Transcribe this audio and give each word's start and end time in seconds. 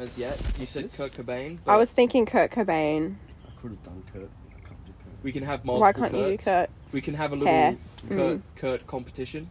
as 0.00 0.16
yet. 0.18 0.40
You 0.58 0.66
said 0.66 0.92
Kurt 0.94 1.12
Cobain. 1.12 1.58
I 1.66 1.76
was 1.76 1.90
thinking 1.90 2.26
Kurt 2.26 2.50
Cobain. 2.50 3.16
I 3.46 3.60
could 3.60 3.70
have 3.72 3.82
done 3.84 4.02
Kurt. 4.12 4.22
I 4.56 4.68
can't 4.68 4.86
do 4.86 4.92
Kurt. 4.92 5.22
We 5.22 5.32
can 5.32 5.42
have 5.44 5.64
multiple 5.64 5.80
Why 5.80 5.92
can't 5.92 6.14
you 6.14 6.24
do 6.24 6.36
Kurts. 6.38 6.44
Kurt? 6.44 6.70
We 6.92 7.00
can 7.00 7.14
have 7.14 7.32
a 7.32 7.36
little 7.36 7.52
Hair. 7.52 7.76
Kurt, 8.08 8.18
Mm. 8.38 8.42
Kurt 8.56 8.86
competition. 8.86 9.48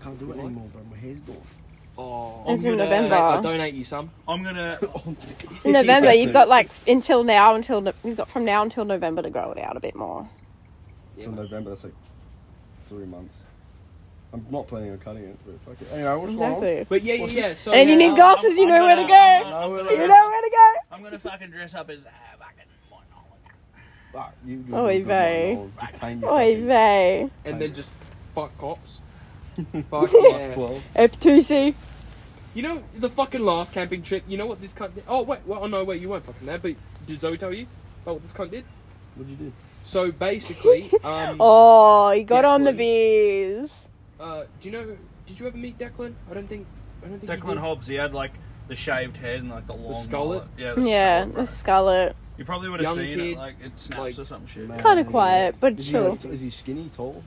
I 0.00 0.04
can't 0.04 0.18
do 0.18 0.30
it 0.32 0.38
anymore, 0.38 0.68
bro. 0.72 0.82
My 0.90 0.96
hair's 0.96 1.20
gone. 1.20 1.36
Oh, 1.98 2.44
It's 2.48 2.64
I'm 2.64 2.72
in 2.72 2.78
gonna- 2.78 2.90
November. 2.90 3.14
I'll 3.16 3.42
donate 3.42 3.74
you 3.74 3.84
some. 3.84 4.10
I'm 4.26 4.42
gonna. 4.42 4.78
It's 5.50 5.64
in 5.66 5.72
November. 5.72 6.12
You've 6.14 6.32
got 6.32 6.48
like 6.48 6.70
until 6.88 7.24
now 7.24 7.54
until 7.54 7.80
no- 7.82 7.92
you've 8.04 8.16
got 8.16 8.28
from 8.30 8.44
now 8.44 8.62
until 8.62 8.84
November 8.84 9.20
to 9.22 9.28
grow 9.30 9.52
it 9.52 9.58
out 9.58 9.76
a 9.76 9.80
bit 9.80 9.94
more. 9.94 10.26
Till 11.18 11.32
November, 11.32 11.70
that's 11.70 11.84
like 11.84 11.92
three 12.88 13.04
months. 13.04 13.34
I'm 14.32 14.46
not 14.50 14.68
planning 14.68 14.92
on 14.92 14.98
cutting 14.98 15.24
it, 15.24 15.36
but 15.44 15.60
fuck 15.62 15.82
it. 15.82 15.92
Anyway, 15.92 16.14
what's 16.14 16.34
wrong? 16.34 16.52
Exactly. 16.62 16.86
But 16.88 17.02
yeah, 17.02 17.14
yeah, 17.14 17.20
What's 17.22 17.32
yeah. 17.34 17.54
So 17.54 17.72
And 17.72 17.80
if 17.82 17.88
you 17.94 18.00
yeah, 18.00 18.08
need 18.10 18.16
glasses, 18.16 18.56
you 18.56 18.62
I'm 18.64 18.68
know 18.68 18.82
where 18.84 18.96
to 18.96 19.02
gonna- 19.02 19.08
go. 19.08 19.14
I'm 19.14 19.42
gonna- 19.42 19.50
No, 19.50 19.56
I'm 19.64 19.70
we're 19.72 19.78
gonna- 19.84 19.90
You 20.02 20.08
know 20.08 20.26
where 20.28 20.42
to 20.42 20.50
go. 20.50 20.72
I'm 20.92 21.02
gonna 21.02 21.18
fucking 21.18 21.50
dress 21.50 21.74
up 21.74 21.90
as 21.90 22.06
uh, 22.06 22.10
fucking. 22.38 22.64
Ah, 24.14 24.30
you, 24.44 24.64
you, 24.68 24.76
Oy 24.76 24.96
you- 24.98 25.04
vey. 25.04 25.54
no, 25.54 25.70
just 25.80 25.92
paint 26.00 26.20
your 26.20 26.30
Oy 26.32 26.52
fucking- 26.54 26.66
vey. 26.66 27.30
and 27.44 27.60
then 27.60 27.74
just 27.74 27.90
fuck 28.34 28.56
cops. 28.58 29.00
fuck 29.72 29.84
Fuck 29.90 30.10
yeah. 30.12 30.54
12. 30.54 30.82
F2C. 30.96 31.74
You 32.54 32.62
know 32.62 32.82
the 32.96 33.08
fucking 33.10 33.40
last 33.44 33.72
camping 33.74 34.02
trip. 34.02 34.24
You 34.26 34.36
know 34.38 34.46
what 34.46 34.60
this 34.60 34.74
cunt 34.74 34.94
did? 34.96 35.04
Oh 35.08 35.22
wait, 35.22 35.40
well, 35.46 35.60
oh 35.62 35.66
no, 35.68 35.84
wait, 35.84 36.00
you 36.00 36.08
weren't 36.08 36.24
fucking 36.24 36.46
there. 36.46 36.58
But 36.58 36.74
did 37.06 37.20
Zoe 37.20 37.36
tell 37.36 37.52
you 37.54 37.66
about 38.02 38.14
what 38.14 38.22
this 38.22 38.32
cunt 38.32 38.50
did? 38.50 38.64
What'd 39.14 39.30
you 39.30 39.36
do? 39.36 39.52
So 39.84 40.10
basically, 40.12 40.90
um, 41.04 41.36
Oh, 41.40 42.10
he 42.10 42.24
got 42.24 42.42
Yeah, 42.44 42.50
on 42.50 42.64
the 42.64 42.72
please. 42.72 42.78
beers. 42.78 43.86
Uh, 44.20 44.44
do 44.60 44.68
you 44.68 44.72
know? 44.72 44.96
Did 45.26 45.40
you 45.40 45.46
ever 45.46 45.56
meet 45.56 45.78
Declan? 45.78 46.14
I 46.30 46.34
don't 46.34 46.48
think. 46.48 46.66
I 47.04 47.08
don't 47.08 47.18
think. 47.20 47.30
Declan 47.30 47.48
did. 47.54 47.58
Hobbs, 47.58 47.86
he 47.86 47.94
had 47.94 48.12
like 48.14 48.32
the 48.68 48.74
shaved 48.76 49.16
head 49.16 49.40
and 49.40 49.50
like 49.50 49.66
the 49.66 49.74
long 49.74 49.92
skullet? 49.92 50.10
mullet. 50.12 50.44
Yeah, 50.58 50.74
the 50.74 50.82
Yeah, 50.82 51.22
skullet, 51.24 51.26
the 51.28 51.32
bro. 51.34 51.44
scarlet. 51.44 52.16
You 52.38 52.44
probably 52.44 52.68
would 52.70 52.80
have 52.80 52.96
Young 52.96 53.06
seen 53.06 53.18
kid, 53.18 53.26
it, 53.32 53.36
like 53.38 53.56
it 53.62 53.78
snaps 53.78 54.00
like- 54.00 54.18
or 54.18 54.24
some 54.24 54.46
shit. 54.46 54.78
Kind 54.78 54.98
of 55.00 55.06
quiet, 55.08 55.56
but 55.60 55.78
Is 55.78 55.88
he, 55.88 55.98
like, 55.98 56.24
is 56.24 56.40
he 56.40 56.48
skinny, 56.50 56.90
tall? 56.96 57.22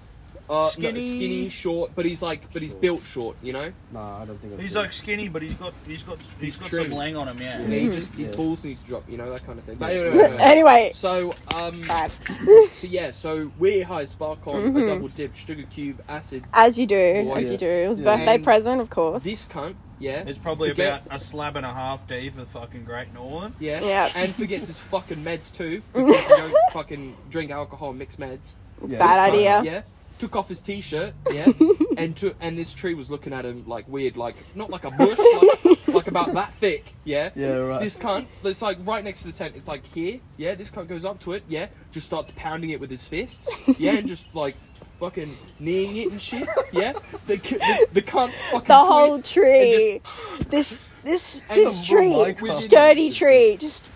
Uh, 0.49 0.67
Skinny. 0.67 1.01
skinny, 1.01 1.07
skinny, 1.19 1.49
short, 1.49 1.91
but 1.95 2.05
he's 2.05 2.21
like, 2.21 2.51
but 2.51 2.61
he's 2.61 2.71
Short. 2.71 2.81
built 2.81 3.03
short. 3.03 3.37
You 3.41 3.53
know. 3.53 3.71
Nah, 3.93 4.21
I 4.21 4.25
don't 4.25 4.37
think. 4.41 4.53
I've 4.53 4.59
He's 4.59 4.73
seen 4.73 4.81
like 4.81 4.93
skinny, 4.93 5.27
but 5.29 5.41
he's 5.41 5.53
got 5.53 5.73
he's 5.87 6.03
got 6.03 6.17
he's 6.19 6.29
He's 6.39 6.57
got 6.57 6.69
trim. 6.69 6.83
some 6.89 6.91
lang 6.97 7.15
on 7.15 7.27
him. 7.29 7.41
Yeah. 7.41 7.61
Yeah, 7.61 7.79
he 7.79 7.85
just 7.89 8.13
his 8.13 8.31
Yeah. 8.31 8.35
balls 8.35 8.65
need 8.65 8.77
to 8.77 8.83
drop. 8.85 9.09
You 9.09 9.17
know 9.17 9.29
that 9.31 9.45
kind 9.45 9.57
of 9.57 9.65
thing. 9.65 9.75
But 9.77 9.93
Yeah. 9.93 10.01
anyway, 10.01 10.23
anyway. 10.25 10.37
Anyway, 10.53 10.91
So 10.93 11.33
um, 11.55 11.79
bad. 11.87 12.11
so 12.73 12.87
yeah, 12.87 13.11
so 13.11 13.51
we 13.57 13.81
high 13.81 14.05
spark 14.05 14.45
on 14.47 14.73
Mhm. 14.73 14.83
a 14.83 14.87
double 14.95 15.07
dip 15.07 15.35
sugar 15.35 15.63
cube 15.63 16.01
acid. 16.09 16.43
As 16.53 16.77
you 16.77 16.85
do, 16.87 17.33
as 17.35 17.45
yeah. 17.45 17.51
you 17.51 17.57
do. 17.57 17.67
It 17.69 17.87
was 17.87 17.99
Yeah. 17.99 18.05
birthday 18.15 18.35
And 18.35 18.43
present, 18.43 18.81
of 18.81 18.89
course. 18.89 19.23
This 19.23 19.47
cunt, 19.47 19.75
yeah, 19.99 20.23
It's 20.27 20.39
probably 20.39 20.69
Forget- 20.69 21.03
about 21.05 21.15
a 21.15 21.19
slab 21.19 21.55
and 21.55 21.65
a 21.65 21.73
half 21.73 22.05
deep 22.07 22.37
of 22.37 22.47
fucking 22.49 22.83
Great 22.83 23.13
Northern. 23.13 23.53
yeah, 23.59 23.81
Yeah. 23.81 24.11
and 24.15 24.35
forgets 24.35 24.67
his 24.67 24.79
fucking 24.79 25.23
meds 25.23 25.55
too. 25.55 25.81
Because 25.93 26.21
he 26.27 26.35
don't 26.35 26.53
fucking 26.73 27.15
drink 27.29 27.51
alcohol, 27.51 27.91
and 27.91 27.99
mix 27.99 28.17
meds. 28.17 28.55
Yeah, 28.85 28.97
Bad 28.99 29.09
this 29.09 29.17
guy- 29.17 29.27
idea. 29.27 29.61
Yeah. 29.63 29.81
Took 30.23 30.37
off 30.37 30.47
his 30.47 30.61
t-shirt, 30.61 31.13
yeah, 31.33 31.45
and 31.97 32.15
to, 32.15 32.33
and 32.39 32.57
this 32.57 32.73
tree 32.73 32.93
was 32.93 33.11
looking 33.11 33.33
at 33.33 33.43
him 33.43 33.65
like 33.67 33.85
weird, 33.89 34.15
like 34.15 34.37
not 34.55 34.69
like 34.69 34.85
a 34.85 34.91
bush, 34.91 35.19
like, 35.19 35.87
like 35.89 36.07
about 36.07 36.31
that 36.31 36.53
thick, 36.53 36.93
yeah. 37.03 37.31
Yeah, 37.35 37.57
right. 37.57 37.81
This 37.81 37.97
cunt, 37.97 38.27
it's 38.41 38.61
like 38.61 38.77
right 38.85 39.03
next 39.03 39.23
to 39.23 39.27
the 39.27 39.33
tent. 39.33 39.55
It's 39.57 39.67
like 39.67 39.85
here, 39.85 40.21
yeah. 40.37 40.55
This 40.55 40.71
cunt 40.71 40.87
goes 40.87 41.03
up 41.03 41.19
to 41.21 41.33
it, 41.33 41.43
yeah. 41.49 41.67
Just 41.91 42.07
starts 42.07 42.31
pounding 42.37 42.69
it 42.69 42.79
with 42.79 42.89
his 42.89 43.05
fists, 43.05 43.49
yeah, 43.77 43.97
and 43.97 44.07
just 44.07 44.33
like 44.33 44.55
fucking 44.97 45.37
kneeing 45.59 45.97
it 45.97 46.11
and 46.13 46.21
shit, 46.21 46.47
yeah. 46.71 46.93
The 47.27 47.35
the, 47.35 47.87
the 47.91 48.01
cunt 48.01 48.31
fucking 48.51 48.67
The 48.69 48.77
whole 48.77 49.21
tree. 49.21 49.99
This 50.47 50.87
this 51.03 51.41
this 51.53 51.85
tree, 51.85 52.33
sturdy 52.45 53.11
tree. 53.11 53.57
Just 53.57 53.89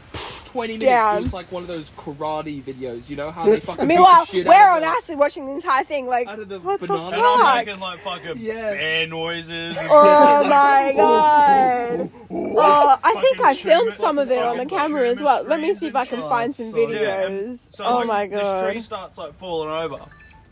twenty 0.57 0.77
minutes. 0.77 0.89
Down. 0.91 1.17
It 1.17 1.21
was 1.21 1.33
like 1.33 1.51
one 1.51 1.61
of 1.63 1.67
those 1.67 1.89
karate 1.91 2.63
videos, 2.63 3.09
you 3.09 3.15
know 3.15 3.31
how 3.31 3.45
they 3.45 3.59
fucking 3.59 3.87
beat 3.87 3.93
meanwhile, 3.95 4.25
the 4.25 4.31
shit 4.31 4.47
we're 4.47 4.53
out 4.53 4.77
on 4.77 4.83
of 4.83 4.89
acid 4.89 5.19
watching 5.19 5.45
the 5.45 5.51
entire 5.53 5.83
thing. 5.83 6.07
Like 6.07 6.27
out 6.27 6.39
of 6.39 6.49
the 6.49 6.59
what 6.59 6.79
the 6.79 6.87
banana. 6.87 7.15
And 7.15 7.15
I'm 7.25 7.39
fuck? 7.45 7.65
making 7.65 7.79
like 7.79 8.03
fucking 8.03 8.33
Yeah. 8.37 8.71
bear 8.71 9.07
noises. 9.07 9.77
Oh 9.89 10.43
my 10.47 10.93
oh, 10.97 10.99
oh, 10.99 11.99
god! 11.99 12.11
Oh, 12.31 12.53
oh 12.57 12.99
I 13.03 13.21
think 13.21 13.39
I 13.39 13.53
filmed 13.53 13.91
Schumer- 13.91 13.95
some 13.95 14.19
of 14.19 14.31
it 14.31 14.43
on 14.43 14.57
the 14.57 14.65
camera 14.65 15.07
as 15.07 15.21
well. 15.21 15.43
Let 15.43 15.59
me 15.61 15.73
see 15.73 15.87
if 15.87 15.95
I 15.95 16.05
can 16.05 16.21
find 16.21 16.53
some 16.53 16.71
So- 16.71 16.89
Yeah, 16.89 17.25
and 17.25 17.49
videos. 17.49 17.73
So 17.75 17.85
oh 17.85 17.97
like, 17.99 18.31
my 18.31 18.37
This 18.37 18.61
tree 18.61 18.81
starts 18.81 19.17
like 19.17 19.33
falling 19.35 19.69
over, 19.69 19.95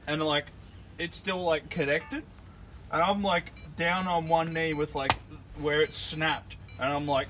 and 0.08 0.22
like 0.24 0.46
it's 0.98 1.16
still 1.18 1.44
like 1.44 1.70
connected, 1.70 2.24
and 2.92 3.02
I'm 3.02 3.22
like 3.24 3.52
down 3.78 4.08
on 4.08 4.28
one 4.28 4.54
knee 4.54 4.74
with 4.74 4.96
like 4.96 5.14
where 5.60 5.82
it's 5.82 5.98
snapped, 5.98 6.56
and 6.80 6.92
I'm 6.94 7.06
like 7.08 7.28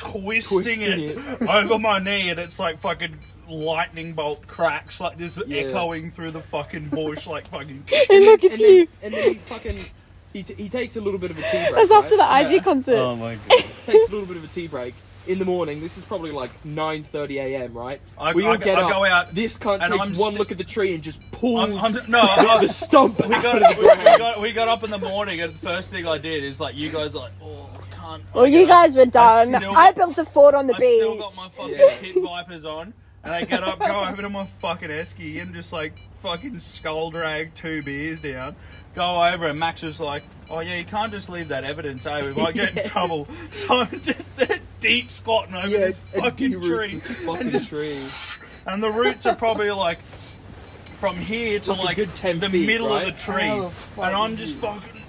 twisting, 0.00 0.78
Twisting 0.78 0.82
it, 0.82 1.42
over 1.48 1.78
my 1.78 1.98
knee, 1.98 2.30
and 2.30 2.40
it's 2.40 2.58
like 2.58 2.78
fucking 2.80 3.16
lightning 3.48 4.12
bolt 4.12 4.46
cracks, 4.46 5.00
like 5.00 5.18
just 5.18 5.38
Yeah. 5.46 5.62
echoing 5.62 6.10
through 6.10 6.30
the 6.32 6.40
fucking 6.40 6.88
bush, 6.88 7.26
like 7.26 7.48
fucking. 7.48 7.84
And 8.10 8.24
look, 8.24 8.44
it's 8.44 8.54
and 8.54 8.62
then, 8.62 8.74
you. 8.74 8.88
and 9.02 9.14
then 9.14 9.28
he 9.32 9.34
fucking 9.38 9.84
he, 10.32 10.42
t- 10.44 10.54
he 10.54 10.68
takes 10.68 10.96
a 10.96 11.00
little 11.00 11.18
bit 11.18 11.30
of 11.32 11.38
a 11.38 11.42
tea 11.42 11.48
break. 11.50 11.74
That's 11.74 11.90
after 11.90 12.10
the 12.16 12.22
right? 12.22 12.46
ID 12.46 12.60
concert. 12.60 12.96
Oh 12.98 13.16
my 13.16 13.34
god. 13.48 13.58
takes 13.86 14.08
a 14.08 14.12
little 14.12 14.26
bit 14.26 14.36
of 14.36 14.44
a 14.44 14.48
tea 14.48 14.68
break 14.68 14.94
in 15.26 15.38
the 15.40 15.44
morning. 15.44 15.80
This 15.80 15.98
is 15.98 16.04
probably 16.04 16.30
like 16.30 16.50
9:30 16.64 17.30
a.m. 17.42 17.74
Right? 17.74 18.00
I- 18.16 18.32
we 18.32 18.44
all 18.46 18.52
I- 18.52 18.56
get 18.56 18.78
I 18.78 18.82
up. 18.82 18.90
go 18.90 19.04
out 19.04 19.34
This 19.34 19.58
cunt 19.58 19.80
and 19.82 19.92
takes 19.92 20.06
I'm 20.06 20.12
one 20.14 20.30
st- 20.30 20.38
look 20.38 20.52
at 20.52 20.58
the 20.58 20.64
tree 20.64 20.94
and 20.94 21.02
just 21.02 21.20
pulls 21.32 21.70
I'm, 21.70 21.96
I'm, 21.96 22.10
no, 22.10 22.20
I, 22.22 22.58
the 22.60 22.68
stump. 22.68 23.18
we 23.26 23.34
out 23.34 23.42
got, 23.42 23.62
of 23.72 23.78
we, 23.78 23.84
the 23.88 24.14
got 24.18 24.40
we 24.40 24.52
got 24.52 24.68
up 24.68 24.84
in 24.84 24.90
the 24.90 24.98
morning, 24.98 25.40
and 25.40 25.52
the 25.52 25.58
first 25.58 25.90
thing 25.90 26.06
I 26.06 26.18
did 26.18 26.44
is 26.44 26.60
like 26.60 26.76
you 26.76 26.90
guys 26.90 27.16
are 27.16 27.22
like, 27.24 27.32
oh, 27.42 27.68
I 28.10 28.16
can't. 28.18 28.34
Well, 28.34 28.46
you 28.46 28.66
guys 28.66 28.96
were 28.96 29.06
done. 29.06 29.54
still- 29.54 29.76
I 29.76 29.92
built 29.92 30.18
a 30.18 30.24
fort 30.24 30.54
on 30.54 30.66
the 30.66 30.74
I 30.74 30.78
beach. 30.78 31.00
still 31.00 31.18
got 31.18 31.36
my 31.36 31.48
fucking 31.56 31.74
Yeah. 31.78 31.96
pit 32.00 32.16
vipers 32.22 32.64
on, 32.64 32.94
and 33.24 33.34
I 33.34 33.44
get 33.44 33.62
up, 33.62 33.78
go 33.78 34.04
over 34.08 34.22
to 34.22 34.28
my 34.30 34.46
fucking 34.60 34.88
esky, 34.90 35.40
and 35.40 35.54
just 35.54 35.72
like 35.72 35.92
fucking 36.22 36.58
skull 36.58 37.10
drag 37.10 37.54
two 37.54 37.82
beers 37.82 38.20
down. 38.20 38.56
Go 38.94 39.24
over, 39.24 39.46
and 39.46 39.58
Max 39.58 39.82
is 39.84 40.00
like, 40.00 40.24
"Oh 40.50 40.58
yeah, 40.60 40.76
you 40.76 40.84
can't 40.84 41.12
just 41.12 41.28
leave 41.30 41.48
that 41.48 41.62
evidence, 41.64 42.06
eh? 42.06 42.22
We 42.26 42.32
might 42.42 42.54
get 42.54 42.76
in 42.76 42.88
trouble." 42.90 43.28
So 43.52 43.80
I'm 43.82 44.00
just 44.00 44.36
there, 44.36 44.58
deep 44.80 45.10
squatting 45.12 45.54
over 45.54 45.68
this 45.68 45.98
fucking 46.14 46.60
tree, 46.60 46.88
this 46.88 47.06
fucking 47.06 47.60
tree. 47.60 47.98
and 48.66 48.82
the 48.82 48.90
roots 48.90 49.26
are 49.26 49.36
probably 49.36 49.70
like 49.70 50.00
from 50.98 51.16
here 51.16 51.60
to 51.60 51.70
Like 51.72 51.80
a 51.80 51.84
like, 51.84 51.96
good 51.96 52.14
10 52.16 52.40
the 52.40 52.50
feet, 52.50 52.66
middle 52.66 52.88
right? 52.88 53.08
of 53.08 53.14
the 53.16 53.22
tree, 53.32 53.46
How 53.46 53.62
the 53.62 53.70
fuck 53.70 54.04
and 54.06 54.16
I'm 54.16 54.36
just 54.36 54.54
you- 54.56 54.60
fucking. 54.60 54.99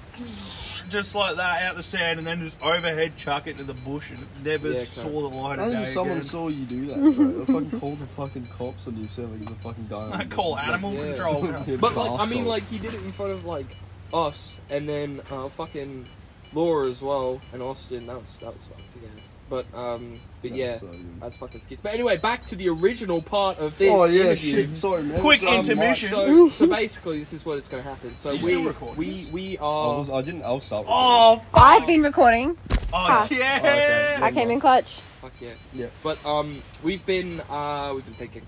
Just 0.91 1.15
like 1.15 1.37
that, 1.37 1.63
out 1.63 1.75
the 1.77 1.83
sand, 1.83 2.19
and 2.19 2.27
then 2.27 2.41
just 2.41 2.61
overhead 2.61 3.15
chuck 3.15 3.47
it 3.47 3.57
to 3.57 3.63
the 3.63 3.73
bush, 3.73 4.11
and 4.11 4.19
never 4.43 4.71
Yeah, 4.73 4.83
saw 4.83 5.07
the 5.09 5.35
light 5.35 5.57
of 5.59 5.65
Imagine 5.67 5.81
day 5.83 5.87
if 5.87 5.93
someone 5.93 6.17
again. 6.17 6.29
saw 6.29 6.47
you 6.49 6.65
do 6.65 6.85
that, 6.87 6.97
bro. 7.15 7.31
They 7.31 7.45
fucking 7.45 7.79
called 7.79 7.99
the 7.99 8.07
fucking 8.07 8.47
cops 8.57 8.87
on 8.87 8.97
you, 8.97 9.07
saying 9.07 9.31
like 9.39 9.49
you're 9.49 9.57
a 9.57 9.61
fucking 9.61 9.87
guy. 9.89 10.11
I 10.11 10.25
call 10.29 10.57
animal 10.57 10.93
Yeah. 10.93 11.13
control. 11.13 11.45
You're 11.67 11.77
But 11.77 11.95
like, 11.95 12.19
I 12.19 12.25
mean, 12.25 12.45
like 12.45 12.67
he 12.69 12.77
did 12.77 12.93
it 12.93 13.01
in 13.03 13.11
front 13.13 13.31
of 13.31 13.45
like 13.45 13.67
us, 14.13 14.59
and 14.69 14.87
then 14.89 15.21
uh, 15.31 15.47
fucking 15.47 16.05
Laura 16.53 16.89
as 16.89 17.01
well, 17.01 17.39
and 17.53 17.61
Austin. 17.61 18.07
That 18.07 18.19
was 18.19 18.33
that 18.41 18.53
was 18.53 18.65
fucked 18.65 18.95
again. 18.97 19.21
But 19.49 19.65
um, 19.73 20.19
but 20.41 20.49
That's 20.49 20.59
yeah, 20.59 20.79
so 20.79 20.87
good. 20.87 21.21
that's 21.21 21.37
fucking 21.37 21.61
skits. 21.61 21.81
But 21.81 21.93
anyway, 21.93 22.17
back 22.17 22.45
to 22.47 22.55
the 22.55 22.69
original 22.69 23.21
part 23.21 23.59
of 23.59 23.77
this 23.77 23.91
Oh 23.91 24.05
yeah, 24.05 24.23
interview. 24.23 24.65
shit. 24.67 24.75
Sorry, 24.75 25.03
man. 25.03 25.19
Quick 25.21 25.43
Um, 25.43 25.59
intermission. 25.59 26.09
So, 26.09 26.49
so 26.49 26.67
basically, 26.67 27.19
this 27.19 27.31
is 27.33 27.45
what 27.45 27.57
it's 27.57 27.69
going 27.69 27.83
to 27.83 27.89
happen. 27.89 28.15
So 28.15 28.31
Are 28.31 28.33
we 28.33 28.39
still 28.41 28.63
recording 28.63 28.97
we 28.97 29.23
this? 29.23 29.31
we 29.31 29.57
I, 29.59 29.61
are. 29.61 29.97
was, 29.99 30.09
I 30.09 30.21
didn't. 30.23 30.43
I'll 30.43 30.59
start. 30.59 30.85
Oh, 30.89 31.37
fuck. 31.51 31.61
I've 31.61 31.85
been 31.87 32.01
recording. 32.01 32.57
Oh, 32.71 32.77
Ah. 32.93 33.27
yeah. 33.31 33.57
okay. 33.59 34.17
I 34.25 34.31
came 34.31 34.49
in 34.51 34.59
clutch. 34.59 35.01
Fuck 35.21 35.33
yeah. 35.39 35.51
Yeah. 35.73 35.87
But 36.03 36.23
um, 36.25 36.61
we've 36.83 37.05
been 37.05 37.39
uh, 37.49 37.91
we've 37.93 38.03
been 38.05 38.15
thinking, 38.15 38.41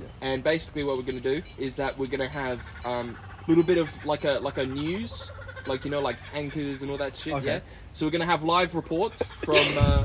Yeah. 0.00 0.06
and 0.20 0.42
basically 0.42 0.82
what 0.82 0.96
we're 0.96 1.04
gonna 1.04 1.20
do 1.20 1.40
is 1.56 1.76
that 1.76 1.96
we're 1.96 2.06
gonna 2.10 2.28
have 2.28 2.60
um, 2.84 3.16
a 3.46 3.48
little 3.48 3.62
bit 3.64 3.78
of 3.78 4.04
like 4.04 4.24
a 4.24 4.40
like 4.40 4.58
a 4.58 4.66
news, 4.66 5.30
like 5.66 5.84
you 5.84 5.90
know 5.92 6.00
like 6.00 6.16
anchors 6.34 6.82
and 6.82 6.90
all 6.90 6.98
that 6.98 7.16
shit. 7.16 7.34
Okay. 7.34 7.46
Yeah. 7.46 7.60
So 7.94 8.04
we're 8.06 8.10
gonna 8.10 8.26
have 8.26 8.42
live 8.42 8.74
reports 8.74 9.30
from 9.32 9.64
uh, 9.78 10.04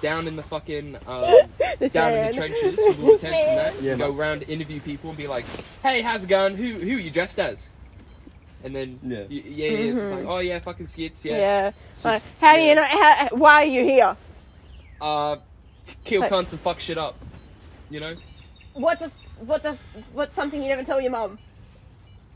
down 0.00 0.26
in 0.26 0.36
the 0.36 0.42
fucking 0.42 0.96
um, 1.06 1.24
This 1.78 1.92
down 1.92 2.14
in 2.14 2.26
the 2.26 2.32
trenches 2.32 2.76
with 2.86 3.00
all 3.00 3.12
the 3.12 3.18
tents 3.18 3.46
and 3.48 3.58
that. 3.58 3.82
Yeah, 3.82 3.96
go 3.96 4.08
man. 4.10 4.18
around 4.18 4.42
interview 4.44 4.80
people 4.80 5.10
and 5.10 5.16
be 5.16 5.26
like, 5.26 5.44
"Hey, 5.82 6.02
how's 6.02 6.24
it 6.24 6.28
going? 6.28 6.56
Who 6.56 6.72
who 6.74 6.96
are 6.96 7.00
you 7.00 7.10
dressed 7.10 7.38
as?" 7.38 7.70
And 8.62 8.76
then 8.76 8.98
Yeah. 9.02 9.20
y- 9.20 9.26
yeah, 9.28 9.42
yeah, 9.44 9.78
it's 9.78 9.98
just 9.98 10.12
like, 10.12 10.24
"Oh 10.26 10.38
yeah, 10.38 10.58
fucking 10.58 10.86
skits, 10.86 11.24
yeah." 11.24 11.36
Yeah. 11.36 11.72
It's 11.92 12.04
Like, 12.04 12.14
just- 12.22 12.28
how 12.40 12.56
do 12.56 12.62
you 12.62 12.74
know? 12.74 12.84
How, 12.84 13.28
why 13.32 13.62
are 13.62 13.64
you 13.64 13.84
here? 13.84 14.16
Uh, 15.00 15.36
kill 16.04 16.20
Like- 16.22 16.30
cunts 16.30 16.52
and 16.52 16.60
fuck 16.60 16.80
shit 16.80 16.98
up. 16.98 17.16
You 17.88 18.00
know. 18.00 18.16
What's 18.74 19.02
a 19.02 19.10
what's 19.40 19.64
a 19.64 19.76
what's 20.12 20.34
something 20.36 20.62
you 20.62 20.68
never 20.68 20.84
tell 20.84 21.00
your 21.00 21.10
mum? 21.12 21.38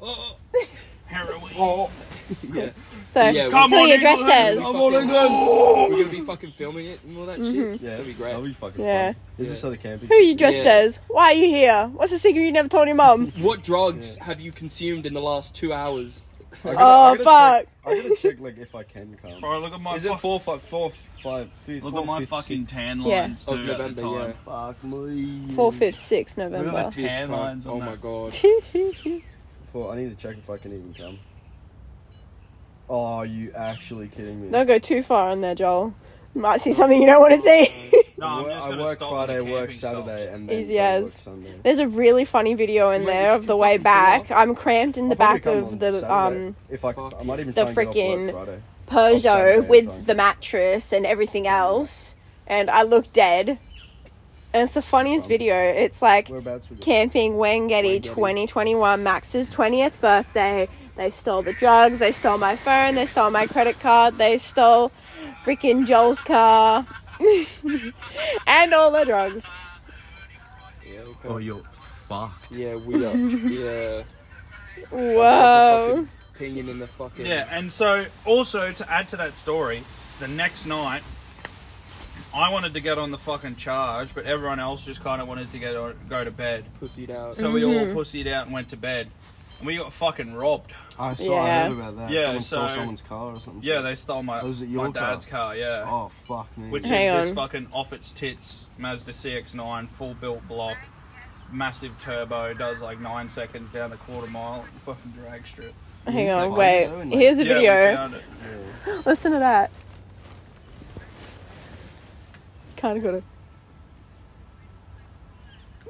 Oh, 0.03 0.37
Heroin. 1.07 1.53
Oh, 1.57 1.91
yeah. 2.53 2.71
So 3.13 3.29
Yeah, 3.29 3.49
Come 3.51 3.71
who 3.71 3.77
are 3.77 3.81
on, 3.83 3.89
you 3.89 4.01
dressed 4.01 4.23
England. 4.23 4.59
as? 4.59 4.63
Come 4.63 4.77
on, 4.77 4.95
England. 4.95 5.91
We're 5.93 6.05
gonna 6.05 6.09
be 6.19 6.21
fucking 6.27 6.53
filming 6.53 6.87
it 6.87 7.01
and 7.05 7.19
all 7.19 7.27
that 7.27 7.39
mm-hmm. 7.39 7.73
shit. 7.73 7.81
Yeah, 7.81 7.93
gonna 7.93 8.05
be 8.05 8.13
great. 8.15 8.31
That'll 8.31 8.43
be 8.45 8.53
fucking 8.55 8.85
Yeah. 8.85 9.13
fun. 9.13 9.23
Is 9.39 9.47
Yeah. 9.47 9.53
this 9.53 9.65
other 9.65 9.77
camping? 9.77 10.09
Who 10.09 10.15
are 10.15 10.21
you 10.21 10.35
dressed 10.37 10.65
Yeah. 10.65 10.73
as? 10.73 10.99
Why 11.09 11.25
are 11.27 11.35
you 11.35 11.47
here? 11.49 11.91
What's 11.95 12.13
the 12.13 12.19
secret 12.19 12.43
you 12.43 12.53
never 12.53 12.69
told 12.69 12.87
your 12.89 12.97
mum? 12.97 13.33
What 13.39 13.63
drugs 13.63 14.17
Yeah. 14.17 14.25
have 14.25 14.41
you 14.41 14.53
consumed 14.53 15.07
in 15.07 15.15
the 15.15 15.21
last 15.23 15.55
two 15.55 15.73
hours? 15.73 16.27
I 16.65 16.73
gotta, 16.73 16.79
Oh, 16.79 16.89
I 16.89 17.17
gotta 17.17 17.25
fuck. 17.25 17.59
Check, 17.61 17.69
I 17.87 18.03
gotta 18.09 18.17
check 18.17 18.41
like 18.41 18.59
if 18.59 18.75
I 18.75 18.83
can 18.85 19.19
come. 19.21 19.41
Bro, 19.41 19.59
look 19.61 19.73
at 19.75 19.81
my 19.81 19.97
Is 19.97 20.05
it 20.05 20.09
fuck- 20.11 20.21
four, 20.21 20.41
five, 20.41 20.63
four, 20.63 20.93
five, 21.23 21.51
fifth, 21.67 21.83
look 21.83 21.93
four, 21.93 22.01
at 22.03 22.07
my 22.07 22.21
fifth, 22.21 22.29
fucking 22.31 22.67
tan 22.67 23.01
Yeah. 23.03 23.23
lines 23.23 23.47
Of 23.47 23.55
too 23.57 23.61
at 23.61 23.67
the 23.67 23.73
November, 23.89 24.03
time. 24.03 24.13
yeah. 24.29 24.33
Fuck 24.73 24.85
me. 24.85 25.55
Four, 25.55 25.73
fifth, 25.73 25.99
sixth 25.99 26.39
Look 26.39 26.47
at 26.47 26.53
November. 26.53 26.91
tan 26.91 27.29
cunt. 27.29 27.31
lines 27.31 27.67
on 27.67 27.73
Oh 27.73 27.81
that. 27.81 27.87
my 27.91 27.97
god. 27.97 28.35
Four, 29.73 29.93
I 29.93 29.97
need 29.97 30.17
to 30.17 30.23
check 30.23 30.37
if 30.39 30.49
I 30.49 30.57
can 30.57 30.73
even 30.73 30.95
come. 30.95 31.19
Oh, 32.89 33.05
are 33.05 33.27
you 33.27 33.53
actually 33.57 34.09
kidding 34.09 34.43
me? 34.43 34.51
Don't 34.51 34.67
go 34.67 34.79
too 34.79 35.03
far 35.03 35.31
in 35.31 35.41
there, 35.41 35.55
Joel. 35.55 35.95
You 36.35 36.41
might 36.41 36.61
see 36.61 36.73
something 36.73 37.01
you 37.01 37.07
don't 37.07 37.21
want 37.21 37.33
to 37.35 37.39
see. 37.41 37.71
No, 38.19 38.27
I 38.27 38.31
I'm 38.31 38.43
work, 38.45 38.53
just 38.53 38.67
I 38.67 38.69
gonna 38.71 38.83
work 38.83 38.99
stop 38.99 39.11
Friday, 39.11 39.39
with 39.41 39.47
the 39.47 39.53
work 39.53 39.71
camping 39.71 39.79
Saturday, 39.81 40.25
socks. 40.25 40.35
and 40.35 40.49
then 40.49 40.59
Easy 40.61 40.75
don't 40.77 40.95
work 40.95 41.05
as. 41.05 41.13
Sunday. 41.15 41.55
There's 41.63 41.79
a 41.79 41.89
really 41.89 42.25
funny 42.25 42.55
video 42.55 42.91
in 42.91 43.05
Mate, 43.05 43.13
there 43.13 43.31
of 43.33 43.47
the 43.47 43.57
way 43.57 43.77
back. 43.79 44.31
I'm 44.31 44.55
cramped 44.55 44.99
in 44.99 45.09
the 45.09 45.13
I'll 45.15 45.17
probably 45.17 45.39
back 45.41 45.43
come 45.45 45.57
of 45.59 45.73
on 45.73 45.79
the 45.79 45.93
Saturday. 46.01 46.47
um 46.47 46.57
If 46.71 46.85
I, 46.85 46.91
I 46.91 47.23
might 47.25 47.41
even 47.41 47.55
the 47.55 47.63
try 47.65 47.71
and 47.71 47.77
get 47.77 47.87
off 47.89 47.95
frickin' 47.95 48.25
work 48.27 48.35
Friday. 48.47 48.63
Saturday 48.89 49.17
Peugeot 49.19 49.59
and 49.61 49.69
with 49.69 50.07
the 50.07 50.15
mattress 50.15 50.93
and 50.93 51.07
everything 51.07 51.47
else, 51.47 52.15
and 52.47 52.71
I 52.71 52.83
look 52.83 53.13
dead. 53.13 53.59
And 54.53 54.63
it's 54.63 54.75
the 54.75 54.83
funniest 54.83 55.27
Um, 55.27 55.31
video. 55.31 55.57
It's 55.57 56.01
like 56.01 56.29
Whereabouts 56.29 56.71
we 56.71 56.77
go? 56.77 56.83
camping 56.83 57.33
Wangetti 57.35 57.97
Wangetti. 58.01 58.03
2021 58.05 59.03
Max's 59.03 59.53
20th 59.55 60.01
birthday. 60.01 60.69
They 60.97 61.11
stole 61.11 61.43
the 61.43 61.53
drugs, 61.53 61.99
they 61.99 62.13
stole 62.13 62.39
my 62.39 62.55
phone, 62.57 62.95
they 62.95 63.07
stole 63.07 63.31
my 63.31 63.47
credit 63.47 63.81
card, 63.81 64.17
they 64.19 64.37
stole 64.39 64.93
freaking 65.45 65.87
Joel's 65.87 66.23
car, 66.23 66.87
and 68.47 68.73
all 68.75 68.91
the 68.93 69.05
drugs. 69.05 69.47
Yeah, 70.87 71.01
okay. 71.01 71.29
Oh, 71.29 71.39
you're 71.39 71.63
fucked. 72.09 72.53
yeah, 72.53 72.77
we 72.77 73.05
are. 73.05 73.17
yeah. 73.17 74.03
Whoa. 74.91 76.07
Pinging 76.39 76.69
in 76.69 76.79
the 76.79 76.87
fucking. 76.87 77.27
Yeah, 77.27 77.47
and 77.51 77.71
so 77.71 78.07
also 78.25 78.73
to 78.73 78.91
add 78.91 79.09
to 79.11 79.17
that 79.17 79.37
story, 79.37 79.83
the 80.21 80.29
next 80.29 80.67
night, 80.67 81.03
I 82.35 82.53
wanted 82.53 82.75
to 82.75 82.81
get 82.81 82.99
on 82.99 83.11
the 83.11 83.19
fucking 83.19 83.57
charge, 83.57 84.15
but 84.15 84.25
everyone 84.27 84.59
else 84.61 84.85
just 84.85 85.03
kind 85.03 85.23
of 85.23 85.29
wanted 85.29 85.51
to 85.53 85.59
get 85.59 85.77
on, 85.77 85.95
go 86.09 86.25
to 86.25 86.31
bed. 86.31 86.65
Pussied 86.81 87.11
out. 87.11 87.37
So 87.37 87.51
we 87.51 87.65
all 87.65 87.73
Mm-hmm. 87.73 87.97
pussied 87.97 88.27
out 88.27 88.47
and 88.47 88.53
went 88.55 88.71
to 88.71 88.77
bed, 88.77 89.09
and 89.59 89.67
we 89.67 89.77
got 89.77 89.93
fucking 89.93 90.35
robbed. 90.35 90.73
I 90.99 91.15
saw. 91.15 91.39
I 91.43 91.47
Yeah. 91.47 91.63
heard 91.65 91.73
about 91.73 91.97
that. 91.97 92.11
Yeah, 92.11 92.25
Someone 92.27 92.43
stole 92.43 92.69
so- 92.69 92.75
someone's 92.77 93.03
car 93.03 93.27
or 93.33 93.41
something. 93.41 93.63
Yeah, 93.63 93.81
they 93.81 93.95
stole 93.97 94.23
my 94.23 94.41
Oh, 94.41 94.51
is 94.51 94.63
it 94.63 94.67
my 94.67 94.73
your 94.85 94.93
dad's 94.93 95.27
car. 95.27 95.57
Yeah, 95.57 95.85
Oh 95.89 96.11
fuck 96.29 96.57
me. 96.57 96.69
which 96.71 96.87
Hang 96.87 97.07
is 97.15 97.23
this 97.23 97.31
on. 97.31 97.35
fucking 97.37 97.69
off 97.73 97.93
its 97.93 98.13
tits 98.13 98.67
Mazda 98.79 99.13
CX-9 99.13 99.89
full 99.89 100.15
built 100.15 100.47
block, 100.47 100.77
massive 101.51 102.01
turbo, 102.01 102.55
does 102.55 102.81
like 102.81 103.01
nine 103.01 103.29
seconds 103.29 103.71
down 103.73 103.91
the 103.91 103.97
quarter 103.97 104.31
mile, 104.31 104.65
fucking 104.85 105.13
drag 105.13 105.47
strip. 105.47 105.75
Hang 106.07 106.31
on, 106.31 106.51
fine, 106.51 106.59
wait. 106.59 106.87
though, 106.87 107.01
and, 107.01 107.11
like- 107.11 107.21
Here's 107.21 107.39
a 107.39 107.45
Yeah, 107.45 107.55
we 107.55 107.61
video. 107.61 107.97
found 107.97 108.15
it. 108.15 108.23
Yeah. 108.87 109.01
Listen 109.07 109.33
to 109.33 109.39
that. 109.41 109.71
Kind 112.77 112.99
of 112.99 113.03
got 113.05 113.15
it. 113.15 113.25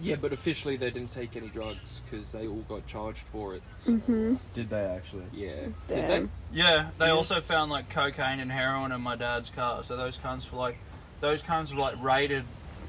Yeah, 0.00 0.16
but 0.20 0.32
officially 0.32 0.76
they 0.76 0.90
didn't 0.90 1.12
take 1.14 1.36
any 1.36 1.48
drugs 1.48 2.00
because 2.10 2.30
they 2.32 2.46
all 2.46 2.64
got 2.68 2.86
charged 2.86 3.20
for 3.32 3.54
it. 3.54 3.62
So, 3.80 3.92
Mm-hmm. 3.92 4.34
Did 4.54 4.68
they 4.70 4.84
actually? 4.84 5.24
Yeah. 5.32 5.66
Damn. 5.88 6.08
Did 6.08 6.28
Yeah, 6.52 6.88
they 6.98 7.06
Yeah. 7.06 7.12
also 7.12 7.40
found 7.40 7.70
like 7.70 7.88
cocaine 7.88 8.40
and 8.40 8.52
heroin 8.52 8.92
in 8.92 9.00
my 9.00 9.16
dad's 9.16 9.50
car. 9.50 9.82
So 9.84 9.96
those 9.96 10.18
cunts 10.18 10.50
were 10.52 10.58
like, 10.58 10.76
those 11.20 11.42
cunts 11.42 11.72
were 11.72 11.80
like 11.80 12.02
raided. 12.02 12.44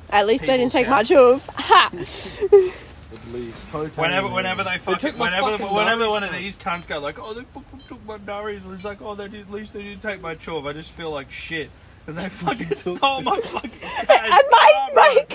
At 0.10 0.28
least 0.28 0.46
they 0.46 0.58
didn't 0.58 0.72
take 0.72 0.86
People's 0.88 1.10
much 1.10 1.12
of. 1.12 1.48
Ha! 1.56 1.90
At 3.14 3.34
least. 3.34 3.72
Cocaine, 3.72 3.92
Whenever, 3.96 4.28
whenever 4.28 4.64
they 4.66 4.78
fucking, 4.80 5.00
took 5.00 5.18
my 5.18 5.26
whenever, 5.28 5.58
fucking 5.58 5.76
whenever 5.76 6.00
durries, 6.02 6.12
one 6.12 6.24
of 6.24 6.34
these 6.34 6.58
cunts 6.58 6.88
go 6.88 7.00
like, 7.00 7.18
oh, 7.20 7.34
they 7.34 7.44
fucking 7.44 7.80
took 7.88 8.06
my 8.06 8.18
durries, 8.18 8.62
it's 8.68 8.84
like, 8.84 9.02
oh, 9.02 9.16
they 9.16 9.30
did, 9.30 9.42
at 9.48 9.52
least 9.52 9.72
they 9.74 9.82
didn't 9.84 10.02
take 10.02 10.20
my 10.22 10.36
chov. 10.36 10.68
I 10.68 10.74
just 10.74 10.92
feel 10.92 11.10
like 11.12 11.32
shit 11.32 11.70
because 12.08 12.26
I 12.26 12.30
fucking 12.30 12.76
stole 12.78 13.22
my 13.22 13.38
fucking 13.40 13.72
and 13.84 14.44
my 14.50 14.72
car, 14.74 14.90
my 14.96 15.26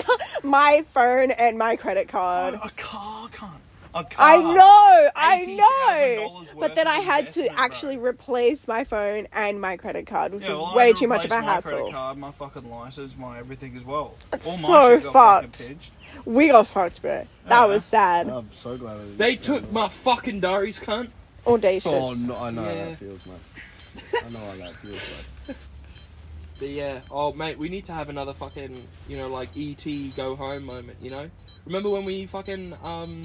bro. 0.41 0.49
my 0.49 0.85
phone 0.93 1.31
and 1.31 1.57
my 1.57 1.75
credit 1.75 2.07
card. 2.07 2.55
Oh, 2.61 2.65
a 2.67 2.69
car, 2.71 3.29
cunt. 3.29 3.49
A 3.95 4.03
car. 4.03 4.27
I 4.27 4.37
know, 4.37 5.09
I 5.15 5.45
$80,000 5.45 5.57
know. 6.55 6.59
But 6.59 6.73
then 6.73 6.87
of 6.87 6.93
I 6.93 6.97
had 6.97 7.29
to 7.31 7.41
investment, 7.41 7.55
bro. 7.55 7.63
actually 7.65 7.97
replace 7.97 8.67
my 8.67 8.83
phone 8.85 9.27
and 9.31 9.61
my 9.61 9.77
credit 9.77 10.07
card, 10.07 10.33
which 10.33 10.43
Yeah, 10.45 10.53
well, 10.53 10.61
was 10.61 10.75
way 10.75 10.87
had 10.87 10.95
to 10.95 10.99
too 11.01 11.07
much 11.07 11.25
of 11.25 11.31
a 11.31 11.35
replace 11.35 11.45
my 11.45 11.61
credit 11.61 11.77
hassle. 11.77 11.91
card, 11.91 12.17
my 12.17 12.31
fucking 12.31 12.69
license, 12.71 13.15
my 13.17 13.37
everything 13.37 13.75
as 13.77 13.83
well. 13.83 14.15
That's 14.31 14.47
All 14.67 14.71
my 14.73 14.79
so 14.79 14.95
shit 14.97 15.03
got 15.03 15.13
fucking 15.13 15.49
fucked. 15.51 15.67
pitched. 15.67 15.91
We 16.25 16.47
got 16.47 16.65
fucked, 16.67 17.01
bro. 17.03 17.11
That 17.11 17.27
Yeah. 17.49 17.65
was 17.65 17.85
sad. 17.85 18.29
I'm 18.29 18.51
so 18.51 18.77
glad. 18.77 18.95
I 18.95 18.99
didn't 18.99 19.17
They 19.19 19.35
get 19.35 19.43
took 19.43 19.61
that. 19.61 19.71
my 19.71 19.89
fucking 19.89 20.39
durries, 20.39 20.79
cunt. 20.79 21.09
Audacious. 21.45 21.91
Oh 21.93 22.13
no, 22.25 22.35
I 22.35 22.49
know 22.49 22.63
how 22.63 22.69
Yeah. 22.71 22.85
that 22.85 22.97
feels, 22.97 23.25
mate. 23.27 24.15
I 24.25 24.29
know 24.29 24.39
how 24.39 24.55
that 24.55 24.73
feels 24.77 25.01
like. 25.47 25.57
But 26.63 26.69
yeah, 26.69 27.01
oh 27.11 27.33
mate, 27.33 27.57
we 27.57 27.67
need 27.67 27.85
to 27.87 27.91
have 27.91 28.07
another 28.07 28.33
fucking, 28.33 28.81
you 29.09 29.17
know, 29.17 29.27
like 29.27 29.49
ET 29.57 29.85
go 30.15 30.33
home 30.37 30.63
moment. 30.63 30.97
You 31.01 31.09
know, 31.09 31.29
remember 31.65 31.89
when 31.89 32.05
we 32.05 32.25
fucking 32.25 32.73
um 32.85 33.23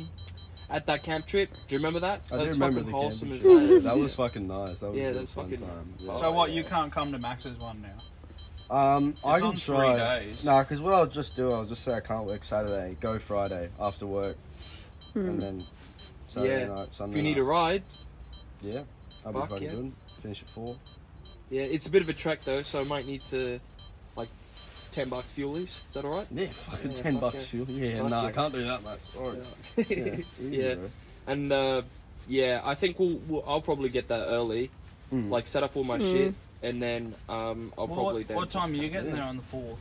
at 0.69 0.87
that 0.87 1.05
camp 1.05 1.25
trip? 1.25 1.52
Do 1.69 1.76
you 1.76 1.79
remember 1.79 2.00
that? 2.00 2.23
I 2.32 2.35
do 2.35 2.38
That's 2.38 2.55
remember 2.55 2.81
fucking 2.81 2.90
the 2.90 2.99
wholesome 2.99 3.29
camping 3.29 3.52
as 3.52 3.69
trip. 3.69 3.82
that. 3.85 3.88
That 3.90 3.96
was 3.99 4.14
fucking 4.17 4.49
nice. 4.49 4.81
That 4.81 4.88
was 4.88 4.96
Yeah, 4.99 5.05
a 5.11 5.12
that's 5.12 5.32
fun 5.35 5.50
fucking- 5.50 5.64
time. 5.64 5.94
Oh, 6.08 6.19
So 6.20 6.32
what? 6.32 6.50
yeah. 6.50 6.56
You 6.56 6.64
can't 6.64 6.90
come 6.93 7.12
to 7.12 7.19
Max's 7.20 7.56
one 7.61 7.81
now. 7.81 8.75
Um, 8.76 9.14
I 9.25 9.38
can 9.38 9.46
on 9.50 9.56
three 9.56 9.76
try. 9.76 9.96
days. 9.96 10.44
Nah, 10.44 10.64
because 10.64 10.81
what 10.81 10.93
I'll 10.94 11.06
just 11.06 11.37
do, 11.37 11.52
I'll 11.52 11.64
just 11.64 11.84
say 11.84 11.93
I 11.94 12.00
can't 12.00 12.26
work 12.26 12.43
Saturday, 12.43 12.96
go 13.00 13.20
Friday 13.20 13.69
after 13.79 14.05
work, 14.05 14.37
Hmm. 15.12 15.20
and 15.29 15.41
then 15.41 15.64
Saturday 16.26 16.62
Yeah. 16.67 16.75
night, 16.75 16.88
Sunday 16.93 17.12
If 17.12 17.17
you 17.19 17.23
need 17.23 17.34
night. 17.37 17.41
a 17.41 17.44
ride, 17.44 17.82
yeah, 18.62 18.82
I'll 19.25 19.32
Fuck 19.32 19.44
be 19.44 19.55
fucking 19.55 19.62
yeah. 19.69 19.75
good. 19.76 19.93
Finish 20.23 20.43
at 20.43 20.50
four. 20.50 20.75
Yeah, 21.50 21.62
it's 21.62 21.86
a 21.86 21.90
bit 21.90 22.02
of 22.02 22.08
a 22.08 22.12
trek 22.12 22.42
though, 22.44 22.62
so 22.62 22.80
I 22.80 22.84
might 22.84 23.06
need 23.06 23.20
to 23.30 23.60
like 24.16 24.28
ten 24.92 25.08
bucks 25.08 25.32
fuelies. 25.36 25.62
Is 25.64 25.84
that 25.94 26.04
alright? 26.04 26.26
Yeah, 26.30 26.46
fucking 26.48 26.90
Yeah, 26.92 26.96
ten 27.02 27.12
fuck 27.14 27.20
bucks 27.20 27.34
yeah. 27.36 27.40
fuel. 27.64 27.66
Yeah, 27.70 28.00
Fuck 28.02 28.10
nah, 28.10 28.22
yeah. 28.22 28.28
I 28.28 28.32
can't 28.32 28.52
do 28.52 28.64
that 28.64 28.82
much. 28.82 29.00
Sorry. 29.04 29.38
Yeah, 29.88 30.16
Yeah. 30.40 30.74
And 31.26 31.52
uh, 31.52 31.82
yeah, 32.26 32.62
I 32.64 32.74
think 32.74 32.98
we'll, 32.98 33.20
we'll 33.28 33.44
I'll 33.46 33.60
probably 33.60 33.90
get 33.90 34.08
that 34.08 34.26
early, 34.28 34.70
Mm. 35.12 35.30
like 35.30 35.46
set 35.48 35.62
up 35.62 35.74
all 35.76 35.84
my 35.84 35.98
Mm. 35.98 36.12
shit, 36.12 36.34
and 36.62 36.82
then 36.82 37.14
um 37.28 37.72
I'll 37.78 37.86
Well, 37.86 37.96
probably 37.96 38.22
what, 38.22 38.28
then 38.28 38.36
what 38.36 38.50
time 38.50 38.64
are 38.64 38.68
just 38.68 38.82
you 38.82 38.88
come 38.88 38.92
getting 38.92 39.10
in. 39.10 39.16
there 39.16 39.24
on 39.24 39.36
the 39.38 39.42
fourth? 39.42 39.78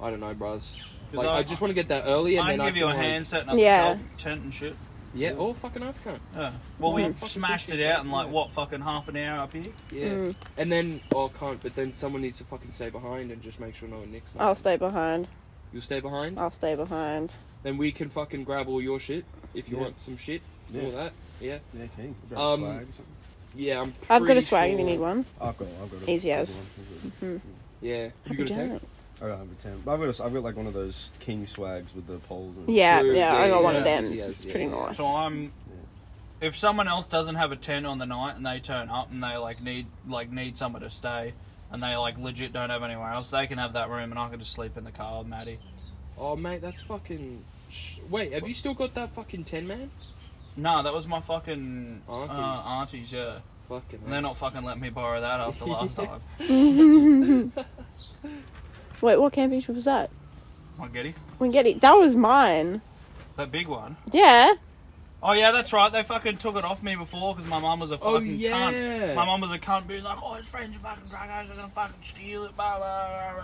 I 0.00 0.10
don't 0.10 0.20
know, 0.20 0.34
bros. 0.34 0.78
'Cause 1.12 1.18
Like, 1.24 1.26
I, 1.28 1.42
just 1.44 1.60
want 1.62 1.70
to 1.70 1.74
get 1.74 1.88
that 1.88 2.04
early, 2.06 2.36
and 2.36 2.46
I 2.46 2.50
then 2.50 2.58
can 2.58 2.66
I 2.66 2.70
give 2.70 2.76
you 2.78 2.84
a 2.84 2.88
can, 2.88 2.96
like- 2.96 3.06
hand 3.06 3.26
setting 3.26 3.48
up 3.50 3.56
Yeah. 3.58 3.82
the 3.92 3.94
tent, 3.98 4.18
tent 4.18 4.40
and 4.42 4.54
shit. 4.54 4.76
Yeah, 5.16 5.32
oh 5.38 5.54
fucking 5.54 5.82
oath 5.82 5.98
cunt. 6.04 6.18
Yeah. 6.34 6.52
Well, 6.78 6.92
we 6.92 7.02
Yeah, 7.02 7.12
smashed 7.12 7.68
it 7.70 7.80
it 7.80 7.86
out 7.90 8.04
in 8.04 8.10
like 8.10 8.28
what 8.28 8.50
fucking 8.52 8.82
half 8.82 9.08
an 9.08 9.16
hour 9.16 9.40
up 9.40 9.52
here. 9.54 9.72
Yeah. 9.90 10.04
Mm. 10.08 10.34
And 10.58 10.70
then, 10.70 11.00
oh, 11.14 11.26
I 11.34 11.38
can't, 11.38 11.62
but 11.62 11.74
then 11.74 11.90
someone 11.92 12.20
needs 12.22 12.38
to 12.38 12.44
fucking 12.44 12.72
stay 12.72 12.90
behind 12.90 13.30
and 13.30 13.40
just 13.42 13.58
make 13.58 13.74
sure 13.74 13.88
no 13.88 13.98
one 14.00 14.12
nicks 14.12 14.34
nothing. 14.34 14.46
I'll 14.46 14.54
stay 14.54 14.76
behind. 14.76 15.26
You'll 15.72 15.82
stay 15.82 16.00
behind? 16.00 16.38
I'll 16.38 16.50
stay 16.50 16.74
behind. 16.74 17.34
Then 17.62 17.78
we 17.78 17.92
can 17.92 18.10
fucking 18.10 18.44
grab 18.44 18.68
all 18.68 18.80
your 18.82 19.00
shit 19.00 19.24
if 19.54 19.68
you 19.70 19.76
Yeah. 19.78 19.82
want 19.84 20.00
some 20.00 20.16
shit. 20.18 20.42
Yeah. 20.70 20.82
All 20.82 20.90
that. 20.90 21.12
Yeah. 21.40 21.58
Yeah, 21.74 21.86
king. 21.96 22.14
Um, 22.34 22.60
Swag 22.60 22.60
or 22.60 22.78
something. 22.80 23.04
Yeah, 23.54 23.80
I'm 23.80 23.88
I've 23.88 24.08
got 24.08 24.16
a 24.22 24.24
pretty 24.26 24.40
swag 24.42 24.70
if 24.72 24.78
you 24.78 24.82
sure- 24.84 24.90
need 24.90 25.00
one. 25.00 25.24
I've 25.40 25.56
got, 25.56 25.68
I've 25.82 25.90
got 25.90 26.02
a 26.06 26.10
Easy 26.10 26.30
as. 26.32 26.54
got 26.54 26.62
one. 27.22 27.40
Mhm. 27.40 27.40
Yeah. 27.80 28.08
You 28.26 28.36
got 28.36 28.50
a 28.50 28.54
tank? 28.54 28.82
Days. 29.16 29.22
I 29.24 29.28
don't 29.28 29.38
have 29.38 29.48
a 29.50 29.62
ten. 29.62 29.82
But 29.84 29.92
I've 29.94 30.00
got, 30.00 30.18
a, 30.20 30.24
I've 30.24 30.32
got 30.34 30.42
like 30.42 30.56
one 30.56 30.66
of 30.66 30.74
those 30.74 31.10
king 31.20 31.46
swags 31.46 31.94
with 31.94 32.06
the 32.06 32.18
poles. 32.18 32.56
And 32.56 32.68
Yeah, 32.68 33.00
True, 33.00 33.14
yeah, 33.16 33.34
I 33.34 33.44
yeah, 33.44 33.50
got 33.50 33.62
one 33.62 33.72
yeah, 33.74 33.78
of 33.80 33.84
them. 33.84 34.04
yes, 34.04 34.28
It's 34.28 34.44
yes, 34.44 34.52
pretty 34.52 34.68
yeah. 34.70 34.80
nice. 34.86 34.96
So 34.96 35.06
I'm. 35.06 35.52
If 36.40 36.56
someone 36.56 36.86
else 36.86 37.06
doesn't 37.08 37.36
have 37.36 37.50
a 37.50 37.56
tent 37.56 37.86
on 37.86 37.98
the 37.98 38.04
night 38.04 38.36
and 38.36 38.44
they 38.44 38.60
turn 38.60 38.90
up 38.90 39.10
and 39.10 39.22
they 39.24 39.36
like 39.38 39.62
need 39.62 39.86
like 40.06 40.30
need 40.30 40.58
somewhere 40.58 40.80
to 40.82 40.90
stay 40.90 41.32
and 41.72 41.82
they 41.82 41.96
like 41.96 42.18
legit 42.18 42.52
don't 42.52 42.68
have 42.68 42.82
anywhere 42.82 43.10
else, 43.10 43.30
they 43.30 43.46
can 43.46 43.56
have 43.56 43.72
that 43.72 43.88
room 43.88 44.10
and 44.10 44.18
I 44.18 44.28
can 44.28 44.38
just 44.38 44.52
sleep 44.52 44.76
in 44.76 44.84
the 44.84 44.90
car 44.92 45.18
with 45.20 45.28
Maddie. 45.28 45.58
Oh, 46.18 46.36
mate, 46.36 46.60
that's 46.60 46.82
fucking. 46.82 47.42
Sh- 47.70 47.98
Wait, 48.10 48.32
have 48.34 48.46
you 48.46 48.52
still 48.54 48.74
got 48.74 48.94
that 48.94 49.10
fucking 49.12 49.44
10 49.44 49.66
man? 49.66 49.90
No, 50.58 50.82
that 50.82 50.92
was 50.92 51.06
my 51.06 51.20
fucking 51.20 52.02
Aunties. 52.08 52.36
Uh, 52.38 52.62
aunties, 52.68 53.12
yeah. 53.12 53.38
Fucking. 53.68 54.00
And 54.04 54.12
they're 54.12 54.20
not 54.22 54.36
fucking 54.38 54.62
letting 54.62 54.80
me 54.82 54.90
borrow 54.90 55.20
that 55.20 55.40
after 55.40 55.64
last 55.64 55.96
time. 55.96 56.20
Wait, 59.00 59.16
what 59.18 59.32
camping 59.32 59.60
trip 59.62 59.74
was 59.76 59.84
that? 59.84 60.10
I 60.80 60.88
get 60.88 61.06
it. 61.06 61.14
Wangetti. 61.40 61.80
That 61.80 61.92
was 61.92 62.16
mine. 62.16 62.80
That 63.36 63.50
big 63.50 63.66
one. 63.68 63.96
Yeah. 64.12 64.54
Oh 65.22 65.32
yeah, 65.32 65.50
that's 65.50 65.72
right. 65.72 65.90
They 65.90 66.02
fucking 66.02 66.36
took 66.36 66.56
it 66.56 66.64
off 66.64 66.82
me 66.82 66.94
before 66.94 67.34
because 67.34 67.48
my 67.50 67.58
mum 67.58 67.80
was 67.80 67.90
a 67.90 67.96
fucking 67.98 68.10
Oh, 68.14 68.18
fucking 68.18 68.34
yeah. 68.36 68.50
cunt. 68.70 69.14
My 69.16 69.24
mum 69.24 69.40
was 69.40 69.50
a 69.50 69.58
cunt, 69.58 69.86
being 69.88 70.04
like, 70.04 70.18
"Oh, 70.22 70.34
his 70.34 70.46
friends 70.46 70.76
are 70.76 70.80
fucking 70.80 71.08
drug 71.08 71.28
addicts. 71.28 71.48
They're 71.48 71.56
gonna 71.56 71.72
fucking 71.72 71.94
steal 72.02 72.44
it." 72.44 72.54
Blah, 72.54 72.76
blah, 72.76 73.08
blah, 73.08 73.32
blah, 73.32 73.42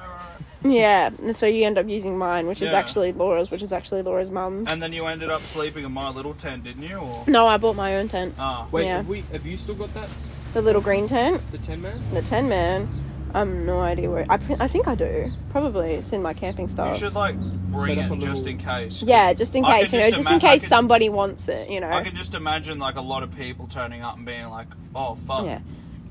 blah. 0.63 0.71
Yeah. 0.73 1.11
And 1.23 1.35
so 1.35 1.47
you 1.47 1.65
end 1.65 1.79
up 1.79 1.89
using 1.89 2.17
mine, 2.19 2.47
which 2.47 2.61
is 2.63 2.73
actually 2.73 3.13
Laura's, 3.13 3.51
which 3.51 3.63
is 3.63 3.73
actually 3.73 4.03
Laura's 4.03 4.31
mum's. 4.31 4.69
And 4.71 4.83
then 4.83 4.93
you 4.93 5.07
ended 5.07 5.31
up 5.31 5.41
sleeping 5.41 5.85
in 5.85 5.93
my 5.93 6.11
little 6.11 6.35
tent, 6.35 6.65
didn't 6.65 6.83
you? 6.83 6.99
Or 6.99 7.25
no, 7.27 7.47
I 7.47 7.57
bought 7.57 7.75
my 7.75 7.97
own 7.97 8.09
tent. 8.09 8.35
ah, 8.39 8.67
Wait, 8.71 8.85
Yeah. 8.85 8.99
have, 8.99 9.09
we, 9.09 9.23
have 9.33 9.47
you 9.47 9.57
still 9.57 9.75
got 9.75 9.93
that? 9.95 10.09
The 10.53 10.61
little 10.63 10.83
green 10.83 11.09
tent. 11.09 11.41
The 11.51 11.59
10 11.59 11.81
man? 11.81 12.01
The 12.13 12.23
10 12.23 12.49
man. 12.49 12.89
I'm 13.35 13.65
no 13.67 13.81
idea 13.81 14.11
where. 14.11 14.27
I, 14.29 14.35
I 14.35 14.69
think 14.69 14.87
I 14.89 14.95
do. 14.95 15.33
Probably 15.51 15.95
it's 15.95 16.13
in 16.13 16.23
my 16.23 16.33
camping 16.35 16.67
You 16.67 16.73
stuff. 16.73 16.99
should 16.99 17.15
like 17.15 17.37
bring 17.39 17.99
it 17.99 18.11
up 18.11 18.19
just 18.19 18.47
in 18.47 18.59
case. 18.59 19.03
Yeah, 19.03 19.33
just 19.33 19.55
in 19.55 19.65
I 19.65 19.81
case, 19.81 19.93
you 19.93 20.01
know, 20.01 20.09
just 20.11 20.21
just 20.23 20.31
in 20.31 20.37
ima- 20.39 20.47
I 20.47 20.53
case 20.53 20.63
can- 20.63 20.69
somebody 20.69 21.09
wants 21.09 21.49
it, 21.49 21.71
you 21.71 21.81
know. 21.81 21.91
I 21.91 22.03
can 22.03 22.15
just 22.17 22.35
imagine 22.35 22.79
like 22.79 22.97
a 22.97 23.01
lot 23.01 23.23
of 23.23 23.35
people 23.35 23.67
turning 23.69 24.03
up 24.03 24.17
and 24.17 24.27
being 24.27 24.49
like, 24.49 24.67
"Oh 24.95 25.17
fuck." 25.27 25.45
Yeah. 25.47 25.61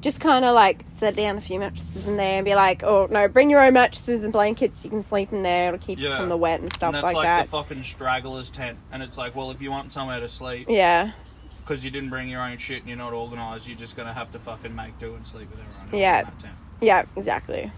Just 0.01 0.19
kind 0.19 0.43
of 0.43 0.55
like 0.55 0.83
set 0.87 1.15
down 1.15 1.37
a 1.37 1.41
few 1.41 1.59
mattresses 1.59 2.07
in 2.07 2.17
there 2.17 2.37
and 2.37 2.43
be 2.43 2.55
like, 2.55 2.81
oh 2.81 3.07
no, 3.11 3.27
bring 3.27 3.51
your 3.51 3.63
own 3.63 3.73
mattresses 3.73 4.23
and 4.23 4.33
blankets. 4.33 4.83
You 4.83 4.89
can 4.89 5.03
sleep 5.03 5.31
in 5.31 5.43
there. 5.43 5.67
It'll 5.67 5.77
keep 5.79 5.99
you 5.99 6.09
from 6.15 6.27
the 6.27 6.37
wet 6.37 6.59
and 6.59 6.73
stuff 6.73 6.95
and 6.95 7.03
like, 7.03 7.15
like, 7.15 7.27
that. 7.27 7.43
the 7.43 7.51
fucking 7.51 7.83
stragglers 7.83 8.49
tent, 8.49 8.79
and 8.91 9.03
it's 9.03 9.15
like, 9.15 9.35
well, 9.35 9.51
if 9.51 9.61
you 9.61 9.69
want 9.69 9.91
somewhere 9.91 10.19
to 10.19 10.27
sleep, 10.27 10.65
yeah, 10.69 11.11
because 11.59 11.85
you 11.85 11.91
didn't 11.91 12.09
bring 12.09 12.29
your 12.29 12.41
own 12.41 12.57
shit 12.57 12.79
and 12.79 12.87
you're 12.87 12.97
not 12.97 13.13
organised, 13.13 13.67
you're 13.67 13.77
just 13.77 13.95
gonna 13.95 14.11
have 14.11 14.31
to 14.31 14.39
fucking 14.39 14.75
make 14.75 14.97
do 14.97 15.13
and 15.13 15.27
sleep 15.27 15.47
with 15.51 15.59
everyone 15.59 15.81
else 15.91 15.93
Yeah. 15.93 16.27
In 16.81 16.87
that 16.87 17.01
tent. 17.01 17.07
yeah, 17.13 17.19
exactly. 17.19 17.71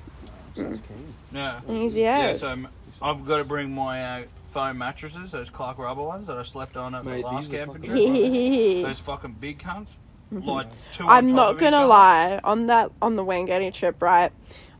Sounds 0.55 0.81
keen. 0.81 1.13
Yeah. 1.33 1.59
Easy 1.69 2.01
Yeah, 2.01 2.17
as. 2.19 2.39
so 2.41 2.49
m- 2.49 2.67
I've 3.01 3.25
got 3.25 3.37
to 3.37 3.43
bring 3.43 3.73
my 3.73 4.21
uh, 4.21 4.23
foam 4.51 4.77
mattresses, 4.77 5.31
those 5.31 5.49
Clark 5.49 5.77
rubber 5.79 6.03
ones 6.03 6.27
that 6.27 6.37
I 6.37 6.43
slept 6.43 6.77
on 6.77 6.93
at 6.95 7.03
Mate, 7.05 7.21
the 7.21 7.27
last 7.27 7.49
these 7.49 7.53
are 7.59 7.65
camping 7.65 7.81
fucking- 7.83 8.13
trip. 8.13 8.85
those 8.85 8.99
fucking 8.99 9.35
big 9.39 9.59
cunts. 9.59 9.93
Like 10.31 10.67
two 10.91 11.03
on 11.03 11.09
I'm 11.11 11.27
top 11.27 11.35
not 11.35 11.53
each 11.55 11.59
gonna 11.61 11.77
other. 11.77 11.87
lie 11.87 12.39
on 12.43 12.65
that 12.67 12.91
on 13.03 13.15
the 13.15 13.23
Wangani 13.23 13.71
trip, 13.71 14.01
right? 14.01 14.31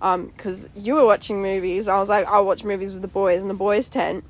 Um, 0.02 0.28
because 0.28 0.68
you 0.76 0.96
were 0.96 1.06
watching 1.06 1.44
movies, 1.44 1.88
I 1.88 2.00
was 2.00 2.10
like, 2.10 2.26
I'll 2.28 2.46
watch 2.46 2.64
movies 2.64 2.92
with 2.92 3.04
the 3.04 3.08
boys 3.08 3.42
in 3.44 3.50
the 3.50 3.54
boys' 3.54 3.88
tent. 3.88 4.24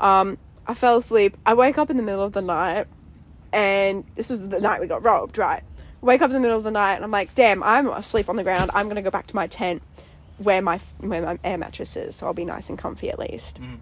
Um, 0.00 0.36
I 0.66 0.74
fell 0.74 0.96
asleep. 0.96 1.36
I 1.46 1.54
wake 1.54 1.78
up 1.78 1.90
in 1.90 1.96
the 1.96 2.02
middle 2.02 2.24
of 2.24 2.32
the 2.32 2.42
night, 2.42 2.86
and 3.52 4.04
this 4.16 4.30
was 4.30 4.48
the 4.48 4.60
night 4.60 4.80
we 4.80 4.86
got 4.88 5.02
robbed, 5.04 5.38
right? 5.38 5.62
Wake 6.04 6.20
up 6.22 6.28
in 6.30 6.34
the 6.34 6.40
middle 6.40 6.58
of 6.58 6.64
the 6.64 6.70
night, 6.70 6.94
and 6.96 7.04
I'm 7.04 7.10
like, 7.10 7.34
damn, 7.34 7.62
I'm 7.62 7.88
asleep 7.88 8.28
on 8.28 8.36
the 8.36 8.42
ground. 8.42 8.70
I'm 8.74 8.88
gonna 8.88 9.02
go 9.02 9.10
back 9.10 9.26
to 9.28 9.34
my 9.36 9.46
tent, 9.46 9.82
where 10.38 10.60
my 10.60 10.78
where 10.98 11.22
my 11.22 11.38
air 11.42 11.56
mattress 11.58 11.96
is, 11.96 12.14
so 12.16 12.26
I'll 12.26 12.34
be 12.34 12.44
nice 12.44 12.68
and 12.68 12.78
comfy 12.78 13.08
at 13.10 13.18
least. 13.18 13.60
Mm. 13.60 13.78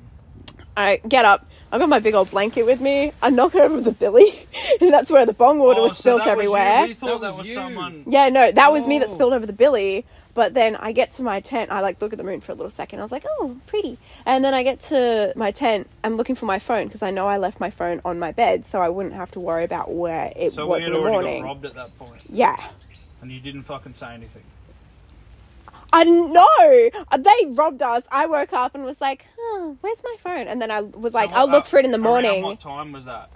I 0.77 1.01
get 1.07 1.25
up. 1.25 1.47
I 1.71 1.79
got 1.79 1.89
my 1.89 1.99
big 1.99 2.15
old 2.15 2.31
blanket 2.31 2.65
with 2.65 2.81
me. 2.81 3.13
I 3.23 3.31
knock 3.31 3.55
over 3.55 3.81
the 3.81 3.93
billy, 3.93 4.47
and 4.81 4.93
that's 4.93 5.11
where 5.11 5.27
the 5.27 5.33
bong 5.33 5.59
water 5.59 5.81
Oh, 5.81 5.85
was 5.85 5.97
so 5.97 6.01
spilled 6.19 6.21
that 6.21 6.37
was 6.37 6.45
you. 6.45 6.55
everywhere. 6.57 6.83
We 6.87 6.95
thought 6.95 7.21
That 7.21 7.21
that 7.23 7.29
was 7.31 7.39
was 7.39 7.49
you. 7.49 7.55
someone. 7.55 8.05
Yeah, 8.07 8.29
no, 8.29 8.53
that 8.53 8.73
was 8.73 8.87
me 8.87 8.99
that 9.01 9.09
Oh. 9.09 9.13
spilled 9.13 9.33
over 9.33 9.45
the 9.47 9.53
billy. 9.53 10.07
But 10.35 10.55
then 10.55 10.77
I 10.77 10.93
get 10.93 11.13
to 11.13 11.23
my 11.23 11.41
tent. 11.41 11.71
I 11.71 11.81
like 11.81 12.01
look 12.01 12.13
at 12.13 12.17
the 12.19 12.25
moon 12.25 12.41
for 12.41 12.53
a 12.53 12.55
little 12.55 12.71
second. 12.71 13.01
I 13.01 13.03
was 13.03 13.13
like, 13.13 13.25
oh, 13.29 13.59
pretty. 13.67 13.99
And 14.25 14.43
then 14.43 14.55
I 14.55 14.63
get 14.63 14.81
to 14.83 15.33
my 15.37 15.51
tent. 15.51 15.89
I'm 16.03 16.15
looking 16.15 16.35
for 16.37 16.47
my 16.47 16.59
phone 16.59 16.87
because 16.87 17.03
I 17.03 17.11
know 17.11 17.29
I 17.29 17.37
left 17.37 17.61
my 17.61 17.69
phone 17.69 18.01
on 18.05 18.19
my 18.19 18.33
bed, 18.33 18.65
so 18.65 18.81
I 18.81 18.89
wouldn't 18.89 19.15
have 19.15 19.31
to 19.33 19.41
worry 19.41 19.65
about 19.65 19.93
where 19.93 20.33
it 20.35 20.55
So 20.55 20.65
we 20.65 20.71
was 20.71 20.85
had 20.85 20.93
in 20.95 20.95
the 20.95 21.01
already 21.01 21.13
morning. 21.25 21.43
got 21.43 21.49
robbed 21.49 21.67
at 21.67 21.75
that 21.75 21.99
point, 21.99 22.23
Yeah. 22.31 22.71
and 23.21 23.31
you 23.31 23.41
didn't 23.41 23.65
fucking 23.65 23.93
say 23.93 24.15
anything. 24.15 24.43
I 25.95 26.05
know 26.05 26.91
they 27.19 27.47
robbed 27.51 27.83
us. 27.83 28.05
I 28.11 28.25
woke 28.25 28.55
up 28.55 28.75
and 28.75 28.85
was 28.85 29.03
like, 29.03 29.27
huh, 29.39 29.75
"Where's 29.83 29.99
my 30.03 30.17
phone?" 30.21 30.49
And 30.49 30.63
then 30.63 30.71
I 30.71 30.81
was 30.81 31.13
like, 31.13 31.29
So 31.29 31.37
"I'll 31.37 31.47
what- 31.47 31.53
look 31.53 31.65
uh, 31.65 31.67
for 31.67 31.79
it 31.79 31.85
in 31.85 31.91
the 31.91 31.99
morning." 31.99 32.43
What 32.43 32.61
time 32.61 32.93
was 32.93 33.05
that? 33.05 33.29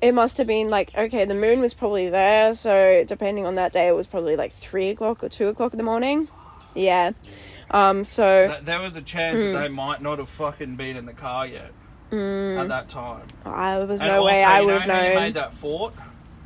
It 0.00 0.12
must 0.12 0.36
have 0.36 0.46
been 0.46 0.68
like 0.70 0.90
okay, 0.96 1.24
the 1.24 1.34
moon 1.34 1.60
was 1.60 1.72
probably 1.74 2.10
there, 2.10 2.52
so 2.54 3.04
depending 3.06 3.46
on 3.46 3.54
that 3.54 3.72
day, 3.72 3.88
it 3.88 3.94
was 3.96 4.06
probably 4.06 4.36
like 4.36 4.52
three 4.52 4.90
o'clock 4.90 5.24
or 5.24 5.28
two 5.28 5.48
o'clock 5.48 5.72
in 5.72 5.78
the 5.78 5.84
morning. 5.84 6.28
Yeah. 6.74 7.12
Um. 7.70 8.04
So 8.04 8.48
Th- 8.48 8.60
There 8.64 8.80
was 8.80 8.96
a 8.96 9.02
chance 9.02 9.40
Hmm. 9.40 9.52
that 9.52 9.58
they 9.60 9.68
might 9.68 10.02
not 10.02 10.18
have 10.18 10.28
fucking 10.28 10.76
been 10.76 10.96
in 10.96 11.06
the 11.06 11.12
car 11.14 11.46
yet 11.46 11.72
at 12.12 12.68
that 12.68 12.88
time. 12.88 13.26
I 13.46 13.78
there 13.78 13.86
was 13.86 14.00
And 14.02 14.10
Hmm. 14.10 14.16
no 14.16 14.24
way 14.24 14.44
I 14.44 14.60
would 14.60 14.68
know 14.68 14.78
have 14.80 14.88
known. 14.88 15.14
made 15.14 15.34
that 15.34 15.54
fort? 15.54 15.94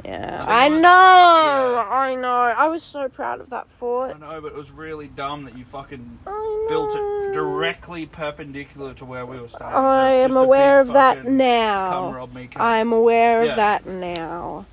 Yeah, 0.05 0.45
I 0.47 0.69
know, 0.69 0.89
I- 0.89 2.11
I 2.11 2.15
know. 2.15 2.33
I 2.57 2.67
was 2.69 2.83
so 2.83 3.09
proud 3.09 3.41
of 3.41 3.51
that 3.51 3.69
fort. 3.69 4.15
I 4.15 4.19
know, 4.19 4.41
but 4.41 4.49
it 4.53 4.55
was 4.55 4.71
really 4.71 5.09
dumb 5.09 5.45
that 5.45 5.57
you 5.59 5.65
fucking 5.65 6.21
built 6.69 6.91
it 6.95 7.33
directly 7.35 8.07
perpendicular 8.07 8.95
to 8.95 9.05
where 9.05 9.27
we 9.27 9.41
were 9.41 9.49
staying. 9.49 9.71
So 9.71 9.77
I 9.77 10.11
it's 10.13 10.31
am 10.31 10.37
aware 10.37 10.81
of 10.81 10.89
that 10.89 11.25
now. 11.27 12.13
rob 12.13 12.33
me. 12.35 12.49
I'm 12.57 12.93
aware 12.93 13.45
Yeah. 13.45 13.51
of 13.51 13.57
that 13.57 13.87
now. 13.87 14.67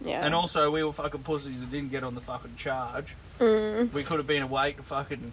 Yeah. 0.00 0.24
And 0.24 0.34
also, 0.34 0.70
we 0.70 0.82
were 0.82 0.92
fucking 0.92 1.22
pussies 1.22 1.60
that 1.60 1.70
didn't 1.70 1.90
get 1.90 2.02
on 2.04 2.14
the 2.14 2.20
fucking 2.20 2.56
charge. 2.56 3.14
Mm, 3.40 3.92
We 3.92 4.02
could 4.04 4.18
have 4.18 4.26
been 4.26 4.42
awake 4.42 4.82
fucking. 4.82 5.32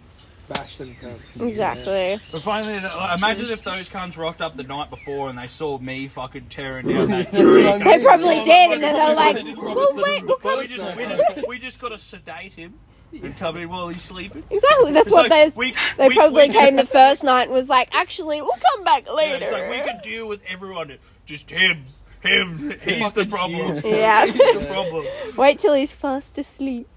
Bash 0.50 0.78
them 0.78 0.96
cunts. 1.00 1.40
exactly. 1.46 2.18
But 2.32 2.42
finally, 2.42 2.74
like, 2.74 2.84
uh, 2.84 3.14
imagine 3.16 3.50
if 3.50 3.62
those 3.62 3.88
cunts 3.88 4.16
rocked 4.16 4.40
up 4.40 4.56
the 4.56 4.64
night 4.64 4.90
before 4.90 5.28
and 5.30 5.38
they 5.38 5.46
saw 5.46 5.78
me 5.78 6.08
fucking 6.08 6.46
tearing 6.50 6.88
down 6.88 7.08
that 7.08 7.30
That's 7.32 7.44
what 7.44 7.66
I 7.66 7.78
mean. 7.78 7.84
They 7.84 8.02
probably 8.04 8.42
did, 8.44 8.72
and 8.72 8.82
then 8.82 8.94
they're 8.96 9.14
like, 9.14 9.36
They 9.36 9.54
"Well, 9.54 9.88
wait, 9.96 10.18
them. 10.20 10.26
what 10.28 10.42
Well, 10.42 10.58
we 10.58 10.64
of 10.64 10.70
just, 10.70 10.96
we 10.96 11.04
just, 11.04 11.48
we 11.48 11.58
just 11.60 11.80
got 11.80 11.90
to 11.90 11.98
sedate 11.98 12.52
him 12.54 12.74
and 13.12 13.36
come 13.38 13.56
in 13.58 13.68
while 13.68 13.88
he's 13.88 14.02
sleeping. 14.02 14.42
Exactly. 14.50 14.92
That's 14.92 15.06
It's 15.06 15.14
what 15.14 15.30
like, 15.30 15.52
they. 15.54 15.56
we- 15.56 15.74
They 15.96 16.08
we- 16.08 16.14
probably 16.16 16.48
we- 16.48 16.52
came 16.54 16.74
the 16.84 16.86
first 16.86 17.22
night 17.22 17.44
and 17.44 17.52
was 17.52 17.68
like, 17.68 17.94
"Actually, 17.94 18.42
we'll 18.42 18.58
come 18.74 18.84
back 18.84 19.04
Yeah, 19.06 19.12
later." 19.12 19.44
it's 19.44 19.52
like 19.52 19.70
we 19.70 19.92
could 19.92 20.02
deal 20.02 20.26
with 20.26 20.40
everyone. 20.48 20.98
Just 21.26 21.48
him. 21.48 21.84
Him. 22.22 22.74
He's 22.82 22.98
the 23.12 23.24
Fucking 23.24 23.30
problem. 23.30 23.80
Yeah. 23.84 24.26
He's 24.26 24.34
the 24.36 24.66
problem. 24.68 25.06
Wait 25.36 25.58
till 25.60 25.74
he's 25.74 25.92
fast 25.92 26.36
asleep. 26.38 26.88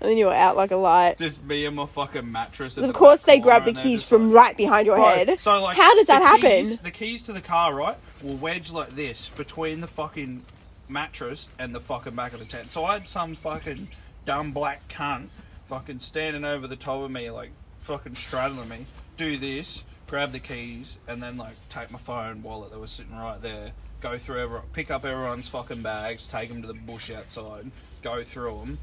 And 0.00 0.10
then 0.10 0.16
you 0.18 0.26
were 0.26 0.34
out 0.34 0.56
like 0.56 0.70
a 0.70 0.76
light. 0.76 1.18
Just 1.18 1.42
me 1.44 1.64
and 1.64 1.76
my 1.76 1.86
fucking 1.86 2.30
mattress. 2.30 2.76
Of 2.76 2.86
the 2.86 2.92
course, 2.92 3.22
they 3.22 3.38
grab 3.40 3.64
the 3.64 3.72
keys 3.72 4.02
from 4.02 4.26
like- 4.32 4.34
right 4.34 4.56
behind 4.56 4.86
your 4.86 4.96
head. 4.98 5.40
So 5.40 5.62
like, 5.62 5.76
How 5.76 5.94
does 5.94 6.06
that 6.08 6.20
the 6.20 6.24
happen? 6.26 6.40
keys- 6.64 6.80
the 6.80 6.90
keys 6.90 7.22
to 7.24 7.32
the 7.32 7.40
car, 7.40 7.74
right, 7.74 7.96
were 8.22 8.34
wedged 8.36 8.72
like 8.72 8.94
this 8.96 9.30
between 9.36 9.80
the 9.80 9.86
fucking 9.88 10.44
mattress 10.88 11.48
and 11.58 11.74
the 11.74 11.80
fucking 11.80 12.14
back 12.14 12.32
of 12.32 12.38
the 12.38 12.44
tent. 12.44 12.70
So 12.70 12.84
I 12.84 12.94
had 12.94 13.08
some 13.08 13.34
fucking 13.34 13.88
dumb 14.24 14.52
black 14.52 14.86
cunt 14.88 15.28
fucking 15.68 15.98
standing 16.00 16.44
over 16.44 16.66
the 16.66 16.76
top 16.76 17.02
of 17.02 17.10
me, 17.10 17.30
like 17.30 17.50
fucking 17.80 18.14
straddling 18.14 18.68
me. 18.68 18.86
Do 19.16 19.36
this, 19.38 19.82
grab 20.06 20.32
the 20.32 20.38
keys, 20.38 20.98
and 21.08 21.22
then 21.22 21.36
like 21.36 21.54
take 21.70 21.90
my 21.90 21.98
phone, 21.98 22.42
wallet 22.42 22.70
that 22.70 22.78
was 22.78 22.90
sitting 22.92 23.16
right 23.16 23.40
there. 23.40 23.72
Go 24.00 24.18
through 24.18 24.42
everyone, 24.42 24.66
pick 24.74 24.90
up 24.90 25.04
everyone's 25.04 25.48
fucking 25.48 25.82
bags, 25.82 26.26
take 26.28 26.50
them 26.50 26.60
to 26.62 26.68
the 26.68 26.74
bush 26.74 27.10
outside, 27.10 27.70
go 28.02 28.22
through 28.22 28.58
them. 28.58 28.78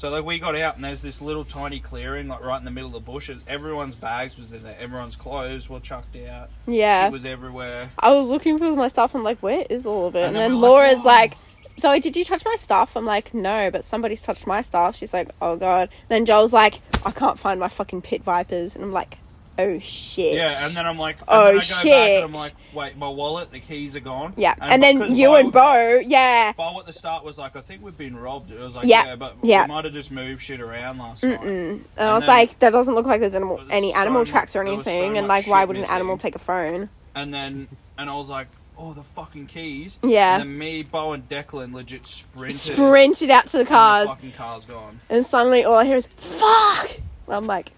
So 0.00 0.08
like 0.08 0.24
we 0.24 0.38
got 0.38 0.56
out 0.56 0.76
and 0.76 0.84
there's 0.84 1.02
this 1.02 1.20
little 1.20 1.44
tiny 1.44 1.78
clearing 1.78 2.26
like 2.26 2.42
right 2.42 2.56
in 2.56 2.64
the 2.64 2.70
middle 2.70 2.86
of 2.86 2.94
the 2.94 3.12
bushes. 3.12 3.42
Everyone's 3.46 3.94
bags 3.94 4.38
was 4.38 4.50
in 4.50 4.62
there. 4.62 4.74
Everyone's 4.80 5.14
clothes 5.14 5.68
were 5.68 5.78
chucked 5.78 6.16
out. 6.16 6.48
Yeah. 6.66 7.02
Shit 7.02 7.12
was 7.12 7.26
everywhere. 7.26 7.90
I 7.98 8.12
was 8.12 8.26
looking 8.28 8.56
for 8.56 8.74
my 8.74 8.88
stuff. 8.88 9.14
I'm 9.14 9.22
like, 9.22 9.40
where 9.40 9.66
is 9.68 9.84
all 9.84 10.06
of 10.06 10.16
it? 10.16 10.20
And, 10.20 10.28
And 10.28 10.36
then 10.36 10.52
then 10.52 10.58
we're 10.58 10.68
like, 10.68 10.70
Laura's 10.70 10.98
oh. 11.00 11.06
like, 11.06 11.36
Zoe, 11.78 12.00
did 12.00 12.16
you 12.16 12.24
touch 12.24 12.46
my 12.46 12.54
stuff? 12.54 12.96
I'm 12.96 13.04
like, 13.04 13.34
no, 13.34 13.70
but 13.70 13.84
somebody's 13.84 14.22
touched 14.22 14.46
my 14.46 14.62
stuff. 14.62 14.96
She's 14.96 15.12
like, 15.12 15.28
oh 15.42 15.56
god. 15.56 15.90
Then 16.08 16.24
Joel's 16.24 16.54
like, 16.54 16.80
I 17.04 17.10
can't 17.10 17.38
find 17.38 17.60
my 17.60 17.68
fucking 17.68 18.00
pit 18.00 18.24
vipers, 18.24 18.76
and 18.76 18.82
I'm 18.82 18.92
like, 18.92 19.18
oh 19.60 19.78
shit. 19.78 20.34
Yeah, 20.34 20.54
and 20.66 20.74
then 20.76 20.86
I'm 20.86 20.98
like, 20.98 21.18
and 21.20 21.26
Oh, 21.28 21.44
then 21.46 21.56
I 21.56 21.60
go 21.60 21.90
back 21.90 22.10
and 22.10 22.24
I'm 22.24 22.32
like, 22.32 22.52
wait, 22.74 22.96
my 22.96 23.08
wallet, 23.08 23.50
the 23.50 23.60
keys 23.60 23.94
are 23.96 24.00
gone. 24.00 24.34
yeah, 24.36 24.54
and, 24.60 24.82
then 24.82 24.98
because 24.98 25.16
you 25.16 25.34
and 25.34 25.52
Bo, 25.52 26.00
yeah, 26.04 26.52
Bo 26.56 26.78
at 26.80 26.86
the 26.86 26.92
start 26.92 27.24
was 27.24 27.38
like, 27.38 27.56
I 27.56 27.60
think 27.60 27.82
we've 27.82 27.96
been 27.98 28.16
robbed. 28.16 28.50
It 28.50 28.58
was 28.60 28.76
like, 28.76 28.86
Yeah, 28.86 29.04
yeah, 29.06 29.16
but 29.16 29.36
yeah. 29.42 29.62
we 29.62 29.68
might 29.68 29.84
have 29.84 29.94
just 29.94 30.10
moved 30.10 30.42
shit 30.42 30.60
around 30.60 30.98
last 30.98 31.22
night. 31.24 31.42
and 31.42 31.84
I 31.98 32.14
was 32.14 32.22
then- 32.22 32.28
like, 32.28 32.58
that 32.60 32.70
doesn't 32.70 32.94
look 32.94 33.06
like 33.06 33.20
there's 33.20 33.34
animal, 33.34 33.60
any 33.70 33.92
so 33.92 33.98
animal 33.98 34.20
much- 34.22 34.30
tracks 34.30 34.54
or 34.56 34.64
was 34.64 34.68
so 34.68 34.72
anything, 34.74 35.18
and 35.18 35.28
like, 35.28 35.46
why 35.46 35.62
shit 35.62 35.68
would 35.68 35.76
an 35.78 35.84
animal 35.84 36.16
take 36.18 36.34
a 36.34 36.38
phone? 36.40 36.88
And 37.14 37.34
then, 37.34 37.68
and 37.98 38.08
I 38.08 38.14
was 38.14 38.28
like, 38.28 38.48
oh, 38.78 38.94
the 38.94 39.02
fucking 39.02 39.46
keys. 39.46 39.98
Yeah. 40.02 40.34
And 40.36 40.42
then 40.42 40.56
me, 40.58 40.82
Bo, 40.82 41.12
and 41.12 41.28
Declan 41.28 41.74
legit 41.74 42.06
sprinted. 42.06 42.58
Sprinted 42.58 43.28
out 43.30 43.46
to 43.48 43.52
the 43.52 43.58
and 43.60 43.68
cars, 43.68 44.08
The 44.08 44.14
fucking 44.14 44.32
car's 44.32 44.64
gone. 44.64 45.00
and 45.10 45.26
suddenly 45.26 45.64
all 45.64 45.74
I 45.76 45.84
hear 45.84 45.96
is 45.96 46.06
"fuck." 46.16 46.90
I'm 47.28 47.46
like, 47.46 47.72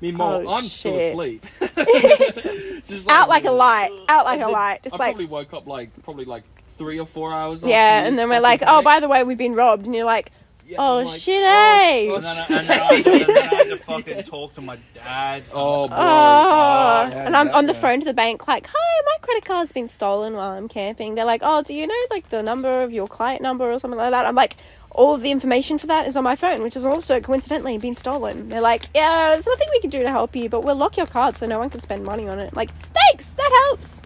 Meanwhile, 0.00 0.44
Oh, 0.46 0.52
I'm 0.54 0.64
still 0.64 0.98
asleep. 0.98 1.44
Just 2.86 3.08
out 3.08 3.28
like 3.28 3.44
a 3.44 3.50
light, 3.50 3.90
out 4.08 4.24
like 4.26 4.40
a 4.40 4.44
then 4.44 4.52
light, 4.52 4.80
I 4.80 4.84
just 4.84 4.98
like 4.98 5.14
probably 5.14 5.26
woke 5.26 5.54
up 5.54 5.66
like 5.66 5.90
probably 6.02 6.24
like 6.26 6.42
three 6.76 6.98
or 6.98 7.06
four 7.06 7.32
hours. 7.32 7.64
Yeah, 7.64 7.76
after 8.00 8.08
and 8.08 8.18
then 8.18 8.28
we're 8.28 8.34
fucking 8.34 8.42
like, 8.42 8.62
oh, 8.66 8.82
by 8.82 9.00
the 9.00 9.08
way, 9.08 9.22
we've 9.24 9.38
been 9.38 9.54
robbed. 9.54 9.86
And 9.86 9.94
you're 9.94 10.04
like, 10.04 10.32
Yeah, 10.66 10.78
oh, 10.80 10.98
like, 10.98 11.20
shit, 11.20 11.40
oh, 11.42 11.46
eh? 11.46 12.08
oh, 12.10 12.14
And 12.16 12.24
then, 12.24 12.36
I, 12.36 12.58
and, 12.58 12.68
then 12.68 12.80
I, 12.80 12.94
and 12.94 13.04
then 13.04 13.38
I 13.38 13.54
had 13.54 13.66
to 13.68 13.76
fucking 13.86 14.22
talk 14.24 14.54
to 14.56 14.60
my 14.60 14.78
dad. 14.92 15.44
Oh, 15.52 15.88
bro. 15.88 15.96
Oh, 15.96 16.00
yeah, 16.00 17.26
and 17.26 17.36
I'm 17.36 17.48
on 17.50 17.66
the 17.66 17.74
phone 17.74 18.00
to 18.00 18.04
the 18.04 18.12
bank, 18.14 18.46
like, 18.48 18.66
hi, 18.66 19.02
my 19.06 19.16
credit 19.22 19.44
card's 19.44 19.72
been 19.72 19.88
stolen 19.88 20.34
while 20.34 20.50
I'm 20.50 20.68
camping. 20.68 21.14
They're 21.14 21.24
like, 21.24 21.40
oh, 21.44 21.62
do 21.62 21.72
you 21.74 21.86
know 21.86 21.94
like 22.10 22.28
the 22.28 22.42
number 22.42 22.82
of 22.82 22.92
your 22.92 23.06
client 23.08 23.40
number 23.40 23.70
or 23.72 23.78
something 23.78 23.98
like 23.98 24.10
that? 24.10 24.26
I'm 24.26 24.34
like, 24.34 24.56
all 24.94 25.14
of 25.14 25.20
the 25.22 25.30
information 25.30 25.76
for 25.76 25.86
that 25.88 26.06
is 26.06 26.16
on 26.16 26.24
my 26.24 26.36
phone, 26.36 26.62
which 26.62 26.74
has 26.74 26.84
also 26.84 27.20
coincidentally 27.20 27.76
been 27.78 27.96
stolen. 27.96 28.48
They're 28.48 28.60
like, 28.60 28.88
yeah, 28.94 29.30
there's 29.30 29.46
nothing 29.46 29.68
we 29.72 29.80
can 29.80 29.90
do 29.90 30.00
to 30.02 30.10
help 30.10 30.34
you, 30.36 30.48
but 30.48 30.62
we'll 30.62 30.76
lock 30.76 30.96
your 30.96 31.06
card 31.06 31.36
so 31.36 31.46
no 31.46 31.58
one 31.58 31.68
can 31.68 31.80
spend 31.80 32.04
money 32.04 32.28
on 32.28 32.38
it. 32.38 32.44
I'm 32.52 32.56
like, 32.56 32.70
thanks, 32.92 33.30
that 33.32 33.66
helps. 33.68 34.00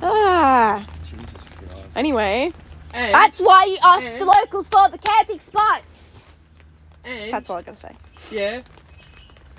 Ah, 0.00 0.86
Jesus 1.04 1.24
Christ. 1.56 1.88
anyway, 1.96 2.52
And, 2.92 3.12
that's 3.12 3.40
why 3.40 3.64
you 3.64 3.78
ask 3.82 4.06
the 4.18 4.24
locals 4.24 4.68
for 4.68 4.88
the 4.90 4.98
camping 4.98 5.40
spots. 5.40 6.22
and 7.04 7.32
That's 7.32 7.50
all 7.50 7.56
I 7.56 7.62
gotta 7.62 7.76
say. 7.76 7.96
yeah, 8.30 8.60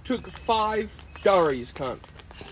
took 0.03 0.29
five 0.31 0.95
durries, 1.23 1.73
cunt. 1.73 1.99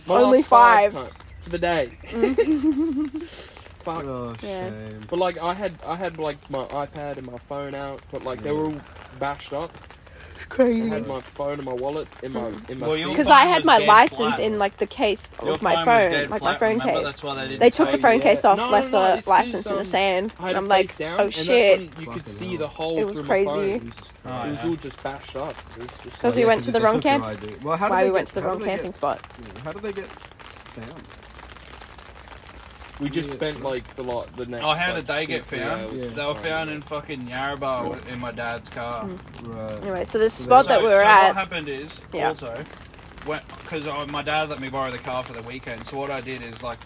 My 0.05 0.15
Only 0.15 0.39
last 0.39 0.47
five. 0.49 0.93
cunt, 0.93 1.11
for 1.41 1.49
the 1.49 1.59
day. 1.59 1.97
Fuck. 3.83 4.05
Oh, 4.05 4.35
Yeah. 4.41 4.71
shame. 4.71 5.07
But 5.09 5.19
like 5.19 5.37
I 5.39 5.53
had 5.53 5.79
I 5.85 5.95
had 5.95 6.17
like 6.19 6.49
my 6.49 6.65
iPad 6.67 7.17
and 7.17 7.27
my 7.27 7.39
phone 7.39 7.75
out, 7.75 8.03
but 8.11 8.23
like 8.23 8.41
they 8.43 8.51
were 8.51 8.65
all 8.67 8.73
mm. 8.73 8.83
bashed 9.19 9.53
up. 9.53 9.79
It's 10.35 10.45
I 10.79 10.85
crazy. 10.85 10.87
had 10.87 11.05
my 11.07 11.21
phone 11.21 11.55
and 11.55 11.65
my 11.65 11.73
wallet 11.73 12.09
in 12.21 12.33
my 12.33 12.51
mm. 12.51 12.69
in 12.69 12.79
my 12.79 12.87
Well, 12.87 12.97
seat. 12.97 13.03
Because 13.09 13.25
phone 13.25 13.33
I 13.37 13.45
had 13.45 13.63
was 13.63 13.65
my 13.65 13.77
dead 13.77 13.87
license 13.87 14.09
flat. 14.09 14.39
in 14.39 14.59
like 14.59 14.77
the 14.77 14.87
case 14.87 15.33
Your 15.41 15.55
of 15.55 15.61
my 15.61 15.75
was 15.75 15.85
phone, 15.85 16.09
dead 16.09 16.29
like 16.29 16.43
my 16.43 16.53
flat, 16.53 16.59
phone 16.59 16.79
remember? 16.79 17.01
case. 17.01 17.03
That's 17.03 17.23
why 17.23 17.35
they 17.35 17.49
didn't 17.49 17.59
They 17.59 17.69
took 17.71 17.87
tell 17.87 17.91
the 17.91 17.99
phone 17.99 18.19
you. 18.19 18.21
case 18.21 18.45
off, 18.45 18.57
No, 18.57 18.71
no, 18.71 18.71
left 18.71 18.91
no, 18.91 18.91
the 18.91 19.23
license 19.29 19.69
in 19.69 19.77
the 19.77 19.85
sand. 19.85 20.33
I 20.39 20.43
had 20.49 20.49
And 20.49 20.57
it 20.57 20.63
I'm 20.63 20.67
like, 20.67 20.89
face 20.89 20.97
down, 20.97 21.19
oh 21.19 21.23
and 21.25 21.33
shit. 21.33 21.79
When 21.79 21.93
you 21.97 22.07
could 22.07 22.27
see 22.27 22.55
hell. 22.55 22.57
the 22.57 22.67
hole 22.67 22.97
It 22.99 23.05
was 23.05 23.19
through 23.19 23.27
crazy. 23.27 23.45
my 23.45 23.79
phone. 23.79 23.79
Jesus 23.81 24.13
Oh, 24.25 24.43
It 24.43 24.51
was 24.51 24.63
yeah. 24.63 24.65
all 24.65 24.75
just 24.75 25.01
bashed 25.03 25.35
up. 25.35 25.57
It 25.75 25.83
was 25.83 25.99
just 25.99 26.21
Because 26.21 26.23
like, 26.23 26.37
we 26.37 26.45
Yeah, 26.45 26.47
went 26.47 26.63
'cause 26.63 26.65
to 26.65 26.71
the 26.71 26.81
wrong 26.81 27.01
camp. 27.01 27.23
ID 27.23 27.57
Well, 27.61 27.77
how 27.77 27.87
That's 27.87 27.89
did 27.89 27.97
why 27.97 28.03
they 28.03 28.05
we 28.05 28.11
went 28.11 28.27
get- 28.27 28.29
to 28.29 28.35
the 28.35 28.41
how 28.41 28.49
wrong 28.49 28.59
did 28.59 28.73
they 28.73 28.83
camping 28.83 28.91
spot. 28.91 29.21
yeah, 29.37 29.61
How 29.63 29.73
did 29.73 29.83
they 29.83 29.93
get 29.93 30.11
found? 30.75 31.07
We 32.99 33.09
just 33.09 33.29
Yeah. 33.29 33.35
spent 33.35 33.63
like 33.63 33.95
the 33.95 34.03
lot 34.03 34.35
the 34.35 34.45
next. 34.45 34.65
Oh, 34.65 34.73
how 34.73 34.93
like, 34.93 34.95
did 34.95 35.07
they 35.07 35.25
get 35.25 35.45
found? 35.45 35.97
Yeah. 35.97 36.07
They 36.07 36.25
were 36.25 36.35
found 36.35 36.69
in 36.69 36.81
fucking 36.81 37.27
Yarrabah 37.27 38.07
in 38.07 38.19
my 38.19 38.31
dad's 38.31 38.69
car. 38.69 39.05
Hmm. 39.05 39.51
Right. 39.51 39.81
Anyway, 39.81 40.05
so 40.05 40.19
this 40.19 40.33
spot 40.33 40.65
so, 40.65 40.69
that 40.69 40.81
we 40.81 40.87
were 40.87 41.01
so 41.01 41.07
at. 41.07 41.27
what 41.27 41.35
happened 41.35 41.69
is 41.69 41.99
Yeah. 42.13 42.29
also 42.29 42.63
because 43.25 43.87
uh, 43.87 44.05
my 44.07 44.21
dad 44.21 44.49
let 44.49 44.59
me 44.59 44.69
borrow 44.69 44.91
the 44.91 44.97
car 44.97 45.23
for 45.23 45.33
the 45.33 45.41
weekend. 45.43 45.85
So 45.87 45.97
what 45.97 46.09
I 46.09 46.21
did 46.21 46.41
is 46.41 46.61
like 46.61 46.79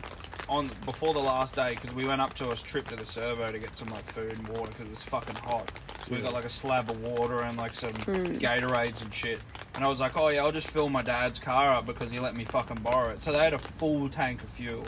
on 0.50 0.70
before 0.86 1.14
the 1.14 1.20
last 1.20 1.56
day 1.56 1.72
because 1.76 1.94
we 1.94 2.06
went 2.06 2.22
up 2.22 2.34
to 2.36 2.50
a 2.52 2.56
trip 2.56 2.88
to 2.88 2.96
the 2.96 3.06
servo 3.06 3.52
to 3.52 3.60
get 3.60 3.76
some 3.76 3.90
like 3.90 4.06
food 4.12 4.34
and 4.38 4.48
water 4.50 4.72
because 4.72 4.86
it 4.86 4.92
was 4.92 5.04
fucking 5.04 5.36
hot. 5.36 5.70
So 6.06 6.16
we 6.16 6.22
got 6.22 6.34
like 6.34 6.46
a 6.46 6.50
slab 6.50 6.90
of 6.90 7.02
water 7.02 7.42
and 7.42 7.58
like 7.58 7.74
some 7.74 7.94
hmm. 7.94 8.38
Gatorades 8.38 9.02
and 9.02 9.14
shit. 9.14 9.42
And 9.76 9.84
I 9.84 9.88
was 9.88 10.00
like, 10.00 10.18
oh 10.18 10.30
yeah, 10.30 10.44
I'll 10.44 10.52
just 10.52 10.68
fill 10.68 10.90
my 10.90 11.02
dad's 11.02 11.40
car 11.40 11.74
up 11.74 11.86
because 11.86 12.10
he 12.12 12.20
let 12.20 12.36
me 12.36 12.46
fucking 12.46 12.78
borrow 12.78 13.10
it. 13.10 13.24
So 13.24 13.32
they 13.32 13.40
had 13.40 13.54
a 13.54 13.60
full 13.60 14.10
tank 14.10 14.42
of 14.44 14.50
fuel. 14.50 14.86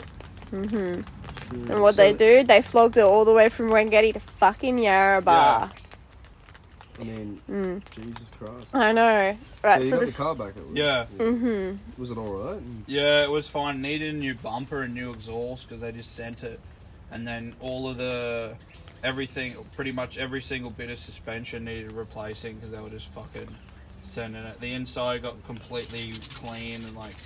And 0.52 1.04
what 1.82 1.96
they 1.96 2.12
do, 2.12 2.42
they 2.44 2.62
flogged 2.62 2.96
it 2.96 3.02
all 3.02 3.24
the 3.24 3.32
way 3.32 3.48
from 3.48 3.70
Wangetti 3.70 4.12
to 4.14 4.20
fucking 4.20 4.76
Yarrabah. 4.78 5.70
I 7.00 7.04
mean, 7.04 7.40
Mm. 7.50 7.82
Jesus 7.92 8.28
Christ. 8.38 8.66
I 8.74 8.92
know. 8.92 9.36
Right, 9.64 9.82
so 9.82 9.84
you 9.84 9.90
so 9.90 9.96
got 9.96 10.00
this. 10.00 10.16
the 10.16 10.22
car 10.22 10.34
back 10.34 10.48
at 10.56 10.64
least. 10.68 10.76
Yeah. 10.76 11.04
hmm 11.06 11.72
Was 11.98 12.10
it 12.10 12.18
alright? 12.18 12.60
Yeah, 12.86 13.24
it 13.24 13.30
was 13.30 13.48
fine. 13.48 13.80
Needed 13.80 14.14
a 14.14 14.18
new 14.18 14.34
bumper 14.34 14.82
and 14.82 14.94
new 14.94 15.10
exhaust 15.12 15.66
because 15.68 15.80
they 15.80 15.92
just 15.92 16.14
sent 16.14 16.44
it, 16.44 16.60
and 17.10 17.26
then 17.26 17.54
all 17.60 17.88
of 17.88 17.96
the 17.96 18.54
everything, 19.02 19.56
pretty 19.76 19.92
much 19.92 20.18
every 20.18 20.42
single 20.42 20.70
bit 20.70 20.90
of 20.90 20.98
suspension 20.98 21.64
needed 21.64 21.92
replacing 21.92 22.56
because 22.56 22.70
they 22.72 22.78
were 22.80 22.90
just 22.90 23.08
fucking 23.08 23.48
sending 24.02 24.42
it. 24.42 24.60
The 24.60 24.74
inside 24.74 25.22
got 25.22 25.42
completely 25.46 26.12
clean 26.34 26.84
and 26.84 26.94
like 26.94 27.16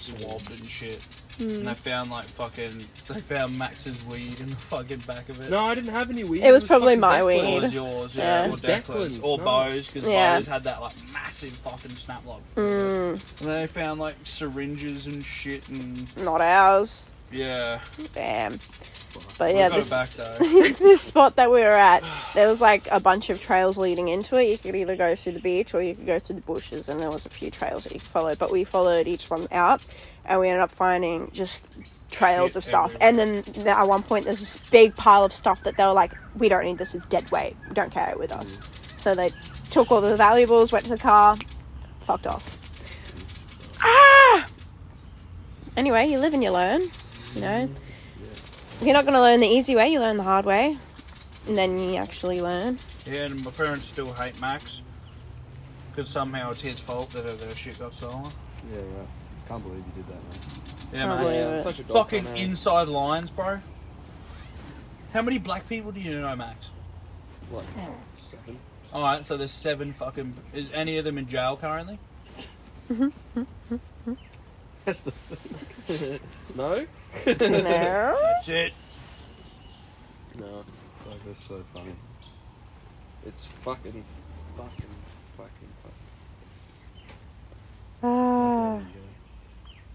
swabbed 0.00 0.50
and 0.50 0.66
shit. 0.66 1.00
And 1.38 1.66
they 1.66 1.72
found 1.74 2.10
like 2.10 2.26
fucking 2.26 2.84
they 3.08 3.20
found 3.22 3.56
Max's 3.56 4.02
weed 4.04 4.40
in 4.40 4.50
the 4.50 4.56
fucking 4.56 4.98
back 5.00 5.28
of 5.30 5.40
it. 5.40 5.50
No, 5.50 5.64
I 5.64 5.74
didn't 5.74 5.90
have 5.90 6.10
any 6.10 6.22
weed. 6.24 6.42
It 6.44 6.52
was 6.52 6.64
probably 6.64 6.96
my 6.96 7.20
Declan. 7.20 7.26
weed. 7.26 7.56
It 7.56 7.62
was 7.62 7.74
yours, 7.74 8.14
Yeah. 8.16 8.22
yeah, 8.24 8.42
It 8.44 8.48
or 8.48 8.50
was 8.50 8.60
Declan's, 8.62 8.86
Declan's, 8.86 9.20
or 9.20 9.38
no. 9.38 9.44
Bo's, 9.44 9.86
because 9.86 10.04
Yeah. 10.08 10.36
Bo's 10.36 10.46
had 10.48 10.64
that 10.64 10.80
like 10.82 10.92
massive 11.14 11.52
fucking 11.52 11.92
snap 11.92 12.26
lock. 12.26 12.42
Mm, 12.56 13.12
And 13.40 13.48
they 13.48 13.66
found 13.68 14.00
like 14.00 14.16
syringes 14.24 15.06
and 15.06 15.24
shit, 15.24 15.66
and 15.70 16.14
not 16.18 16.40
ours. 16.42 17.06
yeah, 17.32 17.80
Damn. 18.14 18.60
But 19.38 19.54
yeah, 19.54 19.68
this 19.68 19.90
this 20.78 21.00
spot 21.00 21.36
that 21.36 21.50
we 21.50 21.60
were 21.60 21.68
at, 21.72 22.04
there 22.34 22.48
was 22.48 22.60
like 22.60 22.88
a 22.90 23.00
bunch 23.00 23.30
of 23.30 23.40
trails 23.40 23.78
leading 23.78 24.08
into 24.08 24.36
it. 24.36 24.48
You 24.48 24.58
could 24.58 24.76
either 24.76 24.96
go 24.96 25.14
through 25.14 25.32
the 25.32 25.40
beach 25.40 25.74
or 25.74 25.82
you 25.82 25.94
could 25.94 26.06
go 26.06 26.18
through 26.18 26.36
the 26.36 26.42
bushes, 26.42 26.88
and 26.88 27.00
there 27.00 27.10
was 27.10 27.26
a 27.26 27.30
few 27.30 27.50
trails 27.50 27.84
that 27.84 27.92
you 27.92 28.00
could 28.00 28.08
follow. 28.08 28.34
But 28.34 28.50
we 28.50 28.64
followed 28.64 29.06
each 29.08 29.30
one 29.30 29.48
out, 29.52 29.82
and 30.24 30.40
we 30.40 30.48
ended 30.48 30.62
up 30.62 30.70
finding 30.70 31.30
just 31.32 31.66
trails 32.10 32.52
Shit 32.52 32.56
of 32.56 32.64
stuff. 32.64 32.96
everywhere. 33.00 33.42
And 33.42 33.54
then 33.54 33.68
at 33.68 33.88
one 33.88 34.02
point, 34.02 34.24
there's 34.24 34.40
this 34.40 34.58
big 34.70 34.94
pile 34.96 35.24
of 35.24 35.32
stuff 35.32 35.62
that 35.62 35.76
they 35.76 35.84
were 35.84 35.92
like, 35.92 36.12
"We 36.36 36.48
don't 36.48 36.64
need 36.64 36.78
this; 36.78 36.94
it's 36.94 37.06
dead 37.06 37.30
weight. 37.30 37.56
We 37.68 37.74
don't 37.74 37.92
carry 37.92 38.12
it 38.12 38.18
with 38.18 38.32
us." 38.32 38.60
So 38.96 39.14
they 39.14 39.30
took 39.70 39.90
all 39.90 40.00
the 40.00 40.16
valuables, 40.16 40.72
went 40.72 40.84
to 40.86 40.90
the 40.92 40.98
car, 40.98 41.36
fucked 42.06 42.26
off. 42.26 42.58
Ah. 43.82 44.46
Anyway, 45.76 46.08
you 46.08 46.18
live 46.18 46.34
and 46.34 46.42
you 46.42 46.50
learn. 46.50 46.82
You 47.34 47.40
know, 47.40 47.68
if 47.89 47.89
you're 48.82 48.94
not 48.94 49.04
going 49.04 49.14
to 49.14 49.20
learn 49.20 49.40
the 49.40 49.46
easy 49.48 49.74
way, 49.76 49.88
you 49.90 50.00
learn 50.00 50.16
the 50.16 50.22
hard 50.22 50.44
way, 50.44 50.78
and 51.46 51.56
then 51.58 51.78
you 51.78 51.96
actually 51.96 52.40
learn. 52.40 52.78
Yeah, 53.06 53.24
and 53.26 53.44
my 53.44 53.50
parents 53.50 53.86
still 53.86 54.12
hate 54.12 54.40
Max 54.40 54.82
because 55.90 56.08
somehow 56.08 56.50
it's 56.50 56.60
his 56.60 56.78
fault 56.78 57.10
that 57.12 57.40
their 57.40 57.54
shit 57.56 57.78
got 57.78 57.94
stolen. 57.94 58.30
Yeah, 58.72 58.78
right. 58.78 59.08
Can't 59.48 59.62
believe 59.62 59.78
you 59.96 60.02
did 60.02 60.06
that, 60.08 60.22
man. 60.22 60.62
Yeah, 60.92 60.98
Can't 61.06 61.20
man. 61.24 61.34
Yeah, 61.34 61.56
it. 61.56 61.62
such 61.62 61.78
a 61.80 61.82
dog 61.82 61.92
Fucking 61.96 62.24
fan, 62.24 62.36
eh? 62.36 62.40
inside 62.40 62.88
lines, 62.88 63.30
bro. 63.30 63.60
How 65.12 65.22
many 65.22 65.38
black 65.38 65.68
people 65.68 65.90
do 65.92 66.00
you 66.00 66.20
know, 66.20 66.36
Max? 66.36 66.70
What? 67.50 67.64
Seven. 68.16 68.58
All 68.92 69.02
right, 69.02 69.26
so 69.26 69.36
there's 69.36 69.50
seven 69.52 69.92
fucking. 69.92 70.34
Is 70.52 70.68
any 70.72 70.98
of 70.98 71.04
them 71.04 71.18
in 71.18 71.26
jail 71.26 71.56
currently? 71.56 71.98
That's 74.84 75.02
the 75.02 75.12
no. 76.56 76.86
No. 77.26 77.26
That's 77.26 78.48
it. 78.48 78.72
No. 80.38 80.46
Like, 81.08 81.24
that's 81.26 81.44
so 81.46 81.62
funny. 81.74 81.92
It's 83.26 83.44
fucking, 83.62 84.04
fucking, 84.56 84.94
fucking, 85.36 85.72
fucking. 85.82 85.92
Ah, 88.02 88.80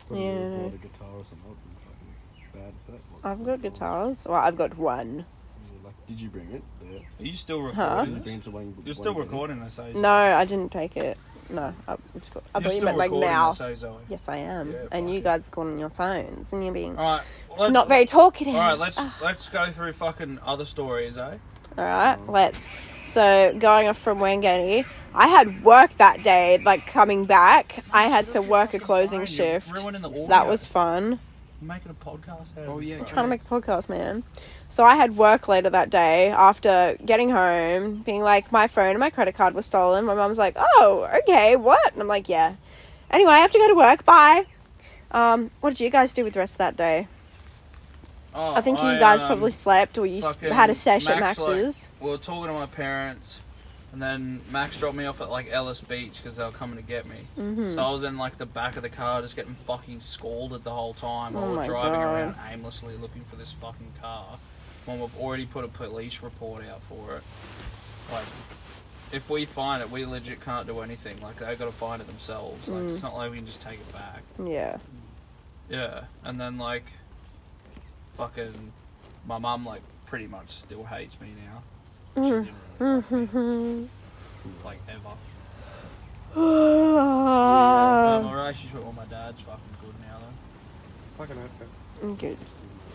There 0.10 0.18
you 0.20 0.24
Yeah. 0.24 0.56
record 0.58 0.74
a 0.74 0.78
guitar 0.88 1.10
or 1.14 1.26
something. 1.26 1.42
That 1.42 1.50
would 1.50 1.58
be 1.64 1.76
fucking 1.86 2.14
bad 2.54 2.74
for 2.86 2.92
that. 2.92 3.02
I've 3.28 3.44
got 3.46 3.62
guitars. 3.62 4.26
Well, 4.30 4.40
I've 4.42 4.58
got 4.58 4.78
one. 4.78 5.26
Like, 5.84 6.08
did 6.08 6.20
you 6.22 6.30
bring 6.30 6.52
it? 6.52 6.64
There. 6.82 7.00
Are 7.20 7.26
you 7.26 7.36
still 7.36 7.62
Huh? 7.62 7.68
recording? 7.70 8.06
Did 8.06 8.18
You 8.18 8.24
bring 8.24 8.36
it 8.38 8.44
to 8.44 8.52
Wayne, 8.52 8.76
You're 8.86 8.94
still 8.94 9.14
recording 9.16 9.60
this, 9.62 9.80
eh? 9.80 9.94
No, 9.96 10.12
I 10.14 10.46
didn't 10.46 10.72
take 10.72 10.96
it. 10.98 11.18
No, 11.50 11.74
I, 11.88 11.96
it's 12.16 12.30
got, 12.30 12.44
I 12.56 12.60
You're 12.60 12.70
thought 12.70 12.76
you 12.76 12.82
meant 12.82 12.98
like 12.98 13.12
now. 13.12 13.52
this, 13.54 13.80
Zoe? 13.80 13.98
Yes, 14.10 14.28
I 14.28 14.38
am. 14.38 14.72
Yeah, 14.72 14.78
and 14.92 15.14
you 15.14 15.22
guys 15.22 15.48
got 15.50 15.62
on 15.68 15.78
your 15.78 15.90
phones, 15.92 16.52
and 16.52 16.64
you're 16.64 16.74
being 16.74 16.98
All 16.98 17.18
right. 17.18 17.22
Let's, 17.58 17.72
not 17.74 17.88
very 17.88 18.06
talkative. 18.06 18.56
All 18.56 18.62
right, 18.62 18.80
let's 18.80 18.98
Ah. 18.98 19.16
let's 19.22 19.48
go 19.50 19.70
through 19.72 19.94
fucking 19.94 20.40
other 20.44 20.66
stories, 20.66 21.18
eh? 21.18 21.38
All 21.78 21.84
right, 21.84 22.18
let's. 22.28 22.70
So 23.06 23.54
going 23.60 23.88
off 23.88 23.98
from 23.98 24.18
Wangani, 24.20 24.86
I 25.14 25.28
had 25.28 25.64
work 25.64 25.92
that 25.98 26.24
day. 26.24 26.58
Like 26.66 26.88
coming 26.88 27.26
back, 27.26 27.84
I 27.94 28.04
had 28.04 28.30
to 28.32 28.42
work 28.42 28.74
a 28.74 28.80
closing 28.80 29.20
You're 29.22 29.28
shift. 29.28 29.78
ruining 29.78 30.02
the 30.02 30.18
So 30.18 30.28
that 30.28 30.48
was 30.48 30.66
fun. 30.66 31.20
I'm 31.62 31.68
making 31.68 31.92
a 31.92 31.94
podcast 32.06 32.58
out 32.58 32.68
Oh, 32.68 32.80
yeah, 32.80 32.98
this, 33.00 33.10
Trying 33.10 33.26
to 33.26 33.30
make 33.30 33.42
a 33.42 33.46
podcast, 33.46 33.88
man. 33.90 34.24
So 34.76 34.84
I 34.84 34.96
had 34.96 35.16
work 35.16 35.48
later 35.48 35.70
that 35.70 35.90
day 35.90 36.28
after 36.32 36.98
getting 37.06 37.30
home, 37.30 38.02
being 38.02 38.22
like, 38.22 38.52
my 38.52 38.68
phone 38.68 38.90
and 38.90 39.00
my 39.00 39.10
credit 39.10 39.34
card 39.34 39.54
was 39.56 39.66
stolen. 39.66 40.04
My 40.04 40.16
mom's 40.16 40.38
like, 40.38 40.58
oh, 40.58 41.10
okay, 41.22 41.56
what? 41.56 41.94
And 41.94 42.02
I'm 42.02 42.10
like, 42.10 42.28
yeah. 42.28 42.56
Anyway, 43.10 43.32
I 43.32 43.38
have 43.40 43.54
to 43.54 43.58
go 43.58 43.70
to 43.70 43.74
work. 43.74 44.04
Bye. 44.04 44.48
Um, 45.12 45.50
what 45.62 45.70
did 45.70 45.80
you 45.80 45.90
guys 45.90 46.12
do 46.12 46.26
with 46.26 46.34
the 46.34 46.40
rest 46.40 46.56
of 46.56 46.58
that 46.58 46.76
day? 46.76 47.08
Oh, 48.34 48.54
I 48.54 48.60
think 48.60 48.80
you 48.80 49.00
guys 49.00 49.22
um, 49.22 49.28
probably 49.28 49.52
slept 49.52 49.98
or 49.98 50.06
you 50.06 50.22
had 50.42 50.70
a 50.70 50.76
sesh 50.76 51.08
at 51.08 51.22
Max, 51.22 51.40
like, 51.40 51.58
we 52.02 52.10
were 52.10 52.18
talking 52.18 52.48
to 52.48 52.54
my 52.54 52.66
parents, 52.66 53.40
and 53.94 54.02
then 54.02 54.42
Max 54.52 54.78
dropped 54.78 54.98
me 54.98 55.06
off 55.06 55.22
at 55.22 55.32
like 55.32 55.48
Ellis 55.50 55.80
Beach 55.80 56.22
because 56.22 56.36
they 56.36 56.44
were 56.44 56.52
coming 56.52 56.76
to 56.76 56.84
get 56.84 57.06
me. 57.08 57.28
Mhm. 57.40 57.74
So 57.74 57.82
I 57.82 57.90
was 57.92 58.04
in 58.04 58.18
like 58.18 58.38
the 58.38 58.46
back 58.46 58.76
of 58.76 58.84
the 58.84 58.90
car, 58.90 59.22
just 59.22 59.38
getting 59.38 59.56
fucking 59.66 60.02
scalded 60.02 60.66
the 60.66 60.74
whole 60.74 60.94
time 60.94 61.32
while 61.34 61.46
Oh 61.46 61.56
we're 61.56 61.66
driving 61.66 61.94
God. 61.94 62.14
around 62.14 62.36
aimlessly 62.52 62.98
looking 62.98 63.24
for 63.30 63.38
this 63.38 63.54
fucking 63.54 63.94
car. 64.02 64.38
When 64.86 65.00
we've 65.00 65.18
already 65.20 65.46
put 65.46 65.64
a 65.66 65.68
police 65.68 66.22
report 66.22 66.64
out 66.68 66.82
for 66.84 67.16
it. 67.18 67.24
Like, 68.12 68.26
if 69.12 69.30
we 69.30 69.46
find 69.46 69.82
it, 69.82 69.90
we 69.90 70.06
legit 70.06 70.42
can't 70.42 70.68
do 70.68 70.82
anything. 70.82 71.20
Like 71.22 71.38
they 71.38 71.56
got 71.56 71.66
to 71.66 71.72
find 71.72 72.02
it 72.02 72.08
themselves. 72.08 72.68
Like 72.68 72.84
it's 72.86 73.00
Mm. 73.00 73.04
not 73.04 73.16
like 73.16 73.32
we 73.32 73.38
can 73.38 73.46
just 73.48 73.62
take 73.62 73.80
it 73.80 73.94
back. 73.94 74.22
Yeah. 74.44 74.78
Yeah, 75.70 76.02
and 76.24 76.40
then 76.40 76.58
like, 76.60 76.86
fucking, 78.18 78.72
my 79.26 79.40
mum 79.40 79.66
like 79.66 79.82
pretty 80.06 80.28
much 80.28 80.52
still 80.52 80.84
hates 80.84 81.20
me 81.20 81.30
now. 81.48 81.64
She 82.24 82.30
didn't 82.30 82.50
really 82.80 82.96
like 83.02 83.12
me, 83.12 83.28
Mhm. 83.28 83.88
like 84.64 84.80
ever. 84.88 85.16
Ah. 86.38 88.16
Um, 88.18 88.26
my 88.26 88.34
relationship 88.34 88.84
with 88.86 88.96
my 88.96 89.06
dad's 89.06 89.40
fucking 89.42 89.64
good 89.82 89.94
now 90.02 90.20
though. 90.20 91.26
Fucking 91.26 91.42
okay. 91.42 92.16
Good. 92.18 92.38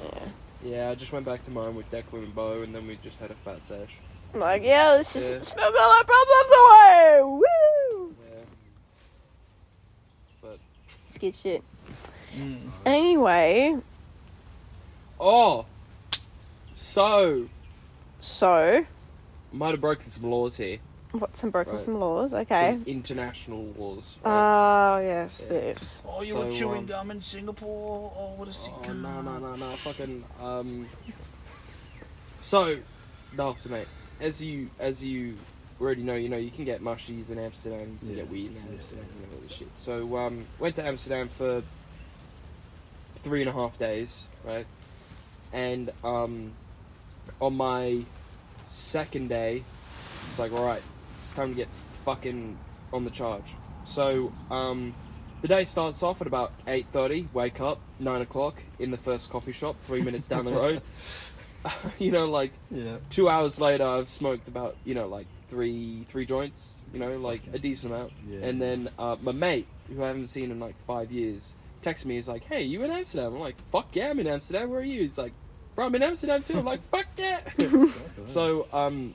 Yeah. 0.05 0.29
Yeah, 0.62 0.90
I 0.90 0.94
just 0.94 1.12
went 1.12 1.25
back 1.25 1.42
to 1.44 1.51
mine 1.51 1.75
with 1.75 1.90
Declan 1.90 2.25
and 2.25 2.35
Bo, 2.35 2.62
and 2.62 2.75
then 2.75 2.87
we 2.87 2.99
just 3.03 3.18
had 3.18 3.31
a 3.31 3.35
fat 3.35 3.62
sesh. 3.64 3.99
I'm 4.35 4.40
like, 4.40 4.62
yeah, 4.62 4.90
let's 4.90 5.12
just 5.12 5.35
Yeah. 5.35 5.40
smoke 5.40 5.75
all 5.81 5.90
our 5.90 6.05
problems 6.05 6.53
away. 6.61 7.20
Woo! 7.23 8.14
Yeah. 8.31 8.44
But 10.42 10.59
It's 11.05 11.18
good 11.18 11.35
shit. 11.35 11.62
Mm. 12.37 12.70
Anyway, 12.87 13.77
oh, 15.18 15.66
so 16.77 17.49
so 18.20 18.87
might 19.53 19.70
have 19.73 19.81
broken 19.81 20.09
some 20.09 20.31
laws 20.31 20.57
here. 20.59 20.79
What's 21.12 21.40
some 21.40 21.51
broken 21.51 21.75
Right. 21.75 21.83
some 21.83 21.99
laws? 21.99 22.35
Okay. 22.35 22.73
Some 22.73 22.85
international 22.87 23.75
laws. 23.77 24.16
Right? 24.25 24.94
Oh 24.96 25.01
yes, 25.01 25.42
Yeah. 25.42 25.49
this. 25.49 26.03
Oh, 26.07 26.23
you 26.23 26.37
were 26.37 26.51
So, 26.51 26.57
chewing 26.57 26.79
um, 26.81 26.87
gum 26.87 27.11
in 27.11 27.20
Singapore? 27.20 28.12
Oh, 28.16 28.35
what 28.37 28.49
a 28.49 28.53
sick 28.53 28.73
Oh, 28.85 28.92
no, 28.92 29.20
no, 29.23 29.38
no, 29.38 29.57
no, 29.57 29.77
fucking. 29.77 30.25
Um. 30.40 30.88
So, 32.42 32.79
no, 33.37 33.55
mate, 33.68 33.88
as 34.20 34.42
you 34.42 34.70
as 34.79 35.05
you 35.05 35.37
already 35.81 36.03
know, 36.03 36.14
you 36.14 36.29
know, 36.29 36.37
you 36.37 36.51
can 36.51 36.64
get 36.64 36.83
mushies 36.83 37.31
in 37.31 37.38
Amsterdam, 37.38 37.81
you 37.92 37.99
can 37.99 38.09
Yeah. 38.11 38.14
get 38.16 38.31
weed 38.31 38.46
in 38.46 38.55
Yeah. 38.57 38.73
Amsterdam, 38.73 39.07
you 39.14 39.27
know, 39.27 39.33
all 39.35 39.40
this 39.49 39.53
shit. 39.57 39.68
So, 39.75 40.16
um, 40.16 40.46
went 40.59 40.77
to 40.77 40.85
Amsterdam 40.87 41.29
for 41.29 41.62
three 43.23 43.40
and 43.40 43.49
a 43.49 43.53
half 43.53 43.79
days, 43.79 44.27
right? 44.44 44.66
And, 45.53 45.90
um, 46.05 46.53
on 47.40 47.57
my 47.57 48.05
second 48.66 49.29
day, 49.29 49.64
it's 50.29 50.38
like, 50.38 50.53
alright, 50.53 50.83
it's 51.20 51.33
time 51.33 51.50
to 51.50 51.54
get 51.54 51.68
fucking 52.04 52.56
on 52.92 53.04
the 53.04 53.11
charge. 53.11 53.54
So, 53.85 54.33
um, 54.50 54.94
the 55.42 55.48
day 55.48 55.64
starts 55.64 56.02
off 56.02 56.20
at 56.20 56.26
about 56.26 56.52
8.30, 56.66 57.33
wake 57.33 57.61
up, 57.61 57.80
9 57.98 58.20
o'clock, 58.22 58.62
in 58.78 58.90
the 58.90 58.96
first 58.98 59.30
coffee 59.30 59.52
shop, 59.52 59.76
three 59.87 60.02
minutes 60.02 60.26
down 60.28 60.44
the 60.44 60.52
road. 60.52 60.83
you 61.98 62.11
know, 62.11 62.26
like, 62.26 62.52
Yeah. 62.70 62.96
two 63.11 63.28
hours 63.28 63.61
later, 63.61 63.85
I've 63.87 64.09
smoked 64.09 64.48
about 64.48 64.76
you 64.85 64.94
know 64.94 65.06
like 65.09 65.26
three 65.48 66.06
three 66.09 66.24
joints, 66.26 66.78
you 66.92 66.98
know, 67.00 67.16
like 67.18 67.42
a 67.52 67.59
decent 67.59 67.92
amount. 67.92 68.12
Yeah. 68.28 68.46
And 68.46 68.61
then 68.62 68.88
uh, 68.98 69.16
my 69.20 69.33
mate, 69.33 69.66
who 69.88 70.02
I 70.02 70.06
haven't 70.09 70.28
seen 70.28 70.50
in 70.50 70.59
like 70.61 70.74
five 70.87 71.11
years, 71.12 71.54
texts 71.83 72.06
me. 72.06 72.14
He's 72.14 72.28
like, 72.28 72.44
"Hey, 72.44 72.62
you 72.62 72.83
in 72.83 72.90
Amsterdam?" 72.90 73.35
I'm 73.35 73.40
like, 73.40 73.56
"Fuck 73.70 73.94
yeah, 73.94 74.11
I'm 74.11 74.18
in 74.20 74.26
Amsterdam. 74.26 74.70
Where 74.70 74.80
are 74.80 74.85
you?" 74.85 75.02
He's 75.02 75.18
like, 75.18 75.33
"Bro, 75.74 75.87
I'm 75.87 75.94
in 75.94 76.02
Amsterdam 76.02 76.42
too." 76.42 76.59
I'm 76.59 76.64
like, 76.64 76.80
"Fuck 76.90 77.06
yeah." 77.18 77.40
so 78.26 78.66
um, 78.72 79.14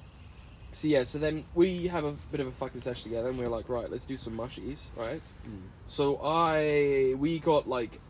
so 0.76 0.90
yeah, 0.90 1.06
so 1.06 1.20
then 1.20 1.46
we 1.56 1.88
have 1.88 2.04
a 2.04 2.12
bit 2.32 2.42
of 2.42 2.48
a 2.48 2.52
fucking 2.52 2.82
session 2.82 3.10
together, 3.10 3.30
and 3.30 3.38
we're 3.38 3.48
like, 3.48 3.70
right, 3.70 3.90
let's 3.90 4.06
do 4.06 4.18
some 4.18 4.38
mushies, 4.38 4.88
right? 4.98 5.22
Mm. 5.48 5.62
So 5.88 6.20
I 6.22 7.16
we 7.18 7.40
got 7.40 7.66
like 7.66 8.02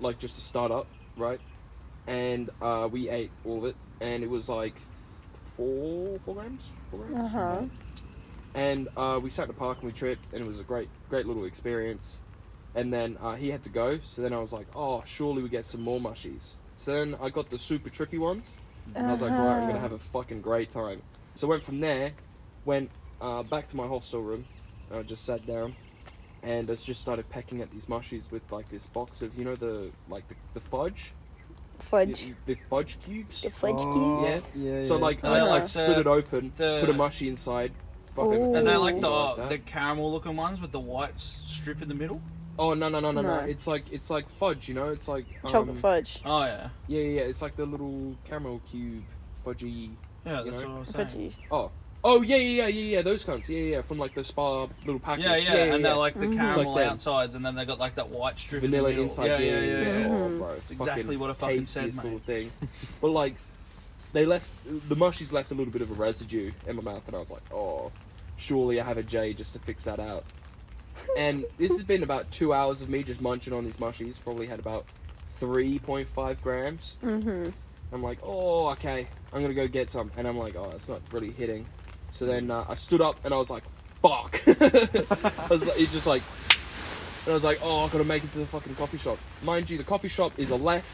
like 0.00 0.18
just 0.18 0.38
a 0.38 0.40
start 0.40 0.72
up, 0.72 0.86
right? 1.18 1.38
And 2.06 2.48
uh, 2.62 2.88
we 2.90 3.10
ate 3.10 3.30
all 3.44 3.58
of 3.58 3.64
it, 3.66 3.76
and 4.00 4.24
it 4.24 4.30
was 4.30 4.48
like 4.48 4.76
four 5.56 6.18
four 6.24 6.36
grams, 6.36 6.70
four 6.90 7.00
grams. 7.00 7.16
Uh 7.16 7.28
huh. 7.28 7.62
And 8.54 8.88
uh, 8.96 9.20
we 9.22 9.28
sat 9.28 9.42
in 9.42 9.48
the 9.48 9.54
park 9.54 9.78
and 9.82 9.86
we 9.86 9.92
tripped, 9.92 10.32
and 10.32 10.40
it 10.40 10.48
was 10.48 10.58
a 10.58 10.64
great 10.64 10.88
great 11.10 11.26
little 11.26 11.44
experience. 11.44 12.22
And 12.74 12.90
then 12.90 13.18
uh, 13.20 13.34
he 13.34 13.50
had 13.50 13.62
to 13.64 13.70
go, 13.70 13.98
so 14.00 14.22
then 14.22 14.32
I 14.32 14.38
was 14.38 14.54
like, 14.54 14.68
oh, 14.74 15.02
surely 15.04 15.42
we 15.42 15.50
get 15.50 15.66
some 15.66 15.82
more 15.82 16.00
mushies. 16.00 16.54
So 16.78 16.94
then 16.94 17.14
I 17.20 17.28
got 17.28 17.50
the 17.50 17.58
super 17.58 17.90
trippy 17.90 18.18
ones, 18.18 18.56
and 18.94 19.06
I 19.06 19.12
was 19.12 19.20
like, 19.20 19.32
right, 19.32 19.58
I'm 19.58 19.66
gonna 19.66 19.80
have 19.80 19.92
a 19.92 19.98
fucking 19.98 20.40
great 20.40 20.70
time. 20.70 21.02
So 21.36 21.46
I 21.46 21.50
went 21.50 21.62
from 21.62 21.80
there, 21.80 22.12
went 22.64 22.90
uh, 23.20 23.42
back 23.44 23.68
to 23.68 23.76
my 23.76 23.86
hostel 23.86 24.22
room, 24.22 24.44
and 24.90 24.98
I 24.98 25.02
just 25.02 25.24
sat 25.24 25.46
down, 25.46 25.76
and 26.42 26.70
I 26.70 26.74
just 26.74 27.00
started 27.00 27.28
pecking 27.30 27.60
at 27.60 27.70
these 27.70 27.86
mushies 27.86 28.30
with 28.30 28.42
like 28.50 28.68
this 28.70 28.86
box 28.86 29.22
of, 29.22 29.36
you 29.38 29.44
know, 29.44 29.54
the 29.54 29.90
like 30.08 30.26
the, 30.28 30.34
the 30.54 30.60
fudge, 30.60 31.12
Fudge. 31.78 32.32
the, 32.46 32.54
the 32.54 32.60
fudge 32.70 32.98
cubes. 33.04 33.42
The 33.42 33.50
fudge 33.50 33.74
Oh, 33.78 34.22
cubes. 34.24 34.52
Yeah. 34.56 34.80
So 34.80 34.96
yeah. 34.96 35.02
like 35.02 35.18
And 35.22 35.28
I 35.28 35.34
they're 35.34 35.42
like 35.44 35.60
like 35.62 35.68
split 35.68 35.88
the- 35.88 36.00
it 36.00 36.06
open, 36.06 36.52
the- 36.56 36.80
put 36.80 36.88
a 36.90 36.94
mushy 36.94 37.28
inside. 37.28 37.72
Ooh. 38.18 38.54
And 38.54 38.66
they're 38.66 38.78
like 38.78 38.98
the 38.98 39.10
like 39.10 39.48
the 39.50 39.58
caramel 39.58 40.10
looking 40.10 40.36
ones 40.36 40.58
with 40.62 40.72
the 40.72 40.80
white 40.80 41.20
strip 41.20 41.82
in 41.82 41.88
the 41.88 41.94
middle. 41.94 42.22
Oh 42.58 42.72
no 42.72 42.88
no 42.88 42.98
no 42.98 43.10
no 43.10 43.20
no! 43.20 43.40
No. 43.40 43.44
It's 43.44 43.66
like 43.66 43.92
it's 43.92 44.08
like 44.08 44.30
fudge, 44.30 44.68
you 44.68 44.74
know. 44.74 44.88
It's 44.88 45.06
like 45.06 45.26
um, 45.44 45.50
Chocolate 45.50 45.76
fudge. 45.76 46.22
Oh 46.24 46.44
yeah, 46.46 46.70
Yeah, 46.88 47.02
yeah, 47.02 47.08
yeah. 47.20 47.20
It's 47.28 47.42
like 47.42 47.56
the 47.56 47.66
little 47.66 48.16
caramel 48.24 48.62
cube, 48.70 49.04
fudgy. 49.44 49.90
Yeah, 50.26 50.42
that's 50.44 50.62
what 50.62 50.66
I 50.70 50.78
was 50.78 50.88
saying. 50.88 51.06
Fudgy. 51.08 51.34
Oh, 51.50 51.70
oh 52.04 52.22
yeah, 52.22 52.36
yeah, 52.36 52.62
yeah, 52.62 52.66
yeah, 52.68 52.96
yeah. 52.96 53.02
Those 53.02 53.24
kinds. 53.24 53.48
Yeah, 53.48 53.58
yeah, 53.60 53.82
from 53.82 53.98
like 53.98 54.14
the 54.14 54.24
spa 54.24 54.66
little 54.84 54.98
packets. 55.00 55.24
Yeah, 55.26 55.36
yeah, 55.36 55.74
and 55.74 55.84
they're 55.84 55.94
like 55.94 56.14
the 56.14 56.26
Mhm. 56.26 56.36
Caramel 56.36 56.72
like 56.74 56.84
them. 56.84 56.92
outsides, 56.94 57.34
and 57.34 57.44
then 57.46 57.54
they 57.54 57.64
got 57.64 57.78
like 57.78 57.94
that 57.94 58.08
white 58.10 58.38
strip 58.38 58.60
vanilla 58.62 58.90
in 58.90 58.96
the 58.96 59.02
middle. 59.04 59.24
inside. 59.24 59.26
Yeah, 59.26 59.38
yeah, 59.38 59.60
yeah. 59.60 59.80
yeah. 59.82 59.98
yeah. 60.00 60.06
Oh, 60.08 60.28
bro, 60.38 60.54
Exactly 60.70 61.16
what 61.16 61.30
I 61.30 61.32
fucking 61.34 61.66
said, 61.66 61.84
tastiest 61.84 61.96
mate. 61.98 62.04
little 62.04 62.18
thing. 62.26 62.52
but 63.00 63.08
like, 63.08 63.34
they 64.12 64.24
left 64.26 64.48
the 64.88 64.94
mushies 64.96 65.32
left 65.32 65.50
a 65.50 65.54
little 65.54 65.72
bit 65.72 65.82
of 65.82 65.90
a 65.90 65.94
residue 65.94 66.52
in 66.66 66.76
my 66.76 66.82
mouth, 66.82 67.02
and 67.06 67.16
I 67.16 67.18
was 67.20 67.30
like, 67.30 67.42
oh, 67.52 67.92
surely 68.36 68.80
I 68.80 68.84
have 68.84 68.98
a 68.98 69.02
J 69.02 69.32
just 69.32 69.52
to 69.54 69.58
fix 69.58 69.84
that 69.84 70.00
out. 70.00 70.24
And 71.16 71.44
this 71.58 71.72
has 71.72 71.84
been 71.84 72.02
about 72.02 72.30
two 72.30 72.54
hours 72.54 72.80
of 72.82 72.88
me 72.88 73.02
just 73.02 73.20
munching 73.20 73.52
on 73.52 73.64
these 73.64 73.76
mushies. 73.76 74.22
Probably 74.22 74.46
had 74.46 74.58
about 74.58 74.86
three 75.38 75.78
point 75.78 76.08
five 76.08 76.40
grams. 76.42 76.96
Mm-hmm. 77.04 77.50
I'm 77.92 78.02
like, 78.02 78.18
oh, 78.22 78.68
okay, 78.70 79.06
I'm 79.36 79.42
gonna 79.42 79.52
go 79.52 79.68
get 79.68 79.90
some, 79.90 80.10
and 80.16 80.26
I'm 80.26 80.38
like, 80.38 80.56
oh, 80.56 80.72
it's 80.74 80.88
not 80.88 81.02
really 81.12 81.30
hitting. 81.30 81.66
So 82.10 82.24
then 82.24 82.50
uh, 82.50 82.64
I 82.66 82.74
stood 82.74 83.02
up 83.02 83.22
and 83.22 83.34
I 83.34 83.36
was 83.36 83.50
like, 83.50 83.64
fuck. 84.00 84.40
I 84.48 85.46
was 85.50 85.66
like, 85.66 85.78
it's 85.78 85.92
just 85.92 86.06
like, 86.06 86.22
and 87.26 87.32
I 87.32 87.34
was 87.34 87.44
like, 87.44 87.58
oh, 87.62 87.84
I 87.84 87.88
gotta 87.88 88.04
make 88.04 88.24
it 88.24 88.32
to 88.32 88.38
the 88.38 88.46
fucking 88.46 88.74
coffee 88.76 88.96
shop. 88.96 89.18
Mind 89.42 89.68
you, 89.68 89.76
the 89.76 89.84
coffee 89.84 90.08
shop 90.08 90.32
is 90.38 90.52
a 90.52 90.56
left, 90.56 90.90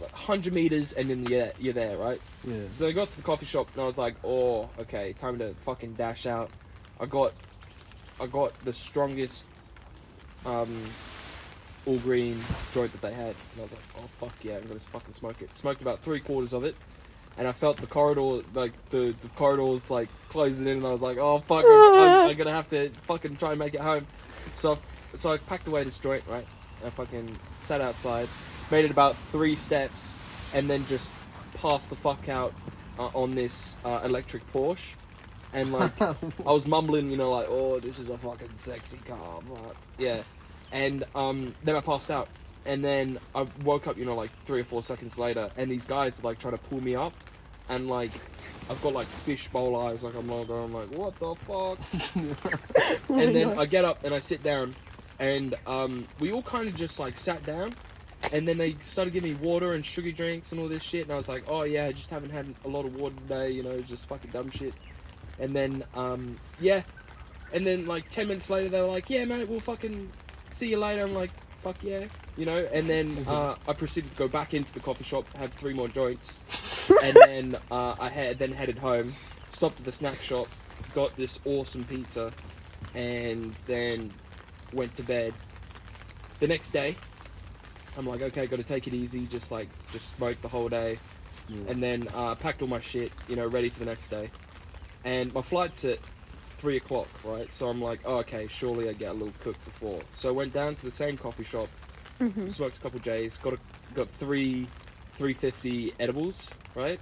like, 0.00 0.10
100 0.12 0.54
meters, 0.54 0.94
and 0.94 1.10
then 1.10 1.26
you're, 1.26 1.52
you're 1.58 1.74
there, 1.74 1.98
right? 1.98 2.18
Yeah. 2.46 2.62
So 2.70 2.88
I 2.88 2.92
got 2.92 3.10
to 3.10 3.16
the 3.18 3.22
coffee 3.22 3.44
shop 3.44 3.68
and 3.74 3.82
I 3.82 3.84
was 3.84 3.98
like, 3.98 4.14
oh, 4.24 4.70
okay, 4.78 5.12
time 5.18 5.38
to 5.40 5.52
fucking 5.52 5.94
dash 5.94 6.24
out. 6.24 6.50
I 6.98 7.04
got, 7.04 7.34
I 8.18 8.26
got 8.26 8.58
the 8.64 8.72
strongest, 8.72 9.44
um, 10.46 10.82
all 11.84 11.98
green 11.98 12.42
joint 12.72 12.92
that 12.92 13.02
they 13.02 13.12
had, 13.12 13.34
and 13.52 13.58
I 13.58 13.62
was 13.62 13.72
like, 13.72 13.82
oh 13.98 14.06
fuck 14.18 14.34
yeah, 14.42 14.56
I'm 14.56 14.66
gonna 14.66 14.80
fucking 14.80 15.12
smoke 15.12 15.42
it. 15.42 15.54
Smoked 15.58 15.82
about 15.82 16.02
three 16.02 16.20
quarters 16.20 16.54
of 16.54 16.64
it, 16.64 16.74
and 17.40 17.48
I 17.48 17.52
felt 17.52 17.78
the 17.78 17.88
corridor, 17.88 18.46
like 18.54 18.72
the 18.90 19.14
the 19.22 19.28
corridors 19.34 19.90
like 19.90 20.08
closing 20.28 20.68
in, 20.68 20.76
and 20.76 20.86
I 20.86 20.92
was 20.92 21.02
like, 21.02 21.18
oh 21.18 21.40
fuck, 21.40 21.64
I'm, 21.64 21.94
I'm, 21.94 22.30
I'm 22.30 22.36
gonna 22.36 22.52
have 22.52 22.68
to 22.68 22.90
fucking 23.08 23.36
try 23.38 23.50
and 23.50 23.58
make 23.58 23.74
it 23.74 23.80
home. 23.80 24.06
So, 24.54 24.74
I- 24.74 25.16
so 25.16 25.32
I 25.32 25.38
packed 25.38 25.66
away 25.66 25.82
this 25.82 25.98
joint, 25.98 26.22
right? 26.28 26.46
And 26.78 26.86
I 26.86 26.90
fucking 26.90 27.36
sat 27.58 27.80
outside, 27.80 28.28
made 28.70 28.84
it 28.84 28.92
about 28.92 29.16
three 29.32 29.56
steps, 29.56 30.14
and 30.54 30.70
then 30.70 30.86
just 30.86 31.10
passed 31.54 31.90
the 31.90 31.96
fuck 31.96 32.28
out 32.28 32.54
uh, 32.98 33.06
on 33.14 33.34
this 33.34 33.74
uh, 33.84 34.02
electric 34.04 34.46
Porsche. 34.52 34.94
And 35.52 35.72
like, 35.72 36.00
I 36.00 36.14
was 36.52 36.66
mumbling, 36.68 37.10
you 37.10 37.16
know, 37.16 37.32
like, 37.32 37.48
oh, 37.50 37.80
this 37.80 37.98
is 37.98 38.08
a 38.08 38.16
fucking 38.18 38.50
sexy 38.58 38.98
car, 38.98 39.40
but 39.52 39.74
yeah. 39.98 40.22
And 40.70 41.02
um, 41.16 41.56
then 41.64 41.74
I 41.74 41.80
passed 41.80 42.08
out, 42.10 42.28
and 42.64 42.84
then 42.84 43.18
I 43.34 43.46
woke 43.64 43.88
up, 43.88 43.98
you 43.98 44.04
know, 44.04 44.14
like 44.14 44.30
three 44.46 44.60
or 44.60 44.64
four 44.64 44.84
seconds 44.84 45.18
later, 45.18 45.50
and 45.56 45.68
these 45.68 45.86
guys 45.86 46.20
are 46.20 46.22
like 46.22 46.38
trying 46.38 46.52
to 46.56 46.62
pull 46.68 46.80
me 46.80 46.94
up, 46.94 47.14
and 47.70 47.88
like, 47.88 48.12
I've 48.68 48.82
got 48.82 48.92
like 48.92 49.06
fishbowl 49.06 49.76
eyes, 49.76 50.02
like 50.02 50.14
I'm 50.14 50.28
like, 50.28 50.48
I'm 50.50 50.74
like, 50.74 50.90
what 50.90 51.18
the 51.18 51.34
fuck? 51.46 51.78
and 53.08 53.34
then 53.34 53.58
I 53.58 53.64
get 53.64 53.84
up 53.84 54.04
and 54.04 54.12
I 54.14 54.18
sit 54.18 54.42
down, 54.42 54.74
and 55.18 55.54
um, 55.66 56.06
we 56.18 56.32
all 56.32 56.42
kind 56.42 56.68
of 56.68 56.74
just 56.74 56.98
like 56.98 57.16
sat 57.16 57.46
down, 57.46 57.74
and 58.32 58.46
then 58.46 58.58
they 58.58 58.74
started 58.80 59.14
giving 59.14 59.32
me 59.32 59.36
water 59.36 59.72
and 59.74 59.84
sugar 59.84 60.12
drinks 60.12 60.52
and 60.52 60.60
all 60.60 60.68
this 60.68 60.82
shit, 60.82 61.04
and 61.04 61.12
I 61.12 61.16
was 61.16 61.28
like, 61.28 61.44
oh 61.46 61.62
yeah, 61.62 61.86
I 61.86 61.92
just 61.92 62.10
haven't 62.10 62.30
had 62.30 62.52
a 62.64 62.68
lot 62.68 62.84
of 62.84 62.94
water 62.96 63.14
today, 63.16 63.50
you 63.50 63.62
know, 63.62 63.80
just 63.80 64.08
fucking 64.08 64.32
dumb 64.32 64.50
shit. 64.50 64.74
And 65.38 65.54
then 65.54 65.84
um, 65.94 66.38
yeah, 66.58 66.82
and 67.52 67.66
then 67.66 67.86
like 67.86 68.10
ten 68.10 68.26
minutes 68.28 68.50
later 68.50 68.68
they 68.68 68.80
were 68.80 68.88
like, 68.88 69.08
yeah, 69.08 69.24
mate, 69.24 69.48
we'll 69.48 69.60
fucking 69.60 70.10
see 70.50 70.70
you 70.70 70.78
later. 70.78 71.04
I'm 71.04 71.14
like, 71.14 71.30
fuck 71.58 71.82
yeah, 71.82 72.06
you 72.40 72.46
know. 72.46 72.66
And 72.72 72.86
then 72.86 73.24
uh, 73.28 73.54
I 73.68 73.72
proceeded 73.74 74.10
to 74.10 74.16
go 74.16 74.26
back 74.26 74.54
into 74.54 74.72
the 74.72 74.80
coffee 74.80 75.04
shop, 75.04 75.26
have 75.36 75.52
three 75.52 75.74
more 75.74 75.86
joints, 75.86 76.38
and 77.02 77.16
then 77.24 77.56
uh, 77.70 77.94
I 78.00 78.08
had 78.08 78.38
then 78.38 78.50
headed 78.50 78.78
home, 78.78 79.12
stopped 79.50 79.78
at 79.78 79.84
the 79.84 79.92
snack 79.92 80.20
shop, 80.22 80.48
got 80.94 81.14
this 81.16 81.38
awesome 81.44 81.84
pizza, 81.84 82.32
and 82.94 83.54
then 83.66 84.12
went 84.72 84.96
to 84.96 85.02
bed. 85.02 85.34
The 86.40 86.48
next 86.48 86.70
day, 86.70 86.96
I'm 87.98 88.06
like, 88.06 88.22
okay, 88.22 88.46
got 88.46 88.56
to 88.56 88.62
take 88.62 88.86
it 88.86 88.94
easy, 88.94 89.26
just 89.26 89.52
like 89.52 89.68
just 89.92 90.16
smoke 90.16 90.40
the 90.40 90.48
whole 90.48 90.70
day, 90.70 90.98
and 91.68 91.82
then 91.82 92.08
uh, 92.14 92.34
packed 92.34 92.62
all 92.62 92.68
my 92.68 92.80
shit, 92.80 93.12
you 93.28 93.36
know, 93.36 93.46
ready 93.46 93.68
for 93.68 93.80
the 93.80 93.84
next 93.84 94.08
day. 94.08 94.30
And 95.04 95.32
my 95.34 95.42
flight's 95.42 95.84
at 95.84 95.98
three 96.58 96.76
o'clock, 96.76 97.08
right? 97.24 97.52
So 97.52 97.68
I'm 97.68 97.82
like, 97.82 98.00
oh, 98.04 98.18
okay, 98.18 98.46
surely 98.48 98.88
I 98.88 98.92
get 98.92 99.10
a 99.10 99.12
little 99.12 99.32
cook 99.40 99.62
before. 99.64 100.00
So 100.14 100.28
I 100.28 100.32
went 100.32 100.52
down 100.52 100.76
to 100.76 100.84
the 100.84 100.90
same 100.90 101.16
coffee 101.16 101.44
shop, 101.44 101.68
smoked 102.50 102.76
a 102.78 102.80
couple 102.80 103.00
J's, 103.00 103.38
got 103.38 103.54
a, 103.54 103.58
got 103.94 104.08
three, 104.08 104.66
three 105.16 105.34
fifty 105.34 105.92
edibles, 105.98 106.50
right? 106.74 107.00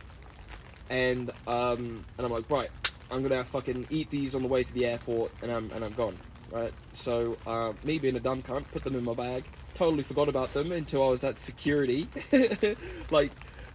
And 0.91 1.31
um, 1.47 2.05
and 2.17 2.27
I'm 2.27 2.31
like, 2.33 2.51
right, 2.51 2.71
I'm 3.11 3.23
gonna 3.23 3.45
fucking 3.45 3.87
eat 3.91 4.11
these 4.11 4.35
on 4.35 4.43
the 4.43 4.49
way 4.49 4.63
to 4.63 4.73
the 4.73 4.87
airport, 4.87 5.33
and 5.43 5.51
I'm 5.51 5.71
and 5.73 5.85
I'm 5.85 5.93
gone, 5.95 6.17
right? 6.51 6.73
So 6.95 7.37
uh, 7.47 7.73
me 7.85 7.99
being 7.99 8.17
a 8.17 8.21
dumb 8.21 8.43
cunt, 8.43 8.65
put 8.73 8.85
them 8.85 8.95
in 8.97 9.05
my 9.05 9.15
bag. 9.15 9.45
Totally 9.75 10.03
forgot 10.03 10.29
about 10.29 10.53
them 10.55 10.73
until 10.73 11.05
I 11.05 11.11
was 11.11 11.23
at 11.25 11.39
security, 11.39 12.09
like 13.11 13.31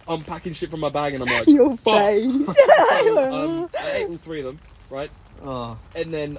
unpacking 0.06 0.52
shit 0.52 0.70
from 0.70 0.80
my 0.80 0.90
bag, 0.90 1.14
and 1.14 1.22
I'm 1.22 1.30
like, 1.38 1.48
Your 1.48 1.76
fuck. 1.76 1.94
face. 1.98 2.54
So, 3.04 3.34
um, 3.34 3.70
I 3.78 3.90
ate 3.92 4.08
all 4.08 4.16
three 4.18 4.40
of 4.40 4.46
them, 4.46 4.58
right? 4.90 5.10
Oh. 5.44 5.78
And 5.94 6.12
then, 6.12 6.38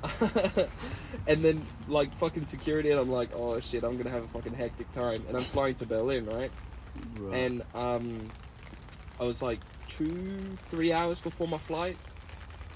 and 1.28 1.44
then 1.46 1.66
like 1.88 2.14
fucking 2.16 2.46
security, 2.48 2.92
and 2.92 3.00
I'm 3.00 3.12
like, 3.12 3.30
oh 3.36 3.60
shit, 3.60 3.84
I'm 3.84 3.98
gonna 3.98 4.10
have 4.10 4.24
a 4.24 4.28
fucking 4.28 4.54
hectic 4.54 4.92
time, 4.94 5.24
and 5.28 5.38
I'm 5.38 5.44
flying 5.44 5.76
to 5.76 5.86
Berlin, 5.86 6.26
right? 6.26 6.52
Right. 7.20 7.38
And 7.38 7.62
um, 7.76 8.32
I 9.20 9.24
was 9.26 9.42
like 9.44 9.60
two, 9.88 10.58
three 10.72 10.92
hours 10.92 11.20
before 11.22 11.48
my 11.48 11.60
flight, 11.60 11.98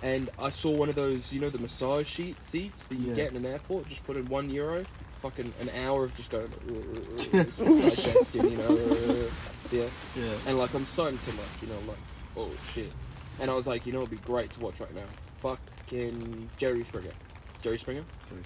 and 0.04 0.30
I 0.38 0.52
saw 0.52 0.70
one 0.72 0.90
of 0.90 0.96
those, 0.96 1.34
you 1.34 1.40
know, 1.42 1.50
the 1.50 1.58
massage 1.58 2.08
sheet 2.08 2.44
seats 2.44 2.86
that 2.88 2.96
you 2.96 3.10
Yeah. 3.10 3.16
get 3.16 3.32
in 3.32 3.38
an 3.38 3.46
airport. 3.46 3.88
Just 3.90 4.06
put 4.06 4.16
in 4.18 4.28
one 4.30 4.50
euro. 4.50 4.86
Fucking 5.22 5.52
an 5.60 5.70
hour 5.84 6.06
of 6.06 6.16
just 6.16 6.32
going, 6.32 6.48
digesting, 7.34 8.52
you 8.52 8.58
know, 8.58 9.28
yeah. 9.72 9.84
yeah. 10.16 10.32
And 10.48 10.58
like 10.58 10.74
I'm 10.74 10.86
starting 10.86 11.18
to 11.20 11.32
like, 11.32 11.62
you 11.62 11.68
know, 11.68 11.80
like, 11.88 11.98
oh 12.38 12.50
shit. 12.74 12.90
And 13.42 13.52
I 13.52 13.54
was 13.54 13.68
like, 13.68 13.86
you 13.86 13.92
know, 13.92 14.00
it'd 14.00 14.12
be 14.12 14.16
great 14.18 14.52
to 14.54 14.60
watch 14.62 14.80
right 14.80 14.94
now. 14.96 15.02
Fucking 15.40 16.50
Jerry 16.58 16.84
Springer. 16.84 17.12
Jerry 17.62 17.78
Springer. 17.78 18.04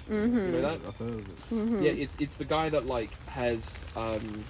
Mm-hmm. 0.09 0.37
You 0.37 0.51
know 0.53 0.61
that? 0.61 0.79
I've 0.87 0.95
heard 0.95 1.09
of 1.13 1.19
it. 1.19 1.49
Mm-hmm. 1.51 1.83
Yeah, 1.83 1.91
it's 1.91 2.17
it's 2.19 2.37
the 2.37 2.45
guy 2.45 2.69
that 2.69 2.85
like 2.87 3.11
has 3.27 3.83
um, 3.95 4.43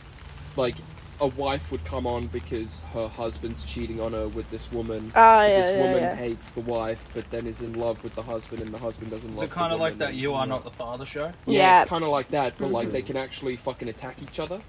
like 0.56 0.75
a 1.21 1.27
wife 1.27 1.71
would 1.71 1.84
come 1.86 2.08
on 2.08 2.27
because 2.27 2.84
her 2.93 3.08
husband's 3.08 3.63
cheating 3.65 3.99
on 4.01 4.13
her 4.13 4.27
with 4.29 4.49
this 4.51 4.71
woman. 4.71 5.12
Oh 5.15 5.41
yeah, 5.41 5.62
this 5.62 5.71
yeah, 5.71 5.82
woman 5.82 6.03
yeah. 6.03 6.15
hates 6.15 6.51
the 6.51 6.62
wife, 6.62 7.06
but 7.13 7.29
then 7.29 7.45
is 7.45 7.62
in 7.62 7.73
love 7.73 8.03
with 8.03 8.15
the 8.15 8.21
husband, 8.23 8.62
and 8.62 8.73
the 8.73 8.77
husband 8.77 9.12
doesn't 9.12 9.29
Is 9.32 9.36
love. 9.36 9.45
it 9.45 9.51
kind 9.51 9.73
of 9.73 9.79
like 9.79 9.97
that 9.99 10.13
You 10.15 10.34
Are 10.34 10.47
Not 10.47 10.63
the 10.63 10.71
Father 10.71 11.06
show? 11.06 11.32
Yeah, 11.45 11.60
Yeah. 11.60 11.82
it's 11.82 11.89
kind 11.89 12.03
of 12.03 12.10
like 12.10 12.29
that, 12.32 12.56
but 12.58 12.71
like 12.71 12.88
Mhm. 12.89 12.91
they 12.93 13.01
can 13.01 13.17
actually 13.17 13.58
fucking 13.58 13.89
attack 13.89 14.21
each 14.21 14.39
other. 14.39 14.62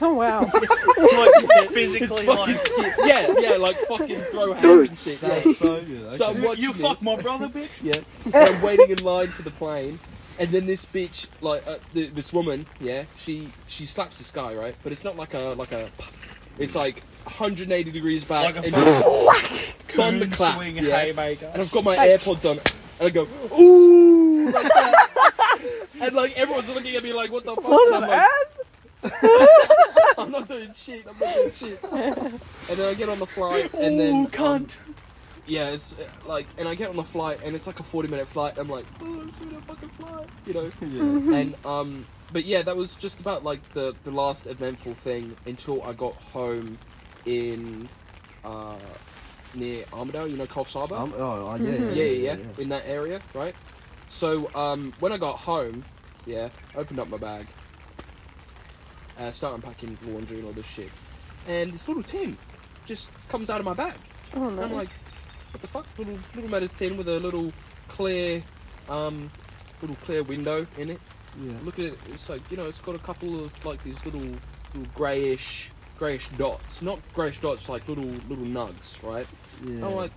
Oh 0.00 0.14
wow. 0.14 0.40
like 0.52 1.70
physically, 1.70 2.26
It's 2.26 2.78
like. 2.78 2.94
Yeah, 3.04 3.34
yeah, 3.38 3.56
like 3.56 3.76
fucking 3.88 4.18
throw 4.20 4.52
hands 4.52 4.88
and 4.88 4.98
shit. 4.98 5.18
That's 5.20 5.58
so 5.58 5.80
good. 5.80 6.12
So. 6.14 6.26
I'm 6.26 6.42
watching 6.42 6.64
you 6.64 6.72
fuck 6.72 6.98
this. 6.98 7.04
my 7.04 7.20
brother, 7.20 7.48
bitch. 7.48 7.82
Yeah. 7.82 8.00
And 8.26 8.36
I'm 8.56 8.62
waiting 8.62 8.90
in 8.90 9.02
line 9.02 9.28
for 9.28 9.42
the 9.42 9.50
plane, 9.50 9.98
and 10.38 10.50
then 10.50 10.66
this 10.66 10.84
bitch, 10.86 11.28
like 11.40 11.66
uh, 11.66 11.76
th- 11.94 12.12
this 12.14 12.32
woman, 12.32 12.66
yeah, 12.80 13.04
she 13.18 13.48
she 13.66 13.86
slaps 13.86 14.18
this 14.18 14.30
guy, 14.30 14.54
right? 14.54 14.74
But 14.82 14.92
it's 14.92 15.04
not 15.04 15.16
like 15.16 15.34
a 15.34 15.54
like 15.56 15.72
a, 15.72 15.88
it's 16.58 16.74
like 16.74 17.02
180 17.24 17.90
degrees 17.90 18.24
back 18.24 18.44
Like 18.54 18.56
a 18.56 18.66
and 18.66 18.74
fucking 18.74 19.36
just 19.38 19.88
Coon 19.88 19.96
thunderclap, 19.96 20.54
swing 20.56 20.76
yeah. 20.78 21.00
haymaker. 21.00 21.50
And 21.52 21.62
I've 21.62 21.70
got 21.70 21.84
my 21.84 21.96
AirPods 21.96 22.44
on, 22.50 22.58
and 22.58 23.08
I 23.08 23.10
go 23.10 23.28
ooh, 23.58 24.50
like 24.50 24.62
that. 24.64 25.08
and 26.00 26.14
like 26.14 26.36
everyone's 26.36 26.68
looking 26.68 26.94
at 26.96 27.02
me 27.02 27.12
like, 27.12 27.30
what 27.30 27.44
the 27.44 27.54
fuck? 27.54 27.64
What 27.64 27.86
And 27.94 28.04
I'm 28.04 28.10
like, 28.10 28.20
earth? 28.22 28.61
I'm 30.18 30.30
not 30.30 30.48
doing 30.48 30.72
shit. 30.74 31.06
I'm 31.08 31.18
not 31.18 31.34
doing 31.34 31.50
shit. 31.52 31.82
and 31.92 32.40
then 32.78 32.88
I 32.88 32.94
get 32.94 33.08
on 33.08 33.18
the 33.18 33.26
flight, 33.26 33.72
and 33.74 33.98
then 33.98 34.14
Ooh, 34.14 34.24
um, 34.24 34.26
cunt. 34.28 34.76
yeah, 35.46 35.70
it's 35.70 35.96
uh, 35.98 36.08
like, 36.26 36.46
and 36.58 36.68
I 36.68 36.74
get 36.74 36.90
on 36.90 36.96
the 36.96 37.04
flight, 37.04 37.40
and 37.44 37.54
it's 37.56 37.66
like 37.66 37.80
a 37.80 37.82
40 37.82 38.08
minute 38.08 38.28
flight. 38.28 38.58
I'm 38.58 38.68
like, 38.68 38.84
oh, 39.00 39.04
I'm 39.20 39.30
doing 39.30 39.56
a 39.56 39.60
fucking 39.62 39.88
flight, 39.90 40.28
you 40.46 40.54
know. 40.54 40.72
Yeah. 40.80 41.36
and 41.36 41.54
um, 41.66 42.06
but 42.32 42.44
yeah, 42.44 42.62
that 42.62 42.76
was 42.76 42.94
just 42.94 43.20
about 43.20 43.42
like 43.44 43.60
the 43.74 43.94
the 44.04 44.10
last 44.10 44.46
eventful 44.46 44.94
thing 44.94 45.36
until 45.46 45.82
I 45.82 45.92
got 45.92 46.14
home 46.14 46.78
in 47.26 47.88
uh 48.44 48.76
near 49.54 49.84
Armidale, 49.92 50.30
you 50.30 50.36
know, 50.36 50.46
Coff 50.46 50.72
Harbour. 50.72 50.94
Um, 50.96 51.12
oh, 51.16 51.54
yeah, 51.56 51.62
Mhm. 51.64 51.94
yeah, 51.96 52.02
yeah, 52.04 52.04
yeah, 52.04 52.36
yeah, 52.36 52.62
in 52.62 52.68
that 52.70 52.84
area, 52.86 53.20
right? 53.34 53.54
So 54.08 54.50
um, 54.54 54.92
when 55.00 55.12
I 55.12 55.18
got 55.18 55.36
home, 55.38 55.84
yeah, 56.26 56.48
opened 56.74 57.00
up 57.00 57.08
my 57.08 57.18
bag, 57.18 57.46
uh, 59.22 59.32
start 59.32 59.54
unpacking 59.54 59.96
laundry 60.06 60.38
and 60.38 60.46
all 60.46 60.52
this 60.52 60.66
shit, 60.66 60.90
and 61.46 61.72
this 61.72 61.88
little 61.88 62.02
tin 62.02 62.36
just 62.86 63.10
comes 63.28 63.50
out 63.50 63.60
of 63.60 63.64
my 63.64 63.74
bag. 63.74 63.94
Oh 64.34 64.48
And 64.48 64.60
I'm 64.60 64.72
like, 64.72 64.90
what 65.52 65.60
the 65.60 65.68
fuck? 65.68 65.86
Little 65.98 66.18
little 66.34 66.50
metal 66.50 66.68
tin 66.68 66.96
with 66.96 67.08
a 67.08 67.18
little 67.18 67.52
clear, 67.88 68.42
um, 68.88 69.30
little 69.80 69.96
clear 69.96 70.22
window 70.22 70.66
in 70.78 70.90
it. 70.90 71.00
Yeah. 71.40 71.52
Look 71.64 71.78
at 71.78 71.86
it. 71.86 71.98
It's 72.08 72.28
like 72.28 72.42
you 72.50 72.56
know, 72.56 72.66
it's 72.66 72.80
got 72.80 72.94
a 72.94 72.98
couple 73.00 73.44
of 73.44 73.64
like 73.64 73.82
these 73.84 74.04
little 74.04 74.20
little 74.20 74.90
greyish 74.94 75.70
greyish 75.98 76.28
dots. 76.30 76.82
Not 76.82 76.98
greyish 77.14 77.40
dots, 77.40 77.68
like 77.68 77.86
little 77.88 78.04
little 78.28 78.44
nugs, 78.44 79.02
right? 79.02 79.26
yeah. 79.64 79.70
And 79.70 79.84
I'm 79.84 79.94
like, 79.94 80.12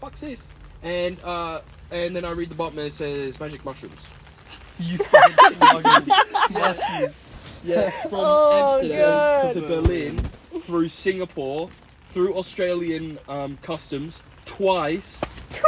fuck's 0.00 0.20
this? 0.20 0.52
And 0.82 1.18
uh, 1.24 1.60
and 1.90 2.14
then 2.14 2.24
I 2.24 2.30
read 2.30 2.50
the 2.50 2.54
bottom 2.54 2.78
and 2.78 2.88
it 2.88 2.94
says 2.94 3.40
magic 3.40 3.64
mushrooms. 3.64 4.00
you 4.78 4.98
fucking 4.98 5.36
smuggling 5.54 5.84
mushies. 6.50 7.24
Yeah, 7.64 7.90
from 8.02 8.14
Oh, 8.14 8.74
Amsterdam 8.74 9.00
God. 9.00 9.52
to 9.54 9.60
Berlin, 9.60 10.18
through 10.62 10.88
Singapore, 10.88 11.68
through 12.10 12.34
Australian 12.34 13.18
um, 13.28 13.58
customs 13.62 14.20
twice, 14.46 15.22
and 15.22 15.32
Twice. 15.50 15.60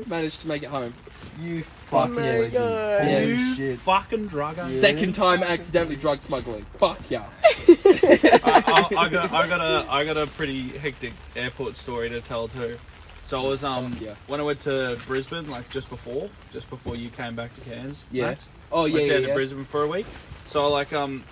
then 0.00 0.04
managed 0.06 0.40
to 0.40 0.48
make 0.48 0.62
it 0.62 0.68
home. 0.70 0.94
You 1.40 1.62
fucking 1.62 2.14
my 2.14 2.20
legend. 2.38 2.52
Yeah. 2.54 3.20
You 3.20 3.54
shit. 3.54 3.78
fucking 3.80 4.28
drugger. 4.28 4.64
Second 4.64 5.14
time 5.14 5.42
accidentally 5.42 5.94
drug 5.96 6.20
smuggling. 6.20 6.66
Fuck 6.78 6.98
yeah. 7.10 7.28
I, 7.68 8.88
I, 8.90 8.96
I 8.96 9.08
got 9.08 9.32
I 9.32 9.46
got 9.48 9.60
a 9.60 9.90
I 9.90 10.04
got 10.04 10.16
a 10.16 10.26
pretty 10.26 10.68
hectic 10.78 11.12
airport 11.36 11.76
story 11.76 12.08
to 12.08 12.20
tell 12.20 12.48
too. 12.48 12.76
So 13.22 13.40
I 13.44 13.46
was 13.48 13.62
um 13.62 13.96
yeah. 14.00 14.14
when 14.26 14.40
I 14.40 14.42
went 14.42 14.58
to 14.60 14.98
Brisbane 15.06 15.48
like 15.48 15.68
just 15.70 15.88
before 15.90 16.28
just 16.52 16.68
before 16.70 16.96
you 16.96 17.08
came 17.10 17.36
back 17.36 17.54
to 17.54 17.60
Cairns. 17.60 18.04
Yeah. 18.10 18.30
mate. 18.30 18.38
Oh 18.70 18.84
yeah, 18.84 18.94
went 18.94 19.06
yeah, 19.06 19.12
down 19.12 19.22
to 19.22 19.28
yeah. 19.28 19.34
Brisbane 19.34 19.64
for 19.64 19.82
a 19.82 19.88
week. 19.88 20.06
So 20.46 20.70
like 20.70 20.92
um, 20.92 21.24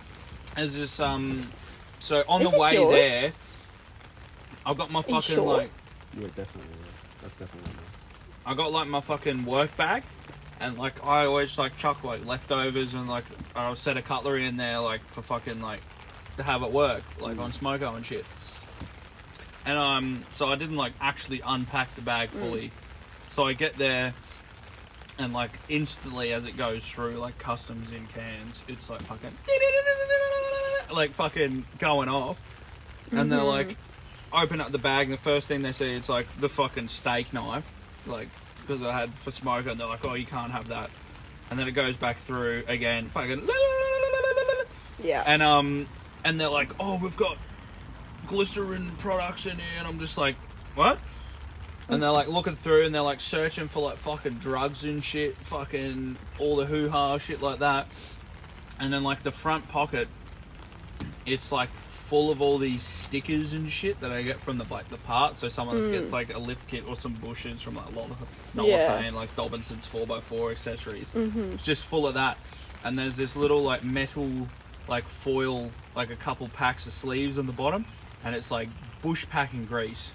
as 0.57 0.77
just 0.77 1.01
um, 1.01 1.49
so 2.01 2.22
on 2.29 2.42
Is 2.42 2.49
the 2.49 2.53
this 2.53 2.61
way 2.61 2.75
yours? 2.75 2.94
there, 2.94 3.33
I've 4.64 4.77
got 4.77 4.90
my 4.90 5.01
you 5.01 5.14
fucking 5.14 5.35
sure? 5.37 5.57
like 5.59 5.70
Yeah, 6.14 6.27
definitely. 6.29 6.72
Yeah. 6.81 6.87
That's 7.22 7.38
definitely. 7.38 7.72
I 8.44 8.55
got 8.55 8.72
like 8.72 8.87
my 8.88 9.01
fucking 9.01 9.44
work 9.44 9.77
bag, 9.77 10.03
and 10.61 10.79
like 10.79 11.05
I 11.05 11.27
always 11.27 11.59
like 11.59 11.77
chuck 11.77 12.05
like 12.05 12.25
leftovers 12.25 12.94
and 12.94 13.09
like 13.09 13.25
I'll 13.55 13.75
set 13.75 13.96
a 13.96 14.03
cutlery 14.03 14.46
in 14.46 14.57
there 14.57 14.81
like 14.81 15.05
for 15.07 15.22
fucking 15.22 15.61
like 15.61 15.81
to 16.37 16.42
have 16.42 16.62
at 16.62 16.72
work 16.72 17.03
like 17.20 17.38
on 17.38 17.53
smoko 17.53 17.96
and 17.96 18.05
shit. 18.05 18.25
And 19.64 19.79
um, 19.79 20.25
so 20.33 20.46
I 20.46 20.55
didn't 20.55 20.77
like 20.77 20.92
actually 21.01 21.42
unpack 21.44 21.94
the 21.96 22.03
bag 22.03 22.29
fully. 22.31 22.70
So 23.31 23.44
I 23.44 23.53
get 23.53 23.77
there, 23.77 24.14
and 25.18 25.33
like 25.33 25.52
instantly 25.68 26.33
as 26.33 26.46
it 26.46 26.57
goes 26.57 26.85
through 26.88 27.14
like 27.14 27.38
customs 27.38 27.90
in 27.90 28.07
Cairns, 28.09 28.62
it's 28.68 28.88
like 28.90 29.02
fucking 29.02 29.33
like 30.92 31.11
fucking 31.12 31.64
going 31.79 32.09
off, 32.09 32.40
and 33.12 33.31
they're 33.31 33.42
like 33.42 33.76
open 34.33 34.61
up 34.61 34.72
the 34.72 34.79
bag, 34.79 35.05
and 35.09 35.12
the 35.12 35.22
first 35.22 35.48
thing 35.48 35.62
they 35.62 35.72
see 35.72 35.94
is 35.94 36.09
like 36.09 36.26
the 36.40 36.48
fucking 36.48 36.88
steak 36.88 37.33
knife, 37.33 37.64
like 38.07 38.29
because 38.61 38.83
I 38.83 38.92
had 38.92 39.12
for 39.14 39.31
smoke, 39.31 39.66
and 39.66 39.79
they're 39.81 39.87
like, 39.87 40.05
oh, 40.07 40.14
you 40.14 40.26
can't 40.26 40.52
have 40.52 40.68
that, 40.68 40.90
and 41.50 41.59
then 41.59 41.68
it 41.68 41.72
goes 41.72 41.96
back 41.96 42.18
through 42.18 42.64
again, 42.68 43.09
fucking, 43.11 43.48
Yeah. 45.02 45.22
and 45.26 45.42
um, 45.42 45.87
and 46.24 46.40
they're 46.40 46.48
like, 46.48 46.72
oh, 46.81 46.98
we've 47.00 47.16
got 47.16 47.37
glycerin 48.26 48.90
products 48.98 49.46
in 49.46 49.59
here, 49.59 49.79
and 49.79 49.87
I'm 49.87 49.98
just 49.98 50.18
like, 50.18 50.37
what? 50.74 50.98
And 51.88 52.03
they're 52.03 52.11
like 52.11 52.29
looking 52.29 52.57
through, 52.57 52.85
and 52.87 52.94
they're 52.94 53.03
like 53.03 53.20
searching 53.20 53.68
for 53.68 53.81
like 53.83 53.99
fucking 53.99 54.35
drugs 54.35 54.85
and 54.85 55.03
shit, 55.03 55.37
fucking 55.38 56.16
all 56.38 56.57
the 56.57 56.66
hoo 56.66 56.88
ha 56.88 57.16
shit 57.18 57.40
like 57.40 57.61
that, 57.61 57.87
and 58.81 58.92
then 58.92 59.05
like 59.05 59.22
the 59.22 59.31
front 59.33 59.68
pocket, 59.68 60.09
it's 61.25 61.53
like 61.53 61.70
full 61.88 62.31
of 62.31 62.40
all 62.40 62.59
these 62.59 62.83
stickers 62.83 63.53
and 63.53 63.68
shit 63.68 64.01
that 64.01 64.12
I 64.12 64.22
get 64.22 64.40
from 64.40 64.59
the 64.59 64.66
like 64.70 64.88
the 64.90 64.96
parts. 64.99 65.40
So 65.40 65.49
someone 65.49 65.90
gets 65.90 66.12
like 66.12 66.33
a 66.35 66.38
lift 66.38 66.66
kit 66.68 66.85
or 66.88 66.96
some 66.96 67.14
bushes 67.14 67.61
from 67.62 67.77
like 67.77 67.94
Lola, 67.94 68.16
not 68.55 68.66
Yeah. 68.66 69.01
yeah. 69.01 69.11
like 69.11 69.35
Dobinson's 69.37 69.87
four 69.87 70.07
x 70.16 70.25
four 70.27 70.51
accessories. 70.51 71.11
Mhm. 71.12 71.55
It's 71.55 71.64
just 71.64 71.85
full 71.87 72.07
of 72.07 72.14
that, 72.14 72.37
and 72.85 72.99
there's 72.99 73.16
this 73.16 73.37
little 73.37 73.62
like 73.62 73.85
metal 73.85 74.49
like 74.88 75.09
foil, 75.09 75.70
like 75.96 76.11
a 76.11 76.16
couple 76.16 76.49
packs 76.49 76.87
of 76.87 76.92
sleeves 76.92 77.38
on 77.38 77.46
the 77.46 77.53
bottom, 77.53 77.85
and 78.25 78.35
it's 78.37 78.51
like 78.53 78.68
bush 79.03 79.27
packing 79.29 79.64
grease 79.66 80.12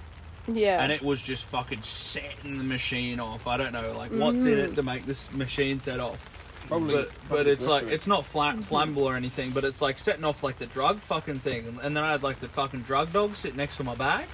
Yeah. 0.48 0.82
and 0.82 0.92
it 0.92 1.02
was 1.02 1.22
just 1.22 1.46
fucking 1.46 1.84
setting 1.84 2.58
the 2.58 2.64
machine 2.64 3.20
off. 3.20 3.48
I 3.48 3.58
don't 3.58 3.74
know, 3.74 3.94
like 3.98 4.12
what's 4.12 4.44
in 4.46 4.58
it 4.58 4.72
mm. 4.72 4.76
to 4.76 4.84
make 4.84 5.06
this 5.06 5.32
machine 5.32 5.80
set 5.80 6.00
off. 6.00 6.20
Probably. 6.68 6.94
but 6.96 7.12
but 7.30 7.48
it's 7.48 7.68
like 7.68 7.88
it's 7.88 8.08
not 8.08 8.26
flat 8.26 8.56
mm-hmm. 8.56 8.74
flammable 8.74 9.04
or 9.04 9.16
anything, 9.16 9.52
but 9.52 9.66
it's 9.66 9.82
like 9.82 10.00
setting 10.00 10.24
off 10.24 10.42
like 10.44 10.58
the 10.58 10.68
drug 10.68 11.00
fucking 11.02 11.40
thing. 11.40 11.68
And, 11.68 11.80
and 11.80 11.98
then 11.98 12.04
I 12.04 12.12
had 12.12 12.24
like 12.24 12.40
the 12.40 12.48
fucking 12.48 12.82
drug 12.82 13.12
dog 13.12 13.36
sit 13.36 13.56
next 13.56 13.78
to 13.78 13.84
my 13.84 13.96
bag, 13.96 14.26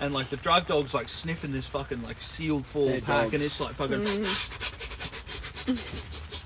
and 0.00 0.12
like 0.12 0.28
the 0.28 0.36
drug 0.36 0.66
dog's 0.66 0.92
like 0.92 1.08
sniffing 1.08 1.52
this 1.52 1.66
fucking 1.66 2.02
like 2.02 2.20
sealed 2.20 2.66
full 2.66 2.88
They're 2.88 3.00
pack, 3.00 3.32
and 3.32 3.42
it's 3.42 3.60
like 3.60 3.74
fucking. 3.74 4.00
Mm-hmm. 4.00 5.72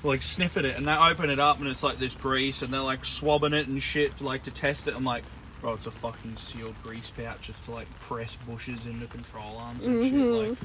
Like 0.02 0.22
sniffing 0.22 0.64
it, 0.64 0.78
and 0.78 0.88
they 0.88 0.96
open 0.96 1.28
it 1.28 1.38
up, 1.38 1.58
and 1.58 1.68
it's 1.68 1.82
like 1.82 1.98
this 1.98 2.14
grease, 2.14 2.62
and 2.62 2.72
they're 2.72 2.80
like 2.80 3.04
swabbing 3.04 3.52
it 3.52 3.66
and 3.66 3.82
shit, 3.82 4.18
like 4.22 4.44
to 4.44 4.50
test 4.50 4.88
it. 4.88 4.94
I'm 4.96 5.04
like, 5.04 5.24
bro, 5.60 5.74
it's 5.74 5.86
a 5.86 5.90
fucking 5.90 6.36
sealed 6.36 6.74
grease 6.82 7.10
pouch 7.10 7.48
just 7.48 7.64
to 7.64 7.70
like 7.72 7.88
press 8.00 8.36
bushes 8.48 8.86
into 8.86 9.06
control 9.06 9.56
arms 9.58 9.84
and 9.84 10.02
shit. 10.02 10.14
Like, 10.14 10.58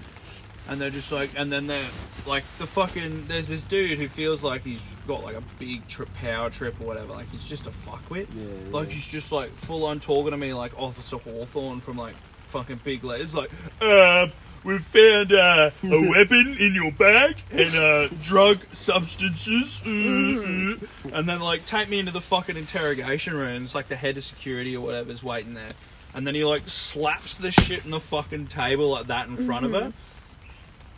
and 0.67 0.81
they're 0.81 0.89
just 0.89 1.11
like, 1.11 1.29
and 1.37 1.51
then 1.51 1.67
they're 1.67 1.85
like, 2.25 2.43
the 2.57 2.65
fucking, 2.65 3.25
there's 3.27 3.47
this 3.47 3.63
dude 3.63 3.99
who 3.99 4.07
feels 4.07 4.41
like 4.41 4.63
he's 4.63 4.81
got 5.07 5.23
like 5.23 5.35
a 5.35 5.43
big 5.59 5.87
trip, 5.87 6.11
power 6.15 6.49
trip 6.49 6.79
or 6.81 6.87
whatever. 6.87 7.13
Like, 7.13 7.29
he's 7.29 7.47
just 7.47 7.67
a 7.67 7.71
fuckwit. 7.71 8.27
Yeah, 8.35 8.71
Like, 8.71 8.89
he's 8.89 9.07
just 9.07 9.31
like 9.31 9.51
full 9.51 9.85
on 9.85 9.99
talking 9.99 10.31
to 10.31 10.37
me 10.37 10.53
like 10.53 10.71
Officer 10.79 11.17
Hawthorne 11.17 11.81
from 11.81 11.97
like 11.97 12.15
fucking 12.47 12.81
Big 12.83 13.03
Letters. 13.03 13.35
Like, 13.35 13.51
uh, 13.79 14.27
we've 14.65 14.83
found 14.83 15.31
uh, 15.31 15.69
a 15.83 16.09
weapon 16.09 16.57
in 16.59 16.73
your 16.73 16.91
bag 16.91 17.37
and 17.51 17.75
uh, 17.75 18.07
drug 18.21 18.59
substances. 18.73 19.81
uh." 19.85 20.85
And 21.13 21.29
then 21.29 21.39
like 21.39 21.65
take 21.65 21.87
me 21.87 21.99
into 21.99 22.11
the 22.11 22.19
fucking 22.19 22.57
interrogation 22.57 23.35
room. 23.35 23.63
It's 23.63 23.75
like 23.75 23.87
the 23.87 23.95
head 23.95 24.17
of 24.17 24.23
security 24.23 24.75
or 24.75 24.85
whatever's 24.85 25.23
waiting 25.23 25.53
there. 25.53 25.73
And 26.13 26.25
then 26.25 26.35
he 26.35 26.43
like 26.43 26.67
slaps 26.67 27.35
the 27.35 27.51
shit 27.51 27.85
in 27.85 27.91
the 27.91 27.99
fucking 27.99 28.47
table 28.47 28.89
like 28.89 29.07
that 29.07 29.27
in 29.27 29.37
front 29.37 29.65
of 29.65 29.71
her. 29.71 29.93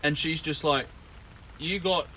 And 0.02 0.18
she's 0.18 0.42
just 0.42 0.64
like, 0.64 0.88
you 1.60 1.80
got 1.80 2.08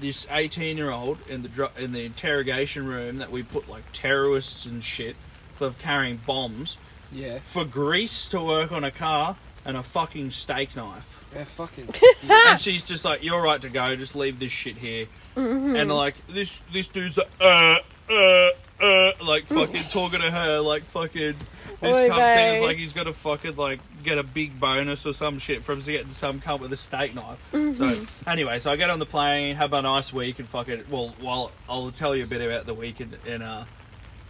this 0.00 0.26
18 0.30 0.76
year 0.76 0.90
old 0.90 1.18
in 1.28 1.42
the 1.42 1.48
dr- 1.48 1.78
in 1.78 1.92
the 1.92 2.04
interrogation 2.04 2.86
room 2.86 3.18
that 3.18 3.30
we 3.30 3.42
put 3.42 3.68
like 3.68 3.84
terrorists 3.92 4.66
and 4.66 4.82
shit 4.82 5.16
for 5.54 5.70
carrying 5.70 6.16
bombs 6.26 6.78
yeah. 7.12 7.38
for 7.40 7.64
grease 7.64 8.28
to 8.28 8.40
work 8.40 8.72
on 8.72 8.84
a 8.84 8.90
car 8.90 9.36
and 9.64 9.76
a 9.76 9.82
fucking 9.82 10.30
steak 10.30 10.76
knife. 10.76 11.24
Yeah, 11.34 11.44
fucking. 11.44 11.88
and 12.28 12.60
she's 12.60 12.84
just 12.84 13.04
like, 13.04 13.22
"You're 13.22 13.42
right 13.42 13.60
to 13.62 13.68
go. 13.68 13.94
Just 13.96 14.16
leave 14.16 14.38
this 14.38 14.52
shit 14.52 14.76
here." 14.76 15.06
Mm-hmm. 15.36 15.76
And 15.76 15.92
like 15.92 16.14
this, 16.26 16.60
this 16.72 16.88
dude's 16.88 17.18
like, 17.18 17.28
uh, 17.40 17.76
uh, 18.10 18.50
uh, 18.80 19.12
like 19.24 19.44
fucking 19.44 19.82
talking 19.90 20.20
to 20.20 20.30
her, 20.30 20.60
like 20.60 20.82
fucking. 20.84 21.34
This 21.80 21.96
Oy 21.96 22.10
cunt 22.10 22.16
vey. 22.16 22.54
feels 22.56 22.66
like 22.66 22.76
he's 22.76 22.92
gonna 22.92 23.14
fucking 23.14 23.56
like 23.56 23.80
get 24.02 24.18
a 24.18 24.22
big 24.22 24.60
bonus 24.60 25.06
or 25.06 25.14
some 25.14 25.38
shit 25.38 25.62
from 25.62 25.80
getting 25.80 26.12
some 26.12 26.38
cunt 26.40 26.60
with 26.60 26.72
a 26.74 26.76
steak 26.76 27.14
knife. 27.14 27.38
Mm-hmm. 27.52 28.04
So 28.04 28.06
anyway, 28.26 28.58
so 28.58 28.70
I 28.70 28.76
get 28.76 28.90
on 28.90 28.98
the 28.98 29.06
plane, 29.06 29.56
have 29.56 29.72
a 29.72 29.80
nice 29.80 30.12
week, 30.12 30.38
and 30.38 30.48
fucking 30.48 30.84
well, 30.90 31.14
well, 31.22 31.52
I'll 31.70 31.90
tell 31.90 32.14
you 32.14 32.24
a 32.24 32.26
bit 32.26 32.42
about 32.42 32.66
the 32.66 32.74
week 32.74 33.00
in, 33.00 33.16
in 33.24 33.40
uh, 33.40 33.64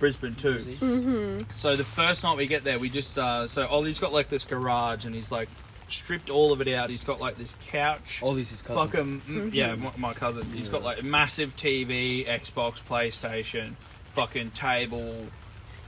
Brisbane 0.01 0.35
too. 0.35 0.57
Mm-hmm. 0.57 1.53
So 1.53 1.77
the 1.77 1.85
first 1.85 2.25
night 2.25 2.37
we 2.37 2.47
get 2.47 2.65
there, 2.65 2.81
we 2.81 2.91
just 2.91 3.17
uh, 3.17 3.47
so 3.47 3.67
Ollie's 3.69 4.01
got 4.01 4.13
like 4.13 4.29
this 4.29 4.45
garage, 4.45 5.05
and 5.05 5.15
he's 5.15 5.31
like 5.31 5.49
stripped 5.87 6.31
all 6.31 6.53
of 6.53 6.61
it 6.61 6.69
out. 6.69 6.91
He's 6.91 7.05
got 7.05 7.21
like 7.21 7.37
this 7.37 7.55
couch. 7.67 8.21
All 8.23 8.35
this 8.35 8.51
is 8.51 8.63
cousin. 8.63 9.21
Fucking 9.21 9.21
mm, 9.21 9.55
yeah, 9.55 9.75
my, 9.77 9.93
my 9.97 10.13
cousin. 10.15 10.51
He's 10.53 10.69
got 10.69 10.83
like 10.83 11.01
a 11.01 11.05
massive 11.05 11.55
TV, 11.55 12.27
Xbox, 12.27 12.83
PlayStation, 12.83 13.75
fucking 14.15 14.53
table, 14.53 15.27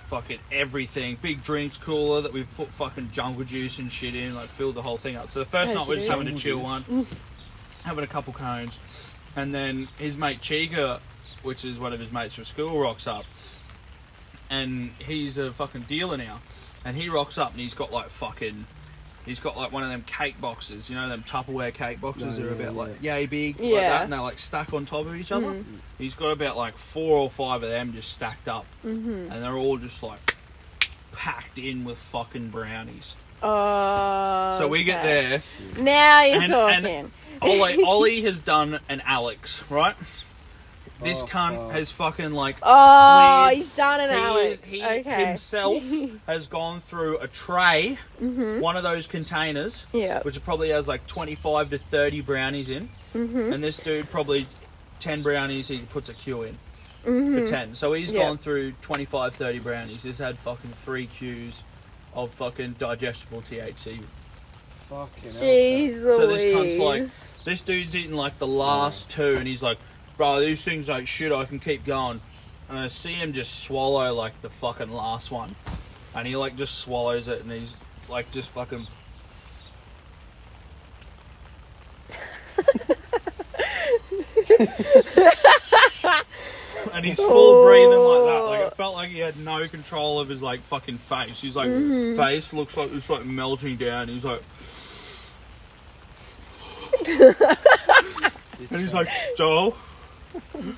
fucking 0.08 0.38
everything. 0.50 1.16
Big 1.20 1.42
drinks 1.42 1.76
cooler 1.76 2.20
that 2.20 2.32
we've 2.32 2.52
put 2.56 2.68
fucking 2.68 3.10
jungle 3.12 3.44
juice 3.44 3.78
and 3.78 3.90
shit 3.90 4.14
in, 4.14 4.34
like 4.34 4.48
filled 4.48 4.74
the 4.74 4.82
whole 4.82 4.98
thing 4.98 5.16
up. 5.16 5.30
So 5.30 5.40
the 5.40 5.46
first 5.46 5.70
As 5.70 5.76
night 5.76 5.88
we're 5.88 5.96
just 5.96 6.08
having 6.08 6.28
a 6.28 6.34
chill 6.34 6.58
one, 6.58 7.06
having 7.84 8.04
a 8.04 8.08
couple 8.08 8.32
cones, 8.32 8.78
and 9.34 9.54
then 9.54 9.88
his 9.98 10.16
mate 10.16 10.40
Chiga, 10.40 11.00
which 11.42 11.64
is 11.64 11.80
one 11.80 11.92
of 11.92 12.00
his 12.00 12.12
mates 12.12 12.34
from 12.34 12.44
school, 12.44 12.78
rocks 12.78 13.06
up, 13.06 13.24
and 14.52 14.92
he's 15.00 15.36
a 15.38 15.52
fucking 15.52 15.82
dealer 15.88 16.16
now, 16.16 16.40
and 16.84 16.96
he 16.96 17.08
rocks 17.08 17.38
up 17.38 17.50
and 17.52 17.60
he's 17.60 17.74
got 17.74 17.92
like 17.92 18.10
fucking. 18.10 18.66
He's 19.24 19.38
got 19.38 19.56
like 19.56 19.70
one 19.70 19.84
of 19.84 19.88
them 19.88 20.02
cake 20.02 20.40
boxes, 20.40 20.90
you 20.90 20.96
know, 20.96 21.08
them 21.08 21.22
Tupperware 21.22 21.72
cake 21.72 22.00
boxes. 22.00 22.36
Yeah, 22.36 22.44
They're 22.46 22.54
yeah, 22.56 22.62
about 22.62 22.74
like 22.74 22.90
yeah. 23.00 23.16
yay 23.18 23.26
big, 23.26 23.60
like 23.60 23.70
Yeah. 23.70 23.88
that, 23.88 24.02
and 24.04 24.12
they're 24.12 24.20
like 24.20 24.40
stuck 24.40 24.72
on 24.74 24.84
top 24.84 25.06
of 25.06 25.14
each 25.14 25.30
other. 25.30 25.62
He's 25.96 26.14
got 26.14 26.30
about 26.32 26.56
like 26.56 26.76
four 26.76 27.18
or 27.18 27.30
five 27.30 27.62
of 27.62 27.68
them 27.70 27.92
just 27.92 28.12
stacked 28.12 28.48
up, 28.48 28.66
Mm-hmm. 28.84 29.30
and 29.32 29.42
they're 29.44 29.54
all 29.56 29.76
just 29.78 30.02
like 30.02 30.18
packed 31.12 31.58
in 31.58 31.84
with 31.84 31.98
fucking 31.98 32.48
brownies. 32.48 33.14
Oh. 33.44 34.54
So 34.58 34.66
we 34.68 34.82
get 34.84 35.00
okay. 35.04 35.40
there. 35.76 35.84
Now 35.84 36.22
you're 36.24 36.42
And- 36.42 36.50
talking. 36.52 36.86
and- 36.86 37.10
Ollie, 37.40 37.82
Ollie 37.86 38.22
has 38.22 38.40
done 38.40 38.78
an 38.88 39.02
Alex, 39.04 39.62
right? 39.70 39.94
This 41.02 41.22
Oh, 41.22 41.26
cunt 41.26 41.56
fuck. 41.56 41.72
has 41.72 41.90
fucking 41.90 42.32
like 42.32 42.56
oh, 42.62 43.44
cleared- 43.48 43.56
he's 43.58 43.70
done 43.74 44.00
an 44.00 44.10
he, 44.10 44.16
Alex. 44.16 44.70
he 44.70 44.84
okay. 44.84 45.26
himself 45.26 45.82
has 46.26 46.46
gone 46.46 46.80
through 46.82 47.18
a 47.18 47.28
tray, 47.28 47.98
Mm-hmm. 48.20 48.60
one 48.60 48.76
of 48.76 48.82
those 48.84 49.06
containers, 49.06 49.86
Yeah. 49.92 50.20
which 50.22 50.42
probably 50.44 50.68
has 50.70 50.86
like 50.86 51.06
25 51.06 51.70
to 51.70 51.78
30 51.78 52.20
brownies 52.20 52.70
in. 52.70 52.88
Mm-hmm. 53.14 53.52
And 53.52 53.64
this 53.64 53.78
dude 53.80 54.10
probably 54.10 54.46
10 55.00 55.22
brownies, 55.22 55.68
he 55.68 55.78
puts 55.80 56.08
a 56.08 56.14
queue 56.14 56.42
in 56.44 56.58
Mm-hmm. 57.04 57.34
for 57.36 57.46
10. 57.50 57.74
So 57.74 57.92
he's 57.94 58.12
Yeah. 58.12 58.20
gone 58.28 58.38
through 58.38 58.72
25, 58.82 59.34
30 59.34 59.58
brownies. 59.58 60.04
He's 60.04 60.18
had 60.18 60.38
fucking 60.38 60.72
three 60.84 61.06
queues 61.06 61.64
of 62.14 62.30
fucking 62.34 62.76
digestible 62.78 63.42
THC. 63.42 64.00
Fucking 64.88 65.32
hell. 65.32 65.42
Jeez 65.42 66.00
So 66.00 66.26
this 66.28 66.54
cunt's 66.54 66.78
like, 66.78 67.08
this 67.44 67.62
dude's 67.62 67.96
eating 67.96 68.14
like 68.14 68.38
the 68.38 68.46
last 68.46 69.10
two, 69.10 69.34
and 69.38 69.48
he's 69.48 69.62
like, 69.64 69.78
bro, 70.22 70.38
these 70.38 70.62
things 70.62 70.88
ain't 70.88 71.08
shit, 71.08 71.32
I 71.32 71.44
can 71.46 71.58
keep 71.58 71.84
going. 71.84 72.20
And 72.68 72.78
I 72.78 72.86
see 72.86 73.12
him 73.12 73.32
just 73.32 73.64
swallow 73.64 74.14
like 74.14 74.40
the 74.40 74.50
fucking 74.50 74.92
last 74.92 75.32
one. 75.32 75.56
And 76.14 76.28
he 76.28 76.36
like 76.36 76.54
just 76.54 76.78
swallows 76.78 77.26
it, 77.26 77.42
and 77.42 77.50
he's 77.50 77.76
like 78.08 78.30
just 78.30 78.50
fucking. 78.50 78.86
and 86.92 87.04
he's 87.04 87.16
full 87.16 87.64
breathing 87.64 87.98
like 87.98 88.24
that. 88.24 88.44
Like 88.44 88.60
it 88.60 88.76
felt 88.76 88.94
like 88.94 89.10
he 89.10 89.18
had 89.18 89.36
no 89.40 89.66
control 89.66 90.20
of 90.20 90.28
his 90.28 90.40
like 90.40 90.60
fucking 90.60 90.98
face. 90.98 91.40
He's 91.40 91.56
like 91.56 91.68
mm-hmm. 91.68 92.16
face 92.16 92.52
looks 92.52 92.76
like 92.76 92.92
it's 92.92 93.10
like 93.10 93.24
melting 93.24 93.76
down. 93.76 94.06
He's 94.06 94.24
like 94.24 94.42
And 98.70 98.80
he's 98.80 98.94
like, 98.94 99.08
Joel, 99.36 99.76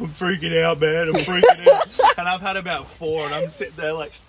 I'm 0.00 0.08
freaking 0.10 0.62
out, 0.62 0.78
man. 0.80 1.08
I'm 1.08 1.14
freaking 1.14 1.66
out. 1.68 2.18
And 2.18 2.28
I've 2.28 2.40
had 2.40 2.56
about 2.56 2.86
four, 2.86 3.26
and 3.26 3.34
I'm 3.34 3.48
sitting 3.48 3.74
there 3.76 3.92
like, 3.92 4.12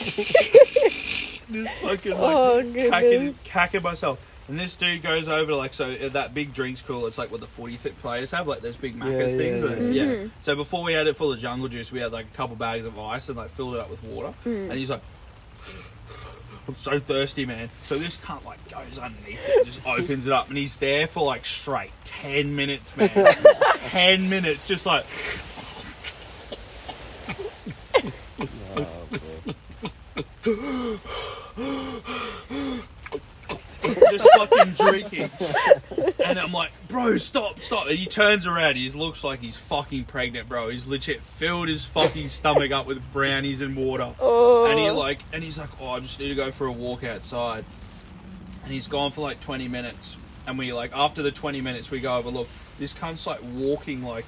just 0.00 1.70
fucking 1.82 2.12
like 2.12 2.20
Oh, 2.20 2.62
cacking, 2.74 3.34
cacking 3.44 3.82
myself. 3.82 4.20
And 4.48 4.58
this 4.58 4.74
dude 4.74 5.02
goes 5.02 5.28
over 5.28 5.52
to 5.52 5.56
like 5.56 5.74
so 5.74 5.92
uh, 5.92 6.08
that 6.08 6.34
big 6.34 6.52
drinks 6.52 6.82
cooler. 6.82 7.06
It's 7.06 7.18
like 7.18 7.30
what 7.30 7.40
the 7.40 7.46
forty 7.46 7.76
th- 7.76 7.96
players 8.00 8.32
have, 8.32 8.48
like 8.48 8.62
those 8.62 8.76
big 8.76 8.98
Macca's 8.98 9.32
Yeah, 9.34 9.38
things. 9.38 9.62
yeah, 9.62 9.70
and- 9.70 9.94
yeah. 9.94 10.04
yeah. 10.12 10.24
So 10.40 10.56
before 10.56 10.82
we 10.82 10.92
had 10.92 11.06
it 11.06 11.16
full 11.16 11.32
of 11.32 11.38
jungle 11.38 11.68
juice, 11.68 11.92
we 11.92 12.00
had 12.00 12.10
like 12.12 12.26
a 12.32 12.36
couple 12.36 12.56
bags 12.56 12.84
of 12.84 12.98
ice 12.98 13.28
and 13.28 13.38
like 13.38 13.50
filled 13.52 13.74
it 13.74 13.80
up 13.80 13.90
with 13.90 14.02
water. 14.02 14.34
And 14.44 14.72
he's 14.72 14.90
like, 14.90 15.02
I'm 16.68 16.74
so 16.76 16.98
thirsty, 16.98 17.46
man. 17.46 17.70
So 17.84 17.96
this 17.96 18.16
cunt 18.16 18.44
like 18.44 18.58
goes 18.68 18.98
underneath 18.98 19.40
it, 19.48 19.66
just 19.66 19.86
opens 19.86 20.26
it 20.26 20.32
up, 20.32 20.48
and 20.48 20.58
he's 20.58 20.74
there 20.76 21.06
for 21.06 21.24
like 21.24 21.46
straight 21.46 21.92
ten 22.20 22.54
minutes, 22.54 22.96
man. 22.96 23.10
ten 23.88 24.28
minutes, 24.28 24.66
just 24.66 24.86
like 24.86 25.04
just 34.10 34.28
fucking 34.36 34.72
drinking. 34.72 35.30
And 36.24 36.38
I'm 36.38 36.52
like, 36.52 36.72
bro, 36.88 37.16
stop, 37.16 37.60
stop. 37.60 37.86
And 37.86 37.98
he 37.98 38.06
turns 38.06 38.46
around, 38.46 38.76
he 38.76 38.88
looks 38.90 39.24
like 39.24 39.40
he's 39.40 39.56
fucking 39.56 40.04
pregnant, 40.04 40.48
bro. 40.48 40.68
He's 40.68 40.86
legit 40.86 41.22
filled 41.22 41.68
his 41.68 41.84
fucking 41.84 42.28
stomach 42.28 42.70
up 42.70 42.86
with 42.86 43.00
brownies 43.12 43.60
and 43.60 43.76
water. 43.76 44.14
Oh. 44.20 44.66
And 44.66 44.78
he 44.78 44.88
oh. 44.88 44.94
like 44.94 45.22
and 45.32 45.42
he's 45.42 45.58
like, 45.58 45.70
Oh, 45.80 45.90
I 45.90 46.00
just 46.00 46.18
need 46.18 46.28
to 46.28 46.34
go 46.34 46.50
for 46.52 46.66
a 46.66 46.72
walk 46.72 47.04
outside. 47.04 47.64
And 48.64 48.72
he's 48.72 48.88
gone 48.88 49.12
for 49.12 49.22
like 49.22 49.40
twenty 49.40 49.68
minutes. 49.68 50.16
And 50.50 50.58
we 50.58 50.72
like 50.72 50.90
after 50.92 51.22
the 51.22 51.30
twenty 51.30 51.60
minutes 51.60 51.92
we 51.92 52.00
go 52.00 52.16
over 52.16 52.28
look, 52.28 52.48
this 52.80 52.92
cunt's 52.92 53.24
like 53.24 53.38
walking 53.54 54.02
like 54.02 54.26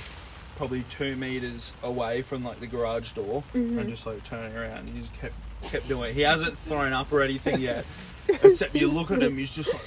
probably 0.55 0.85
two 0.89 1.17
meters 1.17 1.75
away 1.83 2.23
from 2.23 2.45
like 2.45 2.61
the 2.61 2.69
garage 2.69 3.11
door 3.11 3.43
mm-hmm. 3.53 3.77
and 3.77 3.91
just 3.91 4.07
like 4.07 4.23
turning 4.23 4.57
around. 4.57 4.89
He 4.89 5.01
just 5.01 5.13
kept 5.15 5.35
kept 5.65 5.89
doing 5.89 6.11
it. 6.11 6.15
He 6.15 6.21
hasn't 6.21 6.57
thrown 6.59 6.93
up 6.93 7.13
or 7.13 7.23
anything 7.23 7.61
yet. 7.61 7.85
Except 8.29 8.73
you 8.77 8.87
look 8.87 9.11
at 9.11 9.21
him, 9.21 9.37
he's 9.37 9.53
just 9.53 9.75
like 9.75 9.83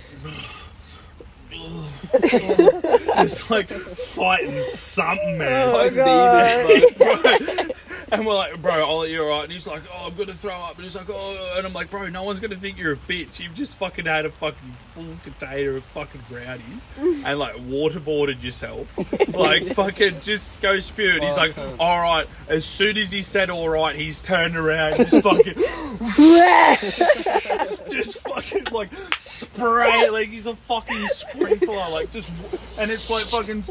just 3.15 3.49
like 3.49 3.69
fighting 3.69 4.61
something, 4.61 5.37
man. 5.37 5.69
Oh, 5.69 5.71
Fighting 5.71 5.95
God. 5.95 6.67
demons, 6.67 6.97
bro. 6.97 7.74
And 8.15 8.25
we're 8.25 8.33
like, 8.33 8.61
bro, 8.61 8.85
Ollie, 8.85 9.11
you're 9.11 9.27
right. 9.27 9.43
And 9.43 9.51
he's 9.51 9.67
like, 9.67 9.83
oh, 9.93 10.07
I'm 10.07 10.15
gonna 10.15 10.33
throw 10.33 10.55
up. 10.55 10.75
And 10.75 10.83
he's 10.83 10.95
like, 10.95 11.09
oh, 11.09 11.55
and 11.57 11.67
I'm 11.67 11.73
like, 11.73 11.89
bro, 11.89 12.07
no 12.07 12.23
one's 12.23 12.39
gonna 12.39 12.55
think 12.55 12.77
you're 12.77 12.93
a 12.93 12.97
bitch. 12.97 13.39
You've 13.39 13.53
just 13.53 13.77
fucking 13.77 14.05
had 14.05 14.25
a 14.25 14.31
fucking 14.31 14.75
full 14.93 15.17
container 15.23 15.75
of 15.75 15.83
fucking 15.85 16.21
brownies 16.29 16.61
and 16.97 17.39
like 17.39 17.55
waterboarded 17.55 18.41
yourself. 18.41 18.97
like 19.33 19.67
fucking 19.73 20.21
just 20.21 20.49
go 20.61 20.79
spew. 20.79 21.11
And 21.11 21.23
he's 21.23 21.35
like, 21.35 21.57
all 21.77 21.99
right. 21.99 22.27
As 22.47 22.63
soon 22.63 22.97
as 22.97 23.11
he 23.11 23.21
said 23.21 23.49
all 23.49 23.67
right, 23.67 23.95
he's 23.95 24.21
turned 24.21 24.55
around, 24.55 24.93
and 24.93 25.09
just 25.09 25.23
fucking, 25.23 25.53
just 27.89 28.19
fucking 28.19 28.65
like 28.71 28.89
spray 29.17 30.09
like 30.09 30.29
he's 30.29 30.45
a 30.45 30.55
fucking 30.55 31.07
sprinkler, 31.09 31.89
like 31.89 32.11
just, 32.11 32.79
and 32.79 32.89
it's 32.89 33.09
like 33.09 33.23
fucking. 33.23 33.63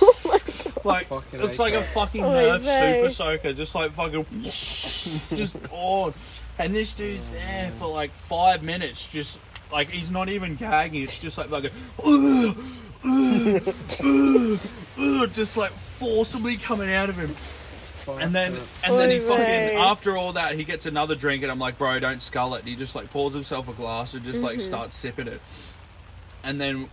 Oh 0.00 0.38
Like 0.84 1.06
Fucking 1.06 1.40
it's 1.40 1.58
like 1.58 1.74
a 1.74 1.84
fucking 1.84 2.24
Oh, 2.24 2.28
Nerf 2.30 2.64
mate. 2.64 3.00
super 3.02 3.10
soaker, 3.12 3.52
just 3.52 3.74
like 3.74 3.92
fucking, 3.92 4.26
just 4.42 5.56
on. 5.70 6.12
And 6.58 6.74
this 6.74 6.94
dude's 6.94 7.30
there 7.30 7.70
for 7.78 7.88
like 7.88 8.12
five 8.12 8.62
minutes, 8.62 9.06
just 9.06 9.38
like 9.72 9.90
he's 9.90 10.10
not 10.10 10.28
even 10.28 10.56
gagging. 10.56 11.02
It's 11.04 11.18
just 11.18 11.38
like 11.38 11.48
fucking, 11.48 11.70
"Ugh, 12.04 12.56
ugh, 13.04 13.74
ugh, 14.04 14.58
ugh," 14.98 15.32
just 15.32 15.56
like 15.56 15.72
forcibly 15.98 16.56
coming 16.56 16.92
out 16.92 17.08
of 17.08 17.16
him. 17.16 17.34
And 18.20 18.34
then 18.34 18.56
and 18.84 18.98
then 18.98 19.10
he 19.10 19.18
Oy 19.18 19.28
fucking 19.28 19.44
vey. 19.44 19.76
after 19.76 20.16
all 20.16 20.32
that 20.32 20.56
he 20.56 20.64
gets 20.64 20.86
another 20.86 21.14
drink 21.14 21.44
and 21.44 21.52
I'm 21.52 21.60
like, 21.60 21.78
bro, 21.78 22.00
don't 22.00 22.20
scull 22.20 22.54
it. 22.56 22.60
And 22.60 22.68
he 22.68 22.74
just 22.74 22.96
like 22.96 23.10
pours 23.10 23.32
himself 23.32 23.68
a 23.68 23.72
glass 23.72 24.14
and 24.14 24.24
just 24.24 24.42
like 24.42 24.58
Mm-hmm. 24.58 24.66
starts 24.66 24.96
sipping 24.96 25.28
it. 25.28 25.40
And 26.42 26.60
then 26.60 26.88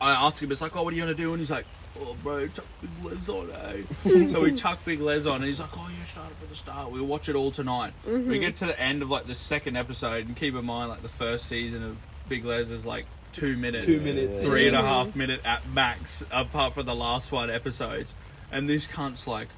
I 0.00 0.10
ask 0.10 0.42
him, 0.42 0.52
it's 0.52 0.60
like, 0.60 0.76
oh, 0.76 0.82
what 0.82 0.92
are 0.92 0.96
you 0.96 1.02
gonna 1.02 1.14
do? 1.14 1.30
And 1.32 1.40
he's 1.40 1.50
like, 1.50 1.64
oh, 2.00 2.16
bro, 2.22 2.46
chuck 2.48 2.64
Big 2.80 2.90
Lez 3.02 3.28
on, 3.28 3.50
eh? 3.50 4.26
so 4.28 4.40
we 4.42 4.52
chuck 4.54 4.84
Big 4.84 5.00
Lez 5.00 5.26
on, 5.26 5.36
and 5.36 5.44
he's 5.44 5.60
like, 5.60 5.70
oh, 5.76 5.88
you 5.88 6.04
started 6.06 6.34
from 6.36 6.48
the 6.48 6.54
start. 6.54 6.90
We'll 6.90 7.04
watch 7.06 7.28
it 7.28 7.36
all 7.36 7.50
tonight. 7.50 7.92
Mm-hmm. 8.06 8.28
We 8.30 8.38
get 8.38 8.56
to 8.56 8.66
the 8.66 8.78
end 8.80 9.02
of 9.02 9.10
like 9.10 9.26
the 9.26 9.34
second 9.34 9.76
episode, 9.76 10.26
and 10.26 10.36
keep 10.36 10.54
in 10.54 10.64
mind, 10.64 10.90
like 10.90 11.02
the 11.02 11.08
first 11.08 11.46
season 11.46 11.82
of 11.82 11.96
Big 12.28 12.44
Lez 12.44 12.70
is 12.70 12.84
like 12.86 13.06
two 13.32 13.56
minutes, 13.56 13.86
Two 13.86 14.00
minutes. 14.00 14.42
three 14.42 14.66
and 14.66 14.76
a 14.76 14.82
half 14.82 15.16
minute 15.16 15.40
at 15.44 15.66
max, 15.68 16.24
apart 16.30 16.74
from 16.74 16.86
the 16.86 16.94
last 16.94 17.32
one 17.32 17.50
episodes. 17.50 18.12
And 18.50 18.68
this 18.68 18.86
cunt's 18.86 19.26
like 19.26 19.48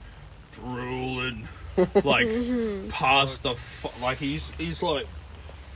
drooling, 0.52 1.48
like 1.76 2.26
Mm-hmm. 2.26 2.90
past 2.90 3.42
the 3.42 3.54
fu- 3.54 4.02
like 4.02 4.18
he's 4.18 4.48
he's 4.58 4.80
like 4.82 5.06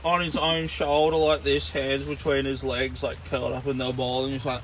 on 0.05 0.21
his 0.21 0.37
own 0.37 0.67
shoulder 0.67 1.17
like 1.17 1.43
this, 1.43 1.69
hands 1.71 2.03
between 2.05 2.45
his 2.45 2.63
legs, 2.63 3.03
like 3.03 3.17
curled 3.25 3.51
up 3.51 3.67
in 3.67 3.77
the 3.77 3.91
ball, 3.91 4.23
and 4.23 4.33
he's 4.33 4.45
like, 4.45 4.61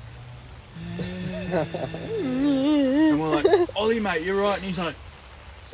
and 1.52 3.20
we're 3.20 3.42
like, 3.42 3.76
Ollie, 3.76 4.00
mate, 4.00 4.22
you're 4.22 4.40
right, 4.40 4.56
and 4.56 4.64
he's 4.64 4.78
like. 4.78 4.94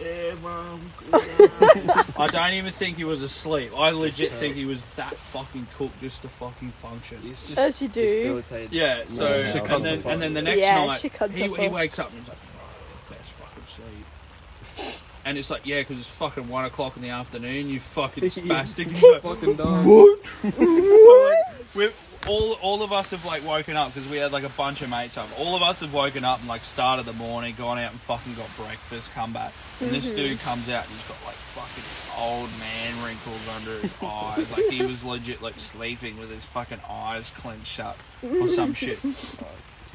Yeah, 0.00 0.34
mum. 0.42 0.80
I 1.12 2.26
don't 2.32 2.54
even 2.54 2.72
think 2.72 2.96
he 2.96 3.04
was 3.04 3.22
asleep. 3.22 3.70
I 3.76 3.90
legit 3.90 4.32
think 4.32 4.56
he 4.56 4.64
was 4.64 4.82
that 4.96 5.14
fucking 5.14 5.68
cooked 5.78 6.00
just 6.00 6.22
to 6.22 6.28
fucking 6.28 6.72
function. 6.72 7.18
He's 7.22 7.40
just 7.44 7.56
As 7.56 7.80
you 7.80 7.86
do. 7.86 8.04
debilitated. 8.04 8.72
Yeah, 8.72 9.04
so 9.08 9.28
No, 9.28 9.64
and 9.64 9.84
then 9.84 10.02
and 10.04 10.20
then 10.20 10.32
the 10.32 10.42
next 10.42 10.58
Yeah, 10.60 10.86
night 10.86 11.00
he, 11.02 11.08
shikantafo. 11.08 11.56
he 11.56 11.68
wakes 11.68 12.00
up 12.00 12.10
and 12.10 12.18
he's 12.18 12.28
like, 12.28 12.38
"Bro, 12.40 13.16
let's 13.16 13.28
fucking 13.28 13.66
sleep." 13.66 14.96
And 15.24 15.38
it's 15.38 15.50
like, 15.50 15.66
yeah, 15.66 15.82
because 15.82 16.00
it's 16.00 16.08
fucking 16.08 16.48
one 16.48 16.64
o'clock 16.64 16.96
in 16.96 17.02
the 17.02 17.10
afternoon. 17.10 17.68
You 17.68 17.78
fucking 17.78 18.24
spastic. 18.30 18.86
And 18.86 18.96
he's 18.96 19.02
like, 19.12 19.22
Fucking 19.22 19.54
dumb. 19.54 19.84
so 20.42 21.28
like, 21.28 21.74
we've 21.76 22.11
all 22.26 22.52
all 22.62 22.82
of 22.82 22.92
us 22.92 23.10
have 23.10 23.24
like 23.24 23.44
woken 23.44 23.76
up 23.76 23.92
because 23.92 24.08
we 24.10 24.16
had 24.16 24.32
like 24.32 24.44
a 24.44 24.48
bunch 24.50 24.82
of 24.82 24.90
mates 24.90 25.16
up. 25.16 25.28
All 25.38 25.56
of 25.56 25.62
us 25.62 25.80
have 25.80 25.92
woken 25.92 26.24
up 26.24 26.40
and 26.40 26.48
like 26.48 26.64
started 26.64 27.04
the 27.06 27.12
morning, 27.12 27.54
gone 27.56 27.78
out 27.78 27.92
and 27.92 28.00
fucking 28.02 28.34
got 28.34 28.54
breakfast, 28.56 29.12
come 29.12 29.32
back, 29.32 29.52
and 29.80 29.90
this 29.90 30.06
mm-hmm. 30.06 30.16
dude 30.16 30.40
comes 30.40 30.68
out 30.68 30.84
and 30.84 30.92
he's 30.94 31.06
got 31.08 31.24
like 31.24 31.34
fucking 31.34 32.22
old 32.22 32.50
man 32.58 33.04
wrinkles 33.04 33.48
under 33.56 33.78
his 33.78 33.92
eyes, 34.02 34.50
like 34.52 34.66
he 34.66 34.84
was 34.84 35.04
legit 35.04 35.42
like 35.42 35.58
sleeping 35.58 36.18
with 36.18 36.30
his 36.30 36.44
fucking 36.44 36.80
eyes 36.88 37.30
clenched 37.36 37.66
shut 37.66 37.96
or 38.22 38.48
some 38.48 38.74
shit. 38.74 38.98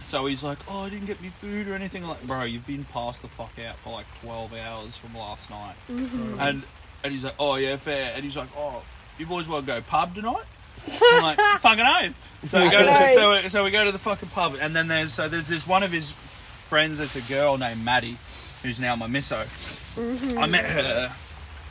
So 0.07 0.25
he's 0.25 0.41
like, 0.41 0.59
"Oh, 0.69 0.83
I 0.83 0.89
didn't 0.89 1.07
get 1.07 1.21
me 1.21 1.27
food 1.27 1.67
or 1.67 1.73
anything." 1.73 2.05
Like, 2.05 2.23
bro, 2.25 2.43
you've 2.43 2.65
been 2.65 2.85
passed 2.85 3.21
the 3.21 3.27
fuck 3.27 3.51
out 3.59 3.75
for 3.79 3.91
like 3.91 4.05
twelve 4.21 4.53
hours 4.53 4.95
from 4.95 5.13
last 5.13 5.49
night, 5.49 5.75
mm-hmm. 5.91 6.39
and 6.39 6.63
and 7.03 7.13
he's 7.13 7.25
like, 7.25 7.35
"Oh 7.37 7.55
yeah, 7.55 7.75
fair." 7.75 8.13
And 8.15 8.23
he's 8.23 8.37
like, 8.37 8.47
"Oh, 8.55 8.83
you 9.17 9.25
boys 9.25 9.49
want 9.49 9.65
to 9.65 9.73
go 9.73 9.81
pub 9.81 10.15
tonight?" 10.15 10.45
I'm 11.01 11.23
like, 11.23 11.39
"Fucking 11.61 11.85
oath." 11.85 12.13
So 12.51 12.61
we 12.63 12.69
go 12.69 12.79
to 12.79 12.85
the, 12.85 12.91
Fucking 12.91 13.15
so, 13.15 13.31
we- 13.43 13.49
so 13.49 13.63
we 13.63 13.71
go 13.71 13.85
to 13.85 13.91
the 13.91 13.99
fucking 13.99 14.29
pub, 14.29 14.55
and 14.59 14.75
then 14.75 14.87
there's 14.87 15.13
so 15.13 15.27
there's 15.27 15.47
this 15.47 15.65
one 15.67 15.83
of 15.83 15.91
his 15.91 16.11
friends. 16.11 16.99
It's 16.99 17.15
a 17.15 17.21
girl 17.21 17.57
named 17.57 17.83
Maddie, 17.83 18.17
who's 18.63 18.79
now 18.79 18.95
my 18.95 19.07
misso. 19.07 19.45
I 20.37 20.45
met 20.45 20.65
her 20.65 21.11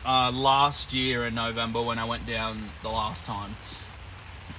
uh, 0.04 0.30
last 0.32 0.92
year 0.92 1.24
in 1.24 1.34
November 1.34 1.80
when 1.82 1.98
I 1.98 2.04
went 2.04 2.26
down 2.26 2.70
the 2.82 2.88
last 2.88 3.24
time, 3.26 3.56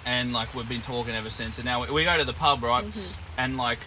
and 0.06 0.34
like 0.34 0.54
we've 0.56 0.68
been 0.70 0.82
talking 0.82 1.14
ever 1.14 1.30
since. 1.30 1.58
And 1.58 1.66
now 1.66 1.84
we, 1.86 1.92
we 1.92 2.04
go 2.04 2.18
to 2.18 2.24
the 2.26 2.34
pub, 2.34 2.64
right? 2.64 2.86
And 3.38 3.58
like 3.58 3.80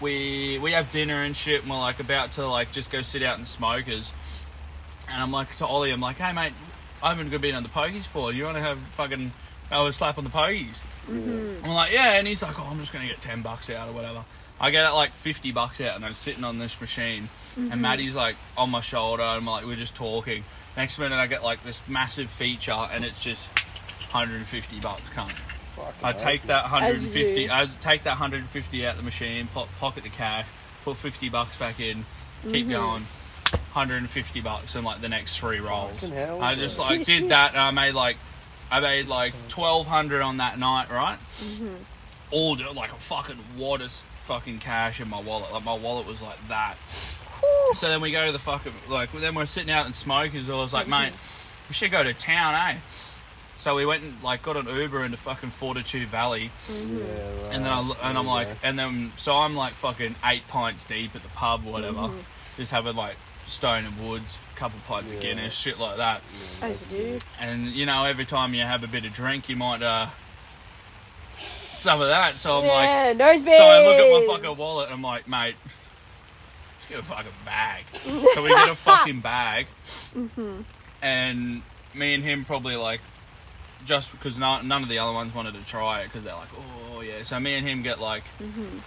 we 0.00 0.58
we 0.58 0.72
have 0.72 0.90
dinner 0.92 1.22
and 1.22 1.36
shit, 1.36 1.62
and 1.62 1.70
we're 1.70 1.78
like 1.78 2.00
about 2.00 2.32
to 2.32 2.46
like 2.46 2.72
just 2.72 2.90
go 2.90 3.02
sit 3.02 3.22
out 3.22 3.36
and 3.38 3.46
smokers. 3.46 4.12
And 5.08 5.22
I'm 5.22 5.30
like 5.32 5.54
to 5.56 5.66
Ollie, 5.66 5.92
I'm 5.92 6.00
like, 6.00 6.16
hey 6.16 6.32
mate, 6.32 6.52
I 7.02 7.14
haven't 7.14 7.30
been 7.40 7.54
on 7.54 7.62
the 7.62 7.68
pokies 7.68 8.06
for. 8.06 8.32
You 8.32 8.44
want 8.44 8.56
to 8.56 8.62
have 8.62 8.78
fucking 8.96 9.32
have 9.70 9.86
a 9.86 9.92
slap 9.92 10.18
on 10.18 10.24
the 10.24 10.30
pokies? 10.30 10.76
Mm-hmm. 11.08 11.64
I'm 11.64 11.74
like, 11.74 11.92
yeah, 11.92 12.18
and 12.18 12.26
he's 12.26 12.42
like, 12.42 12.58
oh, 12.58 12.64
I'm 12.64 12.80
just 12.80 12.92
gonna 12.92 13.06
get 13.06 13.20
ten 13.20 13.42
bucks 13.42 13.70
out 13.70 13.88
or 13.88 13.92
whatever. 13.92 14.24
I 14.60 14.70
get 14.70 14.88
like 14.90 15.12
fifty 15.12 15.52
bucks 15.52 15.80
out, 15.80 15.96
and 15.96 16.04
I'm 16.04 16.14
sitting 16.14 16.44
on 16.44 16.58
this 16.58 16.80
machine, 16.80 17.28
and 17.56 17.70
mm-hmm. 17.70 17.80
Maddie's 17.80 18.16
like 18.16 18.36
on 18.56 18.70
my 18.70 18.80
shoulder, 18.80 19.22
and 19.22 19.32
I'm 19.32 19.46
like, 19.46 19.64
we're 19.66 19.76
just 19.76 19.94
talking. 19.94 20.44
Next 20.76 20.98
minute, 20.98 21.16
I 21.16 21.26
get 21.26 21.42
like 21.42 21.62
this 21.64 21.80
massive 21.88 22.30
feature, 22.30 22.72
and 22.72 23.04
it's 23.04 23.22
just 23.22 23.42
150 24.12 24.80
bucks. 24.80 25.02
Come, 25.14 25.30
I 26.02 26.12
take 26.12 26.44
that 26.44 26.64
150. 26.64 27.46
do. 27.46 27.52
I 27.52 27.66
take 27.80 28.04
that 28.04 28.12
150 28.12 28.86
out 28.86 28.96
the 28.96 29.02
machine, 29.02 29.48
po- 29.52 29.68
pocket 29.78 30.02
the 30.04 30.10
cash, 30.10 30.46
put 30.84 30.96
50 30.96 31.28
bucks 31.28 31.56
back 31.58 31.80
in, 31.80 32.04
keep 32.42 32.66
mm-hmm. 32.66 32.70
going. 32.70 33.06
150 33.72 34.40
bucks 34.40 34.74
in 34.74 34.84
like 34.84 35.00
the 35.00 35.08
next 35.08 35.38
three 35.38 35.60
rolls. 35.60 36.00
Hell, 36.00 36.42
I 36.42 36.54
just 36.54 36.78
bro. 36.78 36.86
like 36.86 37.06
did 37.06 37.28
that, 37.28 37.52
and 37.52 37.60
I 37.60 37.70
made 37.70 37.94
like 37.94 38.16
I 38.70 38.80
made 38.80 39.08
like 39.08 39.32
1200 39.34 40.22
on 40.22 40.38
that 40.38 40.58
night, 40.58 40.90
right? 40.90 41.18
Mm-hmm. 41.40 41.74
All 42.30 42.56
do- 42.56 42.70
like 42.70 42.92
a 42.92 42.96
fucking 42.96 43.38
wad 43.56 43.80
of 43.80 43.90
fucking 43.90 44.58
cash 44.58 45.00
in 45.00 45.08
my 45.08 45.20
wallet. 45.20 45.52
Like 45.52 45.64
my 45.64 45.74
wallet 45.74 46.06
was 46.06 46.20
like 46.20 46.48
that. 46.48 46.76
So 47.74 47.88
then 47.88 48.00
we 48.00 48.10
go 48.10 48.26
to 48.26 48.32
the 48.32 48.38
fucking 48.38 48.72
like 48.88 49.12
then 49.12 49.34
we're 49.34 49.46
sitting 49.46 49.70
out 49.70 49.86
and 49.86 49.94
smokers. 49.94 50.50
I 50.50 50.54
was 50.54 50.72
like, 50.72 50.88
mate, 50.88 51.12
mm-hmm. 51.12 51.68
we 51.68 51.74
should 51.74 51.90
go 51.90 52.02
to 52.02 52.12
town, 52.12 52.54
eh? 52.54 52.78
So 53.58 53.74
we 53.74 53.86
went 53.86 54.02
and 54.02 54.22
like 54.22 54.42
got 54.42 54.56
an 54.56 54.68
Uber 54.68 55.04
into 55.04 55.16
fucking 55.16 55.50
Fortitude 55.50 56.08
Valley, 56.08 56.50
mm-hmm. 56.68 56.98
Yeah, 56.98 57.04
right. 57.04 57.54
and 57.54 57.64
then 57.64 57.72
I 57.72 57.92
and 58.02 58.18
I'm 58.18 58.24
you 58.24 58.30
like, 58.30 58.48
and 58.62 58.78
then 58.78 59.12
so 59.16 59.34
I'm 59.34 59.56
like 59.56 59.72
fucking 59.72 60.14
eight 60.24 60.46
pints 60.48 60.84
deep 60.84 61.16
at 61.16 61.22
the 61.22 61.28
pub, 61.30 61.66
or 61.66 61.72
whatever, 61.72 62.10
just 62.56 62.70
having 62.70 62.94
like 62.96 63.16
Stone 63.46 63.84
and 63.84 64.08
Woods, 64.08 64.38
a 64.54 64.58
couple 64.58 64.78
pints 64.86 65.12
of 65.12 65.20
Guinness, 65.20 65.54
shit 65.54 65.78
like 65.78 65.98
that. 65.98 66.20
As 66.60 66.78
you 66.90 66.98
do. 66.98 67.18
And 67.40 67.66
you 67.68 67.86
know, 67.86 68.04
every 68.04 68.24
time 68.24 68.54
you 68.54 68.62
have 68.62 68.82
a 68.84 68.88
bit 68.88 69.04
of 69.04 69.12
drink, 69.12 69.48
you 69.48 69.56
might 69.56 69.82
uh 69.82 70.08
some 71.40 72.00
of 72.00 72.08
that. 72.08 72.34
So 72.34 72.58
I'm 72.58 72.66
like, 72.66 72.88
yeah, 72.88 73.12
nose 73.12 73.42
so 73.42 73.50
I 73.50 73.84
look 73.86 73.96
at 74.00 74.28
my 74.28 74.34
fucking 74.34 74.58
wallet 74.58 74.86
and 74.86 74.94
I'm 74.94 75.02
like, 75.02 75.28
mate, 75.28 75.54
just 76.78 76.88
get 76.88 76.98
a 76.98 77.02
fucking 77.02 77.32
bag. 77.44 77.84
so 78.34 78.42
we 78.42 78.48
get 78.50 78.68
a 78.68 78.74
fucking 78.74 79.20
bag, 79.20 79.66
and 81.02 81.62
me 81.94 82.14
and 82.14 82.24
him 82.24 82.44
probably 82.44 82.76
like, 82.76 83.00
just 83.84 84.10
because 84.10 84.36
none, 84.38 84.66
none 84.66 84.82
of 84.82 84.88
the 84.88 84.98
other 84.98 85.12
ones 85.12 85.34
wanted 85.34 85.54
to 85.54 85.64
try 85.64 86.00
it 86.00 86.04
because 86.04 86.24
they're 86.24 86.34
like, 86.34 86.48
oh 86.92 87.00
yeah. 87.02 87.22
So 87.22 87.38
me 87.38 87.54
and 87.54 87.66
him 87.66 87.82
get 87.82 88.00
like, 88.00 88.24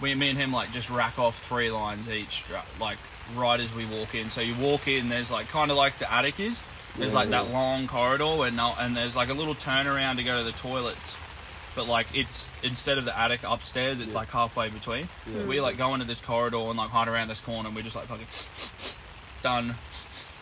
we, 0.02 0.14
me 0.14 0.28
and 0.28 0.38
him 0.38 0.52
like 0.52 0.72
just 0.72 0.90
rack 0.90 1.18
off 1.18 1.42
three 1.46 1.70
lines 1.70 2.10
each, 2.10 2.44
like 2.78 2.98
right 3.36 3.60
as 3.60 3.72
we 3.74 3.84
walk 3.86 4.14
in. 4.14 4.30
So 4.30 4.40
you 4.40 4.54
walk 4.56 4.88
in, 4.88 5.08
there's 5.08 5.30
like 5.30 5.48
kind 5.48 5.70
of 5.70 5.76
like 5.76 5.98
the 5.98 6.12
attic 6.12 6.40
is. 6.40 6.62
There's 6.98 7.14
like 7.14 7.30
that 7.30 7.50
long 7.50 7.86
corridor 7.86 8.50
no, 8.50 8.74
and 8.78 8.96
there's 8.96 9.14
like 9.16 9.28
a 9.28 9.34
little 9.34 9.54
turnaround 9.54 10.16
to 10.16 10.24
go 10.24 10.38
to 10.38 10.44
the 10.44 10.52
toilets 10.52 11.16
but 11.76 11.86
like 11.86 12.08
it's 12.12 12.48
instead 12.64 12.98
of 12.98 13.04
the 13.04 13.16
attic 13.16 13.40
upstairs, 13.44 14.00
it's 14.00 14.10
Yeah. 14.12 14.18
like 14.18 14.30
halfway 14.30 14.70
between. 14.70 15.08
We 15.46 15.60
like 15.60 15.78
go 15.78 15.94
into 15.94 16.04
this 16.04 16.20
corridor 16.20 16.58
and 16.58 16.76
like 16.76 16.90
hide 16.90 17.06
around 17.06 17.28
this 17.28 17.40
corner, 17.40 17.68
and 17.68 17.76
we're 17.76 17.82
just 17.82 17.94
like 17.94 18.06
fucking 18.06 18.26
done. 19.44 19.76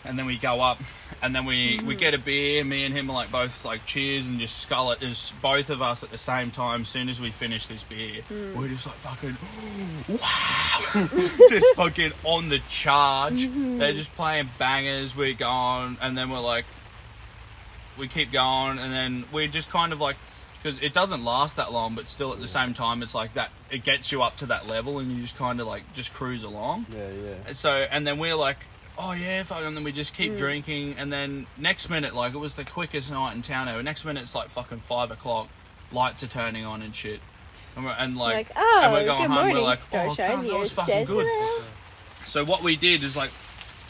And 0.09 0.17
then 0.17 0.25
we 0.25 0.37
go 0.37 0.59
up, 0.61 0.81
and 1.21 1.35
then 1.35 1.45
we 1.45 1.79
we 1.85 1.93
mm-hmm. 1.93 1.99
get 1.99 2.13
a 2.15 2.17
beer. 2.17 2.63
Me 2.63 2.83
and 2.83 2.93
him 2.93 3.09
are 3.09 3.13
like 3.13 3.31
both 3.31 3.63
like 3.63 3.85
cheers 3.85 4.25
and 4.25 4.39
just 4.39 4.57
skull 4.57 4.91
it. 4.91 5.03
Is 5.03 5.33
both 5.41 5.69
of 5.69 5.81
us 5.81 6.03
at 6.03 6.09
the 6.09 6.17
same 6.17 6.49
time. 6.49 6.81
As 6.81 6.89
soon 6.89 7.09
as 7.09 7.21
we 7.21 7.29
finish 7.29 7.67
this 7.67 7.83
beer, 7.83 8.21
mm. 8.29 8.55
we're 8.55 8.69
just 8.69 8.87
like 8.87 8.95
fucking 8.95 9.37
wow, 10.19 11.29
just 11.49 11.75
fucking 11.75 12.11
on 12.23 12.49
the 12.49 12.59
charge. 12.69 13.45
Mm-hmm. 13.45 13.77
They're 13.77 13.93
just 13.93 14.15
playing 14.15 14.49
bangers. 14.57 15.15
We're 15.15 15.35
going, 15.35 15.97
and 16.01 16.17
then 16.17 16.31
we're 16.31 16.39
like, 16.39 16.65
we 17.97 18.07
keep 18.07 18.31
going, 18.31 18.79
and 18.79 18.91
then 18.91 19.25
we're 19.31 19.47
just 19.47 19.69
kind 19.69 19.93
of 19.93 20.01
like 20.01 20.15
because 20.61 20.79
it 20.81 20.93
doesn't 20.93 21.23
last 21.23 21.55
that 21.55 21.71
long, 21.71 21.95
but 21.95 22.09
still 22.09 22.33
at 22.33 22.39
the 22.39 22.47
same 22.47 22.73
time, 22.73 23.01
it's 23.01 23.15
like 23.15 23.33
that. 23.35 23.51
It 23.71 23.83
gets 23.83 24.11
you 24.11 24.23
up 24.23 24.37
to 24.37 24.47
that 24.47 24.67
level, 24.67 24.99
and 24.99 25.11
you 25.11 25.21
just 25.21 25.37
kind 25.37 25.59
of 25.59 25.67
like 25.67 25.93
just 25.93 26.13
cruise 26.13 26.43
along. 26.43 26.87
Yeah, 26.91 27.09
yeah. 27.09 27.33
And 27.47 27.57
so, 27.57 27.71
and 27.71 28.05
then 28.05 28.19
we're 28.19 28.35
like, 28.35 28.57
oh 28.99 29.13
yeah, 29.13 29.43
fuck, 29.43 29.63
and 29.63 29.75
then 29.75 29.83
we 29.83 29.91
just 29.91 30.13
keep 30.13 30.37
drinking, 30.37 30.95
and 30.97 31.11
then 31.11 31.47
next 31.57 31.89
minute, 31.89 32.13
like 32.13 32.33
it 32.33 32.37
was 32.37 32.55
the 32.55 32.65
quickest 32.65 33.11
night 33.11 33.35
in 33.35 33.41
town 33.41 33.67
ever. 33.67 33.81
Next 33.81 34.05
minute, 34.05 34.21
it's 34.21 34.35
like 34.35 34.49
fucking 34.49 34.79
five 34.81 35.09
o'clock, 35.09 35.47
lights 35.91 36.21
are 36.23 36.27
turning 36.27 36.65
on 36.65 36.81
and 36.81 36.95
shit, 36.95 37.21
and, 37.75 37.85
we're, 37.85 37.91
and 37.91 38.17
like, 38.17 38.49
Like, 38.49 38.57
oh, 38.57 38.81
and 38.83 38.93
we're 38.93 39.05
going 39.05 39.21
home, 39.21 39.31
morning, 39.31 39.55
we're 39.55 39.61
like, 39.63 39.79
oh, 39.93 40.15
cunt, 40.15 40.49
that 40.49 40.59
was 40.59 40.71
fucking 40.71 41.05
good. 41.05 41.27
So 42.25 42.45
what 42.45 42.61
we 42.61 42.75
did 42.75 43.01
is 43.01 43.17
like, 43.17 43.31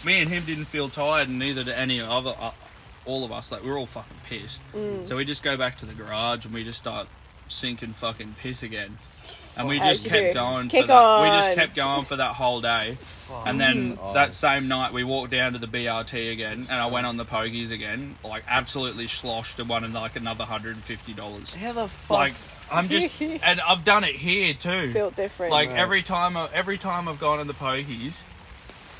me 0.05 0.21
and 0.21 0.29
him 0.29 0.45
didn't 0.45 0.65
feel 0.65 0.87
tired, 0.87 1.27
and 1.27 1.39
neither 1.39 1.63
did 1.63 1.73
any 1.73 1.99
other, 1.99 2.33
uh, 2.39 2.51
all 3.05 3.25
of 3.25 3.31
us. 3.31 3.51
Like 3.51 3.63
we 3.63 3.71
are 3.71 3.77
all 3.77 3.87
fucking 3.87 4.17
pissed. 4.25 4.61
Mm. 4.73 5.07
So 5.07 5.15
we 5.17 5.25
just 5.25 5.43
go 5.43 5.57
back 5.57 5.77
to 5.79 5.85
the 5.85 5.93
garage 5.93 6.45
and 6.45 6.53
we 6.53 6.63
just 6.63 6.79
start 6.79 7.07
sinking 7.47 7.93
fucking 7.93 8.35
piss 8.39 8.63
again. 8.63 8.99
And 9.59 9.67
we 9.67 9.79
just 9.79 10.05
kept 10.05 10.27
do. 10.27 10.33
going 10.33 10.69
Kick 10.69 10.83
for 10.83 10.87
that. 10.87 11.21
We 11.23 11.27
just 11.37 11.53
kept 11.55 11.75
going 11.75 12.05
for 12.05 12.15
that 12.15 12.35
whole 12.35 12.61
day. 12.61 12.97
And 13.45 13.59
then 13.61 13.99
Oh. 14.01 14.13
that 14.13 14.33
same 14.33 14.67
night 14.67 14.91
we 14.93 15.03
walked 15.03 15.31
down 15.31 15.53
to 15.53 15.59
the 15.59 15.67
BRT 15.67 16.31
again 16.31 16.65
and 16.69 16.79
I 16.79 16.87
went 16.87 17.05
on 17.05 17.17
the 17.17 17.25
pokies 17.25 17.71
again. 17.71 18.15
Like 18.23 18.43
absolutely 18.47 19.07
sloshed 19.07 19.59
and 19.59 19.69
won 19.69 19.91
like 19.93 20.15
another 20.15 20.45
hundred 20.45 20.75
and 20.75 20.83
fifty 20.83 21.13
dollars. 21.13 21.53
How 21.53 21.73
the 21.73 21.87
fuck? 21.87 22.09
Like 22.17 22.33
I'm 22.71 22.87
just 22.89 23.11
and 23.21 23.61
I've 23.61 23.83
done 23.85 24.03
it 24.03 24.15
here 24.15 24.53
too. 24.53 24.93
Built 24.93 25.15
different. 25.15 25.51
Like 25.51 25.69
Right. 25.69 25.77
every 25.77 26.01
time, 26.01 26.37
I, 26.37 26.49
every 26.53 26.77
time 26.77 27.07
I've 27.07 27.19
gone 27.19 27.37
to 27.39 27.43
the 27.43 27.53
pokies, 27.53 28.21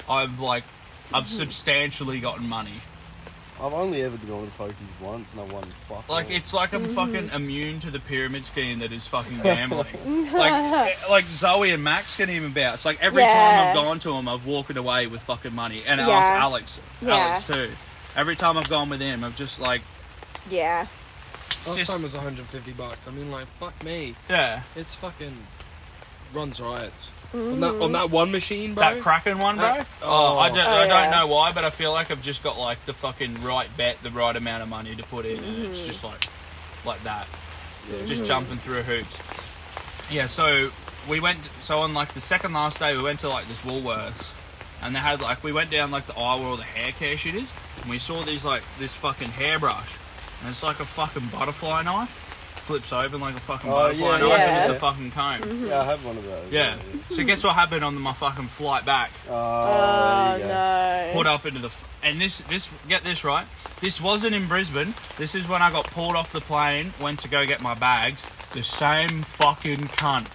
I've 0.09 0.39
like, 0.39 0.63
I've 1.13 1.27
substantially 1.27 2.19
gotten 2.19 2.47
money. 2.49 2.73
I've 3.61 3.73
only 3.73 4.01
ever 4.03 4.15
gone 4.17 4.45
to 4.49 4.57
the 4.57 4.63
pokies 4.63 5.01
once, 5.01 5.31
and 5.33 5.41
I 5.41 5.43
won 5.53 5.63
fuck. 5.87 6.07
Like 6.07 6.27
all. 6.27 6.31
it's 6.31 6.53
like 6.53 6.73
I'm 6.73 6.85
mm. 6.85 6.95
fucking 6.95 7.29
immune 7.33 7.79
to 7.81 7.91
the 7.91 7.99
pyramid 7.99 8.45
scheme 8.45 8.79
that 8.79 8.93
is 8.93 9.05
fucking 9.07 9.39
gambling. 9.43 9.87
like, 10.31 10.97
like 11.09 11.25
Zoe 11.25 11.71
and 11.71 11.83
Max 11.83 12.15
can 12.15 12.29
even 12.29 12.53
bounce. 12.53 12.85
Like 12.85 13.01
every 13.01 13.21
time 13.21 13.31
Yeah. 13.31 13.69
I've 13.69 13.75
gone 13.75 13.99
to 13.99 14.13
them, 14.13 14.27
I've 14.29 14.45
walked 14.45 14.75
away 14.75 15.07
with 15.07 15.21
fucking 15.23 15.53
money, 15.53 15.83
and 15.85 15.99
Yeah. 15.99 16.07
ask 16.09 16.41
Alex, 16.41 16.79
Yeah. 17.01 17.15
Alex 17.15 17.47
too. 17.47 17.71
Every 18.15 18.35
time 18.35 18.57
I've 18.57 18.69
gone 18.69 18.89
with 18.89 19.01
him, 19.01 19.23
I've 19.23 19.35
just 19.35 19.59
like, 19.59 19.81
yeah. 20.49 20.87
Last 21.67 21.77
Just- 21.79 21.91
time 21.91 22.01
was 22.03 22.13
150 22.15 22.71
bucks. 22.71 23.07
I 23.07 23.11
mean, 23.11 23.29
like, 23.31 23.45
fuck 23.59 23.83
me. 23.83 24.15
yeah, 24.29 24.61
It's 24.75 24.95
fucking 24.95 25.35
runs 26.33 26.61
riots. 26.61 27.09
On 27.33 27.59
that 27.59 27.75
on 27.81 27.91
that 27.91 28.09
one 28.09 28.31
machine, 28.31 28.73
bro. 28.73 28.95
that 28.95 29.01
Kraken 29.01 29.37
one, 29.37 29.57
bro. 29.57 29.65
Uh, 29.67 29.83
oh, 30.01 30.37
I 30.37 30.49
oh. 30.49 30.55
don't, 30.55 30.65
Oh, 30.65 30.69
I 30.71 30.85
yeah. 30.85 31.01
don't 31.03 31.11
know 31.11 31.27
why, 31.27 31.51
but 31.51 31.63
I 31.63 31.69
feel 31.69 31.91
like 31.91 32.09
I've 32.09 32.21
just 32.23 32.41
got 32.43 32.57
like 32.57 32.83
the 32.85 32.93
fucking 32.93 33.43
right 33.43 33.69
bet, 33.77 34.01
the 34.01 34.09
right 34.09 34.35
amount 34.35 34.63
of 34.63 34.69
money 34.69 34.95
to 34.95 35.03
put 35.03 35.25
in, 35.25 35.43
and 35.43 35.57
Mm-hmm. 35.57 35.71
it's 35.71 35.83
just 35.85 36.03
like 36.03 36.23
like 36.85 37.03
that, 37.03 37.27
just 38.05 38.25
jumping 38.25 38.57
through 38.57 38.81
hoops. 38.83 39.17
Yeah, 40.11 40.25
so 40.25 40.71
we 41.07 41.19
went. 41.19 41.37
So 41.61 41.79
on 41.79 41.93
like 41.93 42.13
the 42.13 42.21
second 42.21 42.53
last 42.53 42.79
day, 42.79 42.95
we 42.97 43.03
went 43.03 43.19
to 43.19 43.29
like 43.29 43.47
this 43.47 43.59
Woolworths, 43.59 44.33
and 44.81 44.95
they 44.95 44.99
had 44.99 45.21
like 45.21 45.43
we 45.43 45.51
went 45.53 45.69
down 45.69 45.91
like 45.91 46.07
the 46.07 46.15
aisle 46.15 46.39
where 46.39 46.47
all 46.49 46.57
the 46.57 46.63
hair 46.63 46.91
care 46.93 47.15
shit 47.15 47.35
is, 47.35 47.53
and 47.81 47.91
we 47.91 47.99
saw 47.99 48.23
these 48.23 48.43
like 48.43 48.63
this 48.79 48.93
fucking 48.93 49.29
hairbrush, 49.29 49.97
and 50.41 50.49
it's 50.49 50.63
like 50.63 50.79
a 50.79 50.85
fucking 50.85 51.27
butterfly 51.27 51.83
knife, 51.83 52.28
flips 52.69 52.93
open 52.93 53.19
like 53.19 53.35
a 53.35 53.39
fucking 53.39 53.67
Oh, 53.67 53.73
butterfly 53.73 54.05
yeah, 54.05 54.17
knife, 54.19 54.39
and 54.39 54.57
it's 54.57 54.69
yeah. 54.69 54.75
a 54.75 54.79
fucking 54.79 55.09
comb. 55.11 55.65
Yeah, 55.67 55.81
I 55.81 55.85
have 55.85 56.05
one 56.05 56.15
of 56.17 56.23
those. 56.23 56.51
Yeah. 56.51 56.77
So 57.09 57.23
guess 57.23 57.43
what 57.43 57.55
happened 57.55 57.83
on 57.83 57.99
my 57.99 58.13
fucking 58.13 58.45
flight 58.45 58.85
back? 58.85 59.09
Oh, 59.27 59.33
Oh 59.33 60.37
there 60.37 60.37
you 60.37 60.43
go. 60.43 60.47
no. 61.07 61.13
Pulled 61.13 61.25
up 61.27 61.45
into 61.47 61.59
the 61.61 61.67
f- 61.69 61.85
and 62.03 62.21
this 62.21 62.41
this 62.41 62.69
get 62.87 63.03
this 63.03 63.23
right. 63.23 63.47
This 63.81 63.99
wasn't 63.99 64.35
in 64.35 64.47
Brisbane. 64.47 64.93
This 65.17 65.33
is 65.33 65.47
when 65.47 65.63
I 65.63 65.71
got 65.71 65.87
pulled 65.87 66.15
off 66.15 66.31
the 66.31 66.41
plane, 66.41 66.93
went 67.01 67.19
to 67.21 67.27
go 67.27 67.43
get 67.47 67.59
my 67.59 67.73
bags. 67.73 68.21
The 68.53 68.61
same 68.61 69.23
fucking 69.23 69.79
cunt 69.97 70.27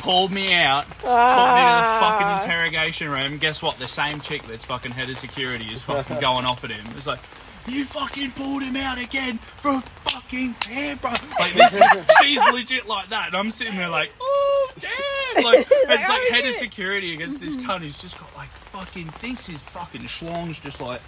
pulled 0.00 0.30
me 0.32 0.52
out, 0.52 0.84
put 0.90 1.04
me 1.06 1.10
in 1.10 1.76
the 1.80 1.96
fucking 2.00 2.26
Ah. 2.26 2.40
interrogation 2.42 3.08
room. 3.08 3.38
Guess 3.38 3.62
what? 3.62 3.78
The 3.78 3.88
same 3.88 4.20
chick 4.20 4.42
that's 4.46 4.66
fucking 4.66 4.92
head 4.92 5.08
of 5.08 5.16
security 5.16 5.72
is 5.72 5.80
fucking 5.82 6.20
going 6.20 6.44
off 6.44 6.64
at 6.64 6.70
him. 6.70 6.84
It's 6.98 7.06
like. 7.06 7.20
You 7.68 7.84
fucking 7.84 8.30
pulled 8.32 8.62
him 8.62 8.76
out 8.76 8.98
again 8.98 9.38
for 9.38 9.72
a 9.72 9.80
fucking 9.80 10.54
hair, 10.68 10.96
bro. 10.96 11.12
Like 11.38 11.52
this, 11.54 11.78
she's 12.22 12.40
legit 12.52 12.86
like 12.86 13.10
that, 13.10 13.28
and 13.28 13.36
I'm 13.36 13.50
sitting 13.50 13.76
there 13.76 13.88
like, 13.88 14.12
oh 14.20 14.70
damn! 14.80 14.90
Like 15.44 15.66
it's 15.70 16.08
like 16.08 16.22
head 16.30 16.46
of 16.46 16.54
security 16.54 17.12
against 17.12 17.40
this 17.40 17.56
cunt 17.58 17.80
who's 17.80 17.98
just 17.98 18.18
got 18.18 18.34
like 18.34 18.48
fucking 18.72 19.08
thinks 19.08 19.46
his 19.46 19.60
fucking 19.60 20.00
schlong's 20.02 20.58
just 20.58 20.80
like 20.80 21.02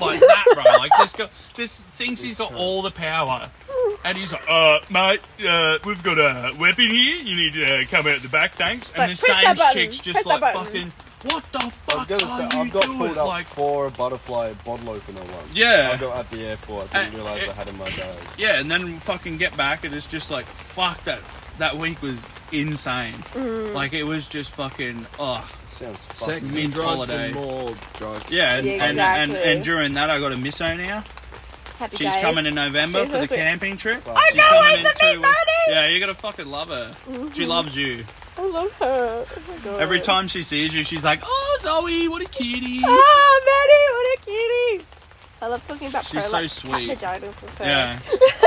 like 0.00 0.18
that, 0.20 0.44
bro. 0.54 0.64
Like 0.64 0.90
this 0.98 1.12
guy 1.12 1.28
just 1.54 1.84
thinks 1.84 2.20
he's 2.20 2.38
got 2.38 2.52
all 2.54 2.82
the 2.82 2.90
power. 2.90 3.48
And 4.04 4.18
he's 4.18 4.32
like, 4.32 4.48
uh, 4.48 4.80
mate, 4.90 5.20
uh, 5.48 5.78
we've 5.84 6.02
got 6.02 6.18
a 6.18 6.52
weapon 6.58 6.88
here. 6.90 7.16
You 7.16 7.36
need 7.36 7.52
to 7.54 7.64
uh, 7.64 7.84
come 7.90 8.06
out 8.08 8.20
the 8.20 8.28
back, 8.28 8.54
thanks. 8.54 8.90
And 8.90 8.98
Like, 8.98 9.16
the 9.16 9.26
press 9.26 9.36
same 9.36 9.44
that 9.44 9.56
button. 9.58 9.72
chick's 9.74 9.98
just 9.98 10.14
Press 10.16 10.24
that 10.24 10.40
like 10.42 10.54
button. 10.54 10.64
fucking, 10.66 10.92
what 11.22 11.44
the 11.52 11.58
I 11.60 11.64
was 11.64 11.72
fuck 11.74 12.08
gonna 12.08 12.24
are 12.24 12.50
say, 12.50 12.56
you 12.58 12.62
I've 12.64 12.72
got 12.72 12.82
doing? 12.84 12.98
pulled 12.98 13.18
up 13.18 13.26
Like, 13.26 13.46
for 13.46 13.86
a 13.86 13.90
butterfly 13.90 14.52
bottle 14.64 14.90
opener 14.90 15.20
once. 15.20 15.48
Yeah. 15.52 15.90
I 15.94 15.96
got 15.96 16.16
at 16.16 16.30
the 16.30 16.40
airport. 16.46 16.94
I 16.94 17.04
didn't 17.04 17.14
Uh, 17.20 17.24
realise 17.24 17.42
it- 17.44 17.48
I 17.50 17.52
had 17.54 17.66
it 17.68 17.70
in 17.70 17.78
my 17.78 17.84
bag. 17.90 18.16
yeah, 18.36 18.60
and 18.60 18.70
then 18.70 19.00
fucking 19.00 19.36
get 19.38 19.56
back, 19.56 19.84
and 19.84 19.94
it's 19.94 20.06
just 20.06 20.30
like, 20.30 20.46
fuck 20.46 21.02
that. 21.04 21.20
That 21.58 21.76
week 21.76 22.00
was 22.02 22.24
insane. 22.52 23.14
Mm. 23.34 23.74
Like 23.74 23.92
it 23.92 24.04
was 24.04 24.28
just 24.28 24.50
fucking, 24.50 25.06
oh 25.18 25.44
Sounds 25.70 25.98
fucking 25.98 26.26
Sex 26.46 26.52
Mint 26.52 26.64
and 26.66 26.74
drugs 26.74 26.88
holiday. 26.88 27.24
and 27.26 27.34
more 27.34 27.74
drugs. 27.96 28.30
yeah. 28.30 28.56
And, 28.56 28.66
Yeah, 28.66 28.84
and, 28.84 29.00
and, 29.00 29.36
and 29.36 29.64
during 29.64 29.94
that, 29.94 30.08
I 30.08 30.20
got 30.20 30.32
a 30.32 30.36
misso 30.36 30.76
now. 30.78 31.02
Happy 31.80 31.96
She's 31.96 32.12
days. 32.12 32.22
coming 32.22 32.46
in 32.46 32.54
November 32.54 33.00
She's 33.00 33.06
for 33.08 33.12
the 33.16 33.20
also- 33.22 33.36
camping 33.36 33.76
trip. 33.76 34.02
I 34.08 34.28
She's 34.30 34.40
can't 34.40 34.50
coming 34.52 34.62
wait 34.62 34.78
in 34.78 34.84
to 34.96 35.04
meet 35.16 35.22
Buddy! 35.22 35.34
Yeah, 35.68 35.86
you're 35.88 36.00
gonna 36.00 36.14
fucking 36.14 36.46
love 36.46 36.68
her. 36.68 36.94
She 37.34 37.46
loves 37.46 37.74
you. 37.76 38.04
I 38.38 38.42
love 38.46 38.72
her. 38.72 39.26
Oh 39.28 39.42
my 39.50 39.56
god. 39.64 39.80
Every 39.80 40.00
time 40.00 40.28
she 40.28 40.42
sees 40.42 40.72
you, 40.72 40.84
she's 40.84 41.04
like, 41.04 41.20
"Oh, 41.24 41.58
Zoe, 41.60 42.08
what 42.08 42.22
a 42.22 42.26
cutie." 42.26 42.80
Oh, 42.84 43.40
Betty, 43.44 43.92
what 43.94 44.18
a 44.18 44.78
cutie. 44.78 44.86
I 45.40 45.46
love 45.48 45.66
talking 45.68 45.88
about 45.88 46.04
She's 46.06 46.24
so 46.24 46.30
prolapse 46.30 46.52
sweet. 46.52 46.90
vaginas 46.90 47.42
with 47.42 47.58
her. 47.58 47.64
Yeah. 47.64 47.98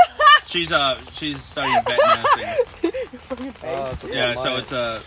she's 0.45 0.71
uh, 0.71 0.99
she's 1.13 1.41
studying 1.41 1.81
vet 1.85 1.99
nursing. 2.05 2.65
Fucking 3.19 3.47
Oh, 3.49 3.51
face. 3.51 3.93
it's 3.93 4.03
a- 4.03 4.13
Yeah, 4.15 4.35
so 4.35 4.55
it's 4.57 4.71
a 4.71 5.01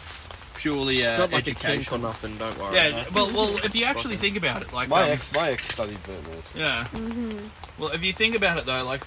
purely 0.56 1.02
It's 1.02 1.14
uh, 1.14 1.18
not 1.18 1.32
like 1.32 1.46
a 1.46 1.54
kink 1.54 1.92
or 1.92 1.98
nothing, 1.98 2.36
don't 2.38 2.58
worry. 2.58 2.74
Yeah, 2.76 3.04
well, 3.14 3.30
well, 3.32 3.56
if 3.64 3.74
you 3.74 3.84
actually 3.84 4.16
think 4.16 4.36
about 4.38 4.62
it, 4.62 4.72
like, 4.72 4.88
My 4.88 5.02
um, 5.02 5.10
ex, 5.10 5.32
my 5.34 5.50
ex 5.50 5.68
studied 5.68 5.98
vet 5.98 6.22
nursing. 6.26 6.60
yeah. 6.60 6.86
Mm-hmm. 6.92 7.46
Well, 7.78 7.90
if 7.90 8.02
you 8.02 8.12
think 8.14 8.34
about 8.34 8.56
it 8.58 8.64
though, 8.66 8.82
like, 8.84 9.04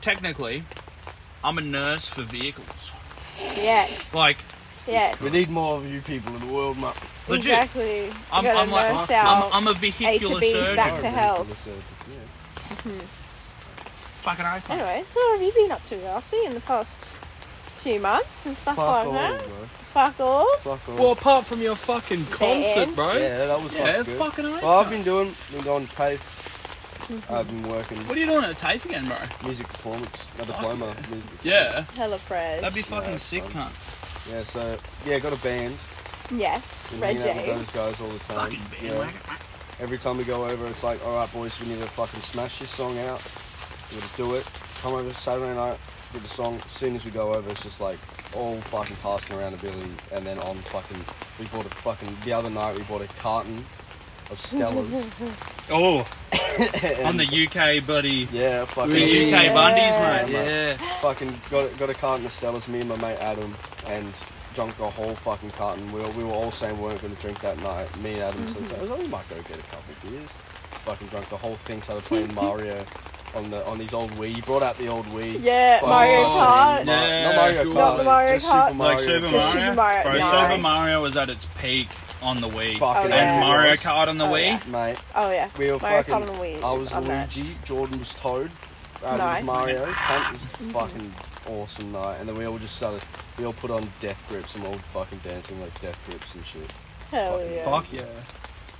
technically, 0.00 0.64
I'm 1.44 1.58
a 1.58 1.62
nurse 1.62 2.08
for 2.08 2.22
vehicles. 2.22 2.92
Yes. 3.56 4.14
Like, 4.14 4.38
yes. 4.86 5.20
We 5.20 5.30
need 5.30 5.50
more 5.50 5.76
of 5.78 5.86
you 5.86 6.00
people 6.00 6.34
in 6.36 6.46
the 6.46 6.52
world, 6.52 6.78
mate. 6.78 6.94
legit. 7.28 7.46
Exactly. 7.50 8.06
You 8.06 8.12
I'm, 8.32 8.44
gotta 8.44 8.58
I'm 8.60 8.70
like, 8.70 8.92
nurse 8.94 9.10
I'm. 9.10 9.52
I'm 9.52 9.66
a 9.68 9.74
vehicular 9.74 10.40
Bs 10.40 10.52
surgeon. 10.52 10.76
back 10.76 11.00
to 11.00 11.10
health. 11.10 11.68
Yeah. 12.86 12.92
Fucking 14.22 14.44
iPhone. 14.44 14.70
Anyway, 14.70 15.02
so 15.06 15.18
what 15.20 15.38
have 15.40 15.42
you 15.46 15.52
been 15.52 15.72
up 15.72 15.84
to, 15.86 15.96
Darcy, 15.98 16.44
in 16.44 16.52
the 16.54 16.60
past 16.60 17.00
few 17.82 17.98
months 18.00 18.44
and 18.46 18.54
stuff 18.56 18.76
Fuck 18.76 18.86
like 18.86 19.06
all, 19.06 19.12
that? 19.14 19.38
bro. 19.38 19.56
Fuck 19.92 20.20
off. 20.20 20.62
Fuck 20.62 20.88
all. 20.90 20.94
Well, 20.96 21.12
apart 21.12 21.46
from 21.46 21.62
your 21.62 21.74
fucking 21.74 22.26
concert, 22.26 22.94
bro. 22.94 23.14
yeah, 23.14 23.46
that 23.46 23.62
was 23.62 23.74
Yeah, 23.74 23.86
fucking 24.02 24.04
good. 24.04 24.18
fucking 24.18 24.44
iPhone. 24.44 24.62
Well, 24.62 24.78
I've 24.78 24.90
been 24.90 25.02
doing, 25.02 25.34
been 25.52 25.62
going 25.64 25.86
to 25.86 25.92
TAFE. 25.94 26.20
Mm-hmm. 26.20 26.39
Mm-hmm. 27.10 27.34
I've 27.34 27.48
been 27.48 27.62
working 27.72 27.98
What 28.06 28.16
are 28.16 28.20
you 28.20 28.26
doing 28.26 28.44
at 28.44 28.56
TAFE 28.58 28.84
again, 28.84 29.06
bro? 29.08 29.16
music 29.44 29.66
performance, 29.68 30.26
a 30.38 30.44
diploma. 30.46 30.86
Music 30.86 30.96
performance. 31.02 31.44
Yeah, 31.44 31.82
Hella 31.96 32.18
fresh. 32.18 32.60
that'd 32.60 32.74
be 32.74 32.82
fucking 32.82 33.10
Yeah, 33.10 33.16
sick, 33.16 33.42
fun. 33.44 33.66
cunt. 33.70 34.32
Yeah, 34.32 34.42
so 34.44 34.78
yeah, 35.06 35.18
got 35.18 35.32
a 35.32 35.42
band. 35.42 35.76
Yes. 36.32 36.88
Been 36.92 37.00
Red 37.00 37.16
hanging 37.16 37.38
out 37.40 37.44
J. 37.44 37.54
those 37.54 37.70
guys 37.70 38.00
all 38.00 38.08
the 38.08 38.18
time. 38.20 38.50
Fucking 38.52 38.60
Yeah. 38.86 38.90
bandwagon. 38.92 39.20
Every 39.80 39.98
time 39.98 40.18
we 40.18 40.24
go 40.24 40.44
over, 40.46 40.66
it's 40.66 40.84
like, 40.84 41.04
all 41.04 41.16
right, 41.16 41.32
boys, 41.32 41.58
we 41.58 41.66
need 41.68 41.80
to 41.80 41.88
fucking 41.88 42.20
smash 42.20 42.58
this 42.60 42.70
song 42.70 42.98
out. 43.00 43.20
We 43.90 43.98
gotta 44.00 44.16
do 44.16 44.34
it. 44.34 44.46
Come 44.82 44.94
over 44.94 45.12
Saturday 45.14 45.54
night, 45.54 45.78
do 46.12 46.20
the 46.20 46.28
song. 46.28 46.60
As 46.64 46.70
soon 46.72 46.94
as 46.94 47.04
we 47.04 47.10
go 47.10 47.34
over, 47.34 47.50
it's 47.50 47.62
just 47.62 47.80
like 47.80 47.98
all 48.36 48.60
fucking 48.60 48.96
passing 49.02 49.36
around 49.36 49.52
the 49.52 49.58
Billy, 49.66 49.90
and 50.12 50.24
then 50.24 50.38
on 50.38 50.56
fucking. 50.70 51.04
We 51.40 51.46
bought 51.46 51.66
a 51.66 51.70
fucking 51.70 52.16
the 52.24 52.32
other 52.34 52.50
night. 52.50 52.76
We 52.76 52.82
bought 52.84 53.00
a 53.00 53.08
carton 53.20 53.64
of 54.30 54.38
Stellas. 54.40 55.10
Oh, 55.72 55.98
on 57.04 57.16
the 57.16 57.24
UK 57.46 57.86
buddy. 57.86 58.26
yeah, 58.32 58.64
fucking 58.64 58.92
The 58.92 59.24
UK 59.26 59.30
Yeah. 59.44 59.54
bundies, 59.54 60.26
mate. 60.28 60.32
Yeah. 60.32 60.76
fucking 61.00 61.40
got 61.48 61.70
a, 61.72 61.76
got 61.76 61.90
a 61.90 61.94
carton 61.94 62.26
of 62.26 62.32
Stellas. 62.32 62.66
Me 62.66 62.80
and 62.80 62.88
my 62.88 62.96
mate 62.96 63.18
Adam, 63.20 63.54
and 63.86 64.12
drunk 64.54 64.76
the 64.76 64.90
whole 64.90 65.14
fucking 65.14 65.50
carton. 65.52 65.86
We 65.92 66.00
were, 66.00 66.08
we 66.10 66.24
were 66.24 66.32
all 66.32 66.50
saying 66.50 66.76
we 66.76 66.84
weren't 66.88 67.00
going 67.00 67.14
to 67.14 67.22
drink 67.22 67.40
that 67.42 67.56
night. 67.62 67.96
Me 68.02 68.14
and 68.14 68.22
Adam 68.22 68.46
said, 68.48 68.78
"I 68.78 68.82
was 68.82 68.90
like, 68.90 68.98
we 69.00 69.06
might 69.06 69.28
go 69.30 69.36
get 69.36 69.58
a 69.58 69.62
couple 69.62 69.92
of 69.94 70.02
beers." 70.02 70.30
Fucking 70.84 71.06
drunk 71.08 71.28
the 71.28 71.36
whole 71.36 71.54
thing. 71.56 71.82
Started 71.82 72.02
playing 72.04 72.34
Mario 72.34 72.84
on 73.36 73.48
the 73.50 73.64
on 73.66 73.78
his 73.78 73.94
old 73.94 74.10
Wii. 74.12 74.34
He 74.34 74.40
brought 74.40 74.64
out 74.64 74.76
the 74.76 74.88
old 74.88 75.06
Wii. 75.06 75.40
Yeah, 75.40 75.76
Fucking 75.78 75.88
Mario 75.88 76.18
Oh, 76.18 76.24
Kart. 76.36 76.84
Ma- 76.86 76.92
Yeah, 76.92 77.24
not 77.26 77.36
Mario 77.36 77.62
sure. 77.62 77.72
Kart. 77.72 77.74
Not 77.76 77.96
the 77.98 78.04
Mario 78.04 78.36
Kart. 78.38 78.40
Super 78.68 78.74
Mario. 78.74 78.94
Like 78.96 79.04
Super 79.04 79.30
Mario. 79.30 79.50
Super 79.52 79.74
Mario, 79.74 80.02
Bro, 80.02 80.12
nice. 80.18 80.30
Super 80.50 80.62
Mario 80.62 81.02
was 81.02 81.16
at 81.16 81.30
its 81.30 81.46
peak 81.60 81.88
on 82.22 82.40
the 82.40 82.48
way. 82.48 82.76
Fucking 82.76 83.12
Oh, 83.12 83.14
yeah. 83.14 83.32
And 83.34 83.40
Mario. 83.40 83.74
Kart 83.74 84.08
on 84.08 84.18
the 84.18 84.24
Oh, 84.26 84.32
Wii. 84.32 84.46
yeah. 84.46 84.60
Mate, 84.70 84.98
Oh 85.14 85.30
yeah. 85.30 85.48
we 85.58 85.70
were 85.70 85.78
Mario 85.78 86.02
fucking. 86.02 86.14
Kart 86.14 86.20
on 86.28 86.34
the 86.34 86.40
way 86.40 86.62
I 86.62 86.72
is 86.74 86.78
was 86.78 86.92
unmatched. 86.92 87.36
Luigi. 87.38 87.56
Jordan 87.64 87.98
was 87.98 88.14
Toad. 88.14 88.50
Uh, 89.02 89.06
Adam 89.06 89.18
Nice. 89.18 89.40
was 89.40 89.46
Mario. 89.46 89.86
Cunt 89.86 90.32
was 90.32 90.72
fucking 90.72 91.14
awesome 91.48 91.92
night. 91.92 92.16
And 92.20 92.28
then 92.28 92.36
we 92.36 92.44
all 92.44 92.58
just 92.58 92.76
started. 92.76 93.02
We 93.38 93.44
all 93.46 93.52
put 93.54 93.70
on 93.70 93.90
death 94.00 94.22
grips 94.28 94.54
and 94.56 94.66
all 94.66 94.74
fucking 94.92 95.20
dancing 95.24 95.60
like 95.60 95.80
death 95.80 95.98
grips 96.06 96.34
and 96.34 96.44
shit. 96.44 96.70
Hell 97.10 97.38
fucking 97.38 97.54
yeah. 97.54 97.64
Fuck 97.64 97.92
yeah. 97.92 98.02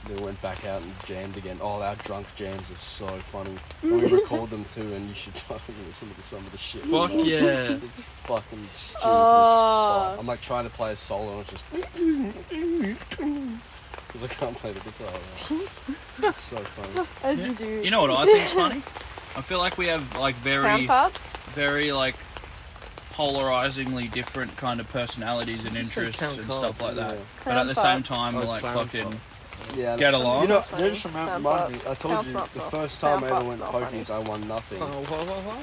Then 0.07 0.17
we 0.17 0.23
went 0.25 0.41
back 0.41 0.65
out 0.65 0.81
and 0.83 0.93
jammed 1.07 1.37
again. 1.37 1.59
Oh, 1.61 1.81
our 1.83 1.95
drunk 1.97 2.27
jams 2.37 2.71
are 2.71 2.77
so 2.77 3.07
funny. 3.07 3.55
And 3.83 4.01
we 4.01 4.09
record 4.13 4.51
them 4.51 4.65
too, 4.75 4.81
and 4.95 5.09
you 5.09 5.15
should 5.15 5.35
fucking 5.49 5.75
listen 5.87 6.13
to 6.15 6.23
some 6.23 6.39
of 6.39 6.53
the 6.53 6.59
shit. 6.59 6.83
Fuck 6.83 7.11
yeah. 7.13 7.79
It's 7.95 8.03
fucking 8.25 8.67
stupid. 8.71 9.03
Oh. 9.05 10.03
as 10.07 10.11
fuck. 10.13 10.21
I'm 10.21 10.27
like 10.27 10.41
trying 10.41 10.65
to 10.65 10.71
play 10.71 10.93
a 10.93 10.97
solo, 10.97 11.39
and 11.41 11.41
it's 11.41 11.51
just 11.51 11.65
because 14.09 14.25
I 14.25 14.27
can't 14.29 14.57
play 14.57 14.73
the 14.73 14.81
guitar. 14.81 15.09
Right? 15.51 15.69
It's 16.35 16.43
so 16.43 16.57
funny. 16.57 17.07
As 17.23 17.47
you 17.47 17.55
do. 17.55 17.81
You 17.85 17.91
know 17.91 18.03
what 18.03 18.11
I 18.11 18.27
think's 18.27 18.53
funny? 18.53 18.83
I 19.37 19.43
feel 19.43 19.59
like 19.59 19.79
we 19.79 19.87
have 19.87 20.17
like 20.19 20.35
very, 20.37 20.87
Crown 20.87 21.13
very 21.55 21.93
like 21.93 22.17
polarizingly 23.13 24.09
different 24.09 24.57
kind 24.57 24.81
of 24.81 24.89
personalities 24.89 25.65
and 25.67 25.77
interests 25.77 26.21
and 26.23 26.45
stuff 26.45 26.81
like 26.81 26.95
that. 26.97 27.15
yeah. 27.15 27.21
But 27.45 27.57
at 27.59 27.67
the 27.67 27.75
same 27.75 28.03
time, 28.03 28.35
we're 28.35 28.43
Oh, 28.45 28.49
like 28.49 28.61
clown 28.63 28.75
fucking. 28.89 29.21
Farts. 29.73 29.77
Yeah, 29.77 29.97
Get 29.97 30.15
along. 30.15 30.43
You 30.43 30.49
know, 30.49 30.65
you 30.79 30.91
just 30.91 31.05
remind, 31.05 31.43
me. 31.45 31.51
I 31.51 31.95
told 31.95 32.27
you 32.27 32.33
the 32.33 32.39
not- 32.39 32.51
first 32.71 33.01
time 33.01 33.25
I 33.25 33.29
ever 33.37 33.45
went 33.45 33.61
not 33.61 33.73
pokies, 33.73 34.11
I 34.11 34.19
won 34.19 34.47
nothing. 34.49 34.83
Oh, 34.83 34.87
what, 34.87 35.27
what, 35.27 35.45
what? 35.45 35.59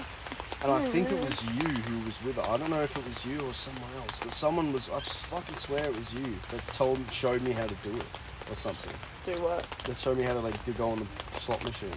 And 0.64 0.72
I 0.72 0.80
think 0.89 1.12
it 1.12 1.20
was 1.24 1.43
you 1.43 1.70
who 1.70 2.05
was 2.05 2.24
with 2.24 2.36
her. 2.38 2.41
I 2.41 2.58
don't 2.58 2.72
know 2.72 2.82
if 2.82 2.97
it 2.97 3.08
was 3.08 3.24
you 3.26 3.39
or 3.41 3.53
someone 3.53 3.91
else, 4.01 4.18
but 4.22 4.32
someone 4.34 4.74
was. 4.74 4.89
I 4.89 4.99
fucking 4.99 5.55
swear 5.58 5.84
it 5.86 5.95
was 5.95 6.14
you 6.16 6.36
that 6.51 6.68
told, 6.70 6.99
showed 7.12 7.43
me 7.43 7.51
how 7.51 7.68
to 7.68 7.76
do 7.84 7.95
it 7.95 8.05
or 8.51 8.55
something. 8.55 8.93
Do 9.32 9.39
what? 9.43 9.64
That 9.84 9.97
showed 9.97 10.18
me 10.18 10.24
how 10.24 10.34
to 10.34 10.39
like 10.39 10.66
to 10.66 10.72
go 10.72 10.89
on 10.89 10.99
the 11.34 11.39
slot 11.39 11.64
machines. 11.64 11.95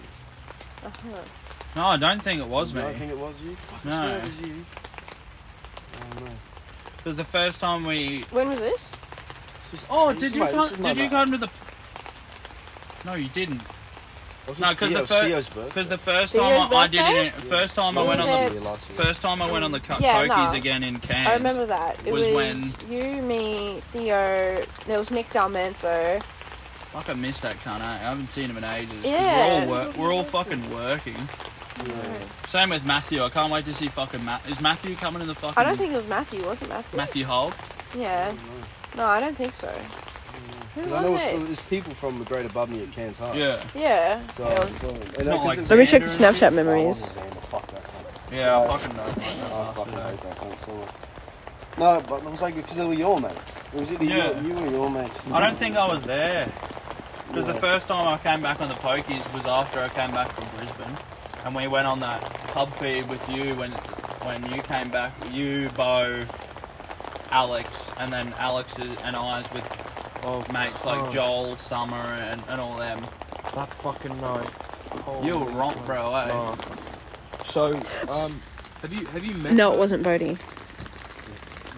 Uh-huh. 0.84 1.08
No, 1.74 1.86
I 1.86 1.96
don't 1.96 2.20
think 2.20 2.40
it 2.42 2.46
was 2.48 2.72
You 2.72 2.78
me. 2.80 2.82
don't 2.84 2.96
think 2.96 3.12
it 3.12 3.18
was 3.18 3.34
you? 3.42 3.54
Fuck, 3.54 3.86
I 3.86 3.88
No. 3.88 3.96
swear 3.96 4.16
it 4.18 4.22
was 4.24 4.40
you. 4.42 4.64
Oh 5.94 6.24
no. 6.24 6.32
Because 6.98 7.16
the 7.16 7.24
first 7.24 7.60
time 7.60 7.86
we. 7.86 8.24
When 8.30 8.48
was 8.50 8.60
this? 8.60 8.90
This 9.70 9.80
was 9.80 9.86
Oh, 9.88 10.10
ages- 10.10 10.22
did 10.22 10.34
you 10.34 10.44
mate, 10.44 10.52
come? 10.54 10.82
Did 10.82 10.96
you 10.98 11.08
come 11.08 11.32
to 11.32 11.38
the? 11.38 11.50
No, 13.04 13.14
you 13.14 13.28
didn't. 13.28 13.62
No, 14.58 14.70
it 14.70 14.78
'cause 14.78 14.92
the 14.92 15.06
Theo's- 15.06 15.46
fir- 15.46 15.64
Because 15.66 15.88
the 15.88 15.98
first 15.98 16.32
Theo's 16.32 16.42
time 16.42 16.72
I, 16.72 16.76
I 16.76 16.86
did 16.88 17.00
it, 17.06 17.34
in, 17.36 17.40
first 17.42 17.76
time 17.76 17.96
I 17.96 18.02
went 18.02 18.20
on 18.20 18.26
the 18.26 18.52
year 18.54 18.60
last 18.62 18.88
year. 18.90 18.98
first 18.98 19.22
time 19.22 19.40
I 19.42 19.50
went 19.50 19.62
on 19.64 19.70
the 19.70 19.78
cut 19.78 20.00
Yeah, 20.00 20.26
pokies 20.26 20.52
no. 20.52 20.58
again 20.58 20.82
in 20.82 20.98
Cairns. 20.98 21.28
I 21.28 21.34
remember 21.34 21.66
that. 21.66 21.98
It 22.04 22.12
was 22.12 22.26
was, 22.26 22.34
when- 22.34 22.74
you, 22.90 23.22
me, 23.22 23.80
Theo. 23.92 24.64
There 24.88 24.98
was 24.98 25.10
Nick 25.12 25.30
Dalmanzo. 25.30 26.20
Fuck, 26.92 27.08
I 27.10 27.14
missed 27.14 27.42
that 27.42 27.62
cunt. 27.62 27.80
eh? 27.80 27.84
I 27.84 27.96
haven't 27.98 28.30
seen 28.32 28.50
him 28.50 28.56
in 28.56 28.64
ages. 28.64 28.92
'cause 28.94 29.04
Yeah. 29.04 29.66
We're 29.66 29.78
all, 29.78 29.84
wor- 29.84 29.92
we're 29.96 30.12
all 30.12 30.24
fucking 30.24 30.68
working. 30.74 31.28
Same 32.48 32.70
with 32.70 32.84
Matthew. 32.84 33.22
I 33.24 33.28
can't 33.30 33.52
wait 33.52 33.64
to 33.66 33.74
see 33.74 33.86
fucking 33.86 34.24
Matt. 34.24 34.42
Is 34.48 34.60
Matthew 34.60 34.96
coming 34.96 35.22
in 35.22 35.28
the 35.28 35.34
fucking? 35.36 35.56
I 35.56 35.64
don't 35.64 35.78
think 35.78 35.92
it 35.92 35.96
was 35.96 36.06
Matthew. 36.08 36.44
Was 36.44 36.60
it 36.60 36.68
Matthew? 36.68 36.96
Matthew 36.96 37.24
Holt. 37.24 37.54
Yeah. 37.96 38.32
No, 38.96 39.06
I 39.06 39.20
don't 39.20 39.36
think 39.36 39.54
so. 39.54 39.72
Who 40.74 40.82
'Cause 40.82 40.92
I 40.92 41.02
know 41.02 41.12
was 41.12 41.22
it's, 41.22 41.32
it? 41.32 41.50
it's 41.52 41.62
people 41.62 41.92
from 41.94 42.22
the 42.22 42.46
above 42.46 42.70
me 42.70 42.82
at 42.82 42.92
Cairns 42.92 43.18
Heart. 43.18 43.36
Yeah. 43.36 43.60
Yeah. 43.74 44.20
So, 44.36 44.48
Yeah. 44.48 45.18
and 45.18 45.26
Not 45.26 45.44
like 45.44 45.68
Let 45.68 45.78
me 45.78 45.84
check 45.84 46.02
the 46.02 46.08
Snapchat 46.08 46.52
memories. 46.52 47.06
Xander, 47.06 47.40
fuck 47.50 47.66
that 47.72 47.82
cunt. 47.82 48.32
Yeah, 48.36 48.60
I 48.60 48.66
fucking 48.78 48.96
know. 48.96 49.02
I 49.02 49.72
fucking 49.74 49.92
hate 49.92 50.20
that 50.20 50.38
cunt 50.38 50.66
so 50.66 50.72
much. 50.74 50.88
No, 51.78 52.00
but 52.08 52.22
it 52.22 52.30
was 52.30 52.42
like 52.42 52.54
because 52.54 52.76
they 52.76 52.86
were 52.86 52.94
your 52.94 53.20
mates. 53.20 53.56
It 53.74 53.80
was 53.80 53.92
either 53.92 54.04
Yeah. 54.04 54.40
you, 54.40 54.48
you 54.48 54.58
or 54.58 54.70
your 54.70 54.90
mates. 54.90 55.16
I 55.32 55.40
don't 55.40 55.56
think 55.56 55.76
I 55.76 55.86
was 55.88 56.02
there. 56.02 56.46
Because 57.28 57.46
the 57.46 57.54
first 57.54 57.86
time 57.88 58.06
I 58.08 58.18
came 58.18 58.40
back 58.42 58.60
on 58.60 58.68
the 58.68 58.74
pokies 58.74 59.32
was 59.32 59.46
after 59.46 59.80
I 59.80 59.88
came 59.88 60.10
back 60.10 60.32
from 60.32 60.46
Brisbane, 60.56 60.96
and 61.44 61.54
we 61.54 61.68
went 61.68 61.86
on 61.86 62.00
that 62.00 62.20
pub 62.48 62.72
feed 62.74 63.08
with 63.08 63.28
you 63.28 63.54
when 63.56 63.72
when 64.22 64.44
you 64.52 64.60
came 64.62 64.88
back. 64.90 65.12
You, 65.30 65.70
Bo, 65.76 66.26
Alex, 67.30 67.68
and 67.98 68.12
then 68.12 68.34
Alex 68.38 68.74
and 68.78 69.16
I's 69.16 69.50
with 69.52 69.64
Oh, 70.22 70.44
mates 70.52 70.84
like 70.84 71.08
oh, 71.08 71.12
Joel, 71.12 71.56
Summer, 71.56 71.96
and, 71.96 72.42
and 72.48 72.60
all 72.60 72.76
them. 72.76 73.06
That 73.54 73.72
fucking 73.74 74.20
night. 74.20 74.48
You 75.24 75.38
were 75.38 75.44
Holy 75.44 75.54
romp, 75.54 75.76
fuck. 75.76 75.86
bro. 75.86 76.14
Eh? 76.14 76.28
Nah. 76.28 76.56
So, 77.46 77.74
um, 78.08 78.40
have 78.82 78.92
you 78.92 79.06
have 79.06 79.24
you 79.24 79.34
met? 79.34 79.54
No, 79.54 79.72
it 79.72 79.78
wasn't 79.78 80.02
Bodie. 80.02 80.36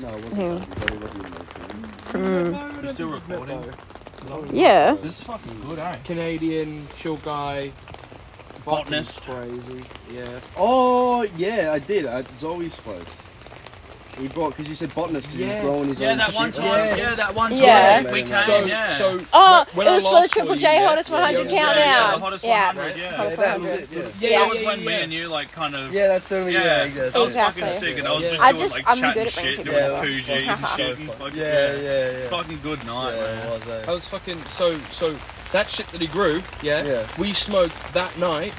No, 0.00 0.08
it 0.08 0.24
wasn't. 0.24 0.34
Hang 0.34 0.50
on. 0.50 0.58
that. 0.60 0.92
It 0.92 1.02
wasn't 1.02 1.28
your. 1.28 1.42
Mm. 2.22 2.82
You're 2.82 2.92
still 2.92 3.08
recording? 3.08 3.64
Yeah. 4.52 4.94
This 4.94 5.20
is 5.20 5.24
fucking 5.24 5.60
good, 5.62 5.78
eh? 5.78 5.96
Canadian 6.04 6.86
chill 6.96 7.16
guy. 7.16 7.68
fucking 7.68 8.64
Botanist. 8.64 9.22
Crazy. 9.22 9.84
Yeah. 10.12 10.40
Oh 10.56 11.22
yeah, 11.36 11.70
I 11.72 11.78
did. 11.78 12.06
At 12.06 12.28
Zoe's 12.36 12.76
place. 12.76 13.02
We 14.20 14.28
brought 14.28 14.50
because 14.50 14.68
you 14.68 14.74
said 14.74 14.94
botanist 14.94 15.26
because 15.28 15.40
he 15.40 15.46
was 15.46 15.60
growing 15.62 15.88
his 15.88 16.00
Yeah, 16.00 16.10
own 16.12 16.18
that 16.18 16.34
one 16.34 16.52
shit. 16.52 16.60
time. 16.62 16.66
Yes. 16.68 16.98
Yeah, 16.98 17.14
that 17.14 17.34
one 17.34 17.50
time. 17.50 17.58
Yeah. 17.60 18.12
We 18.12 18.22
came, 18.22 18.34
So, 18.44 18.64
yeah. 18.64 18.98
so 18.98 19.20
Oh, 19.32 19.64
when 19.74 19.86
it 19.86 19.90
I 19.90 19.94
was 19.94 20.04
for 20.06 20.12
last 20.12 20.22
the 20.22 20.28
saw 20.28 20.34
Triple 20.34 20.54
you, 20.54 20.60
J 20.60 20.74
yeah, 20.74 20.86
Hottest 20.88 21.10
yeah, 21.10 21.14
100 21.20 21.38
yeah, 21.38 21.42
yeah, 21.56 21.62
countdown. 21.64 21.86
yeah, 21.86 22.14
the 22.14 22.20
Hottest 22.20 22.44
Yeah. 22.44 22.66
100, 22.74 22.96
yeah. 22.98 23.16
Hottest 23.16 23.36
Yeah, 23.38 23.44
that 23.46 23.60
was 23.60 23.68
100. 23.70 23.82
it, 23.82 23.88
yeah. 23.90 23.98
Yeah, 23.98 24.28
Yeah. 24.30 24.38
that 24.40 24.48
was 24.50 24.62
when 24.62 24.78
yeah, 24.80 24.86
me 24.86 24.92
and 25.02 25.12
you 25.12 25.28
like 25.28 25.52
kind 25.52 25.74
of. 25.74 25.92
Yeah, 25.92 26.06
that's 26.08 26.32
only 26.32 26.52
Yeah, 26.52 26.64
yeah. 26.64 26.82
I 26.82 26.84
yeah, 26.84 27.04
was 27.18 27.26
Exactly. 27.28 27.62
fucking 27.62 27.80
sick, 27.80 27.98
and 27.98 28.08
I 28.08 28.12
was 28.12 28.22
Yeah. 28.22 28.30
just 28.30 28.42
I 28.42 28.50
doing 28.52 28.62
just- 28.62 28.74
like 28.76 28.84
I'm 28.88 28.96
chatting 29.00 29.14
good 29.22 29.26
at 29.26 29.32
shit, 29.32 29.42
bringing 29.42 29.64
doing 29.64 30.02
people 30.02 30.34
Coogee 30.34 30.48
and 30.48 30.66
shit, 30.76 30.98
and 30.98 31.12
fucking 31.18 31.36
Yeah, 31.38 31.72
yeah, 31.72 32.10
yeah. 32.10 32.28
fucking 32.28 32.60
good 32.62 32.86
night, 32.86 33.14
yeah, 33.16 33.22
man. 33.22 33.46
it 33.46 33.50
was, 33.50 33.68
eh? 33.68 33.84
I 33.90 33.94
was 33.94 34.06
fucking 34.06 34.42
so 34.56 34.78
so 34.92 35.16
that 35.52 35.70
shit 35.70 35.90
that 35.92 36.00
he 36.00 36.06
grew, 36.06 36.42
yeah. 36.62 36.84
Yeah. 36.84 37.06
We 37.18 37.32
smoked 37.32 37.74
that 37.94 38.18
night. 38.18 38.52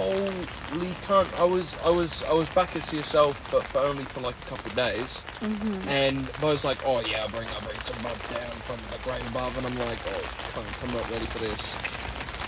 Holy 0.00 0.86
cunt! 1.06 1.38
I 1.38 1.44
was 1.44 1.76
I 1.84 1.90
was 1.90 2.22
I 2.24 2.32
was 2.32 2.48
back 2.50 2.74
at 2.74 2.82
CSL, 2.82 3.36
but, 3.50 3.66
but 3.72 3.84
only 3.88 4.04
for 4.04 4.20
like 4.20 4.34
a 4.42 4.46
couple 4.46 4.70
of 4.70 4.76
days. 4.76 5.20
Mm-hmm. 5.40 5.88
And 5.88 6.30
I 6.40 6.44
was 6.46 6.64
like, 6.64 6.78
oh 6.86 7.00
yeah, 7.00 7.22
I'll 7.22 7.28
bring 7.28 7.48
I'll 7.48 7.60
bring 7.60 7.78
some 7.80 8.02
buds 8.02 8.26
down 8.28 8.50
from 8.66 8.78
the 8.90 8.98
grain 9.04 9.20
above, 9.28 9.56
and 9.58 9.66
I'm 9.66 9.78
like, 9.86 9.98
oh 10.06 10.22
cunt, 10.54 10.88
I'm 10.88 10.94
not 10.94 11.10
ready 11.10 11.26
for 11.26 11.38
this. 11.40 11.74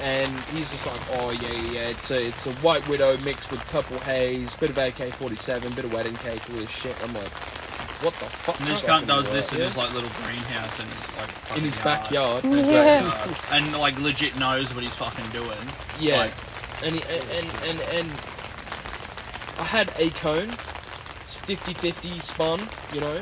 And 0.00 0.32
he's 0.54 0.70
just 0.70 0.86
like, 0.86 1.00
oh 1.20 1.30
yeah 1.30 1.52
yeah, 1.52 1.72
yeah, 1.72 1.88
it's 1.90 2.10
a 2.10 2.26
it's 2.28 2.46
a 2.46 2.52
white 2.54 2.88
widow 2.88 3.16
mixed 3.18 3.50
with 3.50 3.60
purple 3.66 3.98
haze, 3.98 4.56
bit 4.56 4.70
of 4.70 4.78
AK-47, 4.78 5.76
bit 5.76 5.84
of 5.84 5.92
wedding 5.92 6.16
cake, 6.16 6.42
all 6.50 6.56
this 6.56 6.70
shit. 6.70 6.96
I'm 7.04 7.12
like, 7.14 7.28
what 8.02 8.14
the 8.14 8.26
fuck? 8.26 8.58
And 8.60 8.68
this 8.68 8.80
cunt? 8.80 9.02
cunt 9.02 9.06
does 9.08 9.30
this 9.30 9.52
in 9.52 9.58
Yeah. 9.58 9.66
his 9.66 9.76
like 9.76 9.92
little 9.92 10.10
greenhouse 10.24 10.80
in 10.80 10.86
his 10.86 11.16
like 11.18 11.58
in 11.58 11.64
his 11.64 11.74
yard. 11.76 11.84
backyard. 11.84 12.44
In 12.44 12.52
his 12.52 12.66
Yeah. 12.66 13.02
backyard. 13.02 13.36
and 13.52 13.72
like 13.78 13.98
legit 14.00 14.36
knows 14.38 14.74
what 14.74 14.82
he's 14.82 14.94
fucking 14.94 15.28
doing. 15.30 15.58
Yeah, 16.00 16.16
Like- 16.18 16.34
and, 16.82 16.96
and 16.96 17.48
and 17.68 17.80
and 17.96 18.08
I 19.58 19.64
had 19.64 19.92
a 19.98 20.10
cone, 20.10 20.48
50-50 21.46 22.22
spun, 22.22 22.60
you 22.92 23.00
know, 23.00 23.20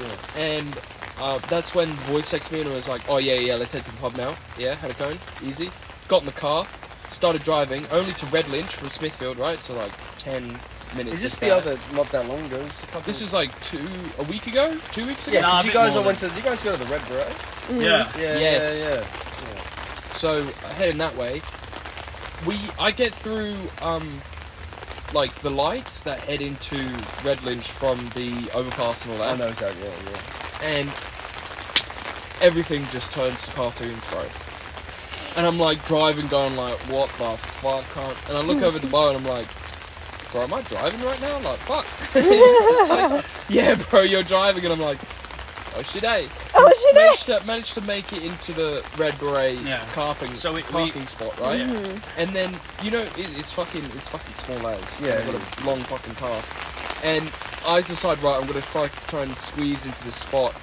Yeah. 0.00 0.40
and 0.40 0.78
uh, 1.20 1.38
that's 1.48 1.74
when 1.74 1.90
the 1.96 2.02
boys 2.12 2.30
texted 2.30 2.52
me 2.52 2.60
and 2.62 2.70
was 2.70 2.88
like, 2.88 3.02
"Oh 3.08 3.18
yeah, 3.18 3.34
yeah, 3.34 3.56
let's 3.56 3.72
head 3.72 3.84
to 3.84 3.90
the 3.90 3.96
pub 3.98 4.16
now." 4.16 4.34
Yeah, 4.58 4.74
had 4.74 4.90
a 4.90 4.94
cone, 4.94 5.18
easy. 5.42 5.70
Got 6.08 6.20
in 6.22 6.26
the 6.26 6.32
car, 6.32 6.66
started 7.12 7.42
driving, 7.42 7.84
only 7.92 8.12
to 8.14 8.26
Redlynch 8.26 8.68
from 8.70 8.88
Smithfield, 8.90 9.38
right? 9.38 9.58
So 9.58 9.74
like 9.74 9.92
ten 10.18 10.58
minutes. 10.96 11.16
Is 11.16 11.22
this 11.22 11.38
the 11.38 11.50
other? 11.50 11.78
Not 11.92 12.10
that 12.12 12.26
long 12.28 12.44
ago. 12.46 12.62
This, 12.62 12.84
a 12.94 13.00
This 13.04 13.22
is 13.22 13.32
like 13.34 13.50
two 13.68 13.86
a 14.18 14.22
week 14.24 14.46
ago, 14.46 14.78
two 14.92 15.06
weeks 15.06 15.26
ago. 15.28 15.36
Yeah, 15.38 15.42
Nah, 15.42 15.50
'cause 15.56 15.64
a 15.64 15.66
you 15.68 15.72
guys 15.74 15.96
all 15.96 16.04
went 16.04 16.18
to. 16.20 16.26
You 16.28 16.42
guys 16.42 16.62
go 16.62 16.72
to 16.72 16.78
the 16.78 16.86
Red 16.90 17.06
Beret. 17.08 17.26
Mm-hmm. 17.28 17.80
Yeah. 17.82 18.10
Yeah, 18.18 18.38
Yes. 18.38 18.80
yeah, 18.80 18.88
yeah. 18.94 20.14
So 20.14 20.44
heading 20.76 20.98
that 20.98 21.14
way, 21.16 21.42
we 22.46 22.58
I 22.78 22.90
get 22.90 23.14
through 23.14 23.54
um 23.80 24.20
like 25.12 25.34
the 25.36 25.50
lights 25.50 26.02
that 26.04 26.20
head 26.20 26.40
into 26.40 26.76
Redlynch 27.22 27.64
from 27.64 27.98
the 28.10 28.50
overcast 28.52 29.06
and 29.06 29.14
all 29.14 29.22
I 29.22 29.34
that, 29.34 29.38
know 29.38 29.48
exactly. 29.48 29.88
Yeah, 29.88 30.10
yeah. 30.12 30.68
and 30.68 30.88
everything 32.40 32.86
just 32.92 33.12
turns 33.12 33.42
to 33.46 33.50
cartoons, 33.52 34.02
bro. 34.10 34.24
And 35.36 35.46
I'm 35.46 35.58
like 35.58 35.84
driving, 35.86 36.26
going 36.28 36.56
like, 36.56 36.78
what 36.88 37.08
the 37.18 37.36
fuck? 37.36 37.84
Can't... 37.94 38.16
And 38.28 38.36
I 38.36 38.40
look 38.40 38.62
over 38.62 38.78
the 38.78 38.86
bar 38.88 39.10
and 39.10 39.18
I'm 39.18 39.24
like, 39.24 39.46
bro, 40.32 40.42
am 40.42 40.54
I 40.54 40.62
driving 40.62 41.00
right 41.02 41.20
now? 41.20 41.38
Like, 41.40 41.58
fuck. 41.60 41.86
Like, 42.90 43.24
yeah, 43.48 43.74
bro, 43.74 44.02
you're 44.02 44.22
driving, 44.22 44.64
and 44.64 44.72
I'm 44.72 44.80
like, 44.80 44.98
oh 45.76 45.82
shit, 45.82 46.02
hey. 46.02 46.28
Oh, 46.54 46.72
shit, 46.82 46.96
eh? 46.96 47.04
Managed 47.04 47.26
to, 47.26 47.46
managed 47.46 47.74
to 47.74 47.80
make 47.82 48.12
it 48.12 48.22
into 48.22 48.52
the 48.52 48.84
red 48.96 49.18
beret 49.18 49.58
Yeah. 49.60 49.84
carping, 49.92 50.34
So 50.36 50.52
we- 50.52 50.62
parking 50.62 51.06
spot, 51.06 51.38
right? 51.40 51.60
Mhm. 51.60 52.00
And 52.16 52.30
then 52.32 52.58
you 52.82 52.90
know 52.90 53.00
it, 53.02 53.10
it's 53.16 53.52
fucking 53.52 53.84
it's 53.96 54.08
fucking 54.08 54.34
small 54.44 54.66
as 54.68 54.80
Yeah, 55.00 55.14
I've 55.18 55.26
got 55.32 55.34
a 55.34 55.66
long 55.66 55.82
fucking 55.84 56.14
car, 56.16 56.42
and 57.02 57.30
I 57.66 57.80
decide 57.82 58.22
right 58.22 58.36
I'm 58.40 58.46
gonna 58.46 58.60
try 58.62 58.88
try 59.08 59.22
and 59.22 59.38
squeeze 59.38 59.86
into 59.86 60.04
the 60.04 60.12
spot. 60.12 60.54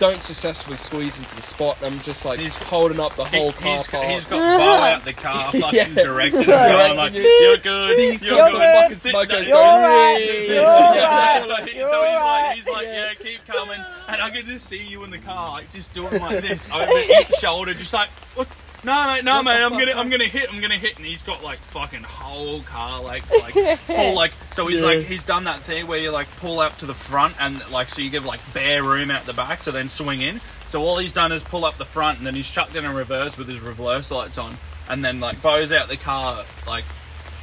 Don't 0.00 0.20
successfully 0.20 0.76
squeeze 0.76 1.20
into 1.20 1.36
the 1.36 1.42
spot. 1.42 1.78
I'm 1.80 2.00
just 2.00 2.24
like 2.24 2.40
He's- 2.40 2.56
holding 2.56 2.98
up 2.98 3.14
the 3.14 3.24
He, 3.26 3.36
whole 3.36 3.52
car 3.52 3.76
he's, 3.76 3.86
park. 3.86 4.04
he's 4.06 4.24
got 4.24 4.58
Bo 4.58 4.64
out 4.82 5.04
the 5.04 5.12
car, 5.12 5.52
fucking 5.52 5.72
Yeah. 5.72 5.84
directing 5.94 6.40
him, 6.40 6.46
Directing 6.46 6.76
going 6.78 6.96
like, 6.96 7.12
you. 7.12 7.22
"You're 7.22 7.56
good, 7.58 7.98
He's 8.00 8.24
you're 8.24 8.36
got 8.36 8.50
good." 8.50 8.60
fucking 8.98 9.10
smokers 9.12 9.48
You're 9.48 9.56
going. 9.56 9.82
right, 9.82 10.16
"Ree." 10.18 10.46
you're 10.48 10.54
yeah, 10.64 11.38
right. 11.38 11.42
so, 11.46 11.54
he, 11.64 11.70
so 11.72 11.78
he's 11.78 11.80
right. 11.84 12.42
like, 12.48 12.56
he's 12.56 12.66
like, 12.68 12.86
Yeah. 12.86 12.92
yeah, 12.92 13.14
keep 13.22 13.46
coming, 13.46 13.84
and 14.14 14.22
I 14.22 14.30
can 14.30 14.46
just 14.46 14.66
see 14.66 14.84
you 14.84 15.04
in 15.04 15.10
the 15.10 15.18
car, 15.18 15.52
like 15.52 15.72
just 15.72 15.92
doing 15.94 16.20
like 16.20 16.42
this 16.42 16.68
over 16.70 16.98
each 17.20 17.28
shoulder, 17.40 17.74
just 17.74 17.92
like, 17.92 18.08
what? 18.34 18.48
No, 18.84 19.06
mate, 19.06 19.24
no, 19.24 19.42
mate, 19.42 19.62
I'm 19.62 19.70
gonna, 19.72 19.86
man? 19.86 19.98
I'm 19.98 20.10
gonna 20.10 20.28
hit, 20.28 20.52
I'm 20.52 20.60
gonna 20.60 20.78
hit, 20.78 20.98
and 20.98 21.06
he's 21.06 21.22
got 21.22 21.42
like 21.42 21.58
fucking 21.58 22.02
whole 22.02 22.60
car, 22.62 23.00
like, 23.02 23.22
like 23.30 23.78
full, 23.80 24.14
like, 24.14 24.32
so 24.52 24.66
he's 24.66 24.82
like, 24.82 25.06
he's 25.06 25.22
done 25.22 25.44
that 25.44 25.62
thing 25.62 25.86
where 25.86 25.98
you 25.98 26.10
like 26.10 26.28
pull 26.36 26.60
up 26.60 26.76
to 26.78 26.86
the 26.86 26.92
front, 26.92 27.34
and 27.40 27.62
like, 27.70 27.88
so 27.88 28.02
you 28.02 28.10
give 28.10 28.26
like 28.26 28.40
bare 28.52 28.82
room 28.82 29.10
out 29.10 29.24
the 29.24 29.32
back 29.32 29.62
to 29.62 29.72
then 29.72 29.88
swing 29.88 30.20
in. 30.20 30.40
So 30.66 30.82
all 30.82 30.98
he's 30.98 31.12
done 31.12 31.32
is 31.32 31.42
pull 31.42 31.64
up 31.64 31.78
the 31.78 31.86
front, 31.86 32.18
and 32.18 32.26
then 32.26 32.34
he's 32.34 32.48
chucked 32.48 32.74
in 32.74 32.84
a 32.84 32.92
reverse 32.92 33.38
with 33.38 33.48
his 33.48 33.58
reverse 33.58 34.10
lights 34.10 34.36
on, 34.36 34.58
and 34.90 35.02
then 35.02 35.18
like 35.18 35.40
bows 35.40 35.72
out 35.72 35.88
the 35.88 35.96
car, 35.96 36.44
like, 36.66 36.84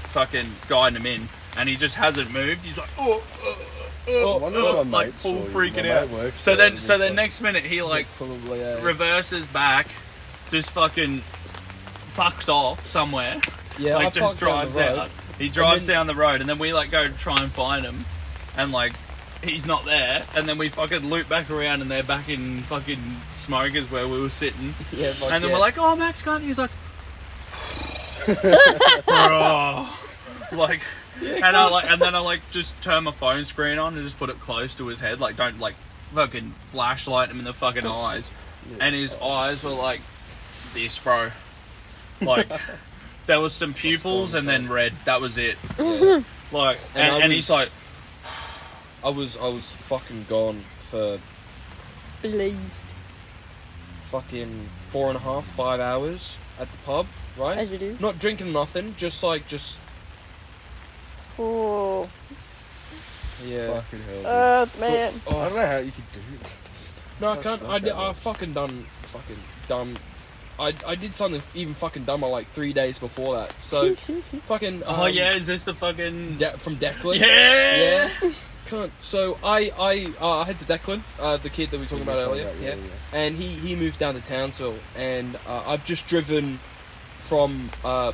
fucking 0.09 0.47
guiding 0.69 0.97
him 0.97 1.05
in, 1.07 1.29
and 1.57 1.67
he 1.67 1.75
just 1.75 1.95
hasn't 1.95 2.31
moved. 2.31 2.61
He's 2.61 2.77
like, 2.77 2.89
oh, 2.99 3.23
oh, 3.43 3.57
oh, 4.13 4.83
my 4.83 4.97
like 4.99 5.13
full 5.13 5.41
freaking 5.45 5.89
out. 5.89 6.37
So 6.37 6.55
then, 6.55 6.79
so 6.79 6.97
then 6.97 7.15
next 7.15 7.41
minute 7.41 7.63
he 7.63 7.81
like 7.81 8.07
Probably 8.17 8.59
reverses 8.81 9.45
back, 9.47 9.87
just 10.49 10.71
fucking 10.71 11.21
fucks 12.15 12.49
off 12.49 12.87
somewhere, 12.87 13.41
yeah, 13.79 13.95
like 13.95 14.07
I 14.07 14.09
just 14.09 14.39
parked 14.39 14.39
down 14.41 14.65
the 14.67 14.71
drives 14.73 14.77
out. 14.77 15.09
He 15.37 15.49
drives 15.49 15.85
then- 15.85 15.95
down 15.95 16.07
the 16.07 16.15
road, 16.15 16.41
and 16.41 16.49
then 16.49 16.59
we 16.59 16.73
like 16.73 16.91
go 16.91 17.07
try 17.07 17.35
and 17.39 17.51
find 17.51 17.85
him, 17.85 18.05
and 18.57 18.71
like 18.71 18.93
he's 19.43 19.65
not 19.65 19.85
there, 19.85 20.23
and 20.35 20.47
then 20.47 20.57
we 20.57 20.69
fucking 20.69 21.09
loop 21.09 21.27
back 21.27 21.49
around, 21.49 21.81
and 21.81 21.89
they're 21.89 22.03
back 22.03 22.29
in 22.29 22.61
fucking 22.63 23.17
smokers 23.35 23.89
where 23.89 24.07
we 24.07 24.19
were 24.21 24.29
sitting, 24.29 24.75
Yeah, 24.91 25.13
fuck 25.13 25.31
and 25.31 25.43
then 25.43 25.49
yeah. 25.49 25.55
we're 25.55 25.61
like, 25.61 25.77
oh 25.77 25.95
Max, 25.95 26.21
can't? 26.21 26.43
He's 26.43 26.57
like, 26.59 26.71
bro, 29.05 29.87
like. 30.51 30.81
and 31.43 31.43
I 31.57 31.69
like, 31.69 31.89
and 31.89 32.01
then 32.01 32.15
I 32.15 32.19
like 32.19 32.41
just 32.51 32.79
turn 32.81 33.03
my 33.03 33.11
phone 33.11 33.45
screen 33.45 33.77
on 33.77 33.95
and 33.95 34.03
just 34.03 34.17
put 34.17 34.29
it 34.29 34.39
close 34.39 34.75
to 34.75 34.87
his 34.87 34.99
head, 34.99 35.19
like 35.19 35.37
don't 35.37 35.59
like 35.59 35.75
fucking 36.13 36.53
flashlight 36.71 37.29
him 37.29 37.39
in 37.39 37.45
the 37.45 37.53
fucking 37.53 37.85
eyes, 37.85 38.31
and 38.79 38.95
his 38.95 39.15
eyes 39.15 39.63
were 39.63 39.71
like 39.71 40.01
this, 40.73 40.97
bro. 40.99 41.31
Like 42.21 42.47
there 43.27 43.39
was 43.39 43.53
some 43.53 43.73
pupils 43.73 44.33
and 44.33 44.47
then 44.47 44.69
red. 44.69 44.93
That 45.05 45.21
was 45.21 45.37
it. 45.37 45.57
Yeah. 45.79 46.21
Like, 46.51 46.79
And 46.95 47.03
and, 47.03 47.15
I 47.15 47.19
and, 47.21 47.31
he's 47.31 47.49
like, 47.49 47.69
I 49.05 49.09
was 49.09 49.37
I 49.37 49.47
was 49.47 49.63
fucking 49.71 50.25
gone 50.27 50.65
for 50.89 51.17
Blazed. 52.21 52.87
fucking 54.03 54.67
four 54.91 55.07
and 55.07 55.15
a 55.15 55.21
half, 55.21 55.45
five 55.55 55.79
hours 55.79 56.35
at 56.59 56.69
the 56.69 56.77
pub, 56.79 57.07
right? 57.37 57.57
As 57.57 57.71
you 57.71 57.77
do. 57.77 57.97
Not 58.01 58.19
drinking 58.19 58.51
nothing, 58.51 58.95
just 58.97 59.23
like 59.23 59.47
just 59.47 59.77
Oh, 61.39 62.09
yeah. 63.45 63.67
Fucking 63.81 63.99
hell. 64.01 64.17
dude. 64.17 64.25
uh, 64.25 64.65
man. 64.79 65.13
I 65.27 65.31
don't 65.31 65.55
know 65.55 65.65
how 65.65 65.77
you 65.77 65.91
could 65.91 66.11
do 66.13 66.19
it. 66.39 66.55
No, 67.19 67.29
I 67.29 67.37
can't. 67.37 67.63
I, 67.63 67.79
that 67.79 67.95
I 67.95 68.13
fucking 68.13 68.53
done 68.53 68.85
fucking 69.03 69.37
done 69.67 69.97
I, 70.59 70.73
I 70.85 70.95
did 70.95 71.15
something 71.15 71.41
even 71.55 71.73
fucking 71.73 72.03
dumber 72.05 72.27
like 72.27 72.51
three 72.53 72.73
days 72.73 72.99
before 72.99 73.35
that. 73.35 73.53
So 73.61 73.95
fucking 74.47 74.83
Oh 74.85 75.03
um, 75.05 75.13
yeah, 75.13 75.35
is 75.35 75.47
this 75.47 75.63
the 75.63 75.73
fucking? 75.73 76.37
De- 76.37 76.57
from 76.57 76.77
Declan. 76.77 77.19
Yeah. 77.19 78.09
Yeah. 78.21 78.31
Cunt. 78.67 78.91
So 79.01 79.37
I 79.43 79.71
I 79.79 80.13
uh, 80.21 80.39
I 80.39 80.43
had 80.45 80.59
to 80.59 80.65
Declan, 80.65 81.01
uh, 81.19 81.37
the 81.37 81.49
kid 81.49 81.71
that 81.71 81.77
we 81.77 81.83
were 81.85 81.89
talking 81.89 82.03
about 82.03 82.17
Yeah, 82.19 82.25
earlier. 82.25 82.51
yeah, 82.61 82.69
Yeah. 82.69 82.75
yeah. 82.75 83.17
And 83.19 83.35
he 83.35 83.47
he 83.47 83.75
moved 83.75 83.97
down 83.99 84.13
to 84.13 84.21
Townsville, 84.21 84.77
and 84.95 85.35
uh, 85.47 85.63
I've 85.65 85.83
just 85.85 86.07
driven 86.07 86.59
from 87.21 87.69
uh, 87.83 88.11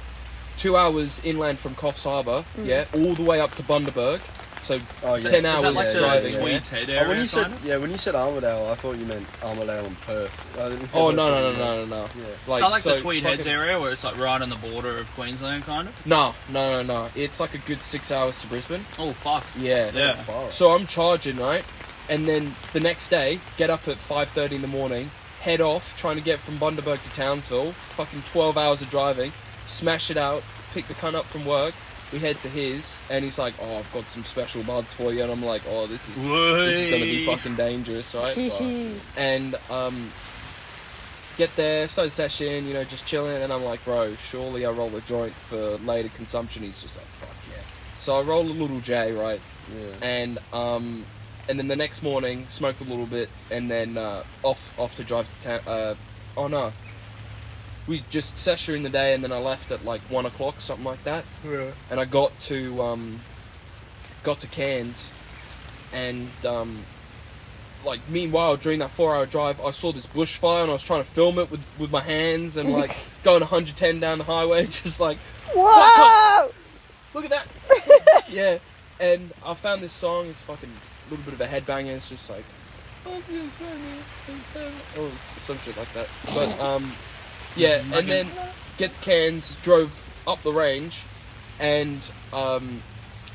two 0.57 0.75
hours 0.77 1.21
inland 1.23 1.59
from 1.59 1.75
Coffs 1.75 2.03
Harbour, 2.03 2.43
mm. 2.57 2.65
yeah, 2.65 2.85
all 2.93 3.13
the 3.13 3.23
way 3.23 3.39
up 3.39 3.53
to 3.55 3.63
Bundaberg. 3.63 4.19
So 4.63 4.79
Oh, 5.03 5.15
yeah. 5.15 5.29
ten 5.29 5.45
Is 5.45 5.51
hours 5.53 5.61
that 5.61 5.73
like 5.75 5.85
yeah, 5.85 5.93
the 5.93 5.99
driving. 5.99 6.33
yeah. 6.33 6.39
Tweed 6.41 6.53
Heads 6.67 6.89
Oh, 6.89 6.91
area? 6.93 7.07
when 7.07 7.17
you 7.21 7.27
said 7.27 7.51
yeah, 7.63 7.77
when 7.77 7.91
you 7.91 7.97
said 7.97 8.15
Armidale, 8.15 8.69
I 8.69 8.75
thought 8.75 8.97
you 8.97 9.05
meant 9.05 9.25
Armadale 9.41 9.85
and 9.85 10.01
Perth. 10.01 10.47
Oh 10.57 10.69
that's 10.69 10.91
no 10.93 11.11
no 11.11 11.29
no 11.29 11.51
no 11.53 11.53
no 11.53 11.85
no. 11.85 12.01
Yeah. 12.01 12.25
Like, 12.47 12.61
so 12.63 12.69
like 12.69 12.83
the 12.83 12.99
Tweed 12.99 13.23
Heads 13.23 13.37
fucking- 13.45 13.51
area 13.53 13.79
where 13.79 13.93
it's 13.93 14.03
like 14.03 14.17
right 14.17 14.41
on 14.41 14.49
the 14.49 14.57
border 14.57 14.97
of 14.97 15.07
Queensland, 15.13 15.63
kind 15.63 15.87
of. 15.87 16.05
No 16.05 16.35
no 16.51 16.71
no 16.71 16.83
no. 16.83 17.09
It's 17.15 17.39
like 17.39 17.53
a 17.53 17.59
good 17.59 17.81
six 17.81 18.11
hours 18.11 18.41
to 18.41 18.47
Brisbane. 18.47 18.83
Oh 18.99 19.13
fuck. 19.13 19.45
Yeah. 19.57 19.89
Yeah. 19.93 20.15
Far. 20.23 20.51
So 20.51 20.71
I'm 20.71 20.85
charging, 20.85 21.37
right? 21.37 21.63
And 22.09 22.27
then 22.27 22.53
the 22.73 22.81
next 22.81 23.07
day, 23.09 23.39
get 23.57 23.69
up 23.69 23.87
at 23.87 23.97
5.30 23.97 24.53
in 24.53 24.61
the 24.61 24.67
morning, 24.67 25.11
head 25.41 25.59
off, 25.59 25.97
trying 25.97 26.15
to 26.15 26.21
get 26.21 26.39
from 26.39 26.57
Bundaberg 26.57 27.01
to 27.03 27.09
Townsville, 27.15 27.73
fucking 27.97 28.23
12 28.31 28.57
hours 28.57 28.81
of 28.81 28.89
driving, 28.89 29.33
smash 29.67 30.09
it 30.09 30.17
out, 30.17 30.43
pick 30.73 30.87
the 30.87 30.93
cunt 30.95 31.15
up 31.15 31.25
from 31.25 31.45
work, 31.45 31.73
we 32.11 32.19
head 32.19 32.41
to 32.41 32.49
his, 32.49 33.01
and 33.09 33.23
he's 33.23 33.37
like, 33.37 33.53
oh, 33.61 33.77
I've 33.77 33.93
got 33.93 34.09
some 34.09 34.23
special 34.23 34.63
buds 34.63 34.93
for 34.93 35.13
you, 35.13 35.23
and 35.23 35.31
I'm 35.31 35.43
like, 35.43 35.61
oh, 35.67 35.87
this 35.87 36.07
is, 36.09 36.15
this 36.15 36.77
is 36.79 36.91
gonna 36.91 37.03
be 37.05 37.25
fucking 37.25 37.55
dangerous, 37.55 38.15
right? 38.15 38.27
and 39.17 39.55
um, 39.69 40.11
get 41.37 41.55
there, 41.55 41.87
start 41.87 42.09
the 42.09 42.15
session, 42.15 42.65
you 42.67 42.73
know, 42.73 42.83
just 42.83 43.05
chilling, 43.05 43.41
and 43.41 43.51
I'm 43.51 43.63
like, 43.63 43.83
bro, 43.83 44.15
surely 44.15 44.65
I 44.65 44.71
roll 44.71 44.95
a 44.95 45.01
joint 45.01 45.33
for 45.49 45.77
later 45.77 46.09
consumption. 46.09 46.63
He's 46.63 46.81
just 46.81 46.97
like, 46.97 47.07
fuck 47.19 47.29
yeah. 47.51 47.61
So 47.99 48.17
I 48.17 48.21
roll 48.21 48.43
a 48.43 48.51
little 48.51 48.79
J, 48.79 49.11
right? 49.11 49.41
yeah. 49.75 50.07
and 50.07 50.37
um, 50.53 51.05
and 51.49 51.59
then 51.59 51.67
the 51.67 51.75
next 51.75 52.03
morning 52.03 52.45
smoked 52.49 52.81
a 52.81 52.85
little 52.85 53.05
bit, 53.05 53.29
and 53.51 53.69
then 53.69 53.97
uh, 53.97 54.23
off 54.43 54.77
off 54.79 54.95
to 54.97 55.03
drive 55.03 55.27
to 55.41 55.47
town. 55.47 55.59
Uh, 55.67 55.95
oh 56.35 56.47
no, 56.47 56.71
we 57.87 58.03
just 58.09 58.37
sat 58.37 58.59
during 58.59 58.83
the 58.83 58.89
day, 58.89 59.13
and 59.13 59.23
then 59.23 59.31
I 59.31 59.39
left 59.39 59.71
at 59.71 59.85
like 59.85 60.01
one 60.09 60.25
o'clock, 60.25 60.59
something 60.59 60.85
like 60.85 61.03
that. 61.05 61.23
Yeah. 61.47 61.71
And 61.89 61.99
I 61.99 62.05
got 62.05 62.37
to 62.41 62.81
um, 62.81 63.19
got 64.23 64.41
to 64.41 64.47
Cairns, 64.47 65.09
and 65.93 66.29
um, 66.45 66.83
like 67.85 68.01
meanwhile 68.09 68.57
during 68.57 68.79
that 68.79 68.91
four 68.91 69.15
hour 69.15 69.25
drive, 69.25 69.61
I 69.61 69.71
saw 69.71 69.91
this 69.91 70.05
bushfire, 70.05 70.61
and 70.61 70.69
I 70.69 70.73
was 70.73 70.83
trying 70.83 71.03
to 71.03 71.09
film 71.09 71.39
it 71.39 71.49
with 71.49 71.63
with 71.79 71.89
my 71.91 72.01
hands, 72.01 72.57
and 72.57 72.73
like 72.73 72.95
going 73.23 73.39
110 73.39 73.99
down 73.99 74.17
the 74.17 74.25
highway, 74.25 74.65
just 74.67 74.99
like 74.99 75.17
Whoa! 75.55 76.51
look 77.13 77.25
at 77.25 77.31
that. 77.31 77.47
yeah, 78.29 78.57
and 78.99 79.31
I 79.45 79.53
found 79.53 79.81
this 79.81 79.93
song. 79.93 80.27
It's 80.27 80.41
fucking 80.41 80.69
a 80.69 81.09
little 81.09 81.23
bit 81.23 81.33
of 81.33 81.41
a 81.41 81.47
headbanger. 81.47 81.95
It's 81.95 82.09
just 82.09 82.29
like, 82.29 82.43
oh, 83.05 83.21
some 85.37 85.57
shit 85.59 85.77
like 85.77 85.93
that. 85.93 86.07
But 86.33 86.59
um, 86.59 86.91
yeah, 87.57 87.83
and 87.93 88.07
then 88.07 88.27
get 88.77 88.93
to 88.93 88.99
Cairns, 89.01 89.55
drove 89.63 90.03
up 90.27 90.41
the 90.43 90.51
range, 90.51 91.01
and 91.59 91.99
um, 92.33 92.81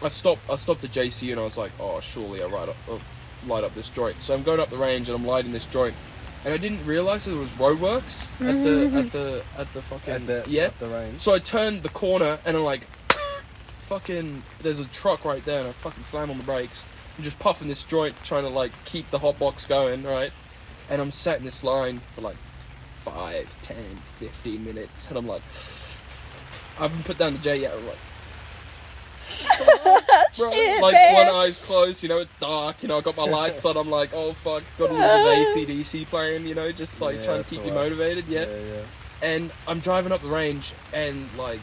I 0.03 0.09
stopped. 0.09 0.43
I 0.51 0.57
stopped 0.57 0.85
at 0.85 0.93
JC, 0.93 1.31
and 1.31 1.41
I 1.41 1.45
was 1.45 1.57
like, 1.57 1.73
oh, 1.81 2.01
surely 2.01 2.43
I 2.43 2.47
light 2.47 2.69
up, 2.69 2.77
uh, 2.89 2.99
light 3.47 3.65
up 3.65 3.75
this 3.75 3.91
joint. 3.91 4.21
So 4.21 4.35
I'm 4.35 4.43
going 4.43 4.61
up 4.61 4.71
the 4.71 4.77
range, 4.77 5.09
and 5.09 5.17
I'm 5.17 5.27
lighting 5.27 5.53
this 5.53 5.67
joint. 5.67 5.95
And 6.45 6.53
I 6.53 6.57
didn't 6.57 6.85
realise 6.85 7.25
that 7.25 7.31
there 7.31 7.41
was 7.41 7.51
roadworks 7.51 8.27
at 8.41 8.65
the 8.65 8.99
at 8.99 9.13
the 9.13 9.45
at 9.57 9.73
the 9.73 9.83
fucking 9.83 10.13
At 10.13 10.27
the 10.27 10.45
yeah. 10.49 10.65
at 10.65 10.79
the 10.81 10.89
range. 10.89 11.21
So 11.21 11.33
I 11.33 11.39
turned 11.39 11.85
the 11.85 11.89
corner 11.89 12.41
and 12.45 12.57
I'm 12.57 12.65
like, 12.65 12.83
fucking, 13.89 14.43
there's 14.61 14.81
a 14.81 14.87
truck 14.87 15.25
right 15.25 15.45
there, 15.45 15.61
and 15.61 15.69
I 15.69 15.73
fucking 15.73 16.05
slam 16.05 16.31
on 16.31 16.39
the 16.39 16.45
brakes. 16.45 16.85
I'm 17.17 17.25
just 17.25 17.39
puffing 17.39 17.69
this 17.69 17.85
joint, 17.85 18.17
trying 18.25 18.43
to 18.43 18.49
like 18.49 18.73
keep 18.85 19.11
the 19.11 19.19
hot 19.19 19.39
box 19.39 19.67
going, 19.67 20.03
right? 20.03 20.33
And 20.91 21.01
I'm 21.01 21.13
sat 21.13 21.39
in 21.39 21.45
this 21.45 21.63
line 21.63 22.01
for 22.15 22.23
like 22.23 22.37
5, 23.05 23.63
10, 23.63 23.77
15 24.19 24.65
minutes, 24.65 25.09
and 25.09 25.19
I'm 25.19 25.27
like, 25.27 25.43
I 26.79 26.83
haven't 26.83 27.05
put 27.05 27.19
down 27.19 27.35
the 27.35 27.39
J 27.41 27.61
yet. 27.61 27.75
I'm 27.75 27.87
like, 27.87 27.99
bro, 30.37 30.51
Shit, 30.51 30.83
like 30.83 30.95
man. 30.95 31.27
one 31.27 31.37
eye's 31.37 31.65
closed, 31.65 32.03
you 32.03 32.09
know, 32.09 32.19
it's 32.19 32.35
dark, 32.37 32.83
you 32.83 32.89
know, 32.89 32.99
I 32.99 33.01
got 33.01 33.17
my 33.17 33.25
lights 33.25 33.65
on, 33.65 33.77
I'm 33.77 33.91
like, 33.91 34.11
oh 34.13 34.33
fuck, 34.33 34.63
got 34.79 34.91
a 34.91 34.93
little 34.93 35.25
bit 35.25 35.69
of 35.69 35.69
ACDC 35.69 36.07
playing, 36.07 36.47
you 36.47 36.55
know, 36.55 36.71
just 36.71 37.01
like 37.01 37.17
Yeah, 37.17 37.25
trying 37.25 37.45
to 37.45 37.51
that's 37.51 37.51
keep 37.51 37.65
you 37.65 37.73
motivated, 37.73 38.27
yeah 38.29 38.47
yeah, 38.47 38.57
yeah. 38.57 38.83
and 39.23 39.51
I'm 39.67 39.81
driving 39.81 40.13
up 40.13 40.21
the 40.21 40.29
range 40.29 40.73
and 40.93 41.29
like 41.39 41.61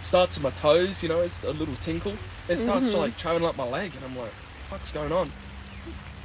starts 0.00 0.36
in 0.36 0.42
my 0.42 0.50
toes, 0.50 1.02
you 1.02 1.08
know, 1.08 1.20
it's 1.20 1.44
a 1.44 1.52
little 1.52 1.76
tinkle. 1.76 2.14
It 2.48 2.58
starts 2.58 2.86
to 2.86 2.92
mm-hmm. 2.92 3.00
like 3.00 3.18
traveling 3.18 3.44
up 3.44 3.56
my 3.56 3.68
leg 3.68 3.92
and 3.94 4.04
I'm 4.04 4.16
like, 4.16 4.32
what's 4.70 4.92
going 4.92 5.12
on? 5.12 5.30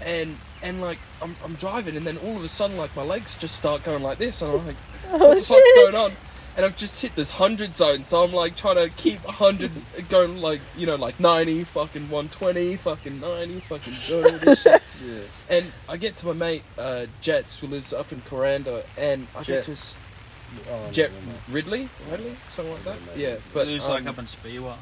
And 0.01 0.37
and 0.65 0.81
like 0.81 0.97
I'm 1.21 1.35
I'm 1.43 1.53
driving 1.55 1.95
and 1.95 2.05
then 2.05 2.17
all 2.17 2.35
of 2.35 2.43
a 2.43 2.49
sudden 2.49 2.75
like 2.75 2.93
my 2.95 3.03
legs 3.03 3.37
just 3.37 3.55
start 3.55 3.83
going 3.83 4.03
like 4.03 4.17
this 4.17 4.41
and 4.41 4.51
I'm 4.51 4.67
like, 4.67 4.75
Oh 5.11 5.27
what 5.29 5.37
the 5.37 5.43
fuck's 5.43 5.73
going 5.75 5.95
on? 5.95 6.11
And 6.57 6.65
I've 6.65 6.77
just 6.77 7.01
hit 7.01 7.15
this 7.15 7.31
hundred 7.31 7.75
zone, 7.75 8.03
so 8.05 8.23
I'm 8.23 8.31
like 8.31 8.55
trying 8.55 8.77
to 8.77 8.89
keep 8.95 9.19
hundreds 9.25 9.85
going 10.09 10.37
like 10.41 10.61
you 10.77 10.85
know 10.87 10.95
like 10.95 11.19
ninety, 11.19 11.63
fucking 11.65 12.09
one 12.09 12.29
twenty, 12.29 12.77
fucking 12.77 13.19
ninety, 13.19 13.59
fucking 13.61 13.93
doing 14.07 14.25
all 14.25 14.39
this 14.39 14.61
shit. 14.61 14.81
Yeah. 15.05 15.19
And 15.49 15.65
I 15.89 15.97
get 15.97 16.15
to 16.19 16.27
my 16.27 16.33
mate 16.33 16.63
uh, 16.77 17.05
Jets 17.21 17.59
who 17.59 17.67
lives 17.67 17.91
up 17.93 18.11
in 18.13 18.21
Kuranda, 18.21 18.83
and 18.97 19.27
I 19.35 19.43
Jet. 19.43 19.65
get 19.67 19.75
to 19.75 19.81
Oh, 20.71 20.89
Jet 20.91 21.11
no, 21.11 21.33
no. 21.33 21.37
Ridley, 21.49 21.89
Ridley, 22.09 22.35
something 22.55 22.73
like 22.73 22.83
that. 22.85 22.97
Yeah, 23.17 23.35
But 23.53 23.65
but 23.65 23.67
it 23.67 23.73
was 23.73 23.87
like 23.89 24.03
um, 24.03 24.07
up 24.07 24.19
in 24.19 24.25
Speewah. 24.25 24.77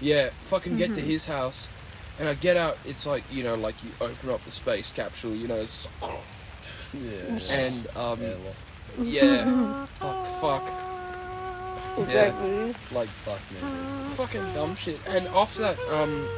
yeah, 0.00 0.30
fucking 0.44 0.76
get 0.76 0.94
to 0.94 1.00
his 1.00 1.26
house, 1.26 1.66
and 2.20 2.28
I 2.28 2.34
get 2.34 2.56
out. 2.56 2.78
It's 2.84 3.06
like 3.06 3.24
you 3.32 3.42
know, 3.42 3.54
like 3.56 3.74
you 3.82 3.90
open 4.00 4.30
up 4.30 4.44
the 4.44 4.52
space 4.52 4.92
capsule, 4.92 5.34
you 5.34 5.48
know, 5.48 5.56
it's, 5.56 5.88
Yeah. 6.02 7.00
yeah. 7.00 7.54
and 7.56 7.86
um, 7.96 8.20
Yeah, 8.22 8.34
well, 8.44 9.06
yeah, 9.06 9.86
fuck, 9.98 10.26
fuck, 10.40 11.98
Exactly. 11.98 12.74
like 12.92 13.08
fuck 13.24 13.40
me. 13.50 13.60
dude. 13.60 14.16
fucking 14.16 14.54
dumb 14.54 14.74
shit. 14.76 14.98
And 15.08 15.26
after 15.28 15.60
that, 15.62 15.78
um, 15.90 16.28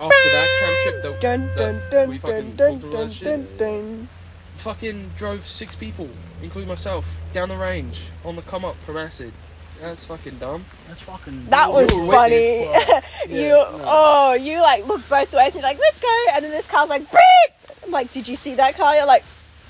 after 0.00 0.30
that 0.32 0.48
camp 0.60 0.76
trip, 0.82 1.02
the, 1.02 1.12
Dun 1.20 1.46
that 1.46 1.56
dun 1.56 1.82
dun 1.90 2.08
we 2.10 2.18
dun 2.18 2.20
fucking 2.30 2.56
dun 2.56 2.68
pulled 2.68 2.80
through 2.80 2.90
all 2.90 3.04
dun 3.06 3.10
shit. 3.10 3.24
dun 3.24 3.56
dun. 3.56 4.08
fucking 4.56 5.10
drove 5.16 5.46
six 5.48 5.76
people, 5.76 6.08
including 6.42 6.68
myself, 6.68 7.06
down 7.32 7.48
the 7.48 7.56
range 7.56 8.02
on 8.24 8.36
the 8.36 8.42
come 8.42 8.64
up 8.64 8.76
from 8.84 8.96
acid. 8.96 9.32
That's 9.80 10.04
fucking 10.04 10.38
dumb. 10.38 10.64
That's 10.88 11.00
fucking. 11.00 11.46
That 11.50 11.72
was 11.72 11.88
were 11.96 12.06
funny. 12.06 12.68
witness. 12.68 13.04
you 13.28 13.48
no. 13.48 13.80
oh, 13.84 14.32
you 14.34 14.60
like 14.60 14.86
look 14.86 15.06
both 15.08 15.32
ways 15.32 15.54
and 15.54 15.62
you're 15.62 15.62
like, 15.62 15.78
let's 15.78 15.98
go, 16.00 16.24
and 16.32 16.44
then 16.44 16.50
this 16.52 16.66
car's 16.66 16.88
like, 16.88 17.10
beep. 17.10 17.80
I'm 17.84 17.90
like, 17.90 18.12
did 18.12 18.26
you 18.28 18.36
see 18.36 18.54
that 18.54 18.76
car? 18.76 18.94
You're 18.96 19.06
like, 19.06 19.24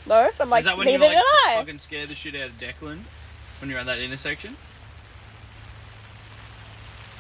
no. 0.07 0.29
I'm 0.39 0.51
like, 0.51 0.61
Is 0.61 0.67
that 0.67 0.77
when 0.77 0.87
neither 0.87 1.07
you 1.07 1.15
like 1.15 1.19
did 1.19 1.53
I. 1.53 1.55
fucking 1.57 1.79
scare 1.79 2.07
the 2.07 2.15
shit 2.15 2.35
out 2.37 2.51
of 2.51 2.59
Declan 2.59 3.01
when 3.61 3.71
you're 3.71 3.79
at 3.79 3.87
that 3.87 3.99
intersection? 3.99 4.57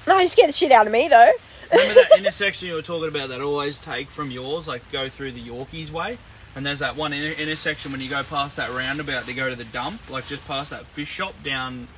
No, 0.07 0.19
you 0.19 0.27
scared 0.27 0.51
the 0.51 0.53
shit 0.53 0.71
out 0.71 0.87
of 0.87 0.93
me 0.93 1.09
though. 1.09 1.33
Remember 1.73 1.95
that 1.95 2.11
intersection 2.19 2.69
you 2.69 2.75
were 2.75 2.83
talking 2.83 3.09
about 3.09 3.31
that 3.31 3.41
always 3.41 3.81
take 3.81 4.09
from 4.09 4.31
yours, 4.31 4.69
like 4.69 4.83
go 4.93 5.09
through 5.09 5.33
the 5.33 5.41
Yorkeys 5.41 5.91
way? 5.91 6.19
And 6.55 6.65
there's 6.65 6.79
that 6.81 6.95
one 6.97 7.13
inter- 7.13 7.41
intersection 7.41 7.91
when 7.91 8.01
you 8.01 8.09
go 8.09 8.23
past 8.23 8.57
that 8.59 8.71
roundabout 8.71 9.25
to 9.27 9.35
go 9.35 9.49
to 9.49 9.57
the 9.57 9.65
dump, 9.65 10.09
like 10.11 10.27
just 10.27 10.47
past 10.47 10.71
that 10.71 10.87
fish 10.87 11.09
shop 11.09 11.35
down. 11.43 11.89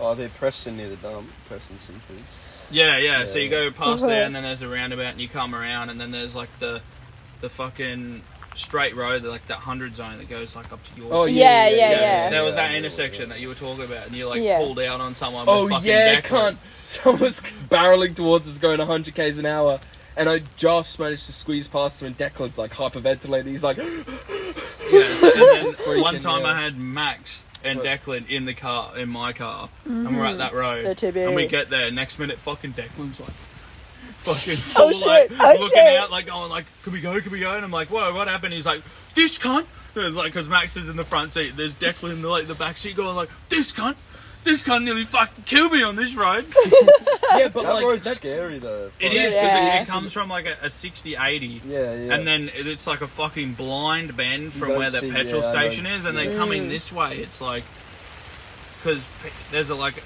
Oh, 0.00 0.14
they're 0.14 0.28
Preston 0.28 0.76
near 0.76 0.88
the 0.88 0.96
dump. 0.96 1.28
Preston 1.48 1.76
Seafoods. 1.76 2.20
Yeah, 2.70 2.98
yeah. 2.98 3.26
So 3.26 3.38
you 3.38 3.48
go 3.48 3.70
past 3.70 4.02
Uh-huh. 4.02 4.06
there, 4.06 4.22
and 4.24 4.34
then 4.36 4.42
there's 4.42 4.62
a 4.62 4.68
roundabout, 4.68 5.12
and 5.12 5.20
you 5.20 5.28
come 5.28 5.54
around, 5.54 5.90
and 5.90 6.00
then 6.00 6.10
there's 6.10 6.36
like 6.36 6.50
the 6.58 6.80
the 7.40 7.48
fucking 7.48 8.22
straight 8.54 8.96
road, 8.96 9.22
like 9.22 9.46
that 9.46 9.58
hundred 9.58 9.94
zone 9.96 10.18
that 10.18 10.28
goes 10.28 10.54
like 10.56 10.72
up 10.72 10.82
to 10.84 11.00
York. 11.00 11.12
Oh 11.12 11.24
Yeah, 11.26 11.68
yeah, 11.68 11.76
yeah, 11.76 11.90
yeah. 12.00 12.30
There 12.30 12.44
was 12.44 12.56
that 12.56 12.72
yeah, 12.72 12.78
intersection 12.78 13.22
yeah. 13.28 13.34
that 13.34 13.40
you 13.40 13.48
were 13.48 13.54
talking 13.54 13.84
about, 13.84 14.06
and 14.08 14.16
you 14.16 14.26
like 14.28 14.42
Yeah. 14.42 14.58
pulled 14.58 14.78
out 14.80 15.00
on 15.00 15.14
someone. 15.14 15.44
Oh 15.48 15.64
with 15.64 15.72
fucking 15.74 15.88
yeah, 15.88 16.20
Declan. 16.20 16.52
cunt. 16.52 16.56
Someone's 16.84 17.40
barreling 17.70 18.14
towards 18.16 18.48
us, 18.48 18.58
going 18.58 18.78
100 18.78 19.14
k's 19.14 19.38
an 19.38 19.46
hour, 19.46 19.78
and 20.16 20.28
I 20.28 20.42
just 20.56 20.98
managed 20.98 21.26
to 21.26 21.32
squeeze 21.32 21.68
past 21.68 22.02
him, 22.02 22.08
and 22.08 22.18
Declan's 22.18 22.58
like 22.58 22.72
hyperventilating. 22.74 23.46
He's 23.46 23.62
like, 23.62 23.76
Yeah, 23.78 23.84
so- 25.14 25.30
and 25.30 25.40
then 25.40 25.66
Freaking 25.74 26.02
one 26.02 26.18
time 26.18 26.42
hell. 26.42 26.46
I 26.54 26.60
had 26.60 26.76
Max 26.78 27.44
and 27.64 27.78
What? 27.78 27.86
Declan 27.86 28.28
in 28.28 28.44
the 28.44 28.54
car, 28.54 28.96
in 28.98 29.08
my 29.08 29.32
car, 29.32 29.68
and 29.84 30.16
we're 30.16 30.24
at 30.24 30.30
mm-hmm. 30.30 30.38
that 30.38 30.54
road. 30.54 30.86
They're. 31.14 31.26
And 31.26 31.36
we 31.36 31.46
get 31.46 31.70
there, 31.70 31.90
next 31.90 32.18
minute, 32.18 32.38
fucking 32.38 32.72
Declan's 32.74 33.20
like, 33.20 33.30
fucking 34.18 34.58
Oh, 34.76 34.90
full, 34.90 34.92
shit, 34.92 35.06
like, 35.06 35.32
oh, 35.40 35.52
looking 35.60 35.78
shit. 35.78 35.96
out, 35.96 36.10
like 36.10 36.26
going, 36.26 36.50
like, 36.50 36.66
can 36.82 36.92
we 36.92 37.00
go, 37.00 37.20
can 37.20 37.32
we 37.32 37.40
go? 37.40 37.54
And 37.54 37.64
I'm 37.64 37.70
like, 37.70 37.88
whoa, 37.88 38.14
what 38.14 38.28
happened? 38.28 38.54
He's 38.54 38.66
like, 38.66 38.82
this 39.14 39.38
cunt. 39.38 39.66
And, 39.94 40.14
Like, 40.14 40.32
because 40.32 40.48
Max 40.48 40.76
is 40.76 40.88
in 40.88 40.96
the 40.96 41.04
front 41.04 41.32
seat, 41.32 41.56
there's 41.56 41.72
Declan 41.74 42.12
in 42.12 42.22
the, 42.22 42.28
like, 42.28 42.46
the 42.46 42.54
back 42.54 42.76
seat 42.78 42.96
going 42.96 43.16
like, 43.16 43.30
this 43.48 43.72
cunt. 43.72 43.96
This 44.44 44.62
cunt 44.64 44.84
nearly 44.84 45.04
fucking 45.04 45.44
killed 45.44 45.72
me 45.72 45.82
on 45.82 45.96
this 45.96 46.14
road. 46.14 46.46
Yeah, 47.30 47.48
but 47.48 47.64
That 47.64 47.74
like 47.74 47.84
road's 47.84 48.04
that's 48.04 48.16
scary 48.18 48.58
though. 48.58 48.90
It 48.98 49.12
is 49.12 49.34
because 49.34 49.34
Yeah. 49.34 49.78
it, 49.80 49.82
it 49.82 49.88
comes 49.88 50.14
from 50.14 50.30
like 50.30 50.46
a, 50.46 50.56
a 50.62 50.70
60, 50.70 51.14
80. 51.14 51.46
Yeah, 51.66 51.92
yeah. 51.94 52.14
And 52.14 52.26
then 52.26 52.48
it- 52.48 52.66
it's 52.66 52.86
like 52.86 53.02
a 53.02 53.06
fucking 53.06 53.52
blind 53.52 54.16
bend 54.16 54.54
from 54.54 54.68
don't 54.70 54.78
where 54.78 54.90
the 54.90 55.00
see- 55.00 55.12
petrol 55.12 55.42
yeah, 55.42 55.48
I 55.50 55.68
station 55.68 55.84
is, 55.86 56.06
and 56.06 56.16
then 56.16 56.28
Mm. 56.28 56.38
coming 56.38 56.68
this 56.70 56.90
way, 56.90 57.18
it's 57.18 57.40
like 57.42 57.64
because 58.78 59.04
there's 59.50 59.68
a 59.68 59.74
like 59.74 60.02